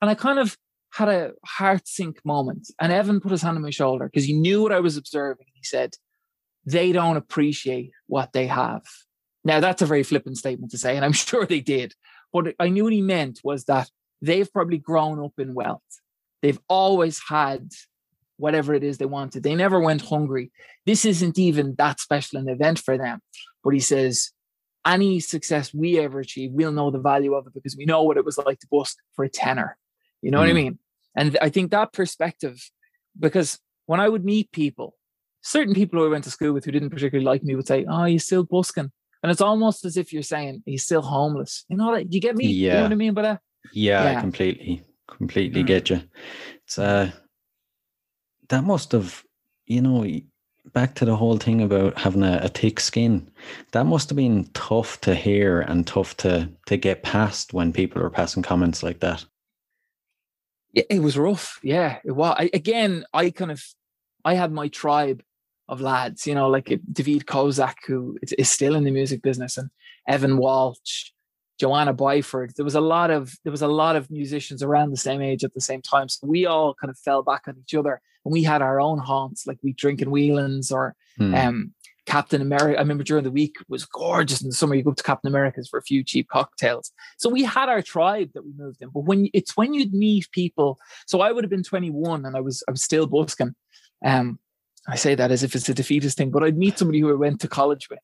And 0.03 0.11
I 0.11 0.15
kind 0.15 0.39
of 0.39 0.57
had 0.93 1.09
a 1.09 1.33
heart 1.45 1.87
sink 1.87 2.25
moment. 2.25 2.71
And 2.81 2.93
Evan 2.93 3.21
put 3.21 3.33
his 3.33 3.43
hand 3.43 3.57
on 3.57 3.63
my 3.63 3.71
shoulder 3.71 4.07
because 4.07 4.25
he 4.25 4.33
knew 4.33 4.63
what 4.63 4.73
I 4.73 4.81
was 4.81 4.97
observing. 4.97 5.47
He 5.55 5.63
said, 5.63 5.95
they 6.67 6.93
don't 6.93 7.17
appreciate 7.17 7.93
what 8.07 8.33
they 8.33 8.47
have. 8.47 8.83
Now, 9.45 9.61
that's 9.61 9.83
a 9.83 9.87
very 9.87 10.03
flippant 10.03 10.37
statement 10.37 10.73
to 10.73 10.79
say, 10.79 10.97
and 10.97 11.05
I'm 11.05 11.13
sure 11.31 11.47
they 11.47 11.61
did. 11.61 11.95
What 12.31 12.55
I 12.59 12.69
knew 12.69 12.85
what 12.85 12.93
he 12.93 13.03
meant 13.03 13.41
was 13.43 13.65
that 13.65 13.91
they've 14.23 14.53
probably 14.53 14.79
grown 14.79 15.25
up 15.25 15.33
in 15.39 15.55
wealth. 15.55 15.83
They've 16.43 16.61
always 16.69 17.21
had 17.29 17.71
whatever 18.37 18.73
it 18.73 18.83
is 18.83 18.99
they 18.99 19.07
wanted. 19.07 19.43
They 19.43 19.55
never 19.55 19.81
went 19.81 20.03
hungry. 20.03 20.51
This 20.87 21.05
isn't 21.05 21.39
even 21.39 21.75
that 21.77 22.01
special 22.01 22.39
an 22.39 22.49
event 22.49 22.79
for 22.79 22.97
them. 22.97 23.21
But 23.63 23.75
he 23.75 23.81
says, 23.81 24.31
any 24.87 25.21
success 25.21 25.75
we 25.75 25.99
ever 25.99 26.21
achieve, 26.21 26.53
we'll 26.53 26.73
know 26.73 26.91
the 26.91 26.99
value 26.99 27.35
of 27.35 27.47
it 27.47 27.55
because 27.55 27.77
we 27.77 27.85
know 27.85 28.03
what 28.03 28.17
it 28.17 28.25
was 28.25 28.39
like 28.39 28.59
to 28.61 28.67
bust 28.71 28.97
for 29.15 29.25
a 29.25 29.29
tenner. 29.29 29.77
You 30.23 30.31
know 30.31 30.39
what 30.39 30.49
I 30.49 30.53
Mm. 30.53 30.55
mean? 30.55 30.79
And 31.17 31.39
I 31.41 31.49
think 31.49 31.71
that 31.71 31.93
perspective, 31.93 32.71
because 33.19 33.59
when 33.87 34.01
I 34.01 34.09
would 34.09 34.25
meet 34.25 34.53
people, 34.53 34.95
certain 35.43 35.75
people 35.75 35.99
who 35.99 36.07
I 36.07 36.11
went 36.11 36.25
to 36.25 36.31
school 36.31 36.53
with 36.53 36.65
who 36.65 36.73
didn't 36.73 36.91
particularly 36.91 37.25
like 37.25 37.43
me 37.43 37.55
would 37.55 37.67
say, 37.67 37.85
Oh, 37.89 38.05
you're 38.05 38.19
still 38.19 38.45
busking. 38.45 38.93
And 39.23 39.31
it's 39.31 39.41
almost 39.41 39.85
as 39.85 39.97
if 39.97 40.13
you're 40.13 40.23
saying 40.23 40.63
he's 40.65 40.85
still 40.85 41.03
homeless. 41.03 41.65
You 41.69 41.77
know, 41.77 41.91
like, 41.91 42.07
you 42.11 42.21
get 42.21 42.37
me? 42.37 42.47
You 42.47 42.53
know 42.53 42.77
Yeah. 42.77 42.83
what 42.83 42.93
I 42.93 42.97
mean 42.97 43.15
by 43.15 43.23
that? 43.23 43.41
Yeah, 43.73 44.05
I 44.05 44.13
Yeah. 44.13 44.21
completely, 44.21 44.83
completely 45.09 45.63
Mm. 45.63 45.67
get 45.67 45.91
you. 45.91 46.03
It's 46.65 46.79
uh, 46.79 47.11
that 48.49 48.65
must 48.65 48.93
have, 48.93 49.23
you 49.67 49.83
know, 49.83 50.07
back 50.73 50.95
to 50.97 51.05
the 51.05 51.17
whole 51.17 51.37
thing 51.37 51.63
about 51.63 51.99
having 51.99 52.23
a, 52.23 52.41
a 52.43 52.49
thick 52.49 52.81
skin. 52.81 53.31
That 53.73 53.87
must 53.87 54.09
have 54.11 54.17
been 54.17 54.49
tough 54.55 55.01
to 55.03 55.15
hear 55.15 55.61
and 55.63 55.87
tough 55.87 56.17
to 56.19 56.51
to 56.67 56.77
get 56.77 57.03
past 57.03 57.53
when 57.53 57.73
people 57.73 58.03
are 58.03 58.11
passing 58.11 58.43
comments 58.43 58.83
like 58.83 59.01
that. 59.01 59.25
Yeah, 60.73 60.85
it 60.91 61.03
was 61.03 61.19
rough. 61.19 61.59
Yeah, 61.63 61.99
it 62.05 62.13
was. 62.13 62.37
I, 62.39 62.51
again, 62.53 63.05
I 63.13 63.31
kind 63.31 63.51
of, 63.51 63.63
I 64.25 64.35
had 64.35 64.53
my 64.53 64.69
tribe 64.69 65.23
of 65.69 65.81
lads, 65.81 66.27
you 66.27 66.35
know, 66.35 66.49
like 66.49 66.67
David 66.93 67.27
Kozak, 67.27 67.77
who 67.87 68.19
is 68.23 68.51
still 68.51 68.75
in 68.75 68.85
the 68.85 68.91
music 68.91 69.23
business, 69.23 69.57
and 69.57 69.71
Evan 70.07 70.37
Walsh, 70.37 71.11
Joanna 71.59 71.95
Byford. 71.95 72.55
There 72.55 72.65
was 72.65 72.75
a 72.75 72.81
lot 72.81 73.11
of 73.11 73.35
there 73.45 73.53
was 73.53 73.63
a 73.63 73.69
lot 73.69 73.97
of 73.97 74.11
musicians 74.11 74.63
around 74.63 74.91
the 74.91 74.97
same 74.97 75.23
age 75.23 75.45
at 75.45 75.55
the 75.55 75.61
same 75.61 75.83
time. 75.83 76.09
So 76.09 76.27
we 76.27 76.47
all 76.47 76.75
kind 76.75 76.91
of 76.91 76.99
fell 76.99 77.23
back 77.23 77.43
on 77.47 77.57
each 77.61 77.75
other, 77.75 78.01
and 78.25 78.33
we 78.33 78.43
had 78.43 78.63
our 78.63 78.81
own 78.81 78.99
haunts, 78.99 79.47
like 79.47 79.59
we 79.63 79.73
drinking 79.73 80.09
Whelans 80.09 80.73
or 80.73 80.97
hmm. 81.17 81.35
um, 81.35 81.75
Captain 82.11 82.43
America. 82.43 82.77
I 82.77 82.81
remember 82.81 83.05
during 83.05 83.23
the 83.23 83.31
week 83.31 83.57
was 83.69 83.85
gorgeous 83.85 84.43
in 84.43 84.49
the 84.49 84.55
summer. 84.55 84.75
You 84.75 84.83
go 84.83 84.91
up 84.91 84.97
to 84.97 85.03
Captain 85.05 85.29
America's 85.29 85.69
for 85.69 85.79
a 85.79 85.83
few 85.83 86.03
cheap 86.03 86.29
cocktails. 86.29 86.91
So 87.19 87.31
we 87.31 87.45
had 87.45 87.69
our 87.69 87.83
tribe 87.83 88.31
that 88.35 88.45
we 88.45 88.53
moved 88.57 88.83
in. 88.83 88.89
But 88.89 89.05
when 89.05 89.29
it's 89.33 89.57
when 89.57 89.75
you'd 89.75 89.95
meet 89.95 90.29
people, 90.33 90.81
so 91.07 91.21
I 91.21 91.31
would 91.31 91.45
have 91.45 91.51
been 91.51 91.63
21 91.63 92.27
and 92.27 92.37
I 92.37 92.41
was 92.41 92.65
I 92.67 92.73
was 92.73 92.83
still 92.83 93.07
busking. 93.07 93.55
Um, 94.05 94.41
I 94.89 94.97
say 94.97 95.15
that 95.15 95.31
as 95.31 95.45
if 95.45 95.55
it's 95.55 95.69
a 95.69 95.75
defeatist 95.75 96.19
thing, 96.19 96.33
but 96.33 96.43
I'd 96.43 96.59
meet 96.59 96.79
somebody 96.79 96.99
who 96.99 97.11
I 97.11 97.15
went 97.15 97.41
to 97.43 97.49
college 97.49 97.89
with, 97.89 98.01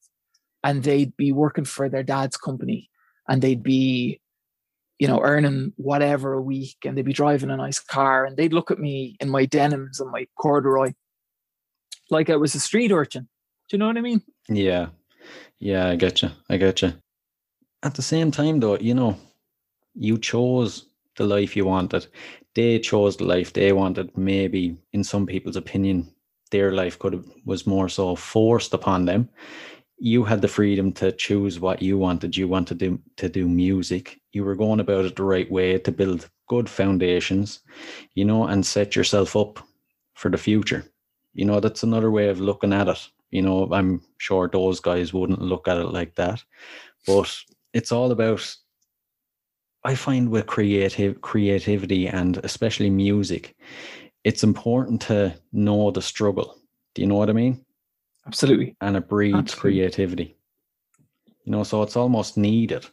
and 0.63 0.85
they'd 0.85 1.17
be 1.17 1.33
working 1.33 1.65
for 1.65 1.89
their 1.89 2.05
dad's 2.05 2.37
company, 2.37 2.91
and 3.29 3.43
they'd 3.43 3.63
be, 3.63 4.21
you 5.01 5.09
know, 5.09 5.21
earning 5.21 5.73
whatever 5.77 6.35
a 6.35 6.43
week, 6.43 6.77
and 6.85 6.97
they'd 6.97 7.05
be 7.05 7.13
driving 7.13 7.51
a 7.51 7.57
nice 7.57 7.81
car, 7.81 8.25
and 8.25 8.37
they'd 8.37 8.53
look 8.53 8.71
at 8.71 8.79
me 8.79 9.17
in 9.19 9.31
my 9.31 9.47
denims 9.47 9.99
and 9.99 10.13
my 10.13 10.29
corduroy, 10.39 10.93
like 12.09 12.31
I 12.31 12.37
was 12.37 12.55
a 12.55 12.61
street 12.61 12.93
urchin 12.93 13.29
you 13.73 13.79
know 13.79 13.87
what 13.87 13.99
I 13.99 14.01
mean? 14.01 14.23
Yeah. 14.49 14.89
Yeah, 15.59 15.89
I 15.89 15.97
get 15.97 16.23
you. 16.23 16.31
I 16.49 16.57
get 16.57 16.83
you. 16.83 16.93
At 17.83 17.95
the 17.95 18.03
same 18.03 18.31
time, 18.31 18.61
though, 18.61 18.79
you 18.79 18.95
know, 18.95 19.17
you 19.95 20.19
chose 20.19 20.87
the 21.17 21.25
life 21.25 21.57
you 21.57 21.65
wanted. 21.65 22.07
They 22.55 22.79
chose 22.79 23.17
the 23.17 23.25
life 23.25 23.53
they 23.53 23.73
wanted. 23.73 24.17
Maybe, 24.17 24.77
in 24.93 25.05
some 25.05 25.27
people's 25.27 25.57
opinion, 25.57 26.13
their 26.51 26.73
life 26.73 26.99
could 26.99 27.13
have 27.15 27.27
was 27.45 27.67
more 27.67 27.89
so 27.89 28.17
forced 28.17 28.75
upon 28.75 29.05
them. 29.07 29.29
You 29.99 30.25
had 30.25 30.43
the 30.43 30.49
freedom 30.49 30.93
to 30.95 31.13
choose 31.13 31.61
what 31.61 31.83
you 31.83 31.99
wanted. 31.99 32.37
You 32.37 32.49
wanted 32.49 32.79
to 32.79 32.89
do, 32.91 33.01
to 33.17 33.29
do 33.29 33.49
music. 33.49 34.21
You 34.33 34.45
were 34.45 34.57
going 34.57 34.81
about 34.81 35.07
it 35.07 35.17
the 35.17 35.25
right 35.25 35.51
way 35.51 35.79
to 35.79 35.93
build 35.93 36.29
good 36.49 36.69
foundations, 36.69 37.61
you 38.15 38.25
know, 38.25 38.45
and 38.47 38.65
set 38.65 38.95
yourself 38.95 39.37
up 39.37 39.59
for 40.15 40.31
the 40.31 40.39
future. 40.39 40.85
You 41.35 41.45
know, 41.47 41.61
that's 41.61 41.83
another 41.83 42.11
way 42.11 42.29
of 42.29 42.41
looking 42.41 42.73
at 42.73 42.89
it. 42.89 43.09
You 43.31 43.43
know, 43.43 43.69
I'm 43.73 44.03
sure 44.19 44.49
those 44.49 44.81
guys 44.81 45.13
wouldn't 45.13 45.43
look 45.43 45.69
at 45.69 45.79
it 45.79 45.93
like 45.93 46.15
that. 46.15 46.43
But 47.07 47.35
it's 47.73 47.93
all 47.93 48.11
about 48.13 48.57
I 49.85 49.95
find 49.95 50.31
with 50.31 50.47
creative 50.47 51.21
creativity 51.21 52.09
and 52.09 52.39
especially 52.39 52.91
music, 52.91 53.57
it's 54.25 54.43
important 54.43 55.01
to 55.03 55.33
know 55.53 55.93
the 55.93 56.03
struggle. 56.03 56.59
Do 56.95 57.03
you 57.03 57.09
know 57.09 57.15
what 57.15 57.31
I 57.31 57.35
mean? 57.35 57.65
Absolutely. 58.27 58.77
And 58.81 58.97
it 58.97 59.09
breeds 59.09 59.37
Absolutely. 59.37 59.79
creativity. 59.79 60.37
You 61.45 61.53
know, 61.53 61.63
so 61.63 61.83
it's 61.83 61.97
almost 61.97 62.37
needed. 62.37 62.85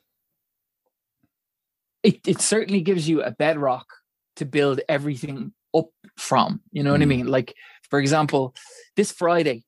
It 2.03 2.19
it 2.27 2.41
certainly 2.41 2.81
gives 2.81 3.09
you 3.09 3.23
a 3.23 3.31
bedrock 3.31 3.87
to 4.35 4.45
build 4.45 4.81
everything 4.87 5.53
up 5.75 5.89
from. 6.17 6.61
You 6.71 6.83
know 6.83 6.91
what 6.91 6.99
mm. 6.99 7.03
I 7.03 7.07
mean? 7.07 7.27
Like, 7.27 7.55
for 7.89 7.99
example, 7.99 8.53
this 8.95 9.11
Friday, 9.11 9.63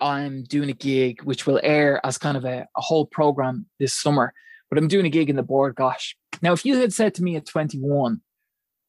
I'm 0.00 0.44
doing 0.44 0.70
a 0.70 0.74
gig 0.74 1.22
which 1.22 1.46
will 1.46 1.60
air 1.62 2.04
as 2.04 2.18
kind 2.18 2.36
of 2.36 2.44
a, 2.44 2.66
a 2.76 2.80
whole 2.80 3.06
program 3.06 3.66
this 3.78 3.94
summer. 3.94 4.32
But 4.68 4.78
I'm 4.78 4.88
doing 4.88 5.06
a 5.06 5.10
gig 5.10 5.28
in 5.28 5.36
the 5.36 5.42
Bord 5.42 5.74
Gáis. 5.74 6.14
Now, 6.42 6.52
if 6.52 6.64
you 6.64 6.76
had 6.76 6.92
said 6.92 7.14
to 7.14 7.22
me 7.22 7.36
at 7.36 7.46
21, 7.46 8.20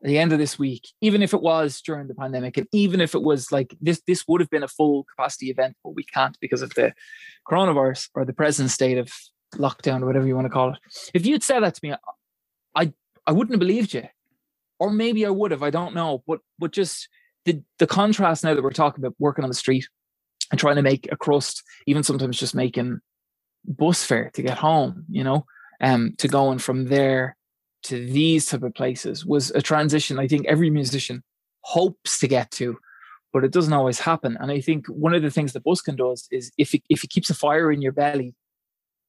at 0.03 0.07
the 0.07 0.18
end 0.18 0.34
of 0.34 0.39
this 0.39 0.57
week, 0.57 0.88
even 1.01 1.22
if 1.22 1.34
it 1.34 1.41
was 1.41 1.82
during 1.82 2.07
the 2.07 2.16
pandemic, 2.16 2.57
and 2.57 2.68
even 2.72 3.01
if 3.01 3.14
it 3.14 3.22
was 3.22 3.51
like 3.51 3.76
this, 3.82 4.01
this 4.07 4.24
would 4.28 4.41
have 4.41 4.49
been 4.49 4.64
a 4.64 4.68
full 4.68 5.03
capacity 5.03 5.49
event, 5.49 5.76
but 5.84 5.91
we 5.91 6.03
can't 6.03 6.38
because 6.39 6.62
of 6.62 6.74
the 6.74 6.93
coronavirus 7.49 8.09
or 8.16 8.26
the 8.26 8.34
present 8.34 8.72
state 8.72 8.97
of 8.97 9.12
lockdown 9.55 10.01
or 10.01 10.07
whatever 10.07 10.26
you 10.26 10.36
want 10.36 10.45
to 10.45 10.49
call 10.49 10.74
it. 10.74 10.80
If 11.14 11.26
you'd 11.26 11.43
said 11.43 11.62
that 11.62 11.76
to 11.76 11.80
me, 11.84 11.93
I 12.76 12.93
I 13.28 13.32
wouldn't 13.32 13.53
have 13.53 13.59
believed 13.59 13.93
you, 13.93 14.07
or 14.80 14.91
maybe 14.91 15.26
I 15.26 15.30
would 15.30 15.51
have. 15.51 15.62
I 15.62 15.70
don't 15.70 15.93
know, 15.93 16.24
but 16.26 16.39
but 16.57 16.72
just 16.72 17.07
the 17.45 17.62
the 17.78 17.88
contrast 17.88 18.43
now 18.43 18.55
that 18.55 18.64
we're 18.64 18.72
talking 18.72 19.03
about 19.03 19.16
working 19.20 19.43
on 19.43 19.49
the 19.49 19.55
street 19.55 19.88
and 20.52 20.60
trying 20.60 20.76
to 20.76 20.82
make 20.82 21.10
a 21.12 21.18
crust, 21.18 21.64
even 21.88 22.04
sometimes 22.04 22.38
just 22.38 22.54
making 22.54 22.99
bus 23.66 24.04
fare 24.04 24.30
to 24.34 24.41
get 24.41 24.58
home, 24.58 25.06
you 25.10 25.24
know, 25.24 25.45
um, 25.82 26.14
to 26.18 26.28
going 26.28 26.60
from 26.60 26.86
there 26.86 27.38
to 27.84 28.06
these 28.06 28.45
type 28.45 28.64
of 28.64 28.76
places 28.76 29.26
was 29.26 29.49
a 29.52 29.62
transition 29.62 30.20
I 30.20 30.28
think 30.28 30.45
every 30.45 30.70
musician 30.70 31.24
hopes 31.62 32.20
to 32.20 32.28
get 32.28 32.52
to, 32.52 32.78
but 33.34 33.43
it 33.43 33.52
doesn't 33.52 33.74
always 33.74 33.99
happen. 33.99 34.38
And 34.39 34.52
I 34.52 34.62
think 34.62 34.86
one 34.88 35.14
of 35.14 35.22
the 35.24 35.32
things 35.32 35.54
that 35.54 35.64
busking 35.64 35.95
does 35.95 36.28
is 36.32 36.52
if 36.58 36.76
it, 36.76 36.84
if 36.89 37.04
it 37.04 37.10
keeps 37.10 37.30
a 37.30 37.34
fire 37.34 37.72
in 37.72 37.82
your 37.82 37.91
belly, 37.91 38.36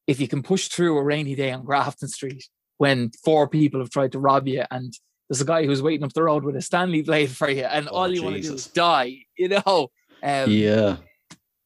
if 0.07 0.20
you 0.20 0.28
can 0.28 0.43
push 0.43 0.68
through 0.68 0.97
a 0.97 1.05
rainy 1.05 1.34
day 1.34 1.53
on 1.53 1.64
Grafton 1.64 2.09
Street 2.09 2.49
when 2.78 3.11
four 3.24 3.49
people 3.49 3.80
have 3.80 3.90
tried 3.90 4.12
to 4.12 4.18
rob 4.18 4.49
you 4.49 4.64
and 4.70 4.95
there's 5.28 5.40
a 5.40 5.47
guy 5.47 5.64
who's 5.64 5.82
waiting 5.82 6.05
up 6.05 6.12
the 6.12 6.22
road 6.22 6.45
with 6.45 6.57
a 6.57 6.62
Stanley 6.62 7.03
blade 7.03 7.30
for 7.30 7.49
you 7.49 7.64
and 7.64 7.88
oh, 7.88 7.97
all 7.97 8.09
you 8.09 8.16
Jesus. 8.16 8.24
want 8.24 8.36
to 8.36 8.43
do 8.43 8.55
is 8.55 8.66
die, 8.68 9.18
you 9.36 9.49
know. 9.49 9.90
Um, 10.22 10.51
yeah 10.51 10.97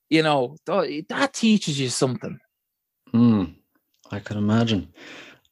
you 0.09 0.23
know, 0.23 0.57
that 0.67 1.31
teaches 1.33 1.79
you 1.81 1.89
something. 1.89 2.39
Hmm. 3.11 3.45
I 4.11 4.21
can 4.21 4.37
imagine. 4.39 4.93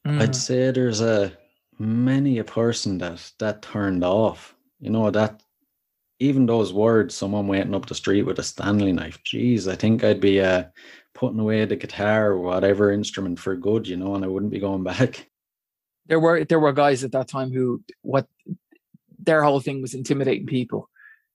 Mm. 0.05 0.21
I'd 0.21 0.35
say 0.35 0.71
there's 0.71 1.01
a 1.01 1.31
many 1.77 2.37
a 2.37 2.43
person 2.43 2.97
that 2.99 3.31
that 3.39 3.61
turned 3.61 4.03
off. 4.03 4.55
You 4.79 4.89
know 4.91 5.09
that 5.11 5.41
even 6.19 6.45
those 6.45 6.71
words, 6.71 7.15
someone 7.15 7.47
waiting 7.47 7.75
up 7.75 7.85
the 7.85 7.95
street 7.95 8.23
with 8.23 8.39
a 8.39 8.43
Stanley 8.43 8.93
knife. 8.93 9.21
Geez, 9.23 9.67
I 9.67 9.75
think 9.75 10.03
I'd 10.03 10.21
be 10.21 10.39
uh, 10.39 10.65
putting 11.13 11.39
away 11.39 11.65
the 11.65 11.75
guitar 11.75 12.31
or 12.31 12.39
whatever 12.39 12.91
instrument 12.91 13.39
for 13.39 13.55
good, 13.55 13.87
you 13.87 13.97
know, 13.97 14.15
and 14.15 14.23
I 14.23 14.27
wouldn't 14.27 14.51
be 14.51 14.59
going 14.59 14.83
back. 14.83 15.29
There 16.07 16.19
were 16.19 16.45
there 16.45 16.59
were 16.59 16.71
guys 16.71 17.03
at 17.03 17.13
that 17.13 17.27
time 17.27 17.51
who 17.51 17.83
what 18.03 18.27
their 19.17 19.43
whole 19.43 19.59
thing 19.59 19.81
was 19.81 19.95
intimidating 19.95 20.45
people 20.45 20.87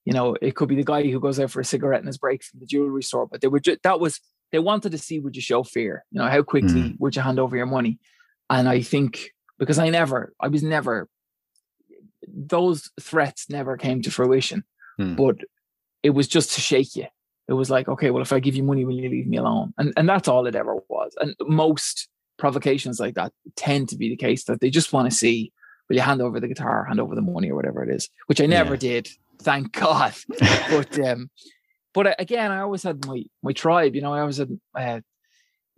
you 0.05 0.13
know, 0.13 0.35
it 0.41 0.55
could 0.55 0.69
be 0.69 0.75
the 0.75 0.83
guy 0.83 1.03
who 1.03 1.19
goes 1.19 1.39
out 1.39 1.51
for 1.51 1.59
a 1.59 1.65
cigarette 1.65 2.01
in 2.01 2.07
his 2.07 2.17
break 2.17 2.43
from 2.43 2.59
the 2.59 2.65
jewelry 2.65 3.03
store, 3.03 3.27
but 3.27 3.41
they 3.41 3.47
were 3.47 3.59
just, 3.59 3.83
that 3.83 3.99
was, 3.99 4.19
they 4.51 4.59
wanted 4.59 4.91
to 4.91 4.97
see 4.97 5.19
would 5.19 5.35
you 5.35 5.41
show 5.41 5.63
fear? 5.63 6.05
You 6.11 6.19
know, 6.19 6.27
how 6.27 6.43
quickly 6.43 6.81
mm. 6.81 6.99
would 6.99 7.15
you 7.15 7.21
hand 7.21 7.39
over 7.39 7.55
your 7.55 7.65
money? 7.65 7.99
And 8.49 8.67
I 8.67 8.81
think 8.81 9.31
because 9.59 9.79
I 9.79 9.89
never, 9.89 10.33
I 10.39 10.47
was 10.47 10.63
never, 10.63 11.07
those 12.27 12.89
threats 12.99 13.49
never 13.49 13.77
came 13.77 14.01
to 14.01 14.11
fruition, 14.11 14.63
mm. 14.99 15.15
but 15.15 15.37
it 16.03 16.11
was 16.11 16.27
just 16.27 16.53
to 16.55 16.61
shake 16.61 16.95
you. 16.95 17.07
It 17.47 17.53
was 17.53 17.69
like, 17.69 17.87
okay, 17.87 18.11
well, 18.11 18.21
if 18.21 18.33
I 18.33 18.39
give 18.39 18.55
you 18.55 18.63
money, 18.63 18.85
will 18.85 18.95
you 18.95 19.09
leave 19.09 19.27
me 19.27 19.37
alone? 19.37 19.73
And 19.77 19.93
and 19.97 20.07
that's 20.07 20.27
all 20.27 20.45
it 20.45 20.55
ever 20.55 20.77
was. 20.87 21.13
And 21.19 21.35
most 21.41 22.07
provocations 22.37 22.99
like 22.99 23.15
that 23.15 23.33
tend 23.55 23.89
to 23.89 23.97
be 23.97 24.09
the 24.09 24.15
case 24.15 24.45
that 24.45 24.61
they 24.61 24.69
just 24.69 24.93
want 24.93 25.09
to 25.09 25.15
see, 25.15 25.51
will 25.89 25.97
you 25.97 26.01
hand 26.01 26.21
over 26.21 26.39
the 26.39 26.47
guitar, 26.47 26.85
hand 26.85 26.99
over 26.99 27.13
the 27.13 27.21
money, 27.21 27.51
or 27.51 27.55
whatever 27.55 27.83
it 27.83 27.93
is, 27.93 28.09
which 28.27 28.39
I 28.39 28.45
never 28.45 28.75
yeah. 28.75 28.79
did 28.79 29.09
thank 29.41 29.71
God. 29.73 30.13
but 30.69 30.99
um, 30.99 31.29
but 31.93 32.07
uh, 32.07 32.15
again, 32.19 32.51
I 32.51 32.61
always 32.61 32.83
had 32.83 33.05
my 33.05 33.23
my 33.43 33.53
tribe. 33.53 33.95
You 33.95 34.01
know, 34.01 34.13
I 34.13 34.21
always 34.21 34.37
had 34.37 34.59
uh, 34.75 35.01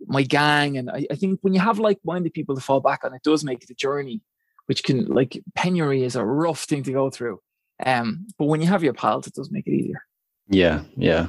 my 0.06 0.22
gang, 0.22 0.76
and 0.78 0.90
I, 0.90 1.06
I 1.10 1.14
think 1.14 1.40
when 1.42 1.54
you 1.54 1.60
have 1.60 1.78
like-minded 1.78 2.32
people 2.32 2.54
to 2.54 2.60
fall 2.60 2.80
back 2.80 3.04
on, 3.04 3.14
it 3.14 3.22
does 3.22 3.44
make 3.44 3.66
the 3.66 3.74
journey, 3.74 4.22
which 4.66 4.84
can 4.84 5.06
like 5.06 5.42
penury 5.54 6.02
is 6.02 6.16
a 6.16 6.24
rough 6.24 6.64
thing 6.64 6.82
to 6.84 6.92
go 6.92 7.10
through. 7.10 7.40
Um, 7.84 8.26
but 8.38 8.46
when 8.46 8.60
you 8.60 8.68
have 8.68 8.84
your 8.84 8.94
pals, 8.94 9.26
it 9.26 9.34
does 9.34 9.50
make 9.50 9.66
it 9.66 9.72
easier. 9.72 10.02
Yeah, 10.48 10.82
yeah. 10.96 11.28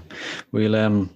We'll 0.52 0.76
um 0.76 1.10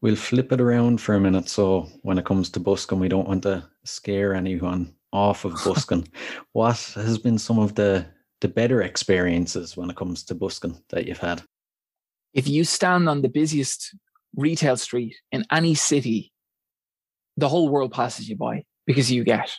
we'll 0.00 0.16
flip 0.16 0.52
it 0.52 0.60
around 0.60 1.00
for 1.00 1.14
a 1.14 1.20
minute. 1.20 1.48
So 1.48 1.88
when 2.02 2.18
it 2.18 2.24
comes 2.24 2.50
to 2.50 2.60
busking, 2.60 2.98
we 2.98 3.08
don't 3.08 3.28
want 3.28 3.42
to 3.42 3.68
scare 3.84 4.34
anyone 4.34 4.94
off 5.12 5.44
of 5.44 5.52
busking. 5.64 6.08
what 6.52 6.78
has 6.94 7.18
been 7.18 7.38
some 7.38 7.58
of 7.58 7.74
the 7.74 8.06
the 8.46 8.52
better 8.52 8.80
experiences 8.80 9.76
when 9.76 9.90
it 9.90 9.96
comes 9.96 10.22
to 10.22 10.32
busking 10.32 10.80
that 10.90 11.04
you've 11.04 11.18
had? 11.18 11.42
If 12.32 12.46
you 12.46 12.62
stand 12.62 13.08
on 13.08 13.22
the 13.22 13.28
busiest 13.28 13.92
retail 14.36 14.76
street 14.76 15.16
in 15.32 15.44
any 15.50 15.74
city, 15.74 16.32
the 17.36 17.48
whole 17.48 17.68
world 17.68 17.92
passes 17.92 18.28
you 18.28 18.36
by 18.36 18.64
because 18.86 19.10
you 19.10 19.24
get 19.24 19.50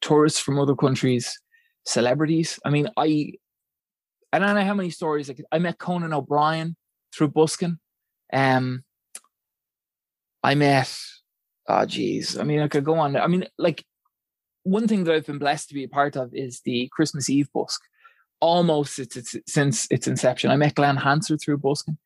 tourists 0.00 0.38
from 0.38 0.60
other 0.60 0.76
countries, 0.76 1.36
celebrities. 1.84 2.60
I 2.64 2.70
mean, 2.70 2.88
I 2.96 3.32
I 4.32 4.38
don't 4.38 4.54
know 4.54 4.64
how 4.64 4.74
many 4.74 4.90
stories. 4.90 5.26
Like 5.26 5.42
I 5.50 5.58
met 5.58 5.78
Conan 5.78 6.12
O'Brien 6.12 6.76
through 7.12 7.28
busking. 7.28 7.78
Um, 8.32 8.84
I 10.44 10.54
met. 10.54 10.96
Oh, 11.66 11.84
geez. 11.86 12.38
I 12.38 12.44
mean, 12.44 12.60
I 12.60 12.68
could 12.68 12.84
go 12.84 12.98
on. 13.00 13.16
I 13.16 13.26
mean, 13.26 13.46
like 13.58 13.84
one 14.62 14.86
thing 14.86 15.02
that 15.04 15.14
I've 15.14 15.26
been 15.26 15.38
blessed 15.38 15.68
to 15.68 15.74
be 15.74 15.82
a 15.82 15.88
part 15.88 16.14
of 16.16 16.32
is 16.34 16.60
the 16.60 16.88
Christmas 16.92 17.28
Eve 17.28 17.48
busk 17.52 17.80
almost 18.40 18.98
it's, 18.98 19.16
it's, 19.16 19.36
since 19.46 19.86
its 19.90 20.06
inception. 20.06 20.50
I 20.50 20.56
met 20.56 20.74
Glen 20.74 20.96
Hansard 20.96 21.40
through 21.40 21.58
busking, 21.58 21.98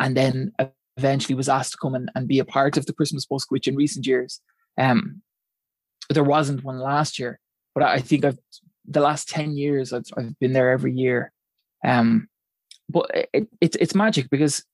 and 0.00 0.16
then 0.16 0.52
eventually 0.96 1.34
was 1.34 1.48
asked 1.48 1.72
to 1.72 1.78
come 1.78 1.94
and, 1.94 2.10
and 2.14 2.28
be 2.28 2.38
a 2.38 2.44
part 2.44 2.76
of 2.76 2.86
the 2.86 2.92
Christmas 2.92 3.26
busk, 3.26 3.50
which 3.50 3.68
in 3.68 3.76
recent 3.76 4.06
years, 4.06 4.40
um, 4.78 5.22
there 6.10 6.24
wasn't 6.24 6.64
one 6.64 6.78
last 6.78 7.18
year. 7.18 7.38
But 7.74 7.84
I 7.84 8.00
think 8.00 8.24
I've 8.24 8.38
the 8.88 9.00
last 9.00 9.28
10 9.28 9.56
years 9.56 9.92
I've, 9.92 10.04
I've 10.16 10.38
been 10.38 10.52
there 10.52 10.70
every 10.70 10.92
year. 10.92 11.32
Um, 11.84 12.28
but 12.88 13.10
it, 13.32 13.48
it, 13.60 13.76
it's 13.80 13.94
magic 13.94 14.30
because 14.30 14.64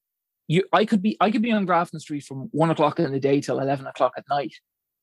you 0.49 0.65
I 0.73 0.85
could 0.85 1.03
be 1.03 1.17
I 1.21 1.31
could 1.31 1.43
be 1.43 1.53
on 1.53 1.65
Grafton 1.65 2.01
Street 2.01 2.25
from 2.25 2.49
one 2.53 2.71
o'clock 2.71 2.99
in 2.99 3.11
the 3.11 3.21
day 3.21 3.41
till 3.41 3.59
eleven 3.59 3.87
o'clock 3.87 4.13
at 4.17 4.25
night. 4.29 4.53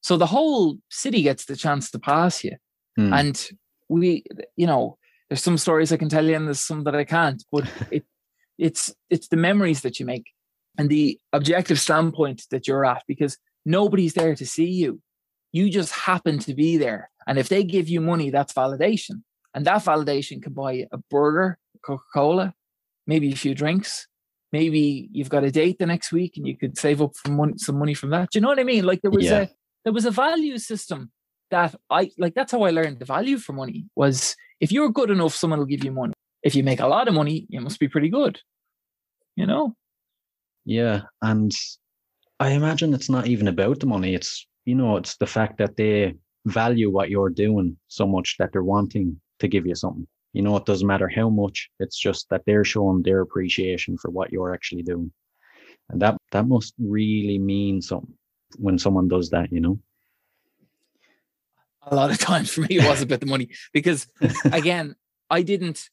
So 0.02 0.16
the 0.16 0.28
whole 0.28 0.78
city 0.90 1.24
gets 1.24 1.46
the 1.46 1.56
chance 1.56 1.92
to 1.92 2.00
pass 2.00 2.44
you. 2.44 2.56
Hmm. 2.96 3.14
And 3.14 3.50
we, 3.90 4.24
you 4.56 4.68
know, 4.68 4.98
there's 5.30 5.44
some 5.44 5.58
stories 5.58 5.92
I 5.92 5.98
can 5.98 6.10
tell 6.10 6.26
you 6.26 6.36
and 6.36 6.48
there's 6.48 6.60
some 6.60 6.84
that 6.86 6.96
I 6.96 7.04
can't, 7.04 7.44
but 7.52 7.70
it 7.92 8.06
it's 8.58 8.94
it's 9.10 9.30
the 9.30 9.38
memories 9.38 9.82
that 9.82 10.00
you 10.00 10.06
make 10.06 10.26
and 10.78 10.90
the 10.90 11.20
objective 11.34 11.80
standpoint 11.80 12.44
that 12.52 12.68
you're 12.68 12.86
at 12.86 13.04
because 13.08 13.38
nobody's 13.66 14.14
there 14.14 14.36
to 14.36 14.46
see 14.46 14.70
you. 14.70 15.02
You 15.52 15.70
just 15.70 15.92
happen 15.94 16.40
to 16.40 16.54
be 16.54 16.78
there. 16.78 17.10
And 17.28 17.38
if 17.38 17.50
they 17.50 17.64
give 17.64 17.90
you 17.90 18.02
money, 18.02 18.30
that's 18.30 18.54
validation. 18.54 19.24
And 19.54 19.66
that 19.66 19.84
validation 19.84 20.42
can 20.42 20.54
buy 20.54 20.86
a 20.92 20.98
burger, 21.10 21.58
Coca-Cola, 21.84 22.54
maybe 23.08 23.32
a 23.32 23.36
few 23.36 23.56
drinks. 23.56 24.08
Maybe 24.52 25.10
you've 25.12 25.30
got 25.30 25.44
a 25.44 25.52
date 25.52 25.78
the 25.80 25.86
next 25.86 26.12
week 26.12 26.38
and 26.38 26.48
you 26.48 26.56
could 26.58 26.78
save 26.78 27.02
up 27.02 27.16
for 27.16 27.52
some 27.58 27.80
money 27.80 27.94
from 27.94 28.10
that. 28.12 28.30
Do 28.32 28.38
you 28.38 28.42
know 28.42 28.48
what 28.50 28.60
I 28.60 28.64
mean? 28.64 28.84
Like 28.84 29.02
there 29.02 29.12
was 29.12 29.26
Yeah. 29.26 29.42
a 29.42 29.48
there 29.86 29.94
was 29.94 30.06
a 30.06 30.12
value 30.12 30.58
system 30.58 31.12
that 31.52 31.76
I 31.90 32.12
like 32.18 32.36
that's 32.36 32.52
how 32.52 32.64
I 32.64 32.72
learned 32.72 33.00
the 33.00 33.06
value 33.06 33.38
for 33.38 33.54
money 33.54 33.86
was 33.96 34.36
if 34.60 34.72
you're 34.72 34.90
good 34.90 35.10
enough, 35.10 35.36
someone 35.36 35.60
will 35.60 35.66
give 35.66 35.84
you 35.84 35.92
money. 35.92 36.14
If 36.44 36.56
you 36.56 36.64
make 36.64 36.80
a 36.80 36.88
lot 36.88 37.08
of 37.08 37.14
money, 37.14 37.46
you 37.50 37.62
must 37.62 37.80
be 37.80 37.88
pretty 37.88 38.10
good. 38.10 38.40
You 39.36 39.46
know? 39.46 39.76
Yeah, 40.66 41.02
and 41.22 41.52
I 42.40 42.52
imagine 42.52 42.94
it's 42.94 43.10
not 43.10 43.28
even 43.28 43.48
about 43.48 43.80
the 43.80 43.88
money. 43.88 44.14
It's 44.16 44.46
you 44.66 44.76
know, 44.76 44.98
it's 44.98 45.18
the 45.18 45.28
fact 45.28 45.58
that 45.58 45.78
they 45.78 46.16
value 46.46 46.90
what 46.92 47.10
you're 47.10 47.30
doing 47.30 47.78
so 47.88 48.08
much 48.08 48.36
that 48.40 48.52
they're 48.52 48.64
wanting 48.64 49.20
to 49.40 49.48
give 49.48 49.66
you 49.66 49.76
something. 49.76 50.08
You 50.34 50.44
know, 50.44 50.56
it 50.58 50.66
doesn't 50.66 50.88
matter 50.88 51.10
how 51.10 51.30
much. 51.30 51.70
It's 51.80 51.98
just 51.98 52.30
that 52.30 52.44
they're 52.46 52.64
showing 52.64 53.02
their 53.02 53.22
appreciation 53.22 53.98
for 53.98 54.12
what 54.12 54.32
you're 54.32 54.54
actually 54.54 54.84
doing, 54.84 55.12
and 55.90 56.02
that 56.02 56.18
that 56.32 56.48
must 56.48 56.74
really 56.78 57.40
mean 57.40 57.82
something 57.82 58.14
when 58.58 58.78
someone 58.78 59.08
does 59.08 59.30
that. 59.32 59.52
You 59.52 59.62
know. 59.62 59.80
A 61.92 61.96
lot 61.96 62.12
of 62.12 62.18
times 62.18 62.52
for 62.52 62.62
me 62.62 62.68
it 62.72 62.86
was 62.86 63.02
about 63.02 63.20
the 63.20 63.26
money. 63.26 63.50
Because 63.74 64.08
again 64.46 64.96
i 65.30 65.42
didn't 65.42 65.90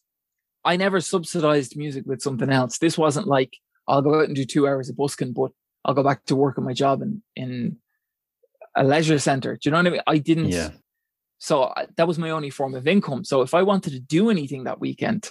i 0.64 0.76
never 0.76 1.00
subsidized 1.00 1.76
music 1.76 2.04
with 2.06 2.22
something 2.22 2.50
else. 2.50 2.78
This 2.78 2.98
wasn't 2.98 3.26
like 3.26 3.56
i'll 3.88 4.02
go 4.02 4.20
out 4.20 4.26
and 4.26 4.36
do 4.36 4.44
two 4.44 4.66
hours 4.66 4.88
of 4.88 4.96
busking 4.96 5.32
but 5.32 5.52
i'll 5.84 5.94
go 5.94 6.02
back 6.02 6.24
to 6.26 6.36
work 6.36 6.58
on 6.58 6.64
my 6.64 6.72
job 6.72 7.02
in 7.02 7.22
in 7.34 7.78
a 8.74 8.84
leisure 8.84 9.18
center. 9.18 9.54
Do 9.54 9.60
you 9.64 9.70
know 9.70 9.78
what 9.78 9.86
i 9.86 9.90
mean? 9.90 10.02
I 10.06 10.18
didn't. 10.18 10.48
Yeah. 10.48 10.70
so 11.38 11.72
I, 11.76 11.86
that 11.96 12.06
was 12.06 12.18
my 12.18 12.30
only 12.30 12.50
form 12.50 12.74
of 12.74 12.86
income. 12.86 13.24
So 13.24 13.42
if 13.42 13.54
i 13.54 13.62
wanted 13.62 13.92
to 13.92 14.00
do 14.00 14.30
anything 14.30 14.64
that 14.64 14.80
weekend 14.80 15.30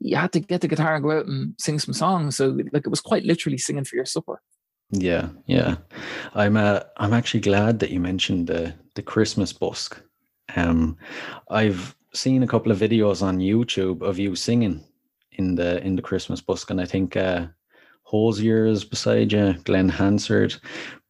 you 0.00 0.16
had 0.16 0.32
to 0.32 0.40
get 0.40 0.60
the 0.60 0.68
guitar 0.68 0.96
and 0.96 1.04
go 1.04 1.12
out 1.12 1.26
and 1.26 1.54
sing 1.58 1.78
some 1.78 1.94
songs. 1.94 2.36
So 2.36 2.48
like 2.72 2.86
it 2.86 2.90
was 2.90 3.00
quite 3.00 3.24
literally 3.24 3.58
singing 3.58 3.84
for 3.84 3.96
your 3.96 4.04
supper 4.04 4.42
Yeah, 4.90 5.28
yeah. 5.46 5.76
I'm 6.34 6.56
uh, 6.56 6.80
I'm 6.96 7.12
actually 7.12 7.40
glad 7.40 7.80
that 7.80 7.90
you 7.90 8.00
mentioned 8.00 8.46
the 8.46 8.74
the 8.94 9.02
Christmas 9.02 9.52
busk. 9.52 10.00
Um, 10.54 10.96
I've 11.50 11.96
seen 12.14 12.42
a 12.42 12.46
couple 12.46 12.70
of 12.72 12.78
videos 12.78 13.22
on 13.22 13.38
YouTube 13.38 14.02
of 14.02 14.18
you 14.18 14.36
singing 14.36 14.84
in 15.32 15.56
the 15.56 15.84
in 15.84 15.96
the 15.96 16.02
Christmas 16.02 16.40
busk, 16.40 16.70
and 16.70 16.80
I 16.80 16.84
think 16.86 17.16
uh, 17.16 17.46
Hozier's 18.04 18.84
beside 18.84 19.32
you, 19.32 19.54
Glen 19.64 19.88
Hansard. 19.88 20.54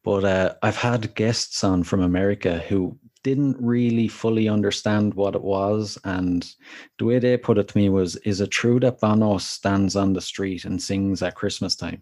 But 0.03 0.23
uh, 0.25 0.55
I've 0.63 0.77
had 0.77 1.13
guests 1.15 1.63
on 1.63 1.83
from 1.83 2.01
America 2.01 2.59
who 2.69 2.97
didn't 3.23 3.57
really 3.59 4.07
fully 4.07 4.47
understand 4.49 5.13
what 5.13 5.35
it 5.35 5.43
was, 5.43 5.99
and 6.03 6.51
the 6.97 7.05
way 7.05 7.19
they 7.19 7.37
put 7.37 7.59
it 7.59 7.67
to 7.67 7.77
me 7.77 7.89
was, 7.89 8.15
"Is 8.17 8.41
it 8.41 8.49
true 8.49 8.79
that 8.79 8.99
Bono 9.01 9.37
stands 9.37 9.95
on 9.95 10.13
the 10.13 10.21
street 10.21 10.65
and 10.65 10.81
sings 10.81 11.21
at 11.21 11.35
Christmas 11.35 11.75
time?" 11.75 12.01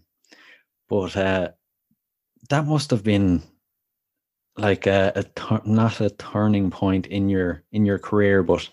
But 0.88 1.16
uh, 1.16 1.50
that 2.48 2.66
must 2.66 2.90
have 2.90 3.02
been 3.02 3.42
like 4.56 4.86
a, 4.86 5.12
a 5.14 5.22
tur- 5.22 5.62
not 5.64 6.00
a 6.00 6.10
turning 6.10 6.70
point 6.70 7.06
in 7.06 7.28
your 7.28 7.62
in 7.72 7.84
your 7.84 7.98
career 7.98 8.42
but 8.42 8.68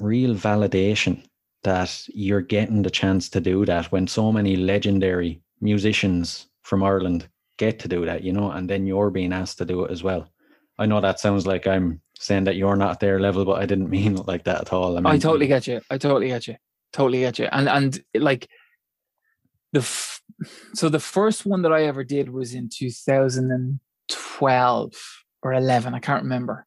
real 0.00 0.34
validation 0.34 1.22
that 1.64 2.06
you're 2.14 2.42
getting 2.42 2.82
the 2.82 2.90
chance 2.90 3.28
to 3.28 3.40
do 3.40 3.64
that 3.64 3.90
when 3.90 4.06
so 4.06 4.30
many 4.30 4.56
legendary 4.56 5.40
musicians 5.60 6.46
from 6.62 6.82
Ireland 6.82 7.28
get 7.58 7.78
to 7.80 7.88
do 7.88 8.04
that 8.04 8.22
you 8.22 8.32
know 8.32 8.50
and 8.50 8.70
then 8.70 8.86
you're 8.86 9.10
being 9.10 9.32
asked 9.32 9.58
to 9.58 9.64
do 9.64 9.84
it 9.84 9.90
as 9.90 10.02
well 10.02 10.28
I 10.78 10.86
know 10.86 11.00
that 11.00 11.20
sounds 11.20 11.46
like 11.46 11.66
I'm 11.66 12.00
saying 12.18 12.44
that 12.44 12.56
you're 12.56 12.76
not 12.76 12.92
at 12.92 13.00
their 13.00 13.18
level 13.18 13.44
but 13.44 13.60
I 13.60 13.66
didn't 13.66 13.90
mean 13.96 14.18
it 14.18 14.28
like 14.28 14.44
that 14.44 14.60
at 14.60 14.72
all 14.72 14.96
I, 15.06 15.12
I 15.12 15.18
totally 15.18 15.46
get 15.46 15.66
you. 15.66 15.80
I 15.90 15.98
totally 15.98 16.28
get 16.28 16.46
you. 16.46 16.56
Totally 16.92 17.20
get 17.20 17.38
you. 17.38 17.48
And 17.50 17.68
and 17.68 18.00
like 18.14 18.48
the 19.72 19.80
f- 19.80 20.15
so 20.74 20.88
the 20.88 21.00
first 21.00 21.46
one 21.46 21.62
that 21.62 21.72
I 21.72 21.84
ever 21.84 22.04
did 22.04 22.28
was 22.28 22.54
in 22.54 22.68
2012 22.72 24.94
or 25.42 25.52
11. 25.52 25.94
I 25.94 25.98
can't 25.98 26.22
remember. 26.24 26.66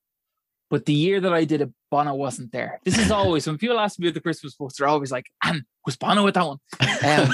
But 0.69 0.85
the 0.85 0.93
year 0.93 1.19
that 1.19 1.33
I 1.33 1.45
did 1.45 1.61
it, 1.61 1.71
Bono 1.89 2.13
wasn't 2.13 2.51
there. 2.51 2.79
This 2.83 2.99
is 2.99 3.09
always 3.09 3.47
when 3.47 3.57
people 3.57 3.79
ask 3.79 3.99
me 3.99 4.07
about 4.07 4.13
the 4.13 4.21
Christmas 4.21 4.53
busk, 4.53 4.77
they're 4.77 4.87
always 4.87 5.11
like, 5.11 5.25
"And 5.43 5.63
was 5.85 5.97
Bono 5.97 6.27
at 6.27 6.35
that 6.35 6.45
one?" 6.45 6.59
Um, 7.03 7.33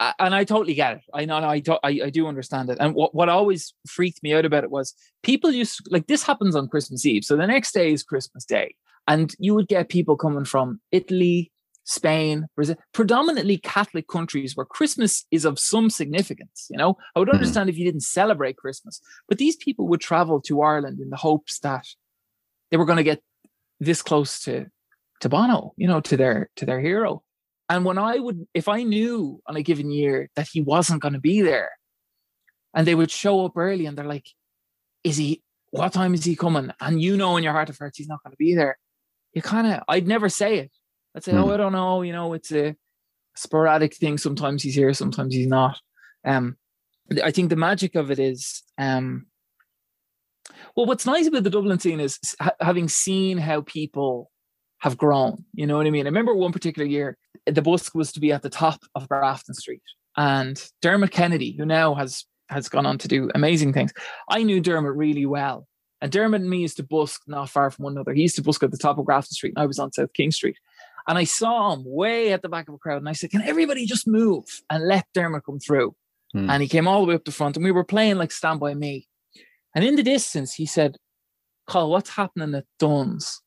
and 0.18 0.34
I 0.34 0.42
totally 0.44 0.74
get 0.74 0.96
it. 0.96 1.02
I 1.14 1.26
know, 1.26 1.48
I, 1.48 1.60
to- 1.60 1.78
I, 1.84 2.00
I 2.06 2.10
do 2.10 2.26
understand 2.26 2.70
it. 2.70 2.78
And 2.80 2.94
what, 2.94 3.14
what 3.14 3.28
always 3.28 3.72
freaked 3.86 4.22
me 4.22 4.34
out 4.34 4.44
about 4.44 4.64
it 4.64 4.70
was 4.70 4.94
people 5.22 5.52
used 5.52 5.86
like 5.90 6.08
this 6.08 6.24
happens 6.24 6.56
on 6.56 6.68
Christmas 6.68 7.06
Eve. 7.06 7.24
So 7.24 7.36
the 7.36 7.46
next 7.46 7.72
day 7.72 7.92
is 7.92 8.02
Christmas 8.02 8.44
Day, 8.44 8.74
and 9.06 9.32
you 9.38 9.54
would 9.54 9.68
get 9.68 9.88
people 9.88 10.16
coming 10.16 10.44
from 10.44 10.80
Italy, 10.90 11.52
Spain, 11.84 12.46
Brazil, 12.54 12.76
predominantly 12.92 13.56
Catholic 13.58 14.06
countries 14.08 14.56
where 14.56 14.66
Christmas 14.66 15.26
is 15.30 15.44
of 15.44 15.58
some 15.58 15.90
significance. 15.90 16.66
You 16.70 16.78
know, 16.78 16.96
I 17.14 17.18
would 17.18 17.28
Mhm. 17.28 17.34
understand 17.34 17.68
if 17.70 17.76
you 17.76 17.84
didn't 17.84 18.02
celebrate 18.02 18.56
Christmas, 18.56 19.00
but 19.28 19.38
these 19.38 19.56
people 19.56 19.88
would 19.88 20.00
travel 20.00 20.40
to 20.42 20.62
Ireland 20.62 21.00
in 21.00 21.10
the 21.10 21.16
hopes 21.16 21.58
that 21.60 21.86
they 22.70 22.76
were 22.76 22.84
going 22.84 22.98
to 22.98 23.02
get 23.04 23.22
this 23.80 24.02
close 24.02 24.40
to 24.40 24.66
to 25.20 25.28
Bono, 25.28 25.74
you 25.76 25.86
know, 25.86 26.00
to 26.00 26.16
their 26.16 26.48
to 26.56 26.66
their 26.66 26.80
hero. 26.80 27.22
And 27.68 27.84
when 27.84 27.98
I 27.98 28.18
would, 28.18 28.46
if 28.54 28.68
I 28.68 28.82
knew 28.82 29.40
on 29.46 29.56
a 29.56 29.62
given 29.62 29.90
year 29.90 30.30
that 30.36 30.48
he 30.52 30.60
wasn't 30.62 31.02
going 31.02 31.14
to 31.14 31.20
be 31.20 31.42
there, 31.42 31.70
and 32.74 32.86
they 32.86 32.94
would 32.94 33.10
show 33.10 33.44
up 33.44 33.56
early 33.56 33.86
and 33.86 33.96
they're 33.96 34.04
like, 34.06 34.28
"Is 35.04 35.16
he? 35.18 35.42
What 35.70 35.92
time 35.92 36.14
is 36.14 36.24
he 36.24 36.36
coming?" 36.36 36.70
And 36.80 37.02
you 37.02 37.16
know 37.16 37.36
in 37.36 37.44
your 37.44 37.52
heart 37.52 37.70
of 37.70 37.78
hearts 37.78 37.98
he's 37.98 38.08
not 38.08 38.22
going 38.22 38.32
to 38.32 38.36
be 38.38 38.54
there. 38.54 38.78
You 39.34 39.42
kind 39.42 39.66
of, 39.66 39.82
I'd 39.88 40.08
never 40.08 40.28
say 40.28 40.58
it. 40.58 40.72
I'd 41.16 41.24
say, 41.24 41.32
Hmm. 41.32 41.38
"Oh, 41.38 41.52
I 41.52 41.56
don't 41.56 41.72
know. 41.72 42.02
You 42.02 42.12
know, 42.12 42.32
it's 42.34 42.52
a 42.52 42.76
sporadic 43.36 43.94
thing. 43.96 44.18
Sometimes 44.18 44.62
he's 44.62 44.74
here, 44.74 44.92
sometimes 44.94 45.34
he's 45.34 45.46
not." 45.46 45.78
Um, 46.24 46.56
I 47.24 47.30
think 47.30 47.50
the 47.50 47.56
magic 47.56 47.94
of 47.96 48.10
it 48.10 48.18
is, 48.18 48.62
um, 48.78 49.26
well, 50.76 50.86
what's 50.86 51.06
nice 51.06 51.26
about 51.26 51.42
the 51.44 51.50
Dublin 51.50 51.78
scene 51.78 52.00
is 52.00 52.18
ha- 52.40 52.52
having 52.60 52.88
seen 52.88 53.38
how 53.38 53.62
people 53.62 54.30
have 54.78 54.96
grown. 54.96 55.44
You 55.54 55.66
know 55.66 55.76
what 55.76 55.86
I 55.86 55.90
mean? 55.90 56.06
I 56.06 56.08
remember 56.10 56.34
one 56.34 56.52
particular 56.52 56.86
year, 56.86 57.18
the 57.46 57.62
busk 57.62 57.94
was 57.94 58.12
to 58.12 58.20
be 58.20 58.32
at 58.32 58.42
the 58.42 58.50
top 58.50 58.80
of 58.94 59.08
Grafton 59.08 59.54
Street, 59.54 59.82
and 60.16 60.62
Dermot 60.82 61.10
Kennedy, 61.10 61.52
who 61.56 61.64
now 61.64 61.94
has 61.94 62.24
has 62.48 62.68
gone 62.68 62.84
on 62.86 62.98
to 62.98 63.06
do 63.08 63.30
amazing 63.34 63.72
things. 63.72 63.92
I 64.28 64.42
knew 64.42 64.60
Dermot 64.60 64.96
really 64.96 65.26
well, 65.26 65.66
and 66.00 66.10
Dermot 66.10 66.40
and 66.40 66.50
me 66.50 66.58
used 66.60 66.76
to 66.78 66.82
busk 66.82 67.22
not 67.26 67.48
far 67.48 67.70
from 67.70 67.84
one 67.84 67.92
another. 67.92 68.12
He 68.12 68.22
used 68.22 68.36
to 68.36 68.42
busk 68.42 68.62
at 68.62 68.70
the 68.70 68.78
top 68.78 68.98
of 68.98 69.04
Grafton 69.06 69.34
Street, 69.34 69.52
and 69.56 69.62
I 69.62 69.66
was 69.66 69.78
on 69.78 69.92
South 69.92 70.12
King 70.14 70.30
Street. 70.30 70.56
And 71.06 71.18
I 71.18 71.24
saw 71.24 71.72
him 71.72 71.82
way 71.84 72.32
at 72.32 72.42
the 72.42 72.48
back 72.48 72.68
of 72.68 72.74
a 72.74 72.78
crowd, 72.78 72.98
and 72.98 73.08
I 73.08 73.12
said, 73.12 73.30
"Can 73.30 73.42
everybody 73.42 73.86
just 73.86 74.06
move 74.06 74.44
and 74.68 74.86
let 74.86 75.06
Dermot 75.14 75.44
come 75.44 75.58
through?" 75.58 75.94
Hmm. 76.32 76.48
And 76.50 76.62
he 76.62 76.68
came 76.68 76.86
all 76.86 77.00
the 77.00 77.08
way 77.08 77.14
up 77.14 77.24
the 77.24 77.32
front, 77.32 77.56
and 77.56 77.64
we 77.64 77.72
were 77.72 77.84
playing 77.84 78.16
like 78.16 78.32
Stand 78.32 78.60
By 78.60 78.74
Me. 78.74 79.08
And 79.74 79.84
in 79.84 79.96
the 79.96 80.02
distance, 80.02 80.54
he 80.54 80.66
said, 80.66 80.96
Colm, 81.68 81.90
what's 81.90 82.10
happening 82.10 82.54
at 82.54 82.64
Dunn's? 82.78 83.40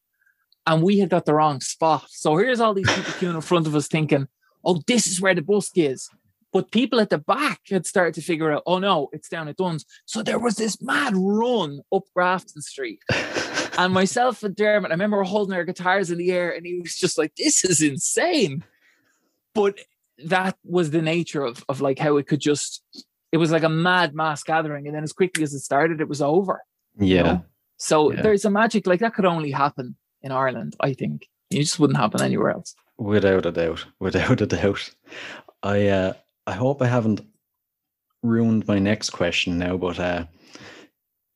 And 0.66 0.82
we 0.82 1.00
had 1.00 1.10
got 1.10 1.26
the 1.26 1.34
wrong 1.34 1.60
spot. 1.60 2.06
So 2.10 2.38
here's 2.38 2.62
all 2.62 2.74
these 2.74 2.90
people 2.90 3.14
queuing 3.14 3.36
in 3.36 3.42
front 3.42 3.68
of 3.68 3.76
us 3.76 3.88
thinking, 3.88 4.28
oh, 4.64 4.82
this 4.88 5.08
is 5.08 5.20
where 5.20 5.36
the 5.36 5.42
busk 5.42 5.74
is. 5.76 6.10
But 6.54 6.72
people 6.72 7.02
at 7.02 7.10
the 7.10 7.18
back 7.18 7.60
had 7.70 7.86
started 7.86 8.14
to 8.14 8.22
figure 8.22 8.52
out, 8.52 8.64
oh 8.66 8.80
no, 8.80 9.10
it's 9.12 9.28
down 9.28 9.48
at 9.50 9.58
Dunn's. 9.58 9.86
So 10.06 10.24
there 10.24 10.40
was 10.40 10.56
this 10.56 10.82
mad 10.82 11.14
run 11.16 11.82
up 11.94 12.04
Grafton 12.16 12.62
Street. 12.62 13.00
And 13.78 13.94
myself 13.94 14.44
and 14.44 14.56
Dermot, 14.56 14.92
I 14.92 14.94
remember 14.94 15.24
holding 15.24 15.56
our 15.56 15.64
guitars 15.64 16.12
in 16.12 16.18
the 16.18 16.32
air, 16.32 16.52
and 16.56 16.66
he 16.66 16.80
was 16.80 16.96
just 16.96 17.18
like, 17.18 17.36
this 17.36 17.64
is 17.66 17.82
insane. 17.82 18.64
But 19.56 19.80
that 20.26 20.58
was 20.64 20.92
the 20.92 21.02
nature 21.02 21.44
of, 21.44 21.64
of 21.70 21.82
like 21.82 22.00
how 22.00 22.18
it 22.18 22.28
could 22.28 22.40
just, 22.40 22.84
it 23.32 23.38
was 23.38 23.52
like 23.52 23.64
a 23.64 23.70
mad 23.70 24.14
mass 24.16 24.44
gathering. 24.44 24.88
And 24.88 24.96
then 24.96 25.04
as 25.04 25.14
quickly 25.14 25.44
as 25.44 25.54
it 25.54 25.60
started, 25.60 26.02
it 26.02 26.08
was 26.10 26.22
over. 26.22 26.62
yeah. 27.00 27.22
know? 27.24 27.46
So 27.78 28.12
Yeah. 28.12 28.22
there's 28.22 28.46
a 28.46 28.50
magic 28.50 28.88
like 28.88 29.00
that 29.02 29.14
could 29.16 29.26
only 29.26 29.52
happen 29.52 29.96
in 30.22 30.32
Ireland, 30.32 30.76
I 30.80 30.94
think. 30.94 31.28
It 31.50 31.60
just 31.60 31.80
wouldn't 31.80 31.98
happen 31.98 32.22
anywhere 32.22 32.52
else. 32.52 32.76
Without 32.98 33.46
a 33.46 33.52
doubt, 33.52 33.86
without 34.00 34.40
a 34.42 34.46
doubt. 34.46 34.92
I 35.62 35.88
uh, 35.88 36.14
I 36.48 36.54
hope 36.54 36.82
I 36.82 36.88
haven't 36.88 37.22
ruined 38.22 38.68
my 38.68 38.80
next 38.80 39.10
question 39.10 39.58
now, 39.58 39.78
but 39.78 40.00
uh, 40.00 40.26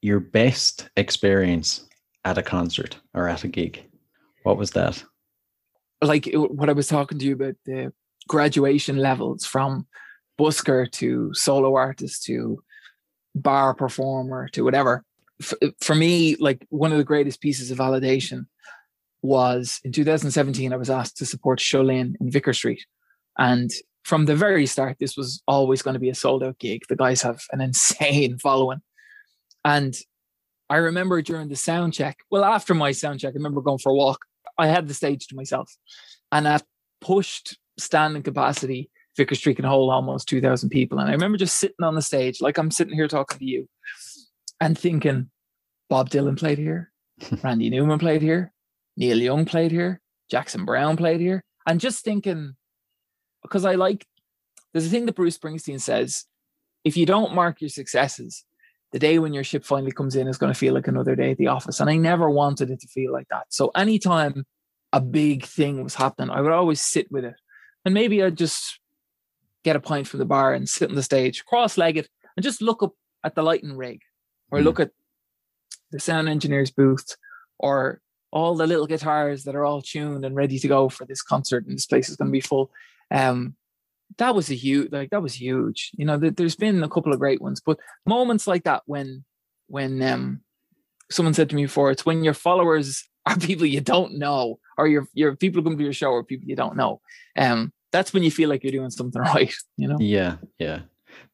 your 0.02 0.20
best 0.20 0.90
experience 0.96 1.88
at 2.26 2.38
a 2.38 2.44
concert 2.44 2.98
or 3.14 3.28
at 3.28 3.44
a 3.44 3.48
gig, 3.48 3.84
what 4.44 4.58
was 4.58 4.72
that? 4.72 5.04
Like 6.02 6.30
what 6.34 6.70
I 6.70 6.74
was 6.74 6.88
talking 6.88 7.20
to 7.20 7.26
you 7.26 7.34
about 7.34 7.56
the 7.66 7.92
graduation 8.28 8.98
levels 8.98 9.46
from 9.46 9.88
busker 10.40 10.92
to 10.92 11.34
solo 11.34 11.76
artist 11.76 12.24
to 12.26 12.62
bar 13.36 13.74
performer 13.74 14.48
to 14.50 14.64
whatever. 14.64 15.04
F- 15.42 15.72
for 15.82 15.96
me, 15.96 16.36
like 16.38 16.66
one 16.70 16.92
of 16.92 16.98
the 16.98 17.04
greatest 17.04 17.42
pieces 17.42 17.72
of 17.72 17.78
validation 17.78 18.46
was 19.22 19.80
in 19.84 19.92
2017. 19.92 20.74
I 20.74 20.78
was 20.78 20.90
asked 20.90 21.18
to 21.18 21.26
support 21.26 21.60
Seo 21.60 21.86
Linn 21.86 22.16
in 22.20 22.32
Vicar 22.32 22.54
Street, 22.54 22.86
and 23.38 23.72
from 24.04 24.26
the 24.26 24.36
very 24.36 24.66
start, 24.66 24.98
this 25.00 25.18
was 25.18 25.42
always 25.48 25.82
going 25.82 25.94
to 25.94 26.00
be 26.00 26.10
a 26.10 26.16
sold 26.16 26.44
out 26.44 26.60
gig. 26.60 26.84
The 26.88 26.96
guys 26.96 27.22
have 27.22 27.42
an 27.52 27.62
insane 27.68 28.38
following, 28.38 28.82
and 29.66 29.96
I 30.70 30.78
remember 30.78 31.22
during 31.22 31.48
the 31.48 31.56
sound 31.56 31.94
check. 31.94 32.20
Well, 32.30 32.44
after 32.44 32.74
my 32.74 32.92
sound 32.92 33.20
check, 33.20 33.34
I 33.34 33.38
remember 33.38 33.62
going 33.62 33.78
for 33.78 33.92
a 33.92 33.96
walk. 33.96 34.20
I 34.58 34.68
had 34.68 34.88
the 34.88 34.94
stage 34.94 35.28
to 35.28 35.36
myself, 35.36 35.76
and 36.32 36.48
at 36.48 36.64
pushed 37.00 37.58
standing 37.78 38.24
capacity, 38.24 38.90
Vicar 39.16 39.36
Street 39.36 39.56
can 39.56 39.66
hold 39.66 39.92
almost 39.92 40.28
2,000 40.30 40.70
people. 40.70 41.00
And 41.00 41.10
I 41.10 41.14
remember 41.14 41.38
just 41.38 41.58
sitting 41.58 41.84
on 41.84 41.96
the 41.96 42.02
stage, 42.02 42.42
like 42.42 42.58
I'm 42.58 42.72
sitting 42.72 42.94
here 42.94 43.08
talking 43.08 43.40
to 43.40 43.46
you, 43.46 43.68
and 44.60 44.78
thinking, 44.78 45.30
Bob 45.90 46.10
Dylan 46.10 46.38
played 46.38 46.58
here, 46.58 46.92
Randy 47.44 47.70
Newman 47.70 48.00
played 48.00 48.22
here, 48.22 48.52
Neil 48.98 49.20
Young 49.20 49.46
played 49.46 49.72
here, 49.72 50.02
Jackson 50.30 50.66
Browne 50.66 50.98
played 50.98 51.22
here, 51.22 51.44
and 51.66 51.80
just 51.80 52.04
thinking, 52.04 52.56
because 53.42 53.64
I 53.64 53.76
like, 53.76 54.06
there's 54.74 54.88
a 54.88 54.90
thing 54.90 55.06
that 55.06 55.16
Bruce 55.16 55.38
Springsteen 55.38 55.80
says: 55.80 56.26
if 56.84 56.98
you 56.98 57.06
don't 57.06 57.36
mark 57.36 57.62
your 57.62 57.70
successes, 57.70 58.44
the 58.92 59.00
day 59.00 59.20
when 59.20 59.34
your 59.34 59.44
ship 59.44 59.66
finally 59.66 59.92
comes 59.92 60.16
in 60.16 60.28
is 60.28 60.38
going 60.38 60.52
to 60.52 60.58
feel 60.58 60.74
like 60.74 60.88
another 60.88 61.16
day 61.16 61.32
at 61.32 61.38
the 61.38 61.48
office. 61.48 61.80
And 61.80 61.90
I 61.90 61.98
never 61.98 62.30
wanted 62.30 62.70
it 62.72 62.80
to 62.82 62.88
feel 62.88 63.12
like 63.12 63.28
that. 63.30 63.46
So 63.50 63.72
anytime 63.76 64.46
a 64.94 65.02
big 65.02 65.46
thing 65.46 65.84
was 65.84 65.96
happening, 65.96 66.30
I 66.30 66.42
would 66.42 66.52
always 66.52 66.80
sit 66.82 67.12
with 67.12 67.26
it. 67.26 67.36
And 67.84 67.94
maybe 67.94 68.24
I'd 68.24 68.38
just 68.38 68.80
get 69.64 69.76
a 69.76 69.80
pint 69.82 70.08
from 70.08 70.20
the 70.20 70.26
bar 70.26 70.54
and 70.54 70.68
sit 70.70 70.90
on 70.90 70.96
the 70.96 71.04
stage, 71.04 71.46
cross 71.46 71.78
legged, 71.78 72.08
and 72.36 72.44
just 72.44 72.62
look 72.62 72.82
up 72.82 72.94
at 73.24 73.36
the 73.36 73.44
lighting 73.44 73.76
rig 73.76 74.02
or 74.52 74.60
Mm. 74.60 74.64
look 74.64 74.80
at 74.80 74.92
the 75.92 76.00
sound 76.00 76.30
engineer's 76.30 76.72
booth 76.72 77.16
or 77.60 78.02
all 78.32 78.56
the 78.56 78.68
little 78.68 78.88
guitars 78.88 79.44
that 79.44 79.56
are 79.56 79.66
all 79.66 79.82
tuned 79.82 80.24
and 80.24 80.36
ready 80.36 80.60
to 80.60 80.68
go 80.68 80.90
for 80.90 81.06
this 81.06 81.22
concert 81.22 81.66
and 81.66 81.76
this 81.76 81.86
place 81.86 82.10
is 82.10 82.16
going 82.16 82.28
to 82.28 82.32
be 82.32 82.42
full. 82.42 82.72
Um, 83.12 83.56
that 84.18 84.36
was 84.36 84.50
a 84.50 84.56
huge, 84.56 84.92
like 84.92 85.10
that 85.12 85.22
was 85.22 85.40
huge. 85.40 85.92
You 85.98 86.06
know, 86.06 86.20
th- 86.20 86.36
there's 86.36 86.56
been 86.56 86.84
a 86.84 86.90
couple 86.90 87.14
of 87.14 87.20
great 87.20 87.42
ones, 87.42 87.62
but 87.64 87.80
moments 88.06 88.48
like 88.48 88.64
that 88.64 88.84
when, 88.86 89.24
when 89.68 90.02
um, 90.02 90.42
someone 91.12 91.34
said 91.34 91.50
to 91.50 91.56
me 91.56 91.66
before, 91.66 91.92
it's 91.92 92.06
when 92.06 92.24
your 92.24 92.34
followers 92.34 93.08
are 93.26 93.38
people 93.38 93.66
you 93.66 93.82
don't 93.82 94.18
know, 94.18 94.60
or 94.78 94.88
your 94.88 95.08
your 95.14 95.36
people 95.36 95.62
come 95.62 95.78
to 95.78 95.84
your 95.84 95.94
show 95.94 96.14
are 96.14 96.24
people 96.24 96.48
you 96.48 96.56
don't 96.56 96.78
know. 96.78 97.02
Um, 97.38 97.74
that's 97.92 98.14
when 98.14 98.24
you 98.24 98.32
feel 98.32 98.50
like 98.50 98.64
you're 98.64 98.72
doing 98.72 98.90
something 98.90 99.22
right. 99.34 99.54
You 99.76 99.90
know. 99.90 99.98
Yeah, 100.00 100.38
yeah. 100.60 100.82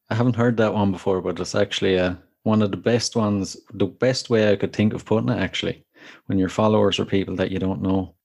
I 0.09 0.15
haven't 0.15 0.35
heard 0.35 0.57
that 0.57 0.73
one 0.73 0.91
before, 0.91 1.21
but 1.21 1.39
it's 1.39 1.55
actually 1.55 1.97
uh, 1.99 2.15
one 2.43 2.61
of 2.61 2.71
the 2.71 2.77
best 2.77 3.15
ones. 3.15 3.57
The 3.73 3.85
best 3.85 4.29
way 4.29 4.51
I 4.51 4.55
could 4.55 4.73
think 4.73 4.93
of 4.93 5.05
putting 5.05 5.29
it, 5.29 5.39
actually, 5.39 5.85
when 6.25 6.39
your 6.39 6.49
followers 6.49 6.99
are 6.99 7.05
people 7.05 7.35
that 7.37 7.51
you 7.51 7.59
don't 7.59 7.81
know. 7.81 8.15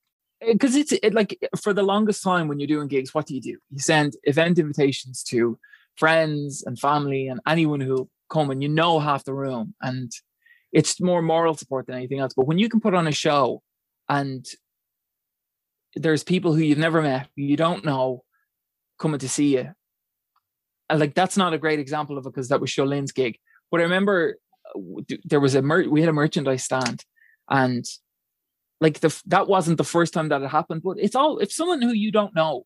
Because 0.47 0.77
it's 0.77 0.93
it, 0.93 1.15
like 1.15 1.37
for 1.61 1.73
the 1.73 1.83
longest 1.83 2.23
time 2.23 2.47
when 2.47 2.61
you're 2.61 2.69
doing 2.69 2.89
gigs, 2.89 3.13
what 3.13 3.27
do 3.27 3.35
you 3.35 3.41
do? 3.41 3.57
You 3.71 3.79
send 3.79 4.15
event 4.25 4.59
invitations 4.59 5.23
to 5.25 5.59
friends 5.97 6.63
and 6.65 6.79
family 6.79 7.27
and 7.27 7.41
anyone 7.47 7.81
who 7.81 8.09
come, 8.31 8.51
and 8.51 8.63
you 8.63 8.69
know 8.69 9.01
half 9.01 9.25
the 9.25 9.35
room, 9.35 9.75
and 9.83 10.13
it's 10.73 11.01
more 11.01 11.23
moral 11.23 11.55
support 11.55 11.87
than 11.87 11.97
anything 11.97 12.21
else. 12.21 12.35
But 12.35 12.47
when 12.47 12.59
you 12.59 12.69
can 12.69 12.81
put 12.81 12.95
on 12.95 13.09
a 13.09 13.13
show, 13.13 13.63
and 14.09 14.47
there's 15.97 16.23
people 16.23 16.55
who 16.55 16.63
you've 16.63 16.79
never 16.79 17.03
met, 17.03 17.29
you 17.35 17.57
don't 17.57 17.85
know, 17.85 18.23
coming 18.99 19.19
to 19.19 19.29
see 19.29 19.57
you, 19.57 19.73
and 20.89 21.01
like 21.01 21.15
that's 21.15 21.37
not 21.37 21.53
a 21.53 21.59
great 21.59 21.81
example 21.81 22.17
of 22.17 22.27
it 22.27 22.31
because 22.31 22.49
that 22.49 22.61
was 22.61 22.71
Seo 22.71 22.87
Linn's 22.87 23.13
gig. 23.13 23.39
But 23.71 23.81
I 23.81 23.85
remember 23.85 24.37
uh, 24.75 25.03
there 25.25 25.41
was 25.41 25.55
a 25.55 25.63
mer- 25.63 25.89
we 25.89 26.01
had 26.01 26.09
a 26.11 26.13
merchandise 26.13 26.65
stand, 26.65 27.05
and 27.51 27.85
like 28.81 29.01
the 29.01 29.23
that 29.27 29.49
wasn't 29.49 29.79
the 29.79 29.85
first 29.85 30.13
time 30.13 30.29
that 30.29 30.43
it 30.43 30.49
happened, 30.49 30.83
but 30.83 30.99
it's 30.99 31.17
all 31.17 31.39
if 31.39 31.53
someone 31.53 31.83
who 31.83 31.93
you 31.93 32.13
don't 32.13 32.35
know, 32.35 32.65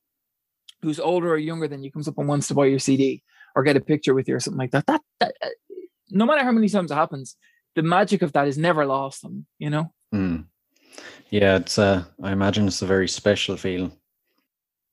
who's 0.83 1.01
older 1.01 1.31
or 1.31 1.39
younger 1.39 1.69
than 1.69 1.83
you, 1.83 1.91
comes 1.91 2.09
up 2.09 2.19
and 2.19 2.29
wants 2.29 2.49
to 2.49 2.55
buy 2.55 2.67
your 2.67 2.79
CD 2.79 3.23
or 3.55 3.63
get 3.63 3.77
a 3.77 3.81
picture 3.81 4.15
with 4.15 4.29
you 4.29 4.35
or 4.35 4.41
something 4.41 4.59
like 4.59 4.71
that. 4.73 4.87
That, 4.87 5.01
that 5.21 5.35
uh, 5.43 5.49
no 6.11 6.27
matter 6.27 6.45
how 6.45 6.53
many 6.53 6.69
times 6.69 6.91
it 6.91 6.95
happens, 6.95 7.37
the 7.75 7.83
magic 7.83 8.23
of 8.23 8.33
that 8.33 8.49
is 8.49 8.59
never 8.59 8.85
lost 8.85 9.25
on 9.25 9.47
you 9.59 9.71
know. 9.71 9.93
Mm. 10.15 10.47
Yeah, 11.31 11.57
it's. 11.57 11.79
Uh, 11.79 12.05
I 12.23 12.33
imagine 12.33 12.67
it's 12.67 12.83
a 12.83 12.87
very 12.87 13.09
special 13.09 13.57
feeling. 13.57 13.93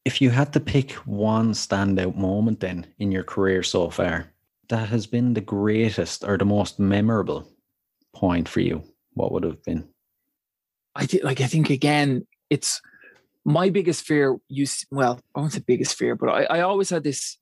If 0.05 0.22
you 0.22 0.30
had 0.30 0.53
to 0.53 0.59
pick 0.61 0.91
one 1.05 1.51
standout 1.51 2.15
moment, 2.15 2.61
then 2.61 2.88
in 2.99 3.11
your 3.11 3.24
career 3.24 3.61
so 3.63 3.89
far, 3.89 4.32
that 4.70 4.88
has 4.89 5.05
been 5.05 5.34
the 5.34 5.41
greatest 5.41 6.24
or 6.24 6.38
the 6.38 6.45
most 6.45 6.80
memorable 6.80 7.47
point 8.13 8.47
for 8.47 8.61
you, 8.61 8.84
what 9.13 9.32
would 9.32 9.43
have 9.43 9.61
been? 9.63 9.88
I 10.99 11.05
think 11.05 11.23
like 11.23 11.41
I 11.41 11.47
think 11.47 11.69
again, 11.69 12.27
it's 12.49 12.81
my 13.45 13.69
biggest 13.69 14.03
fear. 14.03 14.37
You 14.49 14.67
well, 14.91 15.19
I 15.33 15.39
won't 15.39 15.53
say 15.53 15.63
biggest 15.65 15.95
fear, 15.95 16.15
but 16.15 16.29
I, 16.29 16.43
I 16.43 16.61
always 16.61 16.89
had 16.89 17.03
this. 17.03 17.37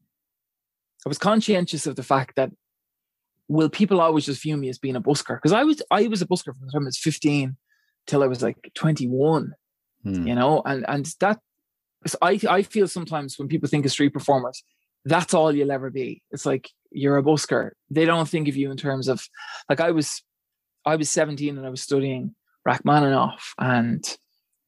I 1.06 1.10
was 1.10 1.18
conscientious 1.18 1.88
of 1.88 1.96
the 1.96 2.04
fact 2.04 2.36
that 2.36 2.52
will 3.48 3.70
people 3.70 4.00
always 4.00 4.26
just 4.26 4.44
view 4.44 4.58
me 4.58 4.70
as 4.70 4.78
being 4.78 4.96
a 4.96 5.02
busker? 5.02 5.38
Because 5.38 5.54
I 5.54 5.64
was 5.64 5.82
I 5.90 6.08
was 6.08 6.22
a 6.22 6.28
busker 6.28 6.54
from 6.54 6.66
the 6.66 6.72
time 6.72 6.84
I 6.84 6.86
was 6.86 6.98
fifteen 6.98 7.58
till 8.06 8.24
I 8.24 8.28
was 8.28 8.44
like 8.44 8.72
twenty 8.76 9.08
one. 9.08 9.54
Hmm. 10.04 10.28
you 10.28 10.36
know 10.36 10.62
and 10.64 10.86
and 10.88 11.06
that 11.20 11.40
i 12.22 12.40
i 12.48 12.62
feel 12.62 12.88
sometimes 12.88 13.38
when 13.38 13.48
people 13.48 13.68
think 13.68 13.84
of 13.84 13.92
street 13.92 14.14
performers 14.14 14.64
that's 15.06 15.34
all 15.34 15.52
you'll 15.52 15.72
ever 15.72 15.90
be 15.90 16.22
it's 16.30 16.46
like 16.46 16.70
you're 16.92 17.18
a 17.18 17.24
busker 17.24 17.72
they 17.90 18.06
don't 18.06 18.30
think 18.30 18.48
of 18.48 18.56
you 18.56 18.70
in 18.70 18.78
terms 18.78 19.08
of 19.08 19.28
like 19.70 19.80
i 19.80 19.90
was 19.90 20.22
i 20.86 20.96
was 20.96 21.10
17 21.10 21.58
and 21.58 21.66
i 21.66 21.70
was 21.70 21.82
studying 21.82 22.36
rachmaninoff 22.68 23.54
and 23.58 24.18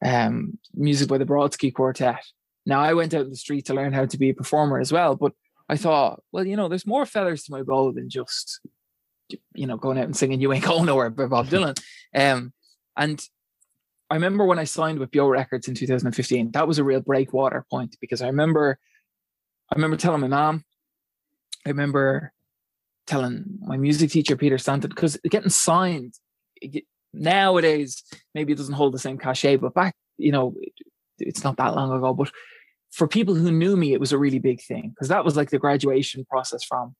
um 0.04 0.58
music 0.74 1.10
by 1.10 1.18
the 1.18 1.26
brodsky 1.26 1.74
quartet. 1.74 2.24
Now 2.66 2.80
i 2.82 2.94
went 2.94 3.14
out 3.14 3.26
in 3.26 3.30
the 3.30 3.36
street 3.36 3.66
to 3.66 3.74
learn 3.74 3.94
how 3.94 4.06
to 4.06 4.18
be 4.18 4.30
a 4.30 4.34
performer 4.34 4.80
as 4.80 4.92
well 4.92 5.16
but 5.16 5.34
i 5.68 5.76
thought 5.76 6.22
well 6.32 6.46
you 6.46 6.56
know 6.56 6.68
there's 6.68 6.86
more 6.86 7.06
feathers 7.06 7.44
to 7.44 7.52
my 7.52 7.64
bow 7.64 7.92
than 7.92 8.10
just 8.10 8.62
you 9.54 9.68
know 9.68 9.78
going 9.78 9.98
out 9.98 10.06
and 10.06 10.16
singing 10.16 10.40
you 10.40 10.54
ain't 10.54 10.66
going 10.66 10.86
nowhere 10.86 11.10
by 11.10 11.26
bob 11.26 11.48
dylan. 11.48 11.78
Um 12.16 12.54
and 12.98 13.24
I 14.10 14.16
remember 14.16 14.46
when 14.46 14.58
I 14.58 14.64
signed 14.64 14.98
with 14.98 15.12
Bio 15.12 15.28
Records 15.28 15.68
in 15.68 15.76
2015, 15.76 16.52
that 16.52 16.68
was 16.68 16.80
a 16.80 16.84
real 16.84 17.00
breakwater 17.00 17.64
point 17.70 17.96
because 18.02 18.24
I 18.24 18.28
remember 18.28 18.80
I 19.72 19.76
remember 19.76 19.98
telling 19.98 20.22
my 20.22 20.28
mom, 20.28 20.66
I 21.66 21.70
remember 21.70 22.34
telling 23.06 23.46
my 23.62 23.78
music 23.78 24.10
teacher 24.12 24.36
Peter 24.36 24.58
Stanton, 24.58 24.90
because 24.90 25.20
getting 25.30 25.50
signed 25.50 26.16
nowadays 27.14 28.04
maybe 28.36 28.54
it 28.54 28.58
doesn't 28.58 28.76
hold 28.76 28.94
the 28.94 29.00
same 29.00 29.18
cachet, 29.18 29.58
but 29.58 29.74
back, 29.74 29.96
you 30.18 30.32
know, 30.32 30.56
it- 30.60 30.74
it's 31.20 31.44
not 31.44 31.58
that 31.58 31.76
long 31.76 31.92
ago. 31.92 32.14
But 32.14 32.32
for 32.92 33.08
people 33.08 33.36
who 33.36 33.52
knew 33.52 33.76
me, 33.76 33.94
it 33.94 34.00
was 34.00 34.12
a 34.12 34.18
really 34.18 34.40
big 34.40 34.62
thing 34.62 34.90
because 34.90 35.10
that 35.10 35.26
was 35.26 35.36
like 35.36 35.50
the 35.50 35.60
graduation 35.60 36.26
process 36.26 36.64
from 36.64 36.96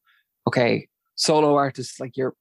okay, 0.48 0.88
solo 1.16 1.56
artist, 1.56 2.00
like 2.00 2.18
you're 2.18 2.34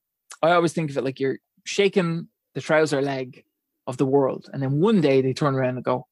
I 0.43 0.53
always 0.53 0.73
think 0.73 0.91
of 0.91 0.97
it 0.97 1.05
like 1.05 1.21
you're 1.21 1.39
shaking 1.65 2.29
the 2.55 2.61
trouser 2.61 3.03
leg 3.03 3.45
of 3.87 3.97
the 3.97 4.07
world. 4.07 4.49
And 4.53 4.63
then 4.63 4.81
one 4.81 5.01
day 5.01 5.21
they 5.21 5.33
turn 5.33 5.55
around 5.55 5.77
and 5.77 5.85
go, 5.85 6.07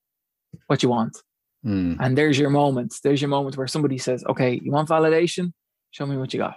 What 0.67 0.83
you 0.83 0.89
want? 0.89 1.17
Hmm. 1.63 1.95
And 2.01 2.17
there's 2.17 2.39
your 2.39 2.51
moment. 2.51 2.95
There's 3.03 3.21
your 3.21 3.29
moment 3.29 3.57
where 3.57 3.67
somebody 3.67 3.99
says, 3.99 4.25
Okay, 4.29 4.61
you 4.63 4.73
want 4.73 4.89
validation? 4.89 5.53
Show 5.91 6.07
me 6.07 6.17
what 6.17 6.33
you 6.33 6.39
got. 6.39 6.57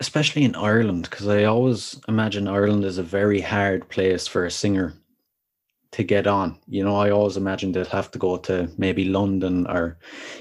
Especially 0.00 0.44
in 0.44 0.54
Ireland, 0.54 1.08
because 1.10 1.28
I 1.28 1.44
always 1.44 2.00
imagine 2.08 2.46
Ireland 2.46 2.84
is 2.84 2.98
a 2.98 3.02
very 3.02 3.40
hard 3.40 3.88
place 3.88 4.26
for 4.26 4.44
a 4.44 4.50
singer 4.50 4.94
to 5.92 6.04
get 6.04 6.26
on. 6.26 6.58
You 6.68 6.84
know, 6.84 6.96
I 6.96 7.10
always 7.10 7.36
imagine 7.36 7.72
they'd 7.72 7.86
have 7.88 8.10
to 8.12 8.18
go 8.18 8.36
to 8.38 8.70
maybe 8.76 9.04
London 9.04 9.66
or 9.66 9.98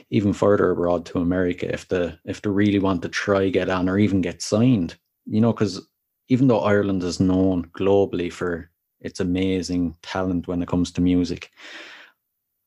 even 0.09 0.33
further 0.33 0.71
abroad 0.71 1.05
to 1.07 1.19
America 1.19 1.71
if 1.71 1.87
the 1.87 2.19
if 2.25 2.41
they 2.41 2.49
really 2.49 2.79
want 2.79 3.01
to 3.03 3.09
try 3.09 3.49
get 3.49 3.69
on 3.69 3.89
or 3.89 3.97
even 3.97 4.21
get 4.21 4.41
signed. 4.41 4.95
You 5.25 5.41
know, 5.41 5.53
because 5.53 5.87
even 6.27 6.47
though 6.47 6.59
Ireland 6.59 7.03
is 7.03 7.19
known 7.19 7.69
globally 7.77 8.31
for 8.31 8.69
its 8.99 9.19
amazing 9.19 9.95
talent 10.01 10.47
when 10.47 10.61
it 10.61 10.67
comes 10.67 10.91
to 10.91 11.01
music, 11.01 11.49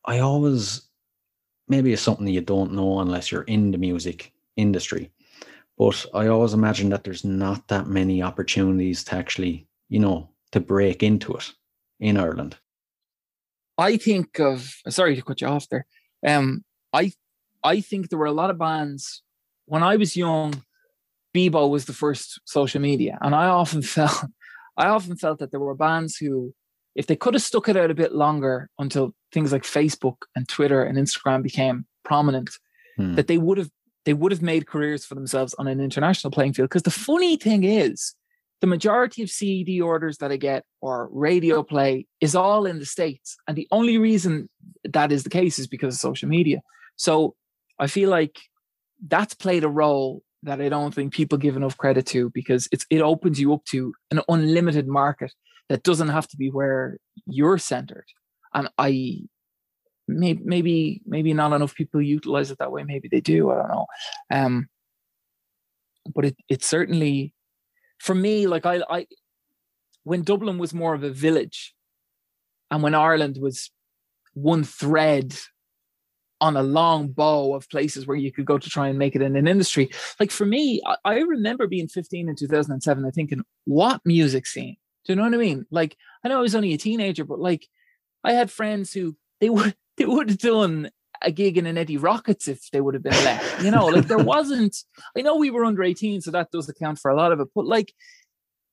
I 0.07 0.21
always 0.21 0.89
maybe 1.69 1.93
it's 1.93 2.03
something 2.03 2.27
you 2.27 2.41
don't 2.41 2.73
know 2.73 3.01
unless 3.01 3.31
you're 3.31 3.43
in 3.43 3.71
the 3.71 3.79
music 3.79 4.33
industry. 4.57 5.11
But 5.81 6.05
I 6.13 6.27
always 6.27 6.53
imagine 6.53 6.91
that 6.91 7.05
there's 7.05 7.25
not 7.25 7.69
that 7.69 7.87
many 7.87 8.23
opportunities 8.23 9.03
to 9.05 9.15
actually, 9.15 9.67
you 9.89 9.99
know, 9.99 10.29
to 10.53 10.61
break 10.61 11.03
into 11.03 11.33
it 11.33 11.55
in 11.99 12.19
Ireland. 12.19 12.59
I 13.79 13.97
think 13.97 14.39
of 14.39 14.75
sorry 14.91 15.17
to 15.17 15.23
cut 15.23 15.41
you 15.41 15.47
off 15.47 15.71
there. 15.71 15.87
Um, 16.27 16.65
I 16.93 17.13
I 17.65 17.81
think 17.81 18.11
there 18.11 18.19
were 18.19 18.27
a 18.27 18.41
lot 18.43 18.51
of 18.51 18.59
bands 18.59 19.23
when 19.65 19.83
I 19.83 19.97
was 19.97 20.19
young. 20.19 20.63
Bebo 21.35 21.71
was 21.71 21.87
the 21.87 21.95
first 21.95 22.41
social 22.45 22.83
media, 22.83 23.17
and 23.23 23.35
I 23.35 23.47
often 23.47 23.81
felt, 23.97 24.25
I 24.77 24.89
often 24.89 25.17
felt 25.17 25.39
that 25.39 25.51
there 25.51 25.61
were 25.61 25.75
bands 25.75 26.19
who, 26.19 26.53
if 26.95 27.07
they 27.07 27.17
could 27.17 27.33
have 27.33 27.43
stuck 27.43 27.71
it 27.71 27.77
out 27.79 27.91
a 27.91 27.95
bit 27.95 28.13
longer 28.13 28.69
until 28.79 29.15
things 29.33 29.51
like 29.51 29.63
Facebook 29.63 30.17
and 30.37 30.47
Twitter 30.47 30.83
and 30.83 30.99
Instagram 30.99 31.43
became 31.43 31.87
prominent, 32.05 32.51
Hmm. 33.01 33.15
that 33.15 33.29
they 33.29 33.39
would 33.39 33.57
have 33.57 33.71
they 34.05 34.15
would 34.15 34.33
have 34.33 34.43
made 34.43 34.67
careers 34.67 35.05
for 35.05 35.15
themselves 35.15 35.55
on 35.55 35.67
an 35.67 35.81
international 35.81 36.31
playing 36.31 36.55
field. 36.55 36.69
Because 36.69 36.83
the 36.83 36.91
funny 36.91 37.37
thing 37.37 37.65
is, 37.65 38.15
the 38.61 38.67
majority 38.67 39.23
of 39.23 39.31
CD 39.31 39.81
orders 39.81 40.19
that 40.19 40.31
I 40.31 40.37
get 40.37 40.65
or 40.81 41.09
radio 41.13 41.63
play 41.63 42.07
is 42.21 42.35
all 42.35 42.67
in 42.67 42.79
the 42.79 42.87
States. 42.87 43.37
And 43.49 43.57
the 43.57 43.69
only 43.71 43.97
reason 43.99 44.49
that 44.85 45.13
is 45.13 45.25
the 45.25 45.31
case 45.31 45.59
is 45.59 45.67
because 45.67 45.95
of 45.95 46.01
social 46.01 46.29
media. 46.29 46.61
So 46.97 47.35
I 47.79 47.87
feel 47.87 48.11
like 48.11 48.39
that's 49.07 49.35
played 49.35 49.65
a 49.65 49.69
role 49.69 50.23
that 50.43 50.61
I 50.61 50.69
don't 50.69 50.95
think 50.95 51.13
people 51.13 51.39
give 51.39 51.57
enough 51.57 51.77
credit 51.77 52.07
to 52.07 52.31
because 52.31 52.69
it's 52.73 52.87
it 52.91 53.01
opens 53.01 53.41
you 53.41 53.53
up 53.55 53.65
to 53.67 53.95
an 54.11 54.21
unlimited 54.29 54.87
market 54.87 55.33
that 55.69 55.83
doesn't 55.83 56.09
have 56.09 56.29
to 56.29 56.37
be 56.37 56.51
where 56.51 56.99
you're 57.27 57.59
centered. 57.59 58.07
And 58.53 58.69
I 58.77 59.23
maybe 60.19 60.43
maybe 60.45 61.03
maybe 61.07 61.33
not 61.33 61.53
enough 61.53 61.75
people 61.75 62.03
utilize 62.03 62.51
it 62.51 62.59
that 62.59 62.73
way. 62.73 62.85
Maybe 62.85 63.09
they 63.09 63.21
do. 63.21 63.51
I 63.51 63.57
don't 63.57 63.69
know. 63.69 63.87
Um, 64.31 64.69
but 66.15 66.25
it 66.25 66.37
it 66.49 66.65
certainly 66.65 67.35
for 67.99 68.15
me 68.15 68.47
like 68.47 68.67
I 68.67 68.83
I 68.89 69.07
when 70.05 70.23
Dublin 70.23 70.59
was 70.59 70.75
more 70.75 70.95
of 70.95 71.03
a 71.03 71.11
village, 71.11 71.75
and 72.71 72.83
when 72.83 72.95
Ireland 72.95 73.39
was 73.41 73.71
one 74.35 74.65
thread 74.65 75.37
on 76.41 76.57
a 76.57 76.63
long 76.63 77.09
bow 77.09 77.55
of 77.55 77.69
places 77.69 78.07
where 78.07 78.17
you 78.17 78.33
could 78.33 78.47
go 78.47 78.57
to 78.57 78.71
try 78.71 78.89
and 78.89 78.99
make 78.99 79.15
it 79.15 79.21
in 79.21 79.37
an 79.37 79.47
industry. 79.47 79.91
Like 80.19 80.31
for 80.31 80.47
me, 80.47 80.81
I, 80.87 80.97
I 81.05 81.19
remember 81.19 81.67
being 81.67 81.87
15 81.87 82.31
in 82.31 82.35
2007 82.35 83.05
and 83.05 83.15
thinking, 83.15 83.43
what 83.67 84.01
music 84.07 84.47
scene? 84.47 84.77
Do 85.05 85.13
you 85.13 85.17
know 85.17 85.25
what 85.25 85.35
I 85.35 85.39
mean? 85.39 85.67
Like 85.71 85.97
I 86.25 86.29
know 86.29 86.39
I 86.39 86.43
was 86.43 86.55
only 86.55 86.73
a 86.73 86.79
teenager, 86.79 87.25
but 87.25 87.41
like 87.41 87.67
I 88.25 88.33
had 88.33 88.51
friends 88.51 88.93
who 88.93 89.17
they 89.41 89.51
would 89.51 89.75
they 89.97 90.05
would 90.05 90.29
have 90.31 90.39
done 90.39 90.91
a 91.23 91.31
gig 91.31 91.59
in 91.59 91.67
an 91.67 91.77
Eddie 91.77 91.99
Rockets 91.99 92.49
if 92.49 92.71
they 92.71 92.81
would 92.81 92.95
have 92.95 93.03
been 93.03 93.13
left. 93.25 93.63
You 93.63 93.71
know, 93.71 93.87
like 93.87 94.07
there 94.07 94.19
wasn't. 94.35 94.77
I 95.17 95.21
know 95.23 95.37
we 95.37 95.51
were 95.51 95.65
under 95.65 95.83
eighteen, 95.83 96.21
so 96.21 96.31
that 96.31 96.51
does 96.51 96.69
account 96.69 96.99
for 96.99 97.11
a 97.11 97.17
lot 97.17 97.33
of 97.33 97.41
it. 97.41 97.49
But 97.55 97.67
like, 97.67 97.93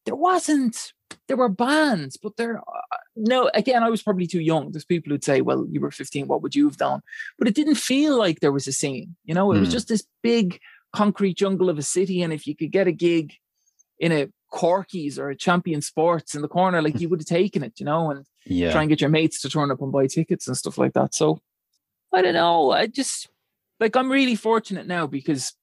there 0.05 0.15
wasn't. 0.15 0.93
There 1.28 1.38
were 1.38 1.49
bands, 1.49 2.18
but 2.18 2.38
there. 2.38 2.59
Uh, 2.59 2.97
no, 3.15 3.49
again, 3.53 3.84
I 3.84 3.89
was 3.89 4.03
probably 4.03 4.28
too 4.28 4.39
young. 4.41 4.72
There's 4.72 4.86
people 4.86 5.11
who'd 5.11 5.24
say, 5.24 5.41
"Well, 5.41 5.65
you 5.70 5.82
were 5.82 5.91
15. 5.91 6.28
What 6.28 6.41
would 6.41 6.55
you 6.55 6.65
have 6.68 6.78
done?" 6.78 7.01
But 7.38 7.47
it 7.47 7.55
didn't 7.55 7.76
feel 7.76 8.18
like 8.18 8.39
there 8.39 8.51
was 8.51 8.68
a 8.68 8.72
scene. 8.72 9.15
You 9.26 9.34
know, 9.34 9.51
it 9.51 9.59
was 9.59 9.70
Hmm. 9.70 9.74
just 9.74 9.88
this 9.89 10.05
big 10.24 10.59
concrete 10.93 11.36
jungle 11.38 11.70
of 11.70 11.78
a 11.78 11.82
city, 11.84 12.22
and 12.22 12.32
if 12.32 12.47
you 12.47 12.55
could 12.55 12.72
get 12.72 12.88
a 12.88 12.91
gig 12.93 13.34
in 13.99 14.11
a 14.11 14.28
Corky's 14.51 15.19
or 15.19 15.29
a 15.29 15.35
Champion 15.35 15.81
Sports 15.81 16.35
in 16.35 16.41
the 16.41 16.47
corner, 16.47 16.81
like 16.81 16.99
you 16.99 17.09
would 17.09 17.19
have 17.21 17.27
taken 17.27 17.63
it. 17.63 17.79
You 17.79 17.85
know, 17.85 18.11
and 18.11 18.25
Yeah. 18.45 18.71
try 18.71 18.81
and 18.81 18.89
get 18.89 19.01
your 19.01 19.09
mates 19.09 19.41
to 19.41 19.49
turn 19.49 19.71
up 19.71 19.81
and 19.81 19.91
buy 19.91 20.07
tickets 20.07 20.47
and 20.47 20.57
stuff 20.57 20.77
like 20.77 20.93
that. 20.93 21.13
So 21.13 21.41
I 22.13 22.21
don't 22.21 22.33
know. 22.33 22.71
I 22.71 22.87
just 22.87 23.29
like 23.79 23.95
I'm 23.95 24.09
really 24.11 24.35
fortunate 24.35 24.87
now 24.87 25.07
because 25.07 25.53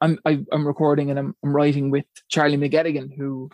I'm 0.00 0.18
I, 0.24 0.44
I'm 0.50 0.66
recording 0.66 1.10
and 1.10 1.18
I'm, 1.18 1.36
I'm 1.44 1.54
writing 1.54 1.90
with 1.90 2.06
Charlie 2.28 2.56
McGettigan, 2.56 3.16
who 3.16 3.50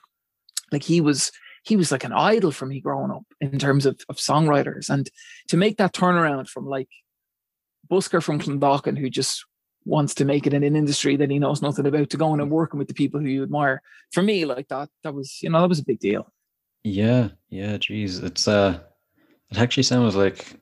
like 0.72 0.82
he 0.82 1.00
was 1.00 1.32
he 1.64 1.76
was 1.76 1.92
like 1.92 2.04
an 2.04 2.12
idol 2.12 2.50
for 2.52 2.66
me 2.66 2.80
growing 2.80 3.10
up 3.10 3.24
in 3.40 3.58
terms 3.58 3.84
of, 3.84 4.00
of 4.08 4.16
songwriters 4.16 4.88
and 4.88 5.10
to 5.48 5.56
make 5.56 5.76
that 5.76 5.92
turnaround 5.92 6.48
from 6.48 6.66
like 6.66 6.88
Busker 7.90 8.22
from 8.22 8.38
Clondalkin 8.38 8.96
who 8.98 9.10
just 9.10 9.44
wants 9.88 10.14
to 10.14 10.24
make 10.24 10.46
it 10.46 10.54
in 10.54 10.62
an 10.62 10.76
industry 10.76 11.16
that 11.16 11.30
he 11.30 11.38
knows 11.38 11.62
nothing 11.62 11.86
about 11.86 12.10
to 12.10 12.16
going 12.16 12.40
and 12.40 12.50
working 12.50 12.78
with 12.78 12.88
the 12.88 12.94
people 12.94 13.18
who 13.18 13.26
you 13.26 13.42
admire 13.42 13.82
for 14.12 14.22
me 14.22 14.44
like 14.44 14.68
that 14.68 14.88
that 15.02 15.14
was 15.14 15.42
you 15.42 15.50
know 15.50 15.60
that 15.60 15.68
was 15.68 15.80
a 15.80 15.84
big 15.84 15.98
deal 15.98 16.30
Yeah, 16.84 17.30
yeah, 17.50 17.76
geez. 17.78 18.18
It's 18.20 18.48
uh 18.48 18.80
it 19.50 19.58
actually 19.58 19.82
sounds 19.82 20.14
like 20.14 20.60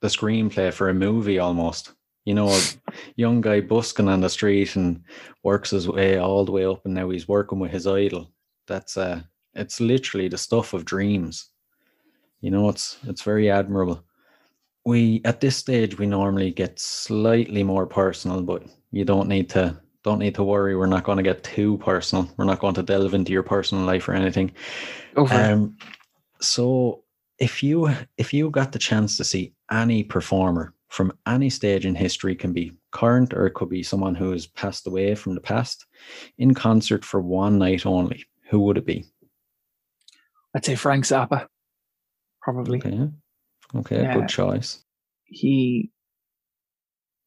the 0.00 0.08
screenplay 0.08 0.72
for 0.72 0.88
a 0.88 0.94
movie 0.94 1.38
almost. 1.38 1.92
You 2.24 2.34
know, 2.34 2.48
a 2.48 2.60
young 3.16 3.40
guy 3.40 3.60
busking 3.60 4.08
on 4.08 4.20
the 4.20 4.28
street 4.28 4.76
and 4.76 5.02
works 5.42 5.70
his 5.70 5.88
way 5.88 6.18
all 6.18 6.44
the 6.44 6.52
way 6.52 6.64
up 6.64 6.84
and 6.84 6.94
now 6.94 7.10
he's 7.10 7.28
working 7.28 7.58
with 7.58 7.70
his 7.70 7.86
idol. 7.86 8.32
That's 8.66 8.96
uh 8.96 9.22
it's 9.54 9.80
literally 9.80 10.28
the 10.28 10.38
stuff 10.38 10.74
of 10.74 10.84
dreams. 10.84 11.50
You 12.40 12.50
know, 12.50 12.68
it's 12.68 12.98
it's 13.04 13.22
very 13.22 13.50
admirable. 13.50 14.04
We 14.86 15.20
at 15.24 15.40
this 15.40 15.56
stage 15.56 15.98
we 15.98 16.06
normally 16.06 16.52
get 16.52 16.78
slightly 16.78 17.62
more 17.62 17.86
personal, 17.86 18.40
but 18.40 18.62
you 18.92 19.04
don't 19.04 19.28
need 19.28 19.50
to 19.50 19.78
don't 20.04 20.20
need 20.20 20.36
to 20.36 20.44
worry. 20.44 20.76
We're 20.76 20.86
not 20.86 21.02
going 21.02 21.16
to 21.16 21.24
get 21.24 21.42
too 21.42 21.78
personal. 21.78 22.30
We're 22.36 22.44
not 22.44 22.60
going 22.60 22.76
to 22.76 22.82
delve 22.82 23.12
into 23.12 23.32
your 23.32 23.42
personal 23.42 23.84
life 23.84 24.08
or 24.08 24.14
anything. 24.14 24.52
over 25.16 25.34
Um, 25.34 25.76
so 26.40 27.02
if 27.38 27.62
you 27.62 27.90
if 28.16 28.32
you 28.32 28.48
got 28.50 28.72
the 28.72 28.78
chance 28.78 29.16
to 29.16 29.24
see 29.24 29.52
any 29.70 30.04
performer 30.04 30.72
from 30.88 31.12
any 31.26 31.50
stage 31.50 31.84
in 31.84 31.94
history, 31.94 32.36
can 32.36 32.52
be 32.52 32.72
current 32.92 33.34
or 33.34 33.46
it 33.46 33.54
could 33.54 33.68
be 33.68 33.82
someone 33.82 34.14
who 34.14 34.30
has 34.30 34.46
passed 34.46 34.86
away 34.86 35.14
from 35.14 35.34
the 35.34 35.40
past, 35.40 35.86
in 36.38 36.54
concert 36.54 37.04
for 37.04 37.20
one 37.20 37.58
night 37.58 37.84
only, 37.84 38.24
who 38.48 38.60
would 38.60 38.78
it 38.78 38.86
be? 38.86 39.04
I'd 40.54 40.64
say 40.64 40.76
Frank 40.76 41.04
Zappa 41.04 41.48
probably 42.40 42.78
Okay, 42.78 43.10
okay, 43.74 44.02
Yeah. 44.02 44.14
good 44.14 44.28
choice. 44.28 44.82
he 45.24 45.90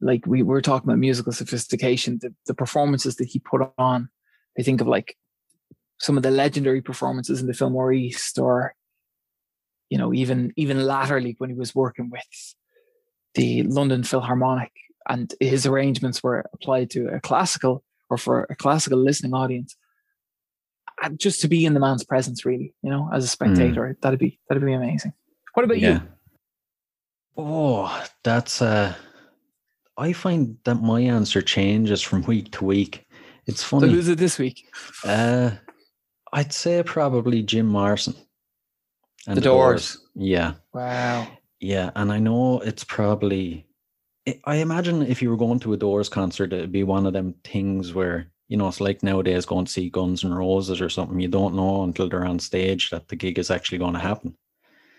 like 0.02 0.26
we 0.26 0.44
were 0.44 0.62
talking 0.62 0.88
about 0.88 1.00
musical 1.00 1.34
sophistication 1.34 2.20
the, 2.22 2.34
the 2.48 2.54
performances 2.54 3.18
that 3.18 3.28
he 3.28 3.40
put 3.40 3.72
on. 3.78 4.10
I 4.58 4.64
think 4.64 4.82
of 4.82 4.88
like 4.88 5.18
some 6.00 6.18
of 6.18 6.24
the 6.24 6.32
legendary 6.32 6.82
performances 6.82 7.42
in 7.42 7.48
the 7.48 7.54
Fillmore 7.54 7.92
East 7.92 8.40
or 8.40 8.74
you 9.90 9.98
know 9.98 10.14
even 10.14 10.54
even 10.56 10.86
latterly 10.86 11.36
when 11.38 11.50
he 11.50 11.56
was 11.56 11.76
working 11.76 12.10
with 12.10 12.56
the 13.36 13.64
London 13.64 14.04
Philharmonic 14.04 14.72
and 15.08 15.34
his 15.40 15.66
arrangements 15.66 16.24
were 16.24 16.46
applied 16.54 16.90
to 16.92 17.08
a 17.08 17.20
classical 17.20 17.84
or 18.10 18.18
for 18.18 18.48
a 18.50 18.56
classical 18.56 19.00
listening 19.00 19.34
audience. 19.34 19.76
And 21.02 21.18
just 21.20 21.40
to 21.42 21.48
be 21.48 21.66
in 21.66 21.74
the 21.74 21.80
man's 21.80 22.04
presence 22.04 22.46
really 22.46 22.74
you 22.82 22.90
know 22.90 23.10
as 23.14 23.26
a 23.26 23.28
mm. 23.28 23.32
spectator 23.32 23.98
that'd 24.02 24.20
be 24.20 24.40
that'd 24.48 24.64
be 24.64 24.74
amazing. 24.74 25.14
What 25.54 25.66
about 25.66 25.80
you 25.80 26.02
Oh, 27.42 28.06
that's 28.24 28.62
uh 28.62 28.94
I 29.98 30.14
find 30.14 30.58
that 30.66 30.76
my 30.82 31.00
answer 31.02 31.42
changes 31.42 32.02
from 32.02 32.24
week 32.24 32.52
to 32.54 32.66
week. 32.66 33.06
It's 33.46 33.62
so 33.64 33.80
funny. 33.80 33.92
who's 33.94 34.08
it 34.10 34.18
this 34.18 34.38
week 34.38 34.68
Uh, 35.04 35.52
I'd 36.34 36.54
say 36.54 36.84
probably 36.84 37.42
Jim 37.42 37.66
Morrison. 37.66 38.16
And 39.28 39.38
The 39.38 39.42
Doors. 39.42 40.06
Yeah, 40.16 40.54
wow 40.74 41.28
yeah, 41.62 41.92
and 41.96 42.12
I 42.12 42.20
know 42.20 42.60
it's 42.62 42.84
probably. 42.84 43.66
I- 44.28 44.40
I 44.46 44.56
imagine 44.58 45.02
if 45.02 45.22
you 45.22 45.30
were 45.30 45.38
going 45.38 45.60
to 45.62 45.74
a 45.74 45.78
Doors 45.78 46.08
concert, 46.10 46.54
it'd 46.54 46.72
be 46.72 46.84
one 46.84 47.06
of 47.06 47.14
them 47.14 47.36
things 47.44 47.94
where 47.94 48.28
you 48.48 48.58
know 48.58 48.68
it's 48.68 48.82
like 48.82 49.02
nowadays 49.04 49.46
going 49.46 49.66
to 49.66 49.72
see 49.72 49.90
Guns 49.90 50.24
and 50.24 50.38
Roses 50.38 50.82
or 50.82 50.90
something. 50.90 51.20
You 51.20 51.28
don't 51.30 51.56
know 51.56 51.84
until 51.84 52.08
they're 52.10 52.26
on 52.26 52.40
stage 52.40 52.90
that 52.92 53.08
the 53.08 53.16
gig 53.16 53.40
is 53.40 53.52
actually 53.52 53.78
going 53.78 53.94
to 53.94 54.00
happen. 54.00 54.36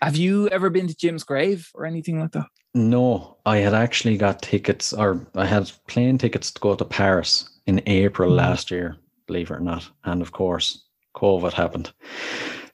Have 0.01 0.15
you 0.15 0.47
ever 0.49 0.69
been 0.69 0.87
to 0.87 0.95
Jim's 0.95 1.23
grave 1.23 1.69
or 1.75 1.85
anything 1.85 2.19
like 2.19 2.31
that? 2.31 2.47
No, 2.73 3.37
I 3.45 3.57
had 3.57 3.73
actually 3.73 4.17
got 4.17 4.41
tickets, 4.41 4.93
or 4.93 5.27
I 5.35 5.45
had 5.45 5.71
plane 5.87 6.17
tickets 6.17 6.51
to 6.51 6.59
go 6.59 6.73
to 6.75 6.85
Paris 6.85 7.47
in 7.67 7.81
April 7.85 8.31
Mhm. 8.31 8.37
last 8.37 8.71
year, 8.71 8.95
believe 9.27 9.51
it 9.51 9.55
or 9.55 9.59
not. 9.59 9.87
And 10.03 10.21
of 10.21 10.31
course, 10.31 10.83
COVID 11.15 11.53
happened. 11.53 11.91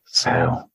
So 0.06 0.30
Wow. 0.32 0.70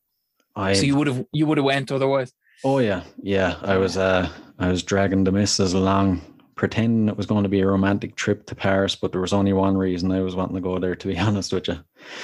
I 0.56 0.74
so 0.74 0.82
you 0.84 0.96
would 0.96 1.06
have 1.06 1.24
you 1.32 1.46
would 1.46 1.56
have 1.58 1.64
went 1.64 1.90
otherwise. 1.90 2.32
Oh 2.64 2.78
yeah, 2.78 3.02
yeah. 3.22 3.56
I 3.62 3.76
was 3.78 3.96
uh 3.96 4.28
I 4.58 4.68
was 4.68 4.82
dragging 4.82 5.24
the 5.24 5.32
missus 5.32 5.72
along, 5.72 6.20
pretending 6.56 7.08
it 7.08 7.16
was 7.16 7.26
going 7.26 7.44
to 7.44 7.48
be 7.48 7.60
a 7.60 7.66
romantic 7.66 8.14
trip 8.16 8.44
to 8.46 8.54
Paris, 8.54 8.94
but 8.94 9.12
there 9.12 9.20
was 9.22 9.32
only 9.32 9.52
one 9.54 9.76
reason 9.78 10.12
I 10.12 10.20
was 10.20 10.34
wanting 10.36 10.56
to 10.56 10.60
go 10.60 10.78
there, 10.78 10.94
to 10.96 11.08
be 11.08 11.16
honest 11.26 11.52
with 11.52 11.68
you. 11.68 11.78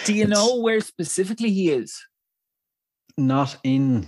Do 0.04 0.12
you 0.12 0.24
It's- 0.24 0.36
know 0.38 0.56
where 0.60 0.80
specifically 0.80 1.50
he 1.52 1.70
is? 1.70 1.96
Not 3.16 3.56
in 3.64 4.06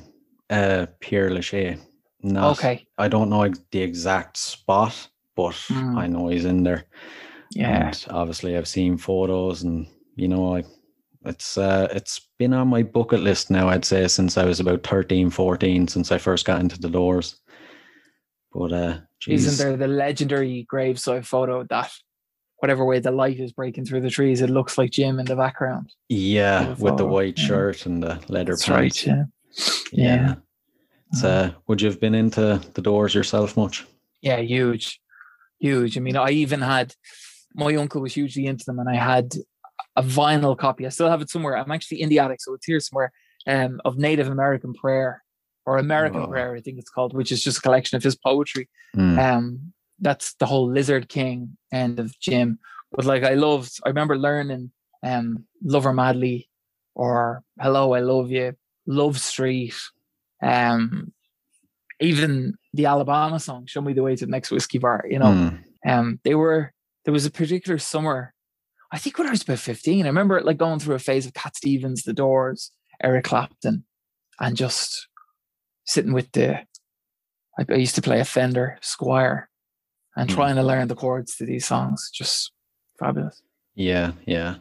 uh 0.50 0.86
Père 1.00 1.30
Lachaise. 1.32 1.78
Not 2.22 2.58
Okay. 2.58 2.86
I 2.98 3.08
don't 3.08 3.30
know 3.30 3.50
the 3.70 3.80
exact 3.82 4.36
spot, 4.36 5.08
but 5.36 5.54
Mm. 5.70 5.96
I 5.96 6.06
know 6.06 6.28
he's 6.28 6.44
in 6.44 6.62
there. 6.64 6.84
Yeah. 7.54 7.86
And 7.88 8.06
obviously 8.10 8.56
I've 8.56 8.68
seen 8.68 8.98
photos 8.98 9.62
and 9.62 9.86
you 10.16 10.28
know 10.28 10.56
I 10.56 10.64
it's 11.24 11.56
uh 11.58 11.88
it's 11.92 12.28
been 12.38 12.52
on 12.54 12.68
my 12.68 12.82
bucket 12.82 13.20
list 13.20 13.50
now 13.50 13.68
I'd 13.68 13.84
say 13.84 14.06
since 14.08 14.36
I 14.38 14.44
was 14.44 14.60
about 14.60 14.82
13 14.86 15.30
14 15.30 15.88
since 15.88 16.12
I 16.12 16.18
first 16.18 16.46
got 16.46 16.60
into 16.60 16.78
the 16.80 16.88
doors 16.88 17.40
but 18.52 18.72
uh 18.72 18.98
geez. 19.20 19.46
Isn't 19.46 19.64
there 19.64 19.76
the 19.76 19.88
legendary 19.88 20.64
graveside 20.68 21.26
photo 21.26 21.64
that 21.64 21.90
whatever 22.58 22.84
way 22.84 22.98
the 23.00 23.10
light 23.10 23.40
is 23.40 23.52
breaking 23.52 23.86
through 23.86 24.02
the 24.02 24.10
trees, 24.10 24.42
it 24.42 24.50
looks 24.50 24.76
like 24.78 24.90
Jim 24.90 25.18
in 25.18 25.26
the 25.26 25.36
background. 25.36 25.92
yeah 26.08 26.74
with 26.78 26.96
the 26.98 27.06
white 27.06 27.38
shirt 27.38 27.86
and 27.86 28.02
the 28.02 28.20
leather 28.28 28.52
That's 28.52 28.66
pants 28.66 29.06
right. 29.06 29.16
Yeah. 29.16 29.24
Yeah. 29.92 30.34
It's, 31.12 31.24
uh 31.24 31.52
would 31.66 31.80
you 31.80 31.88
have 31.88 32.00
been 32.00 32.14
into 32.14 32.60
the 32.74 32.82
doors 32.82 33.14
yourself 33.14 33.56
much 33.56 33.84
Yeah, 34.22 34.38
huge, 34.38 35.00
huge. 35.58 35.96
I 35.96 36.00
mean, 36.00 36.16
I 36.16 36.30
even 36.30 36.60
had 36.60 36.94
my 37.54 37.74
uncle 37.74 38.00
was 38.00 38.14
hugely 38.14 38.46
into 38.46 38.64
them, 38.64 38.78
and 38.78 38.88
I 38.88 38.94
had 38.94 39.34
a 39.96 40.02
vinyl 40.02 40.56
copy. 40.56 40.86
I 40.86 40.90
still 40.90 41.10
have 41.10 41.20
it 41.20 41.30
somewhere. 41.30 41.56
I'm 41.56 41.72
actually 41.72 42.00
in 42.00 42.08
the 42.08 42.20
attic, 42.20 42.40
so 42.40 42.54
it's 42.54 42.66
here 42.66 42.80
somewhere. 42.80 43.12
Um, 43.46 43.80
of 43.84 43.98
Native 43.98 44.28
American 44.28 44.74
prayer 44.74 45.22
or 45.66 45.78
American 45.78 46.20
Whoa. 46.22 46.28
prayer, 46.28 46.54
I 46.54 46.60
think 46.60 46.78
it's 46.78 46.90
called, 46.90 47.14
which 47.14 47.32
is 47.32 47.42
just 47.42 47.58
a 47.58 47.62
collection 47.62 47.96
of 47.96 48.02
his 48.02 48.14
poetry. 48.14 48.68
Mm. 48.94 49.18
Um, 49.18 49.72
that's 49.98 50.34
the 50.34 50.46
whole 50.46 50.70
Lizard 50.70 51.08
King 51.08 51.56
end 51.72 51.98
of 51.98 52.18
Jim. 52.20 52.58
But 52.92 53.04
like 53.04 53.24
I 53.24 53.34
loved, 53.34 53.80
I 53.84 53.88
remember 53.88 54.16
learning 54.16 54.72
um 55.02 55.44
Love 55.62 55.84
Her 55.84 55.92
Madly 55.92 56.48
or 56.94 57.42
Hello, 57.58 57.94
I 57.94 58.00
Love 58.00 58.30
You, 58.30 58.54
Love 58.86 59.18
Street, 59.20 59.74
um, 60.42 61.12
even 62.00 62.54
the 62.72 62.86
Alabama 62.86 63.38
song, 63.38 63.66
Show 63.66 63.80
Me 63.80 63.92
the 63.92 64.02
Way 64.02 64.16
to 64.16 64.24
the 64.26 64.30
Next 64.30 64.50
Whiskey 64.50 64.78
Bar, 64.78 65.04
you 65.08 65.18
know. 65.18 65.26
Mm. 65.26 65.62
Um, 65.86 66.20
they 66.24 66.34
were 66.34 66.72
there 67.04 67.12
was 67.12 67.26
a 67.26 67.30
particular 67.30 67.78
summer, 67.78 68.34
I 68.92 68.98
think 68.98 69.16
when 69.18 69.26
I 69.26 69.30
was 69.30 69.42
about 69.42 69.58
15, 69.58 70.04
I 70.04 70.08
remember 70.08 70.40
like 70.42 70.58
going 70.58 70.78
through 70.78 70.94
a 70.96 70.98
phase 70.98 71.24
of 71.26 71.32
Cat 71.34 71.56
Stevens, 71.56 72.02
The 72.02 72.12
Doors, 72.12 72.72
Eric 73.02 73.24
Clapton, 73.24 73.84
and 74.38 74.56
just 74.56 75.08
sitting 75.84 76.12
with 76.12 76.30
the 76.32 76.58
I, 77.58 77.64
I 77.68 77.74
used 77.74 77.94
to 77.96 78.02
play 78.02 78.20
a 78.20 78.24
Fender 78.24 78.78
Squier 78.82 79.44
and 80.16 80.28
Mm. 80.28 80.34
trying 80.34 80.56
to 80.56 80.62
learn 80.62 80.88
the 80.88 80.94
chords 80.96 81.36
to 81.36 81.46
these 81.46 81.66
songs. 81.66 82.10
Just 82.12 82.52
fabulous. 82.98 83.42
Yeah, 83.74 84.12
yeah. 84.26 84.56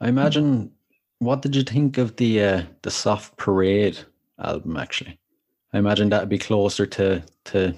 I 0.00 0.08
imagine. 0.08 0.72
What 1.20 1.42
did 1.42 1.54
you 1.54 1.62
think 1.62 1.98
of 1.98 2.16
the 2.16 2.42
uh, 2.42 2.62
the 2.82 2.90
Soft 2.90 3.36
Parade 3.36 3.98
album? 4.42 4.76
Actually, 4.76 5.18
I 5.72 5.78
imagine 5.78 6.08
that'd 6.08 6.28
be 6.28 6.38
closer 6.38 6.86
to 6.86 7.22
to 7.44 7.74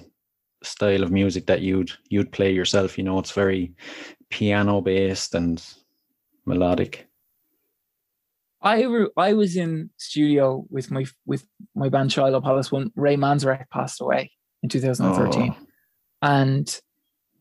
style 0.63 1.03
of 1.03 1.11
music 1.11 1.45
that 1.47 1.61
you'd 1.61 1.91
you'd 2.09 2.31
play 2.31 2.51
yourself. 2.51 2.97
You 2.97 3.03
know, 3.03 3.19
it's 3.19 3.31
very 3.31 3.73
piano 4.29 4.81
based 4.81 5.35
and 5.35 5.63
melodic. 6.45 7.07
I 8.61 8.83
re- 8.83 9.09
I 9.17 9.33
was 9.33 9.57
in 9.57 9.89
studio 9.97 10.65
with 10.69 10.89
my 10.89 11.05
with 11.25 11.45
my 11.75 11.89
band 11.89 12.13
Shiloh 12.13 12.39
Palace 12.39 12.71
when 12.71 12.91
Ray 12.95 13.17
Manzarek 13.17 13.69
passed 13.69 13.99
away 13.99 14.31
in 14.63 14.69
2013. 14.69 15.53
Oh, 15.53 15.65
and 16.21 16.81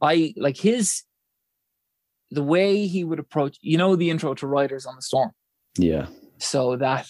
I 0.01 0.35
like 0.37 0.57
his 0.57 1.05
the 2.33 2.43
way 2.43 2.89
he 2.89 3.05
would 3.05 3.21
approach. 3.21 3.57
You 3.61 3.79
know 3.79 3.95
the 3.95 4.11
intro 4.11 4.35
to 4.35 4.49
Riders 4.49 4.85
on 4.85 4.97
the 4.97 5.03
Storm, 5.03 5.31
yeah, 5.77 6.07
so 6.39 6.77
that 6.77 7.07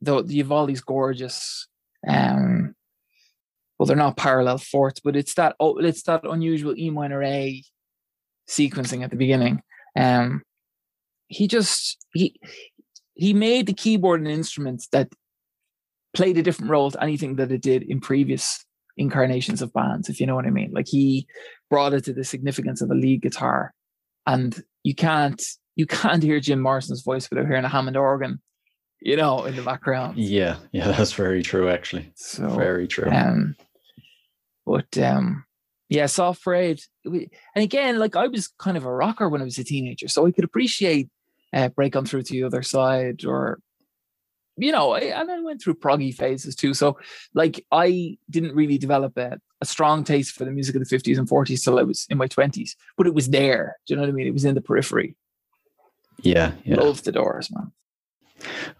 though 0.00 0.22
you've 0.22 0.52
all 0.52 0.66
these 0.66 0.80
gorgeous, 0.80 1.66
um, 2.06 2.74
well 3.78 3.86
they're 3.86 3.96
not 3.96 4.16
parallel 4.16 4.58
fourths, 4.58 5.00
but 5.00 5.16
it's 5.16 5.34
that 5.34 5.56
oh 5.60 5.78
it's 5.78 6.02
that 6.04 6.24
unusual 6.24 6.74
E 6.76 6.90
minor 6.90 7.22
A 7.22 7.62
sequencing 8.48 9.02
at 9.02 9.10
the 9.10 9.16
beginning. 9.16 9.62
Um, 9.96 10.42
he 11.28 11.48
just 11.48 12.04
he 12.14 12.38
he 13.14 13.32
made 13.32 13.66
the 13.66 13.74
keyboard 13.74 14.20
an 14.20 14.26
instrument 14.26 14.86
that 14.92 15.08
played 16.14 16.36
a 16.36 16.42
different 16.42 16.70
role 16.70 16.90
to 16.90 17.02
anything 17.02 17.36
that 17.36 17.52
it 17.52 17.62
did 17.62 17.82
in 17.82 18.00
previous 18.00 18.64
incarnations 18.96 19.62
of 19.62 19.72
bands, 19.72 20.08
if 20.08 20.20
you 20.20 20.26
know 20.26 20.34
what 20.34 20.46
I 20.46 20.50
mean. 20.50 20.72
Like 20.72 20.86
he 20.88 21.26
brought 21.70 21.94
it 21.94 22.04
to 22.04 22.12
the 22.12 22.24
significance 22.24 22.82
of 22.82 22.90
a 22.90 22.94
lead 22.94 23.22
guitar. 23.22 23.72
And 24.26 24.62
you 24.82 24.94
can't 24.94 25.42
you 25.76 25.86
can't 25.86 26.22
hear 26.22 26.40
Jim 26.40 26.60
Morrison's 26.60 27.02
voice 27.02 27.28
without 27.30 27.46
hearing 27.46 27.64
a 27.64 27.68
Hammond 27.68 27.96
organ, 27.96 28.40
you 29.00 29.16
know, 29.16 29.44
in 29.44 29.56
the 29.56 29.62
background. 29.62 30.18
yeah, 30.18 30.56
yeah. 30.72 30.90
That's 30.96 31.12
very 31.12 31.42
true. 31.42 31.68
Actually, 31.68 32.12
So 32.14 32.48
very 32.50 32.86
true. 32.88 33.10
um 33.10 33.56
but 34.66 34.96
um 34.98 35.44
yeah, 35.88 36.06
soft 36.06 36.42
parade. 36.42 36.80
And 37.04 37.28
again, 37.56 37.98
like 37.98 38.16
I 38.16 38.26
was 38.28 38.48
kind 38.58 38.76
of 38.78 38.84
a 38.86 38.92
rocker 38.92 39.28
when 39.28 39.42
I 39.42 39.44
was 39.44 39.58
a 39.58 39.64
teenager, 39.64 40.08
so 40.08 40.26
I 40.26 40.30
could 40.30 40.44
appreciate 40.44 41.10
uh, 41.52 41.68
break 41.68 41.94
on 41.96 42.06
through 42.06 42.22
to 42.22 42.32
the 42.32 42.44
other 42.44 42.62
side 42.62 43.24
or 43.26 43.58
you 44.58 44.70
know, 44.70 44.92
I, 44.92 45.00
and 45.00 45.30
I 45.30 45.40
went 45.40 45.62
through 45.62 45.74
proggy 45.76 46.14
phases 46.14 46.54
too. 46.54 46.74
So, 46.74 46.98
like, 47.34 47.64
I 47.72 48.18
didn't 48.28 48.54
really 48.54 48.76
develop 48.76 49.16
a, 49.16 49.38
a 49.62 49.64
strong 49.64 50.04
taste 50.04 50.34
for 50.34 50.44
the 50.44 50.50
music 50.50 50.76
of 50.76 50.86
the 50.86 50.94
50s 50.94 51.16
and 51.18 51.26
40s 51.26 51.64
till 51.64 51.78
I 51.78 51.82
was 51.82 52.06
in 52.10 52.18
my 52.18 52.28
20s, 52.28 52.72
but 52.98 53.06
it 53.06 53.14
was 53.14 53.30
there. 53.30 53.76
Do 53.86 53.92
you 53.94 53.96
know 53.96 54.02
what 54.02 54.10
I 54.10 54.12
mean? 54.12 54.26
It 54.26 54.32
was 54.34 54.44
in 54.44 54.54
the 54.54 54.60
periphery. 54.60 55.16
Yeah, 56.22 56.52
yeah. 56.64 56.76
Love 56.76 57.02
the 57.02 57.12
doors, 57.12 57.50
man. 57.52 57.72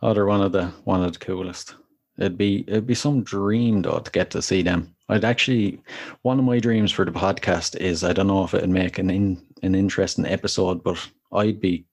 Oh, 0.01 0.15
they're 0.15 0.27
one 0.27 0.43
of 0.43 0.53
the 0.53 0.67
one 0.85 1.03
of 1.05 1.13
the 1.13 1.19
coolest. 1.19 1.75
It'd 2.19 2.39
be 2.39 2.65
it'd 2.69 2.87
be 2.87 2.95
some 2.95 3.23
dream 3.23 3.83
though 3.83 3.99
to 3.99 4.11
get 4.11 4.31
to 4.31 4.43
see 4.43 4.63
them. 4.63 4.95
I'd 5.09 5.25
actually 5.25 5.81
one 6.23 6.39
of 6.39 6.45
my 6.45 6.59
dreams 6.59 6.93
for 6.93 7.05
the 7.05 7.13
podcast 7.13 7.77
is 7.77 8.05
I 8.05 8.13
don't 8.13 8.27
know 8.27 8.45
if 8.45 8.55
it'd 8.55 8.71
make 8.71 8.99
an 8.99 9.11
in, 9.11 9.43
an 9.63 9.75
interesting 9.75 10.27
episode, 10.27 10.83
but 10.83 10.99
I'd 11.33 11.61
be, 11.61 11.85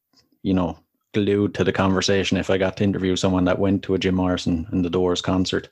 you 0.44 0.54
know, 0.54 0.78
glued 1.14 1.54
to 1.56 1.64
the 1.64 1.72
conversation 1.72 2.38
if 2.38 2.50
I 2.50 2.58
got 2.58 2.78
to 2.78 2.84
interview 2.84 3.16
someone 3.16 3.46
that 3.46 3.60
went 3.60 3.84
to 3.84 3.96
a 3.96 3.98
Jim 3.98 4.16
Morrison 4.16 4.68
and 4.72 4.86
the 4.86 4.90
Doors 4.90 5.22
concert. 5.22 5.70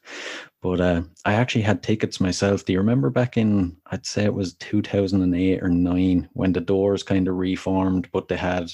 But 0.62 0.82
uh, 0.82 1.02
I 1.26 1.34
actually 1.34 1.62
had 1.62 1.84
tickets 1.84 2.20
myself. 2.20 2.66
Do 2.66 2.74
you 2.74 2.80
remember 2.80 3.10
back 3.10 3.38
in 3.38 3.78
I'd 3.88 4.06
say 4.06 4.24
it 4.24 4.34
was 4.34 4.54
two 4.56 4.82
thousand 4.82 5.22
and 5.22 5.36
eight 5.36 5.62
or 5.62 5.70
nine 5.70 6.30
when 6.34 6.54
the 6.54 6.62
Doors 6.62 7.04
kind 7.04 7.28
of 7.28 7.36
reformed, 7.36 8.10
but 8.12 8.28
they 8.28 8.38
had 8.38 8.72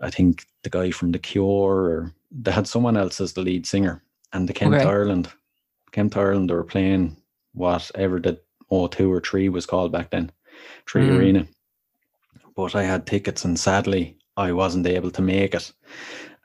I 0.00 0.10
think 0.10 0.46
the 0.62 0.70
guy 0.70 0.90
from 0.90 1.12
The 1.12 1.18
Cure 1.18 1.44
or 1.90 2.14
they 2.30 2.50
had 2.52 2.66
someone 2.66 2.96
else 2.96 3.20
as 3.20 3.32
the 3.32 3.42
lead 3.42 3.66
singer. 3.66 4.02
And 4.32 4.48
they 4.48 4.52
came 4.52 4.72
Okay. 4.72 4.82
to 4.84 4.88
Ireland. 4.88 5.28
Came 5.92 6.08
to 6.10 6.20
Ireland, 6.20 6.48
they 6.50 6.54
were 6.54 6.64
playing 6.64 7.16
whatever 7.52 8.20
the 8.20 8.40
O2 8.70 9.08
or 9.10 9.20
3 9.20 9.48
was 9.48 9.66
called 9.66 9.90
back 9.92 10.10
then. 10.10 10.30
3 10.86 11.08
Mm. 11.08 11.16
Arena. 11.16 11.46
But 12.54 12.74
I 12.74 12.82
had 12.84 13.06
tickets 13.06 13.44
and 13.44 13.58
sadly 13.58 14.16
I 14.36 14.52
wasn't 14.52 14.86
able 14.86 15.10
to 15.12 15.22
make 15.22 15.54
it. 15.54 15.72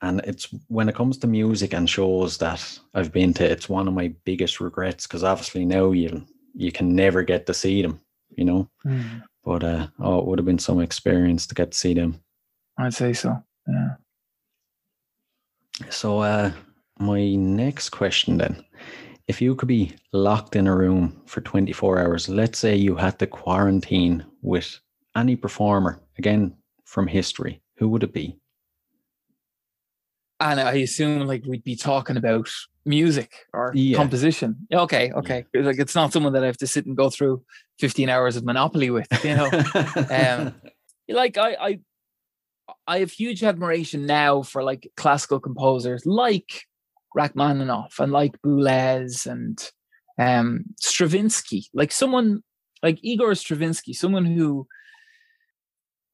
And 0.02 0.22
it's 0.26 0.48
when 0.68 0.90
it 0.90 0.96
comes 0.96 1.18
to 1.20 1.28
music 1.28 1.74
and 1.74 1.90
shows 1.90 2.38
that 2.40 2.80
I've 2.94 3.12
been 3.12 3.34
to, 3.36 3.44
it's 3.50 3.70
one 3.70 3.88
of 3.88 3.94
my 3.94 4.14
biggest 4.26 4.60
regrets 4.60 5.08
because 5.08 5.24
obviously 5.24 5.66
now 5.66 5.92
you 5.92 6.26
you 6.58 6.72
can 6.72 6.96
never 6.96 7.22
get 7.24 7.46
to 7.46 7.54
see 7.54 7.82
them, 7.82 8.00
you 8.38 8.46
know. 8.46 8.70
Mm, 8.86 9.24
But 9.44 9.64
uh, 9.64 9.88
oh, 10.00 10.20
it 10.20 10.26
would 10.26 10.40
have 10.40 10.46
been 10.46 10.60
some 10.60 10.80
experience 10.82 11.46
to 11.48 11.56
get 11.56 11.72
to 11.72 11.78
see 11.78 11.94
them. 11.94 12.22
I'd 12.78 12.94
say 12.94 13.14
so. 13.14 13.44
Yeah. 13.68 13.96
So, 15.90 16.20
uh, 16.20 16.52
my 17.00 17.36
next 17.36 17.90
question 17.90 18.38
then 18.38 18.64
if 19.28 19.42
you 19.42 19.56
could 19.56 19.68
be 19.68 19.92
locked 20.14 20.56
in 20.56 20.68
a 20.68 20.76
room 20.76 21.22
for 21.26 21.42
24 21.42 22.00
hours, 22.00 22.30
let's 22.30 22.60
say 22.60 22.76
you 22.76 22.96
had 22.96 23.18
to 23.20 23.28
quarantine 23.28 24.24
with 24.42 24.80
any 25.16 25.36
performer, 25.36 26.00
again 26.20 26.56
from 26.86 27.08
history, 27.08 27.62
who 27.78 27.90
would 27.90 28.04
it 28.04 28.14
be? 28.14 28.38
And 30.40 30.60
I 30.60 30.74
assume 30.74 31.26
like 31.28 31.44
we'd 31.46 31.64
be 31.64 31.76
talking 31.76 32.18
about 32.18 32.50
music 32.86 33.32
or 33.54 33.72
Yeah. 33.74 33.98
composition. 33.98 34.68
Yeah, 34.70 34.82
Okay, 34.82 35.12
okay. 35.14 35.46
Like 35.56 35.80
it's 35.80 35.96
not 35.96 36.14
someone 36.14 36.34
that 36.34 36.44
I 36.44 36.48
have 36.48 36.58
to 36.58 36.68
sit 36.68 36.86
and 36.86 36.96
go 36.96 37.10
through 37.10 37.44
15 37.80 38.10
hours 38.10 38.36
of 38.36 38.44
Monopoly 38.46 38.92
with, 38.92 39.08
you 39.24 39.36
know. 39.36 39.50
Um, 40.12 40.54
like 41.10 41.38
I, 41.38 41.56
I 41.60 41.80
I 42.88 43.00
have 43.00 43.12
huge 43.12 43.44
admiration 43.44 44.06
now 44.06 44.42
for 44.42 44.64
like 44.64 44.92
classical 44.96 45.40
composers 45.40 46.06
like 46.06 46.64
Rachmaninoff 47.16 48.00
and 48.00 48.12
like 48.12 48.42
Boulez 48.42 49.26
and 49.26 49.60
um 50.18 50.66
Stravinsky, 50.80 51.68
like 51.74 51.92
someone 51.92 52.44
like 52.84 53.00
Igor 53.02 53.36
Stravinsky, 53.36 53.94
someone 53.94 54.26
who 54.26 54.68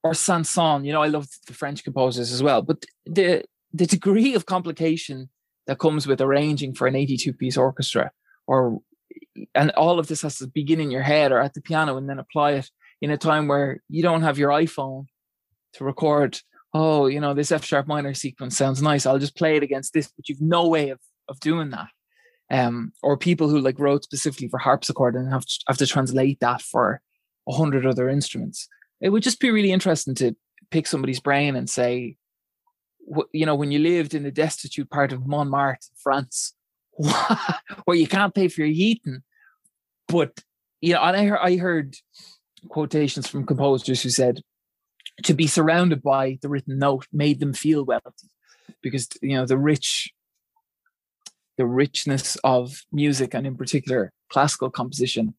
or 0.03 0.13
Saint-Saëns, 0.15 0.85
you 0.85 0.91
know, 0.91 1.03
I 1.03 1.07
love 1.07 1.27
the 1.45 1.53
French 1.53 1.83
composers 1.83 2.31
as 2.31 2.41
well, 2.41 2.61
but 2.61 2.85
the 3.05 3.43
the 3.73 3.85
degree 3.85 4.35
of 4.35 4.45
complication 4.45 5.29
that 5.67 5.79
comes 5.79 6.07
with 6.07 6.19
arranging 6.21 6.73
for 6.73 6.87
an 6.87 6.95
82 6.95 7.33
piece 7.33 7.57
orchestra 7.57 8.11
or 8.47 8.79
and 9.55 9.71
all 9.71 9.99
of 9.99 10.07
this 10.07 10.21
has 10.23 10.37
to 10.37 10.47
begin 10.47 10.79
in 10.79 10.91
your 10.91 11.01
head 11.01 11.31
or 11.31 11.39
at 11.39 11.53
the 11.53 11.61
piano 11.61 11.97
and 11.97 12.09
then 12.09 12.19
apply 12.19 12.53
it 12.53 12.69
in 13.01 13.11
a 13.11 13.17
time 13.17 13.47
where 13.47 13.81
you 13.89 14.03
don't 14.03 14.23
have 14.23 14.37
your 14.37 14.49
iPhone 14.49 15.05
to 15.73 15.83
record, 15.83 16.39
oh, 16.73 17.07
you 17.07 17.19
know, 17.19 17.33
this 17.33 17.51
F 17.51 17.63
sharp 17.63 17.87
minor 17.87 18.13
sequence 18.13 18.57
sounds 18.57 18.81
nice. 18.81 19.05
I'll 19.05 19.19
just 19.19 19.37
play 19.37 19.57
it 19.57 19.63
against 19.63 19.93
this, 19.93 20.11
but 20.15 20.29
you've 20.29 20.41
no 20.41 20.67
way 20.67 20.89
of 20.89 20.99
of 21.27 21.39
doing 21.39 21.71
that. 21.71 21.87
Um, 22.49 22.91
or 23.01 23.17
people 23.17 23.47
who 23.47 23.59
like 23.59 23.79
wrote 23.79 24.03
specifically 24.03 24.49
for 24.49 24.59
harpsichord 24.59 25.15
and 25.15 25.31
have 25.31 25.45
to, 25.45 25.59
have 25.67 25.77
to 25.77 25.87
translate 25.87 26.41
that 26.41 26.61
for 26.61 27.01
a 27.47 27.53
hundred 27.53 27.85
other 27.85 28.09
instruments. 28.09 28.67
It 28.99 29.09
would 29.09 29.23
just 29.23 29.39
be 29.39 29.51
really 29.51 29.71
interesting 29.71 30.15
to 30.15 30.35
pick 30.69 30.85
somebody's 30.85 31.21
brain 31.21 31.55
and 31.55 31.69
say, 31.69 32.17
you 33.31 33.45
know, 33.45 33.55
when 33.55 33.71
you 33.71 33.79
lived 33.79 34.13
in 34.13 34.23
the 34.23 34.31
destitute 34.31 34.89
part 34.89 35.13
of 35.13 35.25
Montmartre, 35.25 35.79
France, 36.03 36.53
where 37.85 37.97
you 37.97 38.07
can't 38.07 38.35
pay 38.35 38.47
for 38.47 38.61
your 38.61 38.69
heating, 38.69 39.23
but 40.07 40.43
you 40.81 40.93
know, 40.93 41.01
and 41.01 41.15
I 41.15 41.25
heard, 41.25 41.39
I 41.41 41.55
heard 41.57 41.95
quotations 42.67 43.27
from 43.27 43.45
composers 43.45 44.01
who 44.01 44.09
said 44.09 44.41
to 45.23 45.33
be 45.33 45.47
surrounded 45.47 46.01
by 46.01 46.37
the 46.41 46.49
written 46.49 46.79
note 46.79 47.05
made 47.11 47.39
them 47.39 47.53
feel 47.53 47.83
wealthy 47.83 48.29
because 48.81 49.07
you 49.21 49.35
know 49.35 49.45
the 49.45 49.57
rich 49.57 50.11
the 51.57 51.65
richness 51.65 52.37
of 52.43 52.81
music 52.91 53.33
and 53.33 53.45
in 53.45 53.55
particular 53.55 54.11
classical 54.29 54.69
composition 54.69 55.33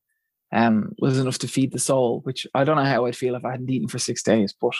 um 0.53 0.95
was 0.99 1.18
enough 1.18 1.39
to 1.39 1.49
feed 1.49 1.73
the 1.73 1.79
soul 1.79 2.20
which 2.25 2.47
i 2.55 2.62
don't 2.64 2.77
know 2.77 2.85
how 2.85 3.07
i'd 3.07 3.16
feel 3.16 3.35
if 3.35 3.45
i 3.45 3.51
hadn't 3.51 3.70
eaten 3.70 3.89
for 3.89 3.99
six 3.99 4.23
days 4.23 4.55
but 4.61 4.75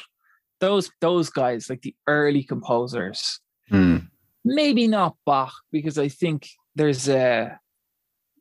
those 0.62 0.90
those 1.01 1.28
guys, 1.28 1.68
like 1.68 1.82
the 1.82 1.95
early 2.07 2.45
composers, 2.45 3.40
Hmm. 3.68 3.97
maybe 4.45 4.86
not 4.86 5.16
Bach, 5.26 5.53
because 5.72 5.99
I 5.99 6.09
think 6.09 6.49
there's 6.76 7.09
a 7.09 7.59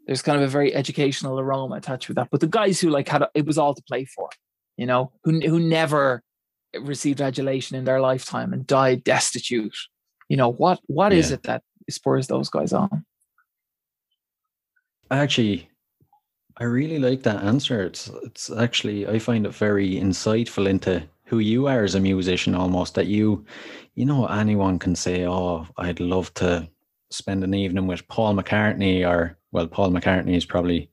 there's 0.05 0.21
kind 0.21 0.37
of 0.37 0.43
a 0.43 0.47
very 0.47 0.73
educational 0.73 1.39
aroma 1.39 1.75
attached 1.75 2.07
with 2.07 2.15
that. 2.15 2.29
But 2.31 2.39
the 2.39 2.47
guys 2.47 2.79
who 2.79 2.89
like 2.89 3.09
had 3.09 3.23
a, 3.23 3.29
it 3.33 3.45
was 3.45 3.57
all 3.57 3.73
to 3.73 3.81
play 3.83 4.05
for, 4.05 4.29
you 4.77 4.85
know, 4.85 5.11
who 5.23 5.39
who 5.39 5.59
never 5.59 6.21
received 6.79 7.21
adulation 7.21 7.77
in 7.77 7.85
their 7.85 7.99
lifetime 8.01 8.53
and 8.53 8.65
died 8.67 9.03
destitute. 9.03 9.75
You 10.29 10.37
know 10.37 10.49
what 10.51 10.79
what 10.87 11.11
is 11.13 11.29
Yeah. 11.29 11.35
it 11.35 11.43
that 11.43 11.63
spurs 11.89 12.27
those 12.27 12.49
guys 12.49 12.73
on? 12.73 13.05
Actually, 15.09 15.69
I 16.57 16.63
really 16.63 16.99
like 16.99 17.23
that 17.23 17.43
answer. 17.43 17.83
It's 17.83 18.09
it's 18.23 18.49
actually 18.49 19.07
I 19.07 19.19
find 19.19 19.45
it 19.45 19.53
very 19.53 19.95
insightful 19.95 20.67
into 20.69 21.03
who 21.25 21.39
you 21.39 21.67
are 21.67 21.83
as 21.83 21.95
a 21.95 21.99
musician 21.99 22.55
almost 22.55 22.95
that 22.95 23.07
you 23.07 23.45
you 23.95 24.05
know 24.05 24.25
anyone 24.27 24.79
can 24.79 24.95
say, 24.95 25.25
Oh, 25.25 25.67
I'd 25.77 25.99
love 25.99 26.33
to 26.35 26.67
spend 27.09 27.43
an 27.43 27.53
evening 27.53 27.87
with 27.87 28.07
Paul 28.07 28.35
McCartney 28.35 29.05
or 29.07 29.37
well, 29.51 29.67
Paul 29.67 29.91
McCartney 29.91 30.35
is 30.37 30.45
probably 30.45 30.89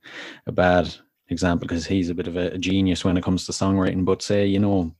a 0.46 0.52
bad 0.52 0.92
example 1.28 1.68
because 1.68 1.86
he's 1.86 2.08
a 2.10 2.14
bit 2.14 2.26
of 2.26 2.36
a, 2.36 2.48
a 2.54 2.58
genius 2.58 3.04
when 3.04 3.16
it 3.16 3.22
comes 3.22 3.46
to 3.46 3.52
songwriting, 3.52 4.04
but 4.04 4.20
say, 4.22 4.46
you 4.46 4.58
know, 4.58 4.92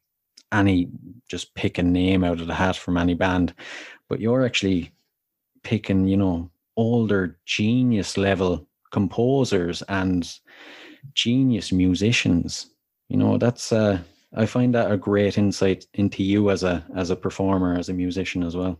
any 0.53 0.89
just 1.29 1.55
pick 1.55 1.79
a 1.79 1.83
name 1.83 2.25
out 2.25 2.41
of 2.41 2.47
the 2.47 2.55
hat 2.55 2.77
from 2.77 2.97
any 2.97 3.15
band, 3.15 3.55
but 4.09 4.21
you're 4.21 4.45
actually 4.45 4.91
picking, 5.63 6.07
you 6.07 6.17
know, 6.17 6.51
older 6.77 7.39
genius 7.45 8.17
level 8.17 8.67
composers 8.93 9.83
and 9.83 10.39
genius 11.15 11.73
musicians. 11.73 12.71
You 13.09 13.17
know, 13.19 13.39
that's 13.39 13.73
uh 13.73 13.99
I 14.37 14.47
find 14.47 14.75
that 14.75 14.91
a 14.93 14.97
great 14.97 15.39
insight 15.39 15.87
into 15.95 16.23
you 16.23 16.51
as 16.51 16.63
a 16.63 16.85
as 16.95 17.11
a 17.11 17.17
performer, 17.17 17.79
as 17.79 17.89
a 17.89 17.95
musician 17.95 18.43
as 18.43 18.57
well. 18.57 18.79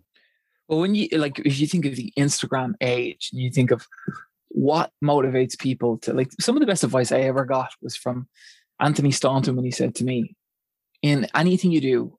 Well, 0.69 0.81
when 0.81 0.95
you 0.95 1.09
like, 1.13 1.39
if 1.41 1.59
you 1.59 1.67
think 1.67 1.87
of 1.87 1.97
the 1.97 2.13
Instagram 2.19 2.75
age 2.83 3.31
and 3.33 3.41
you 3.41 3.51
think 3.51 3.71
of 3.71 3.87
what 4.49 4.93
motivates 5.03 5.59
people 5.59 5.97
to 5.99 6.13
like, 6.13 6.31
some 6.41 6.57
of 6.57 6.61
the 6.61 6.67
best 6.67 6.85
advice 6.85 7.11
I 7.11 7.21
ever 7.21 7.47
got 7.47 7.71
was 7.81 7.97
from 7.97 8.29
Anthony 8.79 9.11
Staunton 9.11 9.57
when 9.57 9.65
he 9.65 9.71
said 9.71 9.95
to 9.97 10.05
me, 10.05 10.37
in 11.03 11.27
anything 11.35 11.71
you 11.71 11.81
do, 11.81 12.19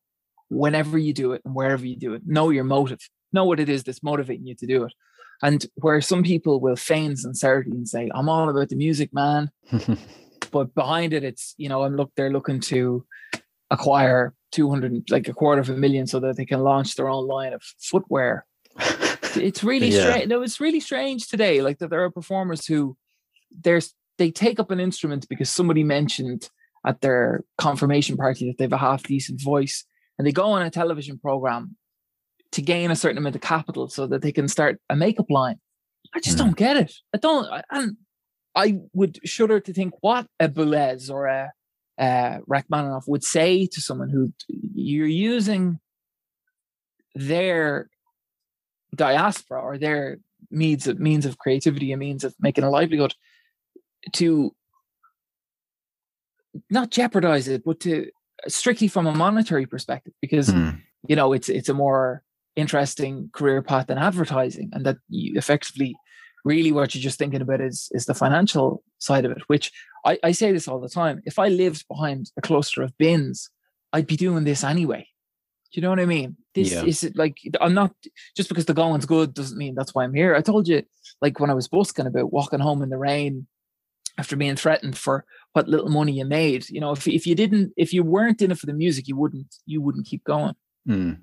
whenever 0.49 0.97
you 0.97 1.13
do 1.13 1.34
it 1.34 1.41
and 1.45 1.53
wherever 1.55 1.86
you 1.86 1.95
do 1.95 2.13
it, 2.13 2.21
know 2.25 2.49
your 2.49 2.63
motive, 2.63 2.99
know 3.34 3.45
what 3.45 3.59
it 3.59 3.69
is 3.69 3.84
that's 3.84 4.01
motivating 4.03 4.47
you 4.47 4.55
to 4.55 4.65
do 4.67 4.84
it. 4.86 4.93
And 5.41 5.65
where 5.75 6.01
some 6.01 6.23
people 6.23 6.59
will 6.59 6.75
feign 6.75 7.15
sincerity 7.15 7.71
and 7.71 7.88
say, 7.88 8.09
I'm 8.13 8.27
all 8.30 8.49
about 8.49 8.69
the 8.69 8.75
music, 8.75 9.13
man. 9.13 9.51
But 10.51 10.73
behind 10.73 11.13
it, 11.13 11.23
it's, 11.23 11.53
you 11.57 11.69
know, 11.69 11.84
I'm 11.84 11.95
look, 11.95 12.11
they're 12.15 12.32
looking 12.32 12.59
to 12.61 13.05
acquire 13.69 14.34
200, 14.51 15.11
like 15.11 15.27
a 15.27 15.34
quarter 15.34 15.61
of 15.61 15.69
a 15.69 15.73
million 15.77 16.07
so 16.07 16.19
that 16.21 16.38
they 16.38 16.45
can 16.45 16.61
launch 16.61 16.95
their 16.95 17.07
own 17.07 17.27
line 17.27 17.53
of 17.53 17.61
footwear 17.80 18.47
it's 19.36 19.63
really 19.63 19.89
Yeah. 19.89 20.01
strange. 20.01 20.27
No, 20.27 20.41
it's 20.41 20.59
really 20.59 20.80
strange 20.80 21.27
today. 21.27 21.61
Like 21.61 21.77
that 21.80 21.89
there 21.91 22.03
are 22.03 22.09
performers 22.09 22.65
who 22.65 22.97
there's 23.63 23.93
they 24.17 24.32
take 24.32 24.59
up 24.59 24.71
an 24.71 24.80
instrument 24.80 25.27
because 25.30 25.49
somebody 25.49 25.84
mentioned 25.84 26.49
at 26.86 27.01
their 27.01 27.43
confirmation 27.57 28.15
party 28.17 28.47
that 28.47 28.57
they 28.57 28.63
have 28.65 28.73
a 28.73 28.77
half 28.77 29.03
decent 29.03 29.41
voice, 29.41 29.86
and 30.17 30.25
they 30.25 30.32
go 30.32 30.51
on 30.51 30.61
a 30.61 30.69
television 30.69 31.19
program 31.19 31.75
to 32.51 32.61
gain 32.61 32.89
a 32.91 32.95
certain 32.95 33.17
amount 33.17 33.36
of 33.36 33.41
capital 33.41 33.88
so 33.89 34.07
that 34.07 34.21
they 34.21 34.32
can 34.32 34.47
start 34.47 34.80
a 34.89 34.95
makeup 34.95 35.30
line. 35.30 35.59
I 36.15 36.19
just 36.19 36.38
Mm. 36.38 36.39
don't 36.39 36.57
get 36.57 36.77
it. 36.77 36.93
I 37.13 37.17
don't. 37.17 37.45
I- 37.51 37.63
And 37.69 37.97
I 38.55 38.80
would 38.93 39.19
shudder 39.25 39.59
to 39.59 39.73
think 39.73 39.93
what 40.01 40.25
a 40.39 40.49
Boulez 40.49 41.11
or 41.11 41.27
a 41.27 41.51
uh, 41.99 42.39
Rachmaninoff 42.47 43.03
would 43.07 43.23
say 43.23 43.67
to 43.67 43.82
someone 43.82 44.09
who 44.09 44.32
you're 44.73 45.05
using 45.05 45.80
their 47.13 47.89
diaspora 48.95 49.61
or 49.61 49.77
their 49.77 50.17
means 50.49 50.88
of 50.88 50.97
means 50.99 51.25
of 51.25 51.38
creativity 51.38 51.91
and 51.91 51.99
means 51.99 52.23
of 52.23 52.34
making 52.39 52.63
a 52.63 52.69
livelihood 52.69 53.13
to 54.13 54.55
not 56.70 56.91
jeopardize 56.91 57.47
it, 57.47 57.64
but 57.66 57.80
to 57.82 58.10
strictly 58.47 58.88
from 58.88 59.08
a 59.08 59.14
monetary 59.16 59.66
perspective, 59.66 60.14
because 60.22 60.50
Hmm. 60.50 60.70
you 61.08 61.16
know 61.16 61.34
it's 61.34 61.50
it's 61.50 61.70
a 61.70 61.74
more 61.74 62.24
interesting 62.56 63.30
career 63.34 63.62
path 63.62 63.88
than 63.88 63.97
advertising, 63.97 64.70
and 64.74 64.86
that 64.86 64.97
you 65.10 65.38
effectively 65.38 65.95
really 66.45 66.72
what 66.72 66.95
you're 66.95 67.02
just 67.02 67.18
thinking 67.20 67.41
about 67.41 67.62
is 67.62 67.89
is 67.91 68.06
the 68.06 68.14
financial 68.14 68.84
side 69.00 69.26
of 69.26 69.32
it. 69.32 69.43
Which 69.47 69.72
I, 70.06 70.18
I 70.24 70.32
say 70.32 70.52
this 70.52 70.68
all 70.68 70.80
the 70.80 70.89
time. 70.89 71.22
If 71.26 71.38
I 71.39 71.47
lived 71.50 71.86
behind 71.88 72.32
a 72.38 72.41
cluster 72.41 72.82
of 72.82 72.97
bins, 72.97 73.50
I'd 73.93 74.08
be 74.08 74.16
doing 74.18 74.43
this 74.45 74.64
anyway. 74.64 75.08
Do 75.72 75.80
you 75.80 75.82
know 75.84 75.89
what 75.91 76.00
I 76.00 76.06
mean? 76.06 76.36
This 76.56 76.72
Yeah. 76.72 76.84
is 76.86 77.04
it 77.04 77.16
like 77.16 77.38
I'm 77.62 77.74
not 77.76 77.93
just 78.36 78.50
because 78.50 78.66
the 78.66 78.74
going's 78.74 79.06
good 79.06 79.34
doesn't 79.34 79.58
mean 79.58 79.76
that's 79.76 79.93
why 79.93 80.04
I'm 80.04 80.14
here. 80.16 80.36
I 80.36 80.41
told 80.41 80.68
you 80.68 80.82
like 81.22 81.39
when 81.39 81.50
I 81.52 81.54
was 81.54 81.68
busking 81.68 82.08
about 82.08 82.34
walking 82.34 82.60
home 82.60 82.82
in 82.82 82.89
the 82.89 82.97
rain 82.97 83.45
after 84.20 84.36
being 84.36 84.57
threatened 84.57 84.97
for 84.97 85.26
what 85.53 85.70
little 85.70 85.89
money 85.89 86.11
you 86.11 86.26
made. 86.26 86.70
You 86.70 86.82
know, 86.82 86.91
if 86.91 87.07
if 87.07 87.26
you 87.26 87.36
didn't 87.36 87.72
if 87.78 87.93
you 87.93 88.03
weren't 88.03 88.41
in 88.41 88.51
it 88.51 88.59
for 88.59 88.65
the 88.65 88.74
music, 88.74 89.07
you 89.07 89.15
wouldn't 89.15 89.55
you 89.65 89.82
wouldn't 89.82 90.07
keep 90.07 90.24
going. 90.26 90.55
Hmm. 90.86 91.13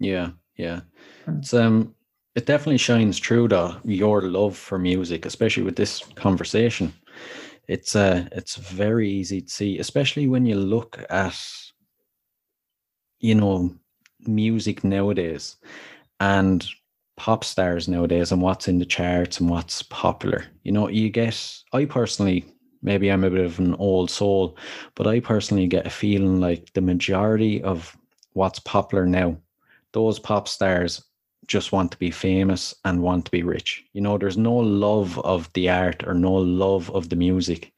Yeah, 0.00 0.30
yeah. 0.56 0.80
Mm. 1.26 1.38
It's 1.38 1.52
um 1.52 1.94
it 2.34 2.46
definitely 2.46 2.78
shines 2.78 3.18
through 3.18 3.48
though, 3.48 3.76
your 3.84 4.22
love 4.22 4.56
for 4.56 4.78
music, 4.78 5.26
especially 5.26 5.62
with 5.62 5.76
this 5.76 6.02
conversation. 6.16 6.92
It's 7.68 7.94
uh 7.94 8.26
it's 8.32 8.56
very 8.56 9.10
easy 9.10 9.42
to 9.42 9.50
see, 9.50 9.78
especially 9.78 10.26
when 10.26 10.46
you 10.46 10.56
look 10.56 11.04
at 11.10 11.38
you 13.20 13.34
know 13.34 13.74
music 14.26 14.82
nowadays 14.82 15.56
and 16.20 16.66
pop 17.16 17.44
stars 17.44 17.88
nowadays 17.88 18.32
and 18.32 18.42
what's 18.42 18.68
in 18.68 18.78
the 18.78 18.84
charts 18.84 19.40
and 19.40 19.48
what's 19.48 19.82
popular. 19.82 20.44
You 20.62 20.72
know, 20.72 20.88
you 20.88 21.10
get 21.10 21.60
I 21.72 21.84
personally 21.84 22.44
maybe 22.82 23.10
I'm 23.10 23.24
a 23.24 23.30
bit 23.30 23.44
of 23.44 23.58
an 23.58 23.74
old 23.76 24.10
soul, 24.10 24.56
but 24.94 25.06
I 25.06 25.18
personally 25.20 25.66
get 25.66 25.86
a 25.86 25.90
feeling 25.90 26.38
like 26.40 26.72
the 26.74 26.80
majority 26.80 27.62
of 27.62 27.96
what's 28.34 28.58
popular 28.60 29.06
now, 29.06 29.36
those 29.92 30.18
pop 30.18 30.46
stars 30.48 31.02
just 31.46 31.72
want 31.72 31.90
to 31.92 31.98
be 31.98 32.10
famous 32.10 32.74
and 32.84 33.02
want 33.02 33.24
to 33.24 33.30
be 33.30 33.42
rich. 33.42 33.84
You 33.92 34.00
know, 34.00 34.16
there's 34.18 34.36
no 34.36 34.54
love 34.54 35.18
of 35.20 35.52
the 35.54 35.68
art 35.68 36.04
or 36.06 36.14
no 36.14 36.32
love 36.32 36.90
of 36.90 37.08
the 37.08 37.16
music 37.16 37.72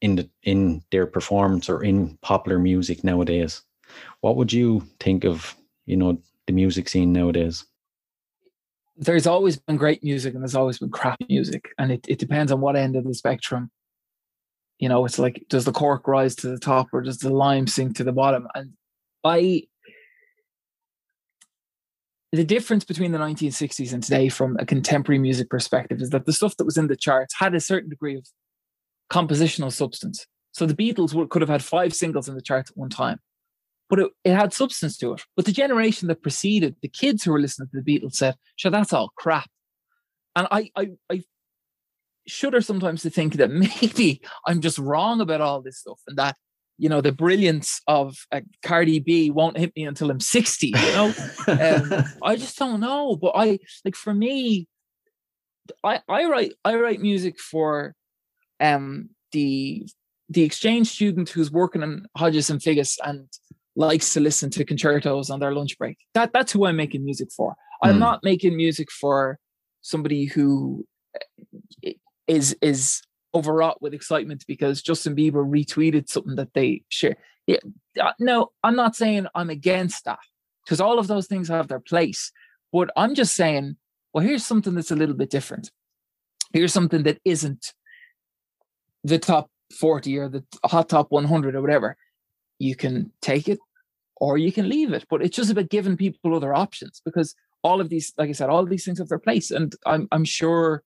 in 0.00 0.16
the 0.16 0.28
in 0.42 0.82
their 0.90 1.06
performance 1.06 1.68
or 1.68 1.82
in 1.82 2.18
popular 2.22 2.58
music 2.58 3.04
nowadays. 3.04 3.62
What 4.20 4.36
would 4.36 4.52
you 4.52 4.82
think 5.00 5.24
of, 5.24 5.54
you 5.86 5.96
know, 5.96 6.18
the 6.46 6.52
music 6.52 6.88
scene 6.88 7.12
nowadays? 7.12 7.64
There's 8.96 9.26
always 9.26 9.58
been 9.58 9.76
great 9.76 10.02
music 10.02 10.34
and 10.34 10.42
there's 10.42 10.54
always 10.54 10.78
been 10.78 10.90
crap 10.90 11.18
music. 11.28 11.68
And 11.78 11.92
it, 11.92 12.06
it 12.08 12.18
depends 12.18 12.50
on 12.50 12.60
what 12.60 12.76
end 12.76 12.96
of 12.96 13.04
the 13.04 13.14
spectrum. 13.14 13.70
You 14.78 14.88
know, 14.88 15.04
it's 15.04 15.18
like 15.18 15.44
does 15.48 15.64
the 15.64 15.72
cork 15.72 16.06
rise 16.06 16.34
to 16.36 16.48
the 16.48 16.58
top 16.58 16.88
or 16.92 17.02
does 17.02 17.18
the 17.18 17.30
lime 17.30 17.66
sink 17.66 17.96
to 17.96 18.04
the 18.04 18.12
bottom? 18.12 18.46
And 18.54 18.72
I 19.24 19.64
the 22.32 22.44
difference 22.44 22.84
between 22.84 23.12
the 23.12 23.18
1960s 23.18 23.92
and 23.92 24.02
today 24.02 24.28
from 24.28 24.56
a 24.58 24.66
contemporary 24.66 25.18
music 25.18 25.48
perspective 25.48 26.02
is 26.02 26.10
that 26.10 26.26
the 26.26 26.32
stuff 26.32 26.56
that 26.56 26.64
was 26.64 26.76
in 26.76 26.88
the 26.88 26.96
charts 26.96 27.34
had 27.38 27.54
a 27.54 27.60
certain 27.60 27.88
degree 27.88 28.16
of 28.16 28.26
compositional 29.10 29.72
substance. 29.72 30.26
So 30.52 30.66
the 30.66 30.74
Beatles 30.74 31.28
could 31.30 31.42
have 31.42 31.48
had 31.48 31.64
five 31.64 31.94
singles 31.94 32.28
in 32.28 32.34
the 32.34 32.42
charts 32.42 32.70
at 32.70 32.76
one 32.76 32.90
time, 32.90 33.20
but 33.88 33.98
it, 34.00 34.10
it 34.24 34.34
had 34.34 34.52
substance 34.52 34.96
to 34.98 35.14
it. 35.14 35.22
But 35.36 35.44
the 35.44 35.52
generation 35.52 36.08
that 36.08 36.22
preceded, 36.22 36.76
the 36.82 36.88
kids 36.88 37.24
who 37.24 37.32
were 37.32 37.40
listening 37.40 37.68
to 37.72 37.80
the 37.80 37.98
Beatles 37.98 38.14
said, 38.14 38.36
sure, 38.56 38.70
that's 38.70 38.92
all 38.92 39.12
crap. 39.16 39.48
And 40.34 40.46
I, 40.50 40.70
I, 40.76 40.90
I 41.10 41.22
shudder 42.26 42.60
sometimes 42.60 43.02
to 43.02 43.10
think 43.10 43.34
that 43.34 43.50
maybe 43.82 44.20
I'm 44.46 44.60
just 44.60 44.78
wrong 44.78 45.20
about 45.20 45.40
all 45.40 45.62
this 45.62 45.78
stuff 45.78 46.00
and 46.06 46.18
that, 46.18 46.36
you 46.78 46.88
know, 46.88 47.00
the 47.00 47.12
brilliance 47.12 47.80
of 47.86 48.16
uh, 48.32 48.40
Cardi 48.62 48.98
B 48.98 49.30
won't 49.30 49.56
hit 49.56 49.72
me 49.76 49.84
until 49.84 50.10
I'm 50.10 50.20
60, 50.20 50.66
you 50.66 50.74
know? 50.74 51.14
um, 51.48 52.04
I 52.22 52.36
just 52.36 52.58
don't 52.58 52.80
know. 52.80 53.16
But 53.16 53.32
I 53.34 53.58
like 53.84 53.96
for 53.96 54.12
me, 54.12 54.68
I 55.82 56.00
I 56.08 56.24
write 56.26 56.52
I 56.64 56.76
write 56.76 57.00
music 57.00 57.40
for 57.40 57.94
um 58.60 59.10
the 59.32 59.88
the 60.28 60.42
exchange 60.42 60.88
student 60.88 61.28
who's 61.28 61.50
working 61.50 61.82
in 61.82 62.06
Hodges 62.16 62.50
and 62.50 62.60
Figgis 62.60 62.98
and 63.04 63.28
likes 63.76 64.12
to 64.14 64.20
listen 64.20 64.50
to 64.50 64.64
concertos 64.64 65.30
on 65.30 65.38
their 65.38 65.52
lunch 65.52 65.78
break. 65.78 65.98
That 66.14 66.32
that's 66.32 66.52
who 66.52 66.66
I'm 66.66 66.76
making 66.76 67.04
music 67.04 67.30
for. 67.30 67.54
I'm 67.82 67.94
Hmm. 67.94 68.00
not 68.00 68.24
making 68.24 68.56
music 68.56 68.90
for 68.90 69.38
somebody 69.82 70.24
who 70.24 70.86
uh, 71.14 71.90
is 72.26 72.56
is 72.60 73.02
overwrought 73.34 73.82
with 73.82 73.92
excitement 73.94 74.44
because 74.48 74.80
Justin 74.82 75.14
Bieber 75.14 75.44
retweeted 75.46 76.08
something 76.08 76.36
that 76.36 76.54
they 76.54 76.82
share. 76.88 77.16
Yeah, 77.46 77.58
uh, 78.00 78.12
no, 78.18 78.50
I'm 78.64 78.74
not 78.74 78.96
saying 78.96 79.26
I'm 79.34 79.50
against 79.50 80.04
that 80.06 80.18
because 80.64 80.80
all 80.80 80.98
of 80.98 81.06
those 81.06 81.26
things 81.26 81.48
have 81.48 81.68
their 81.68 81.80
place. 81.80 82.32
But 82.72 82.90
I'm 82.96 83.14
just 83.14 83.34
saying, 83.36 83.76
well, 84.12 84.24
here's 84.24 84.44
something 84.44 84.74
that's 84.74 84.90
a 84.90 84.96
little 84.96 85.14
bit 85.14 85.30
different. 85.30 85.70
Here's 86.52 86.72
something 86.72 87.02
that 87.04 87.20
isn't 87.24 87.74
the 89.04 89.18
top 89.18 89.50
40 89.78 90.18
or 90.18 90.28
the 90.28 90.44
hot 90.64 90.88
top 90.88 91.10
100 91.10 91.54
or 91.54 91.60
whatever. 91.60 91.96
You 92.58 92.74
can 92.74 93.12
take 93.20 93.48
it 93.48 93.58
or 94.16 94.38
you 94.38 94.52
can 94.52 94.68
leave 94.68 94.92
it. 94.92 95.04
But 95.08 95.22
it's 95.22 95.36
just 95.36 95.50
about 95.50 95.68
giving 95.68 95.96
people 95.96 96.34
other 96.34 96.54
options 96.54 97.00
because 97.04 97.34
all 97.62 97.80
of 97.80 97.88
these, 97.88 98.12
like 98.16 98.28
I 98.28 98.32
said, 98.32 98.50
all 98.50 98.64
these 98.64 98.84
things 98.84 98.98
have 98.98 99.08
their 99.08 99.18
place. 99.18 99.50
And 99.50 99.74
I'm 99.84 100.08
I'm 100.12 100.24
sure 100.24 100.82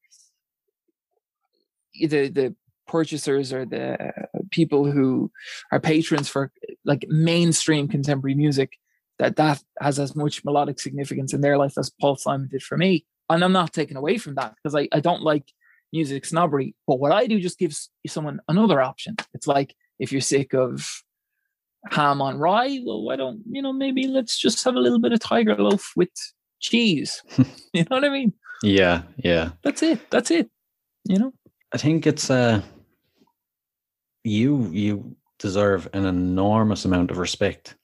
the 1.95 2.29
the 2.29 2.55
purchasers 2.87 3.53
or 3.53 3.65
the 3.65 4.13
people 4.51 4.91
who 4.91 5.31
are 5.71 5.81
patrons 5.81 6.29
for 6.29 6.51
like 6.85 7.05
mainstream 7.09 7.87
contemporary 7.87 8.35
music 8.35 8.73
that 9.19 9.37
that 9.37 9.63
has 9.81 9.99
as 9.99 10.17
much 10.17 10.45
melodic 10.45 10.81
significance 10.81 11.33
in 11.33 11.41
their 11.41 11.57
life 11.57 11.75
as 11.79 11.91
Paul 12.01 12.17
Simon 12.17 12.49
did 12.49 12.63
for 12.63 12.77
me. 12.77 13.05
And 13.29 13.45
I'm 13.45 13.53
not 13.53 13.73
taking 13.73 13.97
away 13.97 14.19
from 14.19 14.35
that 14.35 14.55
because 14.57 14.75
I, 14.75 14.89
I 14.93 14.99
don't 14.99 15.23
like 15.23 15.45
music 15.93 16.25
snobbery. 16.25 16.75
But 16.87 16.99
what 16.99 17.13
I 17.13 17.27
do 17.27 17.39
just 17.39 17.59
gives 17.59 17.91
someone 18.07 18.41
another 18.49 18.81
option. 18.81 19.17
It's 19.35 19.47
like 19.47 19.75
if 19.99 20.11
you're 20.11 20.21
sick 20.21 20.55
of 20.55 21.03
ham 21.89 22.21
on 22.21 22.39
rye, 22.39 22.81
well, 22.85 23.03
why 23.03 23.17
don't 23.17 23.43
you 23.51 23.63
know 23.63 23.73
maybe 23.73 24.07
let's 24.07 24.39
just 24.39 24.65
have 24.65 24.75
a 24.75 24.81
little 24.81 24.99
bit 24.99 25.13
of 25.13 25.21
tiger 25.21 25.57
loaf 25.57 25.93
with 25.97 26.11
cheese. 26.61 27.23
you 27.73 27.85
know 27.91 27.97
what 27.97 28.05
I 28.05 28.11
mean? 28.11 28.33
Yeah, 28.63 29.03
yeah. 29.17 29.51
That's 29.63 29.83
it. 29.83 30.11
That's 30.11 30.31
it. 30.31 30.51
You 31.05 31.19
know. 31.19 31.33
I 31.73 31.79
think 31.79 32.07
it's 32.07 32.31
uh 32.31 32.63
you 34.25 34.69
you 34.71 35.17
deserve 35.39 35.89
an 35.95 36.05
enormous 36.05 36.85
amount 36.85 37.11
of 37.11 37.19
respect 37.19 37.75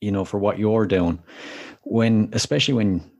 you 0.00 0.10
know 0.10 0.24
for 0.24 0.38
what 0.38 0.58
you're 0.58 0.86
doing 0.86 1.18
when 1.82 2.28
especially 2.32 2.74
when 2.74 3.10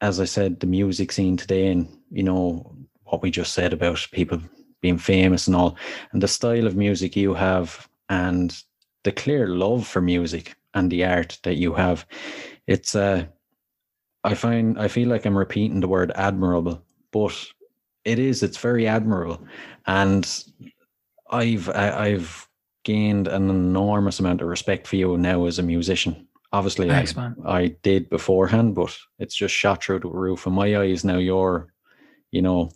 as 0.00 0.18
i 0.18 0.24
said 0.24 0.58
the 0.60 0.66
music 0.66 1.12
scene 1.12 1.36
today 1.36 1.68
and 1.68 1.88
you 2.10 2.22
know 2.22 2.74
what 3.04 3.22
we 3.22 3.30
just 3.30 3.52
said 3.52 3.72
about 3.72 4.06
people 4.12 4.40
being 4.80 4.98
famous 4.98 5.46
and 5.46 5.54
all 5.54 5.76
and 6.12 6.22
the 6.22 6.28
style 6.28 6.66
of 6.66 6.76
music 6.76 7.14
you 7.14 7.34
have 7.34 7.88
and 8.08 8.62
the 9.06 9.12
clear 9.12 9.46
love 9.46 9.86
for 9.86 10.02
music 10.02 10.56
and 10.74 10.90
the 10.90 11.04
art 11.04 11.38
that 11.44 11.54
you 11.54 11.72
have 11.72 12.04
it's 12.66 12.94
uh 12.94 13.24
i 14.24 14.34
find 14.34 14.78
i 14.78 14.88
feel 14.88 15.08
like 15.08 15.24
i'm 15.24 15.38
repeating 15.38 15.80
the 15.80 15.88
word 15.88 16.12
admirable 16.16 16.82
but 17.12 17.34
it 18.04 18.18
is 18.18 18.42
it's 18.42 18.58
very 18.58 18.86
admirable 18.86 19.40
and 19.86 20.44
I've 21.30 21.68
I, 21.70 22.06
I've 22.06 22.48
gained 22.84 23.28
an 23.28 23.50
enormous 23.50 24.20
amount 24.20 24.40
of 24.40 24.48
respect 24.48 24.86
for 24.86 24.96
you 24.96 25.18
now 25.18 25.46
as 25.46 25.58
a 25.58 25.62
musician. 25.62 26.28
Obviously, 26.52 26.88
Thanks, 26.88 27.16
I. 27.16 27.32
I 27.44 27.68
did 27.82 28.08
beforehand, 28.08 28.74
but 28.74 28.96
it's 29.18 29.34
just 29.34 29.54
shot 29.54 29.82
through 29.82 30.00
the 30.00 30.08
roof. 30.08 30.46
In 30.46 30.52
my 30.52 30.76
eyes, 30.78 31.04
now 31.04 31.18
you're, 31.18 31.72
you 32.30 32.42
know, 32.42 32.70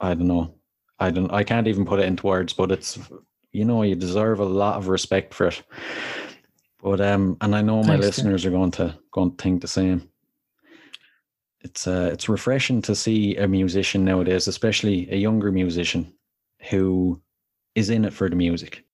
I 0.00 0.14
don't 0.14 0.28
know, 0.28 0.54
I 0.98 1.10
don't, 1.10 1.32
I 1.32 1.42
can't 1.42 1.66
even 1.66 1.84
put 1.84 1.98
it 1.98 2.06
into 2.06 2.26
words, 2.26 2.52
but 2.52 2.70
it's, 2.70 2.98
you 3.52 3.64
know, 3.64 3.82
you 3.82 3.94
deserve 3.94 4.40
a 4.40 4.44
lot 4.44 4.76
of 4.76 4.88
respect 4.88 5.34
for 5.34 5.48
it. 5.48 5.62
But 6.82 7.00
um, 7.00 7.36
and 7.40 7.54
I 7.54 7.62
know 7.62 7.82
my 7.82 7.96
Thanks, 7.98 8.16
Tim. 8.16 8.26
listeners 8.26 8.46
are 8.46 8.50
going 8.50 8.72
to 8.72 8.98
going 9.12 9.36
to 9.36 9.42
think 9.42 9.60
the 9.60 9.68
same. 9.68 10.08
It's 11.60 11.86
uh, 11.86 12.10
it's 12.12 12.28
refreshing 12.28 12.82
to 12.82 12.94
see 12.94 13.36
a 13.36 13.46
musician 13.46 14.04
nowadays, 14.04 14.48
especially 14.48 15.08
a 15.12 15.16
younger 15.16 15.52
musician, 15.52 16.12
who 16.70 17.20
is 17.74 17.88
in 17.88 18.04
it 18.04 18.12
for 18.12 18.28
the 18.28 18.36
music. 18.36 18.84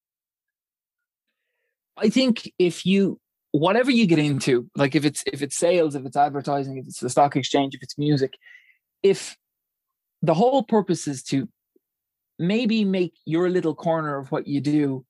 I 1.96 2.10
think 2.10 2.52
if 2.58 2.84
you 2.84 3.18
whatever 3.52 3.90
you 3.90 4.06
get 4.06 4.18
into, 4.18 4.68
like 4.76 4.94
if 4.94 5.04
it's 5.04 5.24
if 5.26 5.40
it's 5.40 5.56
sales, 5.56 5.94
if 5.94 6.04
it's 6.04 6.16
advertising, 6.16 6.76
if 6.76 6.86
it's 6.86 7.00
the 7.00 7.08
stock 7.08 7.36
exchange, 7.36 7.74
if 7.74 7.82
it's 7.82 7.96
music, 7.96 8.34
if 9.02 9.36
the 10.20 10.34
whole 10.34 10.62
purpose 10.62 11.08
is 11.08 11.22
to 11.22 11.48
maybe 12.38 12.84
make 12.84 13.14
your 13.24 13.50
little 13.50 13.74
corner 13.74 14.18
of 14.18 14.30
what 14.30 14.46
you 14.46 14.60
do 14.60 15.04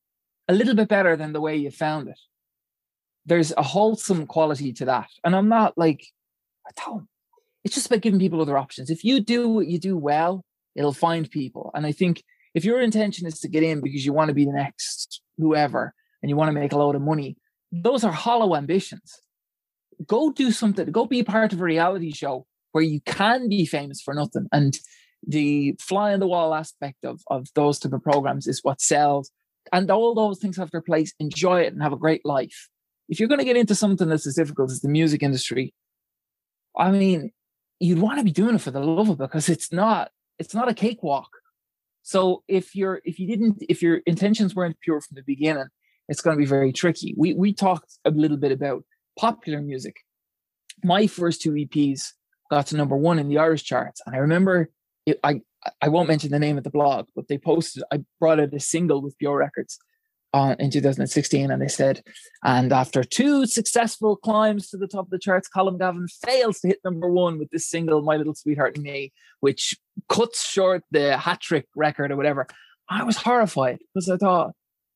a 0.49 0.55
little 0.55 0.75
bit 0.75 0.89
better 0.89 1.17
than 1.17 1.33
the 1.33 1.41
way 1.41 1.57
you 1.57 1.71
found 1.71 2.09
it. 2.09 2.19
There's 3.27 3.53
a 3.57 3.63
wholesome 3.63 4.27
quality 4.27 4.73
to 4.75 4.87
that. 4.87 5.09
And 5.25 5.37
I'm 5.37 5.49
not 5.49 5.77
like, 5.77 6.07
I 6.67 6.71
don't, 6.87 7.07
it's 7.65 7.75
just 7.75 7.87
about 7.87 8.01
giving 8.01 8.19
people 8.19 8.41
other 8.41 8.57
options. 8.57 8.89
If 8.89 9.05
you 9.05 9.21
do 9.21 9.49
what 9.49 9.67
you 9.67 9.79
do 9.79 9.97
well, 9.97 10.45
it'll 10.75 10.95
find 10.95 11.31
people. 11.31 11.71
And 11.75 11.85
I 11.85 11.93
think 11.93 12.23
if 12.55 12.65
your 12.65 12.81
intention 12.81 13.27
is 13.27 13.41
to 13.41 13.49
get 13.49 13.63
in 13.63 13.83
because 13.83 14.07
you 14.07 14.13
want 14.13 14.29
to 14.29 14.35
be 14.35 14.47
the 14.47 14.53
next 14.53 15.21
whoever 15.37 15.95
and 16.23 16.31
you 16.31 16.37
want 16.37 16.49
to 16.49 16.59
make 16.59 16.73
a 16.73 16.79
load 16.79 16.95
of 16.95 17.03
money, 17.03 17.37
those 17.71 18.05
are 18.05 18.13
hollow 18.13 18.57
ambitions. 18.57 19.21
Go 20.07 20.33
do 20.33 20.51
something, 20.51 20.91
go 20.91 21.05
be 21.05 21.23
part 21.23 21.53
of 21.53 21.61
a 21.61 21.65
reality 21.65 22.13
show 22.13 22.47
where 22.73 22.85
you 22.85 23.01
can 23.03 23.49
be 23.49 23.67
famous 23.67 24.01
for 24.01 24.15
nothing. 24.15 24.47
And 24.53 24.79
the 25.27 25.75
fly 25.81 26.13
on 26.13 26.21
the 26.21 26.27
wall 26.27 26.55
aspect 26.55 27.05
of, 27.05 27.23
of 27.29 27.49
those 27.55 27.79
type 27.79 27.93
of 27.93 28.03
programs 28.03 28.47
is 28.47 28.61
what 28.63 28.81
sells. 28.81 29.31
And 29.73 29.91
all 29.91 30.15
those 30.15 30.39
things 30.39 30.57
have 30.57 30.71
their 30.71 30.81
place. 30.81 31.13
Enjoy 31.19 31.61
it 31.61 31.73
and 31.73 31.83
have 31.83 31.93
a 31.93 31.99
great 31.99 32.25
life. 32.25 32.69
If 33.09 33.21
you're 33.21 33.29
going 33.29 33.41
to 33.41 33.45
get 33.45 33.57
into 33.57 33.75
something 33.75 34.09
that's 34.09 34.27
as 34.27 34.35
difficult 34.35 34.71
as 34.71 34.81
the 34.81 34.89
music 34.89 35.23
industry, 35.23 35.75
I 36.77 36.91
mean, 36.91 37.33
you'd 37.81 37.99
want 37.99 38.19
to 38.19 38.25
be 38.25 38.31
doing 38.31 38.55
it 38.55 38.61
for 38.61 38.71
the 38.71 38.81
love 38.81 39.09
of 39.09 39.21
it 39.21 39.25
because 39.25 39.49
it's 39.49 39.73
not, 39.73 40.11
it's 40.39 40.55
not 40.55 40.69
a 40.69 40.75
cakewalk. 40.75 41.29
So 42.09 42.43
if 42.49 42.75
you're 42.75 43.03
if 43.05 43.19
you 43.19 43.27
didn't 43.27 43.63
if 43.69 43.83
your 43.83 43.99
intentions 44.07 44.55
weren't 44.55 44.81
pure 44.81 45.03
from 45.03 45.17
the 45.17 45.23
beginning, 45.27 45.67
it's 46.09 46.23
going 46.23 46.35
to 46.35 46.39
be 46.39 46.47
very 46.47 46.73
tricky. 46.73 47.15
We 47.19 47.35
we 47.35 47.53
talked 47.53 47.99
a 48.07 48.11
little 48.11 48.39
bit 48.39 48.51
about 48.51 48.85
popular 49.19 49.61
music. 49.61 49.97
My 50.83 51.07
first 51.07 51.43
two 51.43 51.53
EPs 51.53 52.13
got 52.51 52.69
to 52.69 52.79
number 52.79 52.97
one 52.97 53.19
in 53.19 53.29
the 53.29 53.37
Irish 53.37 53.65
charts, 53.65 54.01
and 54.07 54.17
I 54.17 54.21
remember 54.21 54.71
it, 55.11 55.21
I 55.25 55.41
I 55.83 55.89
won't 55.89 56.09
mention 56.09 56.31
the 56.31 56.39
name 56.39 56.59
of 56.59 56.65
the 56.65 56.71
blog, 56.71 57.07
but 57.15 57.29
they 57.29 57.39
posted 57.39 57.83
I 57.93 58.05
brought 58.21 58.41
out 58.41 58.55
a 58.55 58.61
single 58.61 59.03
with 59.03 59.19
Pure 59.19 59.39
Records 59.39 59.79
uh, 60.35 60.55
in 60.59 60.71
2016, 60.71 61.51
and 61.51 61.63
they 61.63 61.69
said, 61.69 62.03
and 62.45 62.73
after 62.73 63.03
two 63.03 63.47
successful 63.47 64.17
climbs 64.17 64.69
to 64.69 64.77
the 64.77 64.87
top 64.87 65.07
of 65.07 65.11
the 65.11 65.19
charts, 65.19 65.49
Colm 65.55 65.79
Gavin 65.79 66.07
fails 66.09 66.61
to 66.61 66.69
hit 66.69 66.79
number 66.85 67.11
one 67.11 67.39
with 67.39 67.51
this 67.51 67.69
single, 67.69 68.03
"My 68.03 68.17
Little 68.17 68.35
Sweetheart 68.35 68.77
and 68.77 68.85
Me," 68.85 69.13
which 69.41 69.77
cuts 70.09 70.47
short 70.47 70.85
the 70.91 71.17
hat 71.17 71.41
trick 71.41 71.67
record 71.75 72.11
or 72.11 72.17
whatever. 72.17 72.47
I 72.89 73.05
was 73.05 73.19
horrified 73.19 73.79
because 73.95 74.09
I 74.09 74.17
thought 74.17 74.53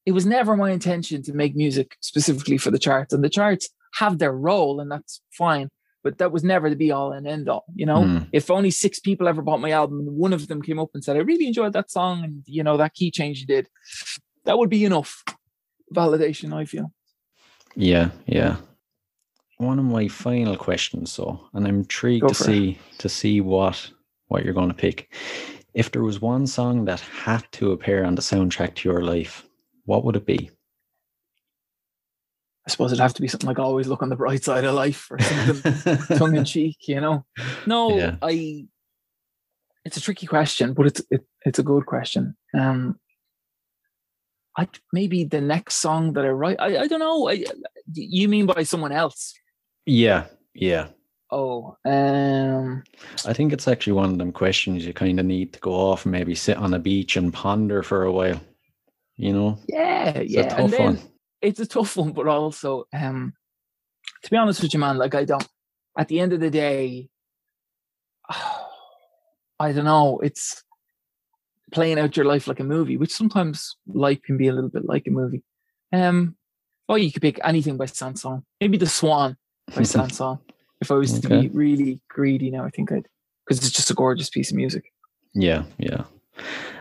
it 0.07 0.13
was 0.13 0.27
never 0.27 0.57
my 0.57 0.71
intention 0.71 1.23
to 1.23 1.33
make 1.33 1.55
music 1.55 1.97
specifically 2.01 2.59
for 2.59 2.71
the 2.71 2.79
charts, 2.79 3.13
and 3.13 3.25
the 3.25 3.31
charts 3.31 3.69
have 3.95 4.19
their 4.19 4.33
role, 4.33 4.81
and 4.81 4.91
that's 4.91 5.21
fine. 5.33 5.69
But 6.05 6.19
that 6.19 6.33
was 6.33 6.43
never 6.43 6.69
the 6.69 6.77
be 6.77 6.91
all 6.91 7.13
and 7.13 7.27
end 7.29 7.49
all. 7.49 7.65
You 7.75 7.87
know, 7.87 8.03
Hmm. 8.05 8.19
if 8.33 8.51
only 8.51 8.71
six 8.71 8.99
people 8.99 9.29
ever 9.29 9.41
bought 9.43 9.61
my 9.61 9.71
album 9.71 10.01
and 10.01 10.17
one 10.17 10.33
of 10.33 10.49
them 10.49 10.61
came 10.63 10.79
up 10.81 10.91
and 10.95 11.03
said, 11.05 11.17
I 11.17 11.21
really 11.21 11.47
enjoyed 11.47 11.73
that 11.75 11.91
song 11.91 12.25
and, 12.25 12.43
you 12.47 12.63
know, 12.65 12.77
that 12.77 12.95
key 12.95 13.11
change 13.11 13.41
you 13.41 13.47
did, 13.47 13.69
that 14.45 14.59
would 14.59 14.69
be 14.71 14.85
enough 14.85 15.23
validation, 15.95 16.53
I 16.53 16.65
feel. 16.65 16.93
Yeah, 17.77 18.11
yeah. 18.27 18.57
One 19.59 19.79
of 19.79 19.85
my 19.85 20.09
final 20.09 20.57
questions, 20.57 21.13
so, 21.13 21.41
and 21.55 21.67
I'm 21.67 21.77
intrigued 21.81 22.23
Go 22.23 22.29
to 22.29 22.35
for 22.35 22.43
it. 22.45 22.47
see 22.47 22.79
to 22.99 23.09
see 23.09 23.41
what 23.41 23.91
what 24.29 24.45
you're 24.45 24.55
going 24.55 24.69
to 24.69 24.75
pick. 24.75 25.15
If 25.75 25.91
there 25.93 26.03
was 26.03 26.21
one 26.21 26.47
song 26.47 26.85
that 26.87 27.01
had 27.01 27.45
to 27.53 27.73
appear 27.73 28.05
on 28.05 28.15
the 28.15 28.23
soundtrack 28.23 28.75
to 28.77 28.89
your 28.89 29.03
life, 29.03 29.47
what 29.85 30.05
would 30.05 30.17
it 30.17 30.27
be? 30.27 30.51
I 32.67 32.71
suppose 32.71 32.93
it'd 32.93 33.03
have 33.03 33.15
to 33.15 33.23
be 33.23 33.29
something 33.29 33.49
like 33.49 33.59
always 33.59 33.89
look 33.89 34.03
on 34.03 34.09
the 34.09 34.17
bright 34.17 34.45
side 34.45 34.65
of 34.65 34.75
life 34.75 35.11
or 35.11 35.19
something 35.19 35.99
tongue 36.19 36.37
in 36.37 36.45
cheek, 36.45 36.77
you 36.87 37.01
know. 37.01 37.25
No, 37.67 37.97
Yeah. 37.97 38.17
I 38.23 38.67
it's 39.85 39.97
a 39.97 40.01
tricky 40.01 40.27
question, 40.27 40.75
but 40.75 40.87
it's 40.87 41.03
it, 41.11 41.27
it's 41.45 41.59
a 41.59 41.65
good 41.65 41.87
question. 41.87 42.37
Um 42.55 42.99
I 44.57 44.69
maybe 44.93 45.25
the 45.25 45.41
next 45.41 45.77
song 45.77 46.13
that 46.13 46.25
I 46.25 46.29
write, 46.29 46.61
I, 46.61 46.83
I 46.83 46.87
don't 46.87 47.01
know. 47.01 47.29
I, 47.29 47.45
you 47.93 48.29
mean 48.29 48.47
by 48.47 48.65
someone 48.65 48.93
else? 48.93 49.35
yeah, 49.87 50.27
yeah. 50.55 50.89
Oh, 51.31 51.79
um, 51.87 52.85
I 53.25 53.33
think 53.33 53.55
it's 53.55 53.67
actually 53.67 53.95
one 53.95 54.11
of 54.11 54.19
them 54.19 54.33
questions 54.33 54.85
you 54.85 54.93
kind 54.93 55.19
of 55.19 55.25
need 55.25 55.55
to 55.55 55.61
go 55.61 55.73
off 55.73 56.05
and 56.05 56.13
maybe 56.13 56.35
sit 56.35 56.59
on 56.59 56.75
a 56.75 56.79
beach 56.79 57.17
and 57.17 57.33
ponder 57.33 57.83
for 57.83 58.05
a 58.05 58.13
while. 58.13 58.39
You 59.17 59.33
know, 59.33 59.59
yeah, 59.67 60.11
it's 60.11 60.31
yeah. 60.31 60.41
a 60.41 60.51
tough 60.51 60.59
and 60.59 60.73
then, 60.73 60.85
one. 60.85 60.99
It's 61.43 61.61
a 61.61 61.67
tough 61.77 61.97
one, 61.97 62.13
but 62.13 62.29
also, 62.29 62.87
um, 62.93 63.35
to 64.23 64.31
be 64.31 64.37
honest 64.37 64.63
with 64.63 64.73
you, 64.73 64.81
man, 64.81 64.99
like 64.99 65.15
I 65.15 65.25
don't. 65.25 65.47
At 65.99 66.09
the 66.09 66.21
end 66.21 66.33
of 66.33 66.41
the 66.41 66.51
day, 66.51 67.09
I 69.61 69.73
don't 69.73 69.85
know. 69.85 70.21
It's 70.21 70.65
playing 71.73 71.99
out 71.99 72.17
your 72.17 72.27
life 72.27 72.47
like 72.47 72.61
a 72.61 72.65
movie, 72.65 72.97
which 72.97 73.13
sometimes 73.13 73.77
life 73.87 74.23
can 74.23 74.37
be 74.37 74.49
a 74.49 74.53
little 74.53 74.71
bit 74.71 74.85
like 74.85 75.07
a 75.07 75.11
movie. 75.11 75.43
Um, 75.93 76.37
oh, 76.89 76.97
you 76.97 77.13
could 77.13 77.23
pick 77.23 77.41
anything 77.45 77.77
by 77.77 77.87
Saint-Saëns. 77.87 78.43
Maybe 78.61 78.77
The 78.77 78.87
Swan 78.87 79.37
by 79.75 79.83
Saint-Saëns. 79.83 80.41
If 80.81 80.91
I 80.91 80.95
was 80.95 81.21
to 81.21 81.29
be 81.29 81.49
really 81.49 82.01
greedy 82.09 82.51
now, 82.51 82.65
I 82.65 82.71
think 82.71 82.91
I'd 82.91 83.07
because 83.47 83.65
it's 83.65 83.71
just 83.71 83.91
a 83.91 83.95
gorgeous 83.95 84.31
piece 84.31 84.51
of 84.51 84.57
music. 84.57 84.93
Yeah, 85.35 85.63
yeah. 85.79 86.05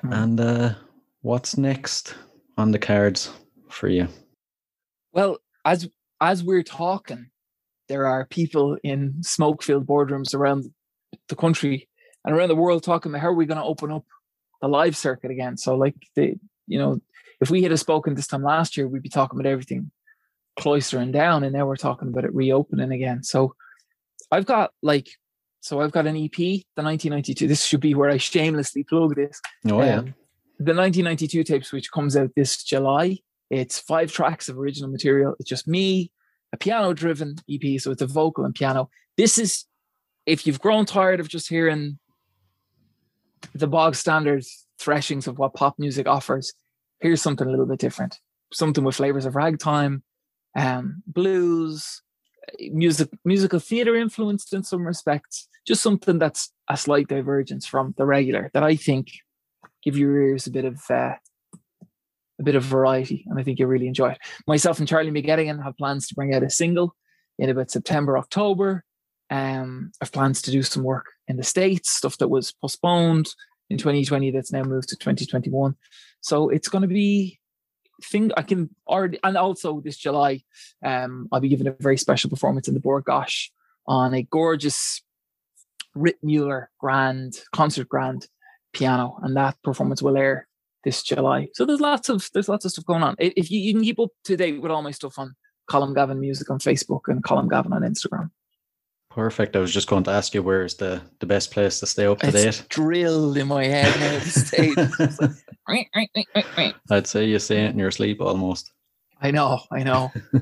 Hmm. 0.02 0.14
And 0.14 0.40
uh 0.40 0.74
what's 1.22 1.58
next 1.58 2.16
on 2.58 2.72
the 2.72 2.80
cards 2.80 3.32
for 3.70 3.90
you? 3.90 4.08
Well, 5.14 5.38
as 5.66 5.90
as 6.20 6.44
we're 6.44 6.64
talking, 6.64 7.30
there 7.90 8.06
are 8.06 8.26
people 8.26 8.78
in 8.84 9.24
smoke-filled 9.24 9.88
boardrooms 9.88 10.34
around 10.34 10.72
the 11.28 11.36
country 11.36 11.90
and 12.24 12.36
around 12.36 12.50
the 12.50 12.56
world 12.56 12.84
talking 12.84 13.12
about 13.12 13.22
how 13.22 13.30
are 13.30 13.34
we 13.34 13.46
going 13.46 13.58
to 13.58 13.64
open 13.64 13.92
up 13.92 14.06
the 14.62 14.68
live 14.68 14.96
circuit 14.96 15.32
again. 15.32 15.58
So, 15.58 15.76
like 15.76 15.96
the 16.16 16.36
you 16.68 16.80
know, 16.80 17.02
if 17.42 17.50
we 17.50 17.64
had 17.64 17.72
a 17.72 17.78
spoken 17.78 18.16
this 18.16 18.28
time 18.28 18.44
last 18.44 18.78
year, 18.78 18.88
we'd 18.88 19.02
be 19.02 19.10
talking 19.10 19.40
about 19.40 19.50
everything 19.50 19.92
cloistering 20.60 21.12
down, 21.12 21.44
and 21.44 21.54
now 21.54 21.66
we're 21.66 21.76
talking 21.76 22.08
about 22.08 22.26
it 22.26 22.34
reopening 22.34 22.92
again. 22.92 23.24
So 23.24 23.56
I've 24.32 24.46
got 24.46 24.72
like, 24.82 25.10
so 25.60 25.82
I've 25.82 25.92
got 25.92 26.08
an 26.08 26.16
EP, 26.16 26.36
the 26.36 26.84
1992. 26.84 27.48
This 27.48 27.66
should 27.66 27.82
be 27.82 27.96
where 27.96 28.10
I 28.10 28.18
shamelessly 28.18 28.84
plug 28.84 29.16
this. 29.16 29.42
Oh 29.66 29.82
yeah. 29.82 29.98
Um, 29.98 30.16
the 30.60 30.76
1992 30.76 31.44
tapes, 31.44 31.72
which 31.72 31.92
comes 31.92 32.16
out 32.16 32.32
this 32.36 32.64
July. 32.64 33.20
It's 33.52 33.78
five 33.78 34.12
tracks 34.18 34.50
of 34.50 34.58
original 34.58 34.90
material. 34.90 35.36
It's 35.40 35.50
just 35.50 35.68
me, 35.68 36.12
a 36.54 36.58
piano 36.58 36.94
driven 36.94 37.36
EP. 37.50 37.80
So 37.80 37.92
it's 37.92 38.02
a 38.02 38.08
vocal 38.08 38.46
and 38.46 38.56
piano. 38.56 38.90
This 39.18 39.38
is, 39.38 39.66
if 40.26 40.48
you've 40.48 40.62
grown 40.62 40.86
tired 40.86 41.20
of 41.20 41.28
just 41.28 41.50
hearing 41.50 42.00
the 43.54 43.68
bog 43.68 43.96
standard 43.96 44.44
threshings 44.80 45.28
of 45.28 45.38
what 45.38 45.54
pop 45.54 45.78
music 45.78 46.08
offers, 46.08 46.54
here's 47.00 47.22
something 47.22 47.48
a 47.48 47.52
little 47.52 47.66
bit 47.66 47.80
different. 47.80 48.20
Something 48.54 48.84
with 48.84 48.96
flavors 48.96 49.26
of 49.26 49.36
ragtime, 49.36 50.04
um, 50.56 51.04
blues, 51.06 52.02
music, 52.60 53.10
musical 53.24 53.60
theater 53.60 53.96
influenced 53.96 54.54
in 54.54 54.64
some 54.64 54.86
respects. 54.86 55.48
Just 55.66 55.84
something 55.84 56.20
that's 56.20 56.52
a 56.70 56.78
slight 56.78 57.08
divergence 57.08 57.66
from 57.66 57.94
the 57.98 58.06
regular 58.06 58.50
that 58.54 58.64
I 58.64 58.76
think 58.76 59.12
give 59.84 59.98
your 59.98 60.20
ears 60.22 60.48
a 60.48 60.52
bit 60.52 60.66
of 60.66 60.80
uh, 60.90 61.14
a 62.42 62.44
bit 62.44 62.56
of 62.56 62.64
variety, 62.64 63.24
and 63.28 63.40
I 63.40 63.44
think 63.44 63.60
you'll 63.60 63.70
really 63.70 63.88
enjoy 63.88 64.10
it. 64.10 64.18
Myself 64.48 64.80
and 64.80 64.88
Charlie 64.88 65.12
McGettigan 65.12 65.64
have 65.64 65.78
plans 65.78 66.08
to 66.08 66.16
bring 66.16 66.34
out 66.34 66.44
a 66.44 66.50
single 66.50 66.96
in 67.38 67.50
about 67.50 67.72
September, 67.72 68.18
October. 68.18 68.84
Um, 69.30 69.92
I've 70.02 70.12
plans 70.12 70.42
to 70.42 70.52
do 70.52 70.64
some 70.64 70.84
work 70.84 71.06
in 71.28 71.38
the 71.38 71.44
States, 71.44 71.92
stuff 71.92 72.18
that 72.18 72.28
was 72.28 72.52
postponed 72.52 73.28
in 73.70 73.78
2020 73.78 74.32
that's 74.32 74.52
now 74.52 74.64
moved 74.64 74.90
to 74.90 74.98
2021. 74.98 75.76
So 76.20 76.50
it's 76.50 76.68
going 76.68 76.82
to 76.82 76.88
be 76.88 77.40
thing 78.04 78.32
I 78.36 78.42
can 78.42 78.76
already, 78.88 79.20
and 79.24 79.38
also 79.38 79.80
this 79.80 79.98
July, 79.98 80.42
um, 80.84 81.30
I'll 81.32 81.40
be 81.40 81.50
giving 81.50 81.68
a 81.68 81.76
very 81.80 81.98
special 81.98 82.30
performance 82.30 82.68
in 82.68 82.74
the 82.74 82.80
Bord 82.80 83.06
Gáis 83.06 83.50
on 83.88 84.14
a 84.16 84.24
gorgeous 84.24 85.02
Ritmüller 85.96 86.68
grand 86.80 87.40
concert 87.54 87.88
grand 87.88 88.28
piano, 88.74 89.20
and 89.22 89.38
that 89.38 89.62
performance 89.64 90.02
will 90.02 90.18
air 90.18 90.48
this 90.84 91.04
July. 91.04 91.48
So 91.54 91.66
there's 91.66 91.82
lots 91.82 92.10
of 92.10 92.30
there's 92.34 92.50
lots 92.50 92.66
of 92.66 92.72
stuff 92.72 92.86
going 92.86 93.04
on. 93.04 93.16
If 93.20 93.52
you, 93.52 93.60
you 93.60 93.74
can 93.74 93.84
keep 93.84 94.00
up 94.00 94.10
to 94.26 94.38
date 94.38 94.62
with 94.62 94.72
all 94.72 94.82
my 94.82 94.92
stuff 94.92 95.18
on 95.20 95.36
Colm 95.70 95.94
Gavin 95.96 96.20
Music 96.20 96.50
on 96.50 96.60
Facebook 96.60 97.02
and 97.08 97.24
Colm 97.24 97.50
Gavin 97.50 97.74
on 97.74 97.82
Instagram. 97.82 98.32
Perfect. 99.10 99.56
I 99.58 99.60
was 99.60 99.74
just 99.74 99.90
going 99.90 100.04
to 100.06 100.12
ask 100.12 100.34
you 100.34 100.42
where's 100.42 100.76
the, 100.76 101.02
the 101.20 101.26
best 101.26 101.52
place 101.52 101.82
to 101.82 101.86
stay 101.86 102.06
up 102.06 102.20
to 102.20 102.28
It's 102.28 102.60
date. 102.60 102.70
drilled 102.70 103.36
in 103.38 103.48
my 103.48 103.66
head 103.66 104.00
now 104.00 104.16
at 104.16 104.22
this 104.22 104.48
stage. 104.48 104.78
It's 105.68 106.58
like, 106.58 106.76
I'd 106.90 107.08
say 107.08 107.26
you 107.26 107.38
say 107.40 107.66
it 107.66 107.72
in 107.72 107.80
your 107.80 107.92
sleep 107.92 108.22
almost. 108.22 108.72
I 109.22 109.32
know, 109.32 109.62
I 109.72 109.84
know. 109.84 110.12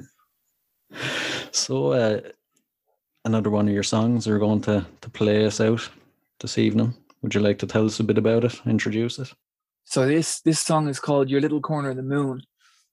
So, 1.52 1.94
uh, 1.94 2.22
another 3.26 3.50
one 3.50 3.68
of 3.68 3.74
your 3.74 3.84
songs 3.84 4.28
are 4.28 4.40
going 4.40 4.62
to, 4.62 4.86
to 5.02 5.10
play 5.10 5.46
us 5.46 5.60
out 5.62 5.88
this 6.40 6.58
evening. 6.58 6.94
Would 7.22 7.36
you 7.36 7.42
like 7.42 7.60
to 7.60 7.68
tell 7.68 7.86
us 7.86 8.00
a 8.00 8.04
bit 8.04 8.18
about 8.18 8.44
it? 8.44 8.60
Introduce 8.66 9.20
it? 9.20 9.32
So 9.90 10.06
this 10.06 10.42
this 10.42 10.60
song 10.60 10.88
is 10.88 11.00
called 11.00 11.32
Your 11.32 11.42
Little 11.42 11.62
Corner 11.62 11.90
of 11.90 11.96
the 11.96 12.04
Moon. 12.04 12.44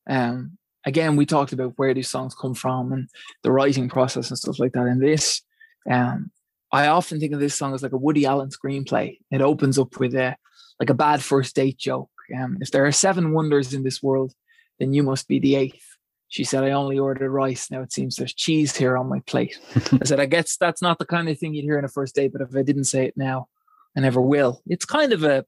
Um 0.09 0.57
again 0.87 1.15
we 1.15 1.27
talked 1.27 1.53
about 1.53 1.75
where 1.77 1.93
these 1.93 2.09
songs 2.09 2.35
come 2.35 2.55
from 2.55 2.91
and 2.91 3.11
the 3.43 3.53
writing 3.53 3.91
process 3.91 4.31
and 4.31 4.39
stuff 4.39 4.59
like 4.59 4.73
that. 4.73 4.87
And 4.87 5.03
this 5.03 5.43
um 5.91 6.31
I 6.73 6.87
often 6.87 7.21
think 7.21 7.35
of 7.35 7.41
this 7.41 7.55
song 7.55 7.75
as 7.75 7.83
like 7.83 7.93
a 7.93 7.99
Woody 7.99 8.25
Allen 8.25 8.49
screenplay. 8.49 9.19
It 9.31 9.43
opens 9.43 9.79
up 9.79 10.01
with 10.01 10.15
a 10.15 10.37
like 10.81 10.89
a 10.89 10.95
bad 10.95 11.23
first 11.23 11.55
date 11.55 11.77
joke. 11.77 12.11
Um 12.35 12.57
if 12.63 12.71
there 12.71 12.87
are 12.87 12.93
seven 12.93 13.35
wonders 13.35 13.75
in 13.75 13.83
this 13.83 14.03
world, 14.03 14.33
then 14.79 14.95
you 14.95 15.03
must 15.03 15.29
be 15.29 15.39
the 15.39 15.57
eighth. 15.57 15.85
She 16.29 16.45
said, 16.45 16.65
I 16.65 16.71
only 16.71 16.99
ordered 16.99 17.31
rice. 17.31 17.71
Now 17.71 17.83
it 17.83 17.93
seems 17.93 18.17
there's 18.17 18.33
cheese 18.33 18.75
here 18.75 18.97
on 18.97 19.07
my 19.07 19.21
plate. 19.27 19.59
I 20.01 20.05
said, 20.05 20.19
I 20.19 20.27
guess 20.27 20.57
that's 20.57 20.81
not 20.81 20.99
the 20.99 21.05
kind 21.05 21.29
of 21.29 21.39
thing 21.39 21.53
you'd 21.53 21.65
hear 21.65 21.79
in 21.79 21.85
a 21.85 21.89
first 21.89 22.15
date, 22.15 22.33
but 22.33 22.41
if 22.41 22.57
I 22.57 22.63
didn't 22.63 22.85
say 22.85 23.05
it 23.05 23.19
now, 23.19 23.49
I 23.95 24.01
never 24.01 24.21
will. 24.21 24.63
It's 24.67 24.85
kind 24.87 25.13
of 25.13 25.23
a, 25.23 25.45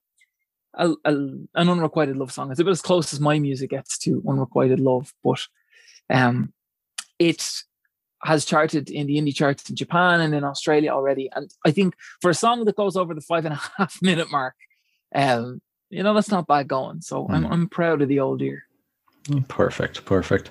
a, 0.74 0.90
a 1.05 1.12
an 1.12 1.49
unrequited 1.55 2.16
love 2.16 2.32
song. 2.32 2.51
It's 2.51 2.61
about 2.61 2.70
as 2.70 2.82
close 2.82 3.12
as 3.12 3.20
my 3.20 3.39
music 3.39 3.70
gets 3.70 3.99
to 3.99 4.23
unrequited 4.28 4.81
love, 4.81 5.12
but 5.24 5.47
um, 6.11 6.53
it 7.19 7.43
has 8.23 8.45
charted 8.45 8.90
in 8.90 9.07
the 9.07 9.16
indie 9.16 9.35
charts 9.35 9.69
in 9.70 9.77
Japan 9.77 10.20
and 10.20 10.35
in 10.35 10.45
Australia 10.45 10.90
already. 10.90 11.31
And 11.35 11.51
I 11.65 11.70
think 11.70 11.95
for 12.20 12.31
a 12.31 12.35
song 12.35 12.65
that 12.65 12.77
goes 12.77 12.97
over 12.97 13.15
the 13.15 13.20
five 13.20 13.45
and 13.45 13.55
a 13.55 13.61
half 13.78 14.01
minute 14.03 14.31
mark, 14.31 14.55
um, 15.15 15.61
you 15.90 16.03
know, 16.03 16.15
that's 16.15 16.31
not 16.31 16.47
bad 16.47 16.69
going. 16.69 17.01
So 17.01 17.27
I'm 17.28 17.45
Mm. 17.45 17.53
I'm 17.53 17.69
proud 17.69 18.03
of 18.03 18.09
the 18.09 18.20
old 18.20 18.43
ear. 18.43 18.65
Perfect, 19.49 20.05
perfect. 20.07 20.51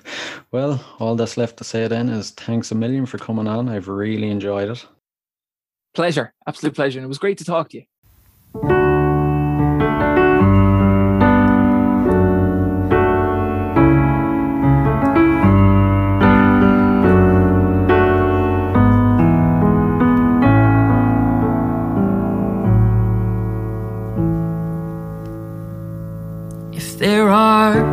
Well, 0.52 0.84
all 1.00 1.16
that's 1.16 1.36
left 1.36 1.56
to 1.58 1.64
say 1.64 1.88
then 1.88 2.08
is 2.08 2.30
thanks 2.30 2.70
a 2.70 2.74
million 2.76 3.06
for 3.06 3.18
coming 3.18 3.48
on. 3.48 3.68
I've 3.68 3.88
really 3.88 4.30
enjoyed 4.30 4.70
it. 4.70 4.86
Pleasure, 5.94 6.32
absolute 6.46 6.74
pleasure. 6.76 6.98
And 7.00 7.04
it 7.04 7.08
was 7.08 7.18
great 7.18 7.38
to 7.38 7.44
talk 7.44 7.70
to 7.70 7.78
you. 7.78 7.84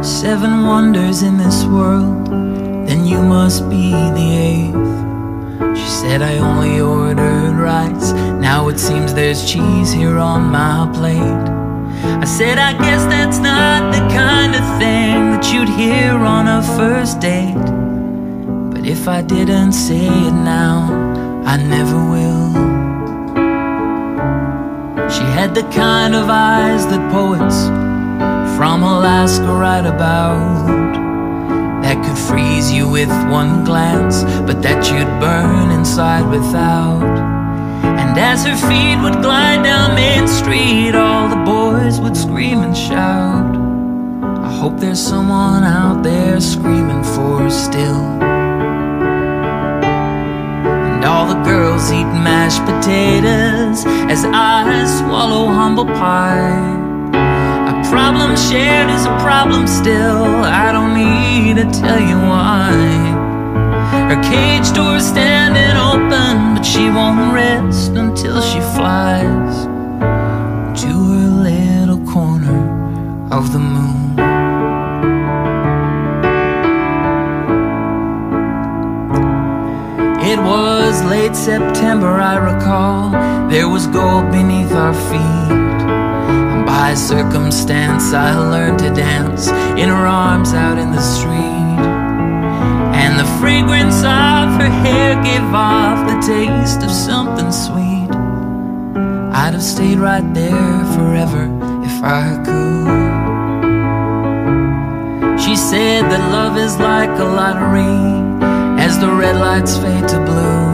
Seven 0.04 0.66
wonders 0.66 1.22
in 1.24 1.38
this 1.38 1.66
world, 1.66 2.28
then 2.88 3.06
you 3.06 3.22
must 3.22 3.70
be 3.70 3.92
the 3.92 4.30
eighth. 4.50 5.78
She 5.78 5.90
said, 5.90 6.22
I 6.22 6.38
only 6.38 6.80
ordered 6.80 7.56
rice. 7.56 8.12
Now 8.42 8.68
it 8.70 8.80
seems 8.80 9.14
there's 9.14 9.50
cheese 9.52 9.92
here 9.92 10.18
on 10.18 10.52
my 10.52 10.90
plate. 10.94 11.56
I 12.22 12.26
said, 12.26 12.58
I 12.58 12.74
guess 12.74 13.06
that's 13.06 13.40
not 13.40 13.94
the 13.94 14.02
kind 14.14 14.54
of 14.56 14.64
thing 14.80 15.32
that 15.32 15.54
you'd 15.54 15.70
hear 15.70 16.14
on 16.14 16.48
a 16.48 16.62
first 16.78 17.20
date. 17.20 17.54
But 18.74 18.86
if 18.86 19.08
I 19.08 19.22
didn't 19.22 19.74
say 19.74 20.08
it 20.08 20.34
now, 20.34 21.44
I 21.46 21.58
never 21.58 21.96
will. 21.96 22.54
She 25.10 25.24
had 25.24 25.54
the 25.56 25.64
kind 25.74 26.16
of 26.16 26.30
eyes 26.30 26.86
that 26.88 27.12
poets 27.12 27.85
from 28.56 28.84
Alaska 28.84 29.44
right 29.44 29.86
about 29.86 30.96
that 31.84 32.02
could 32.04 32.18
freeze 32.18 32.72
you 32.72 32.90
with 32.90 33.10
one 33.30 33.66
glance, 33.66 34.24
but 34.48 34.62
that 34.64 34.90
you'd 34.90 35.20
burn 35.20 35.72
inside 35.72 36.28
without. 36.32 37.04
And 37.84 38.18
as 38.18 38.46
her 38.46 38.56
feet 38.56 38.98
would 39.04 39.22
glide 39.22 39.64
down 39.64 39.94
Main 39.94 40.28
Street, 40.28 40.96
all 40.96 41.28
the 41.28 41.44
boys 41.44 42.00
would 42.00 42.16
scream 42.16 42.60
and 42.60 42.76
shout. 42.76 43.56
I 44.44 44.52
hope 44.58 44.80
there's 44.80 45.02
someone 45.02 45.64
out 45.64 46.02
there 46.02 46.40
screaming 46.40 47.04
for 47.04 47.44
her 47.44 47.50
still. 47.50 48.04
And 50.94 51.04
all 51.04 51.28
the 51.28 51.44
girls 51.44 51.92
eat 51.92 52.10
mashed 52.24 52.64
potatoes 52.64 53.86
as 54.10 54.24
I 54.26 54.86
swallow 54.86 55.48
humble 55.48 55.86
pie. 55.86 56.75
Problem 57.90 58.36
shared 58.36 58.90
is 58.90 59.06
a 59.06 59.16
problem 59.20 59.68
still. 59.68 60.26
I 60.44 60.72
don't 60.72 60.94
need 60.94 61.56
to 61.56 61.80
tell 61.80 62.00
you 62.00 62.18
why. 62.18 62.72
Her 64.10 64.22
cage 64.22 64.74
door's 64.74 65.06
standing 65.06 65.76
open, 65.78 66.56
but 66.56 66.66
she 66.66 66.90
won't 66.90 67.34
rest 67.34 67.92
until 67.92 68.42
she 68.42 68.60
flies 68.76 69.66
to 70.82 70.88
her 70.88 71.28
little 71.50 72.02
corner 72.12 72.62
of 73.32 73.54
the 73.54 73.60
moon. 73.60 74.20
It 80.32 80.40
was 80.40 81.04
late 81.04 81.36
September, 81.36 82.08
I 82.08 82.36
recall. 82.38 83.12
There 83.50 83.70
was 83.70 83.88
gold 83.88 84.32
beneath 84.32 84.74
our 84.74 84.94
feet. 84.94 85.75
By 86.76 86.94
circumstance, 86.94 88.12
I 88.12 88.38
learned 88.38 88.80
to 88.80 88.90
dance 88.94 89.48
in 89.80 89.88
her 89.88 90.06
arms 90.06 90.54
out 90.54 90.78
in 90.78 90.92
the 90.92 91.02
street. 91.02 91.80
And 93.02 93.18
the 93.18 93.26
fragrance 93.40 94.00
of 94.00 94.60
her 94.60 94.70
hair 94.84 95.16
gave 95.24 95.54
off 95.54 96.06
the 96.06 96.20
taste 96.34 96.84
of 96.84 96.92
something 96.92 97.50
sweet. 97.54 98.12
I'd 99.34 99.54
have 99.54 99.64
stayed 99.64 100.00
right 100.00 100.34
there 100.34 100.86
forever 100.96 101.46
if 101.90 102.04
I 102.04 102.44
could. 102.46 103.06
She 105.40 105.56
said 105.56 106.04
that 106.12 106.30
love 106.30 106.58
is 106.58 106.78
like 106.78 107.10
a 107.18 107.24
lottery 107.24 108.04
as 108.84 109.00
the 109.00 109.10
red 109.10 109.38
lights 109.38 109.78
fade 109.78 110.10
to 110.10 110.20
blue. 110.20 110.66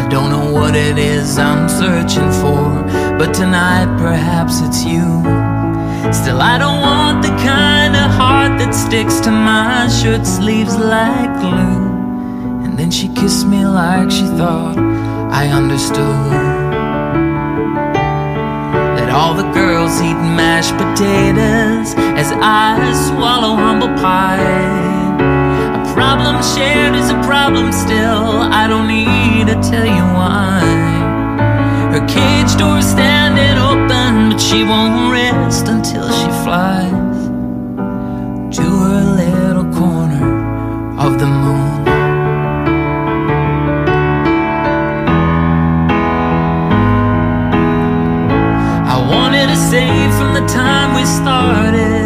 I 0.00 0.08
don't 0.08 0.30
know 0.30 0.50
what 0.50 0.74
it 0.74 0.96
is 0.96 1.38
I'm 1.38 1.68
searching 1.68 2.32
for, 2.40 2.68
but 3.18 3.34
tonight 3.34 3.88
perhaps 3.98 4.60
it's 4.60 4.84
you. 4.84 5.02
Still, 6.12 6.40
I 6.40 6.56
don't 6.56 6.80
want 6.80 7.20
the 7.20 7.34
kind 7.42 7.96
of 7.96 8.08
heart 8.12 8.58
that 8.60 8.72
sticks 8.72 9.18
to 9.20 9.30
my 9.32 9.88
shirt 9.88 10.24
sleeves 10.24 10.76
like 10.78 11.28
glue. 11.40 11.88
And 12.64 12.78
then 12.78 12.92
she 12.92 13.08
kissed 13.08 13.46
me 13.46 13.66
like 13.66 14.10
she 14.12 14.24
thought 14.38 14.78
I 14.78 15.48
understood. 15.48 16.30
That 18.96 19.10
all 19.10 19.34
the 19.34 19.50
girls 19.52 20.00
eat 20.00 20.20
mashed 20.38 20.74
potatoes 20.78 21.94
as 22.16 22.30
I 22.32 22.78
swallow 23.08 23.56
humble 23.56 23.92
pie. 24.00 24.38
A 25.74 25.92
problem 25.92 26.36
shared 26.54 26.94
is 26.94 27.10
a 27.10 27.20
problem 27.26 27.72
still. 27.72 28.46
I 28.60 28.68
don't 28.68 28.86
need 28.86 29.48
to 29.48 29.56
tell 29.68 29.86
you 29.86 30.06
why. 30.14 30.87
Her 31.98 32.06
cage 32.06 32.56
door 32.56 32.80
standing 32.80 33.58
open, 33.58 34.30
but 34.30 34.40
she 34.40 34.62
won't 34.62 35.10
rest 35.10 35.66
until 35.66 36.08
she 36.08 36.30
flies 36.44 37.26
to 38.56 38.62
her 38.62 39.02
little 39.16 39.64
corner 39.74 40.28
of 40.96 41.18
the 41.18 41.26
moon. 41.26 41.88
I 48.86 48.96
wanted 49.10 49.48
to 49.48 49.56
save 49.56 50.14
from 50.14 50.34
the 50.34 50.46
time 50.46 50.94
we 50.94 51.04
started. 51.04 51.97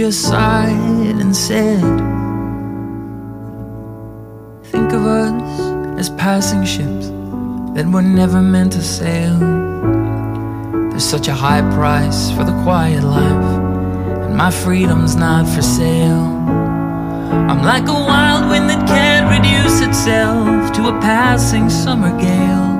Just 0.00 0.22
sighed 0.22 1.16
and 1.22 1.36
said, 1.36 1.82
Think 4.72 4.94
of 4.94 5.04
us 5.04 5.60
as 6.00 6.08
passing 6.16 6.64
ships 6.64 7.08
that 7.74 7.84
were 7.86 8.00
never 8.00 8.40
meant 8.40 8.72
to 8.72 8.82
sail. 8.82 9.38
There's 10.88 11.04
such 11.04 11.28
a 11.28 11.34
high 11.34 11.60
price 11.76 12.30
for 12.30 12.44
the 12.44 12.62
quiet 12.62 13.04
life, 13.04 13.46
and 14.24 14.34
my 14.34 14.50
freedom's 14.50 15.16
not 15.16 15.46
for 15.46 15.60
sale. 15.60 16.28
I'm 17.50 17.62
like 17.62 17.86
a 17.86 17.92
wild 17.92 18.48
wind 18.48 18.70
that 18.70 18.88
can't 18.88 19.28
reduce 19.36 19.82
itself 19.82 20.72
to 20.76 20.88
a 20.88 20.98
passing 21.02 21.68
summer 21.68 22.12
gale. 22.18 22.70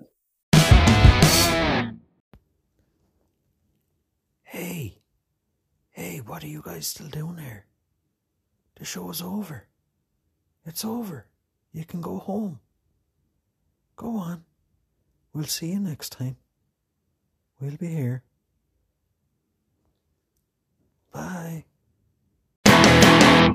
Hey, 6.05 6.18
what 6.18 6.44
are 6.44 6.48
you 6.48 6.62
guys 6.62 6.86
still 6.86 7.09
doing 7.09 7.39
here? 7.39 7.64
The 8.76 8.85
show 8.85 9.09
is 9.09 9.22
over. 9.22 9.68
It's 10.66 10.85
over. 10.85 11.26
You 11.72 11.86
can 11.86 12.02
go 12.02 12.18
home. 12.18 12.60
Go 13.97 14.16
on. 14.18 14.44
We'll 15.32 15.44
see 15.44 15.68
you 15.68 15.81
next 15.81 16.10
time. 16.10 16.36
We'll 17.59 17.76
be 17.76 17.89
here. 17.89 18.22
Bye. 21.10 21.64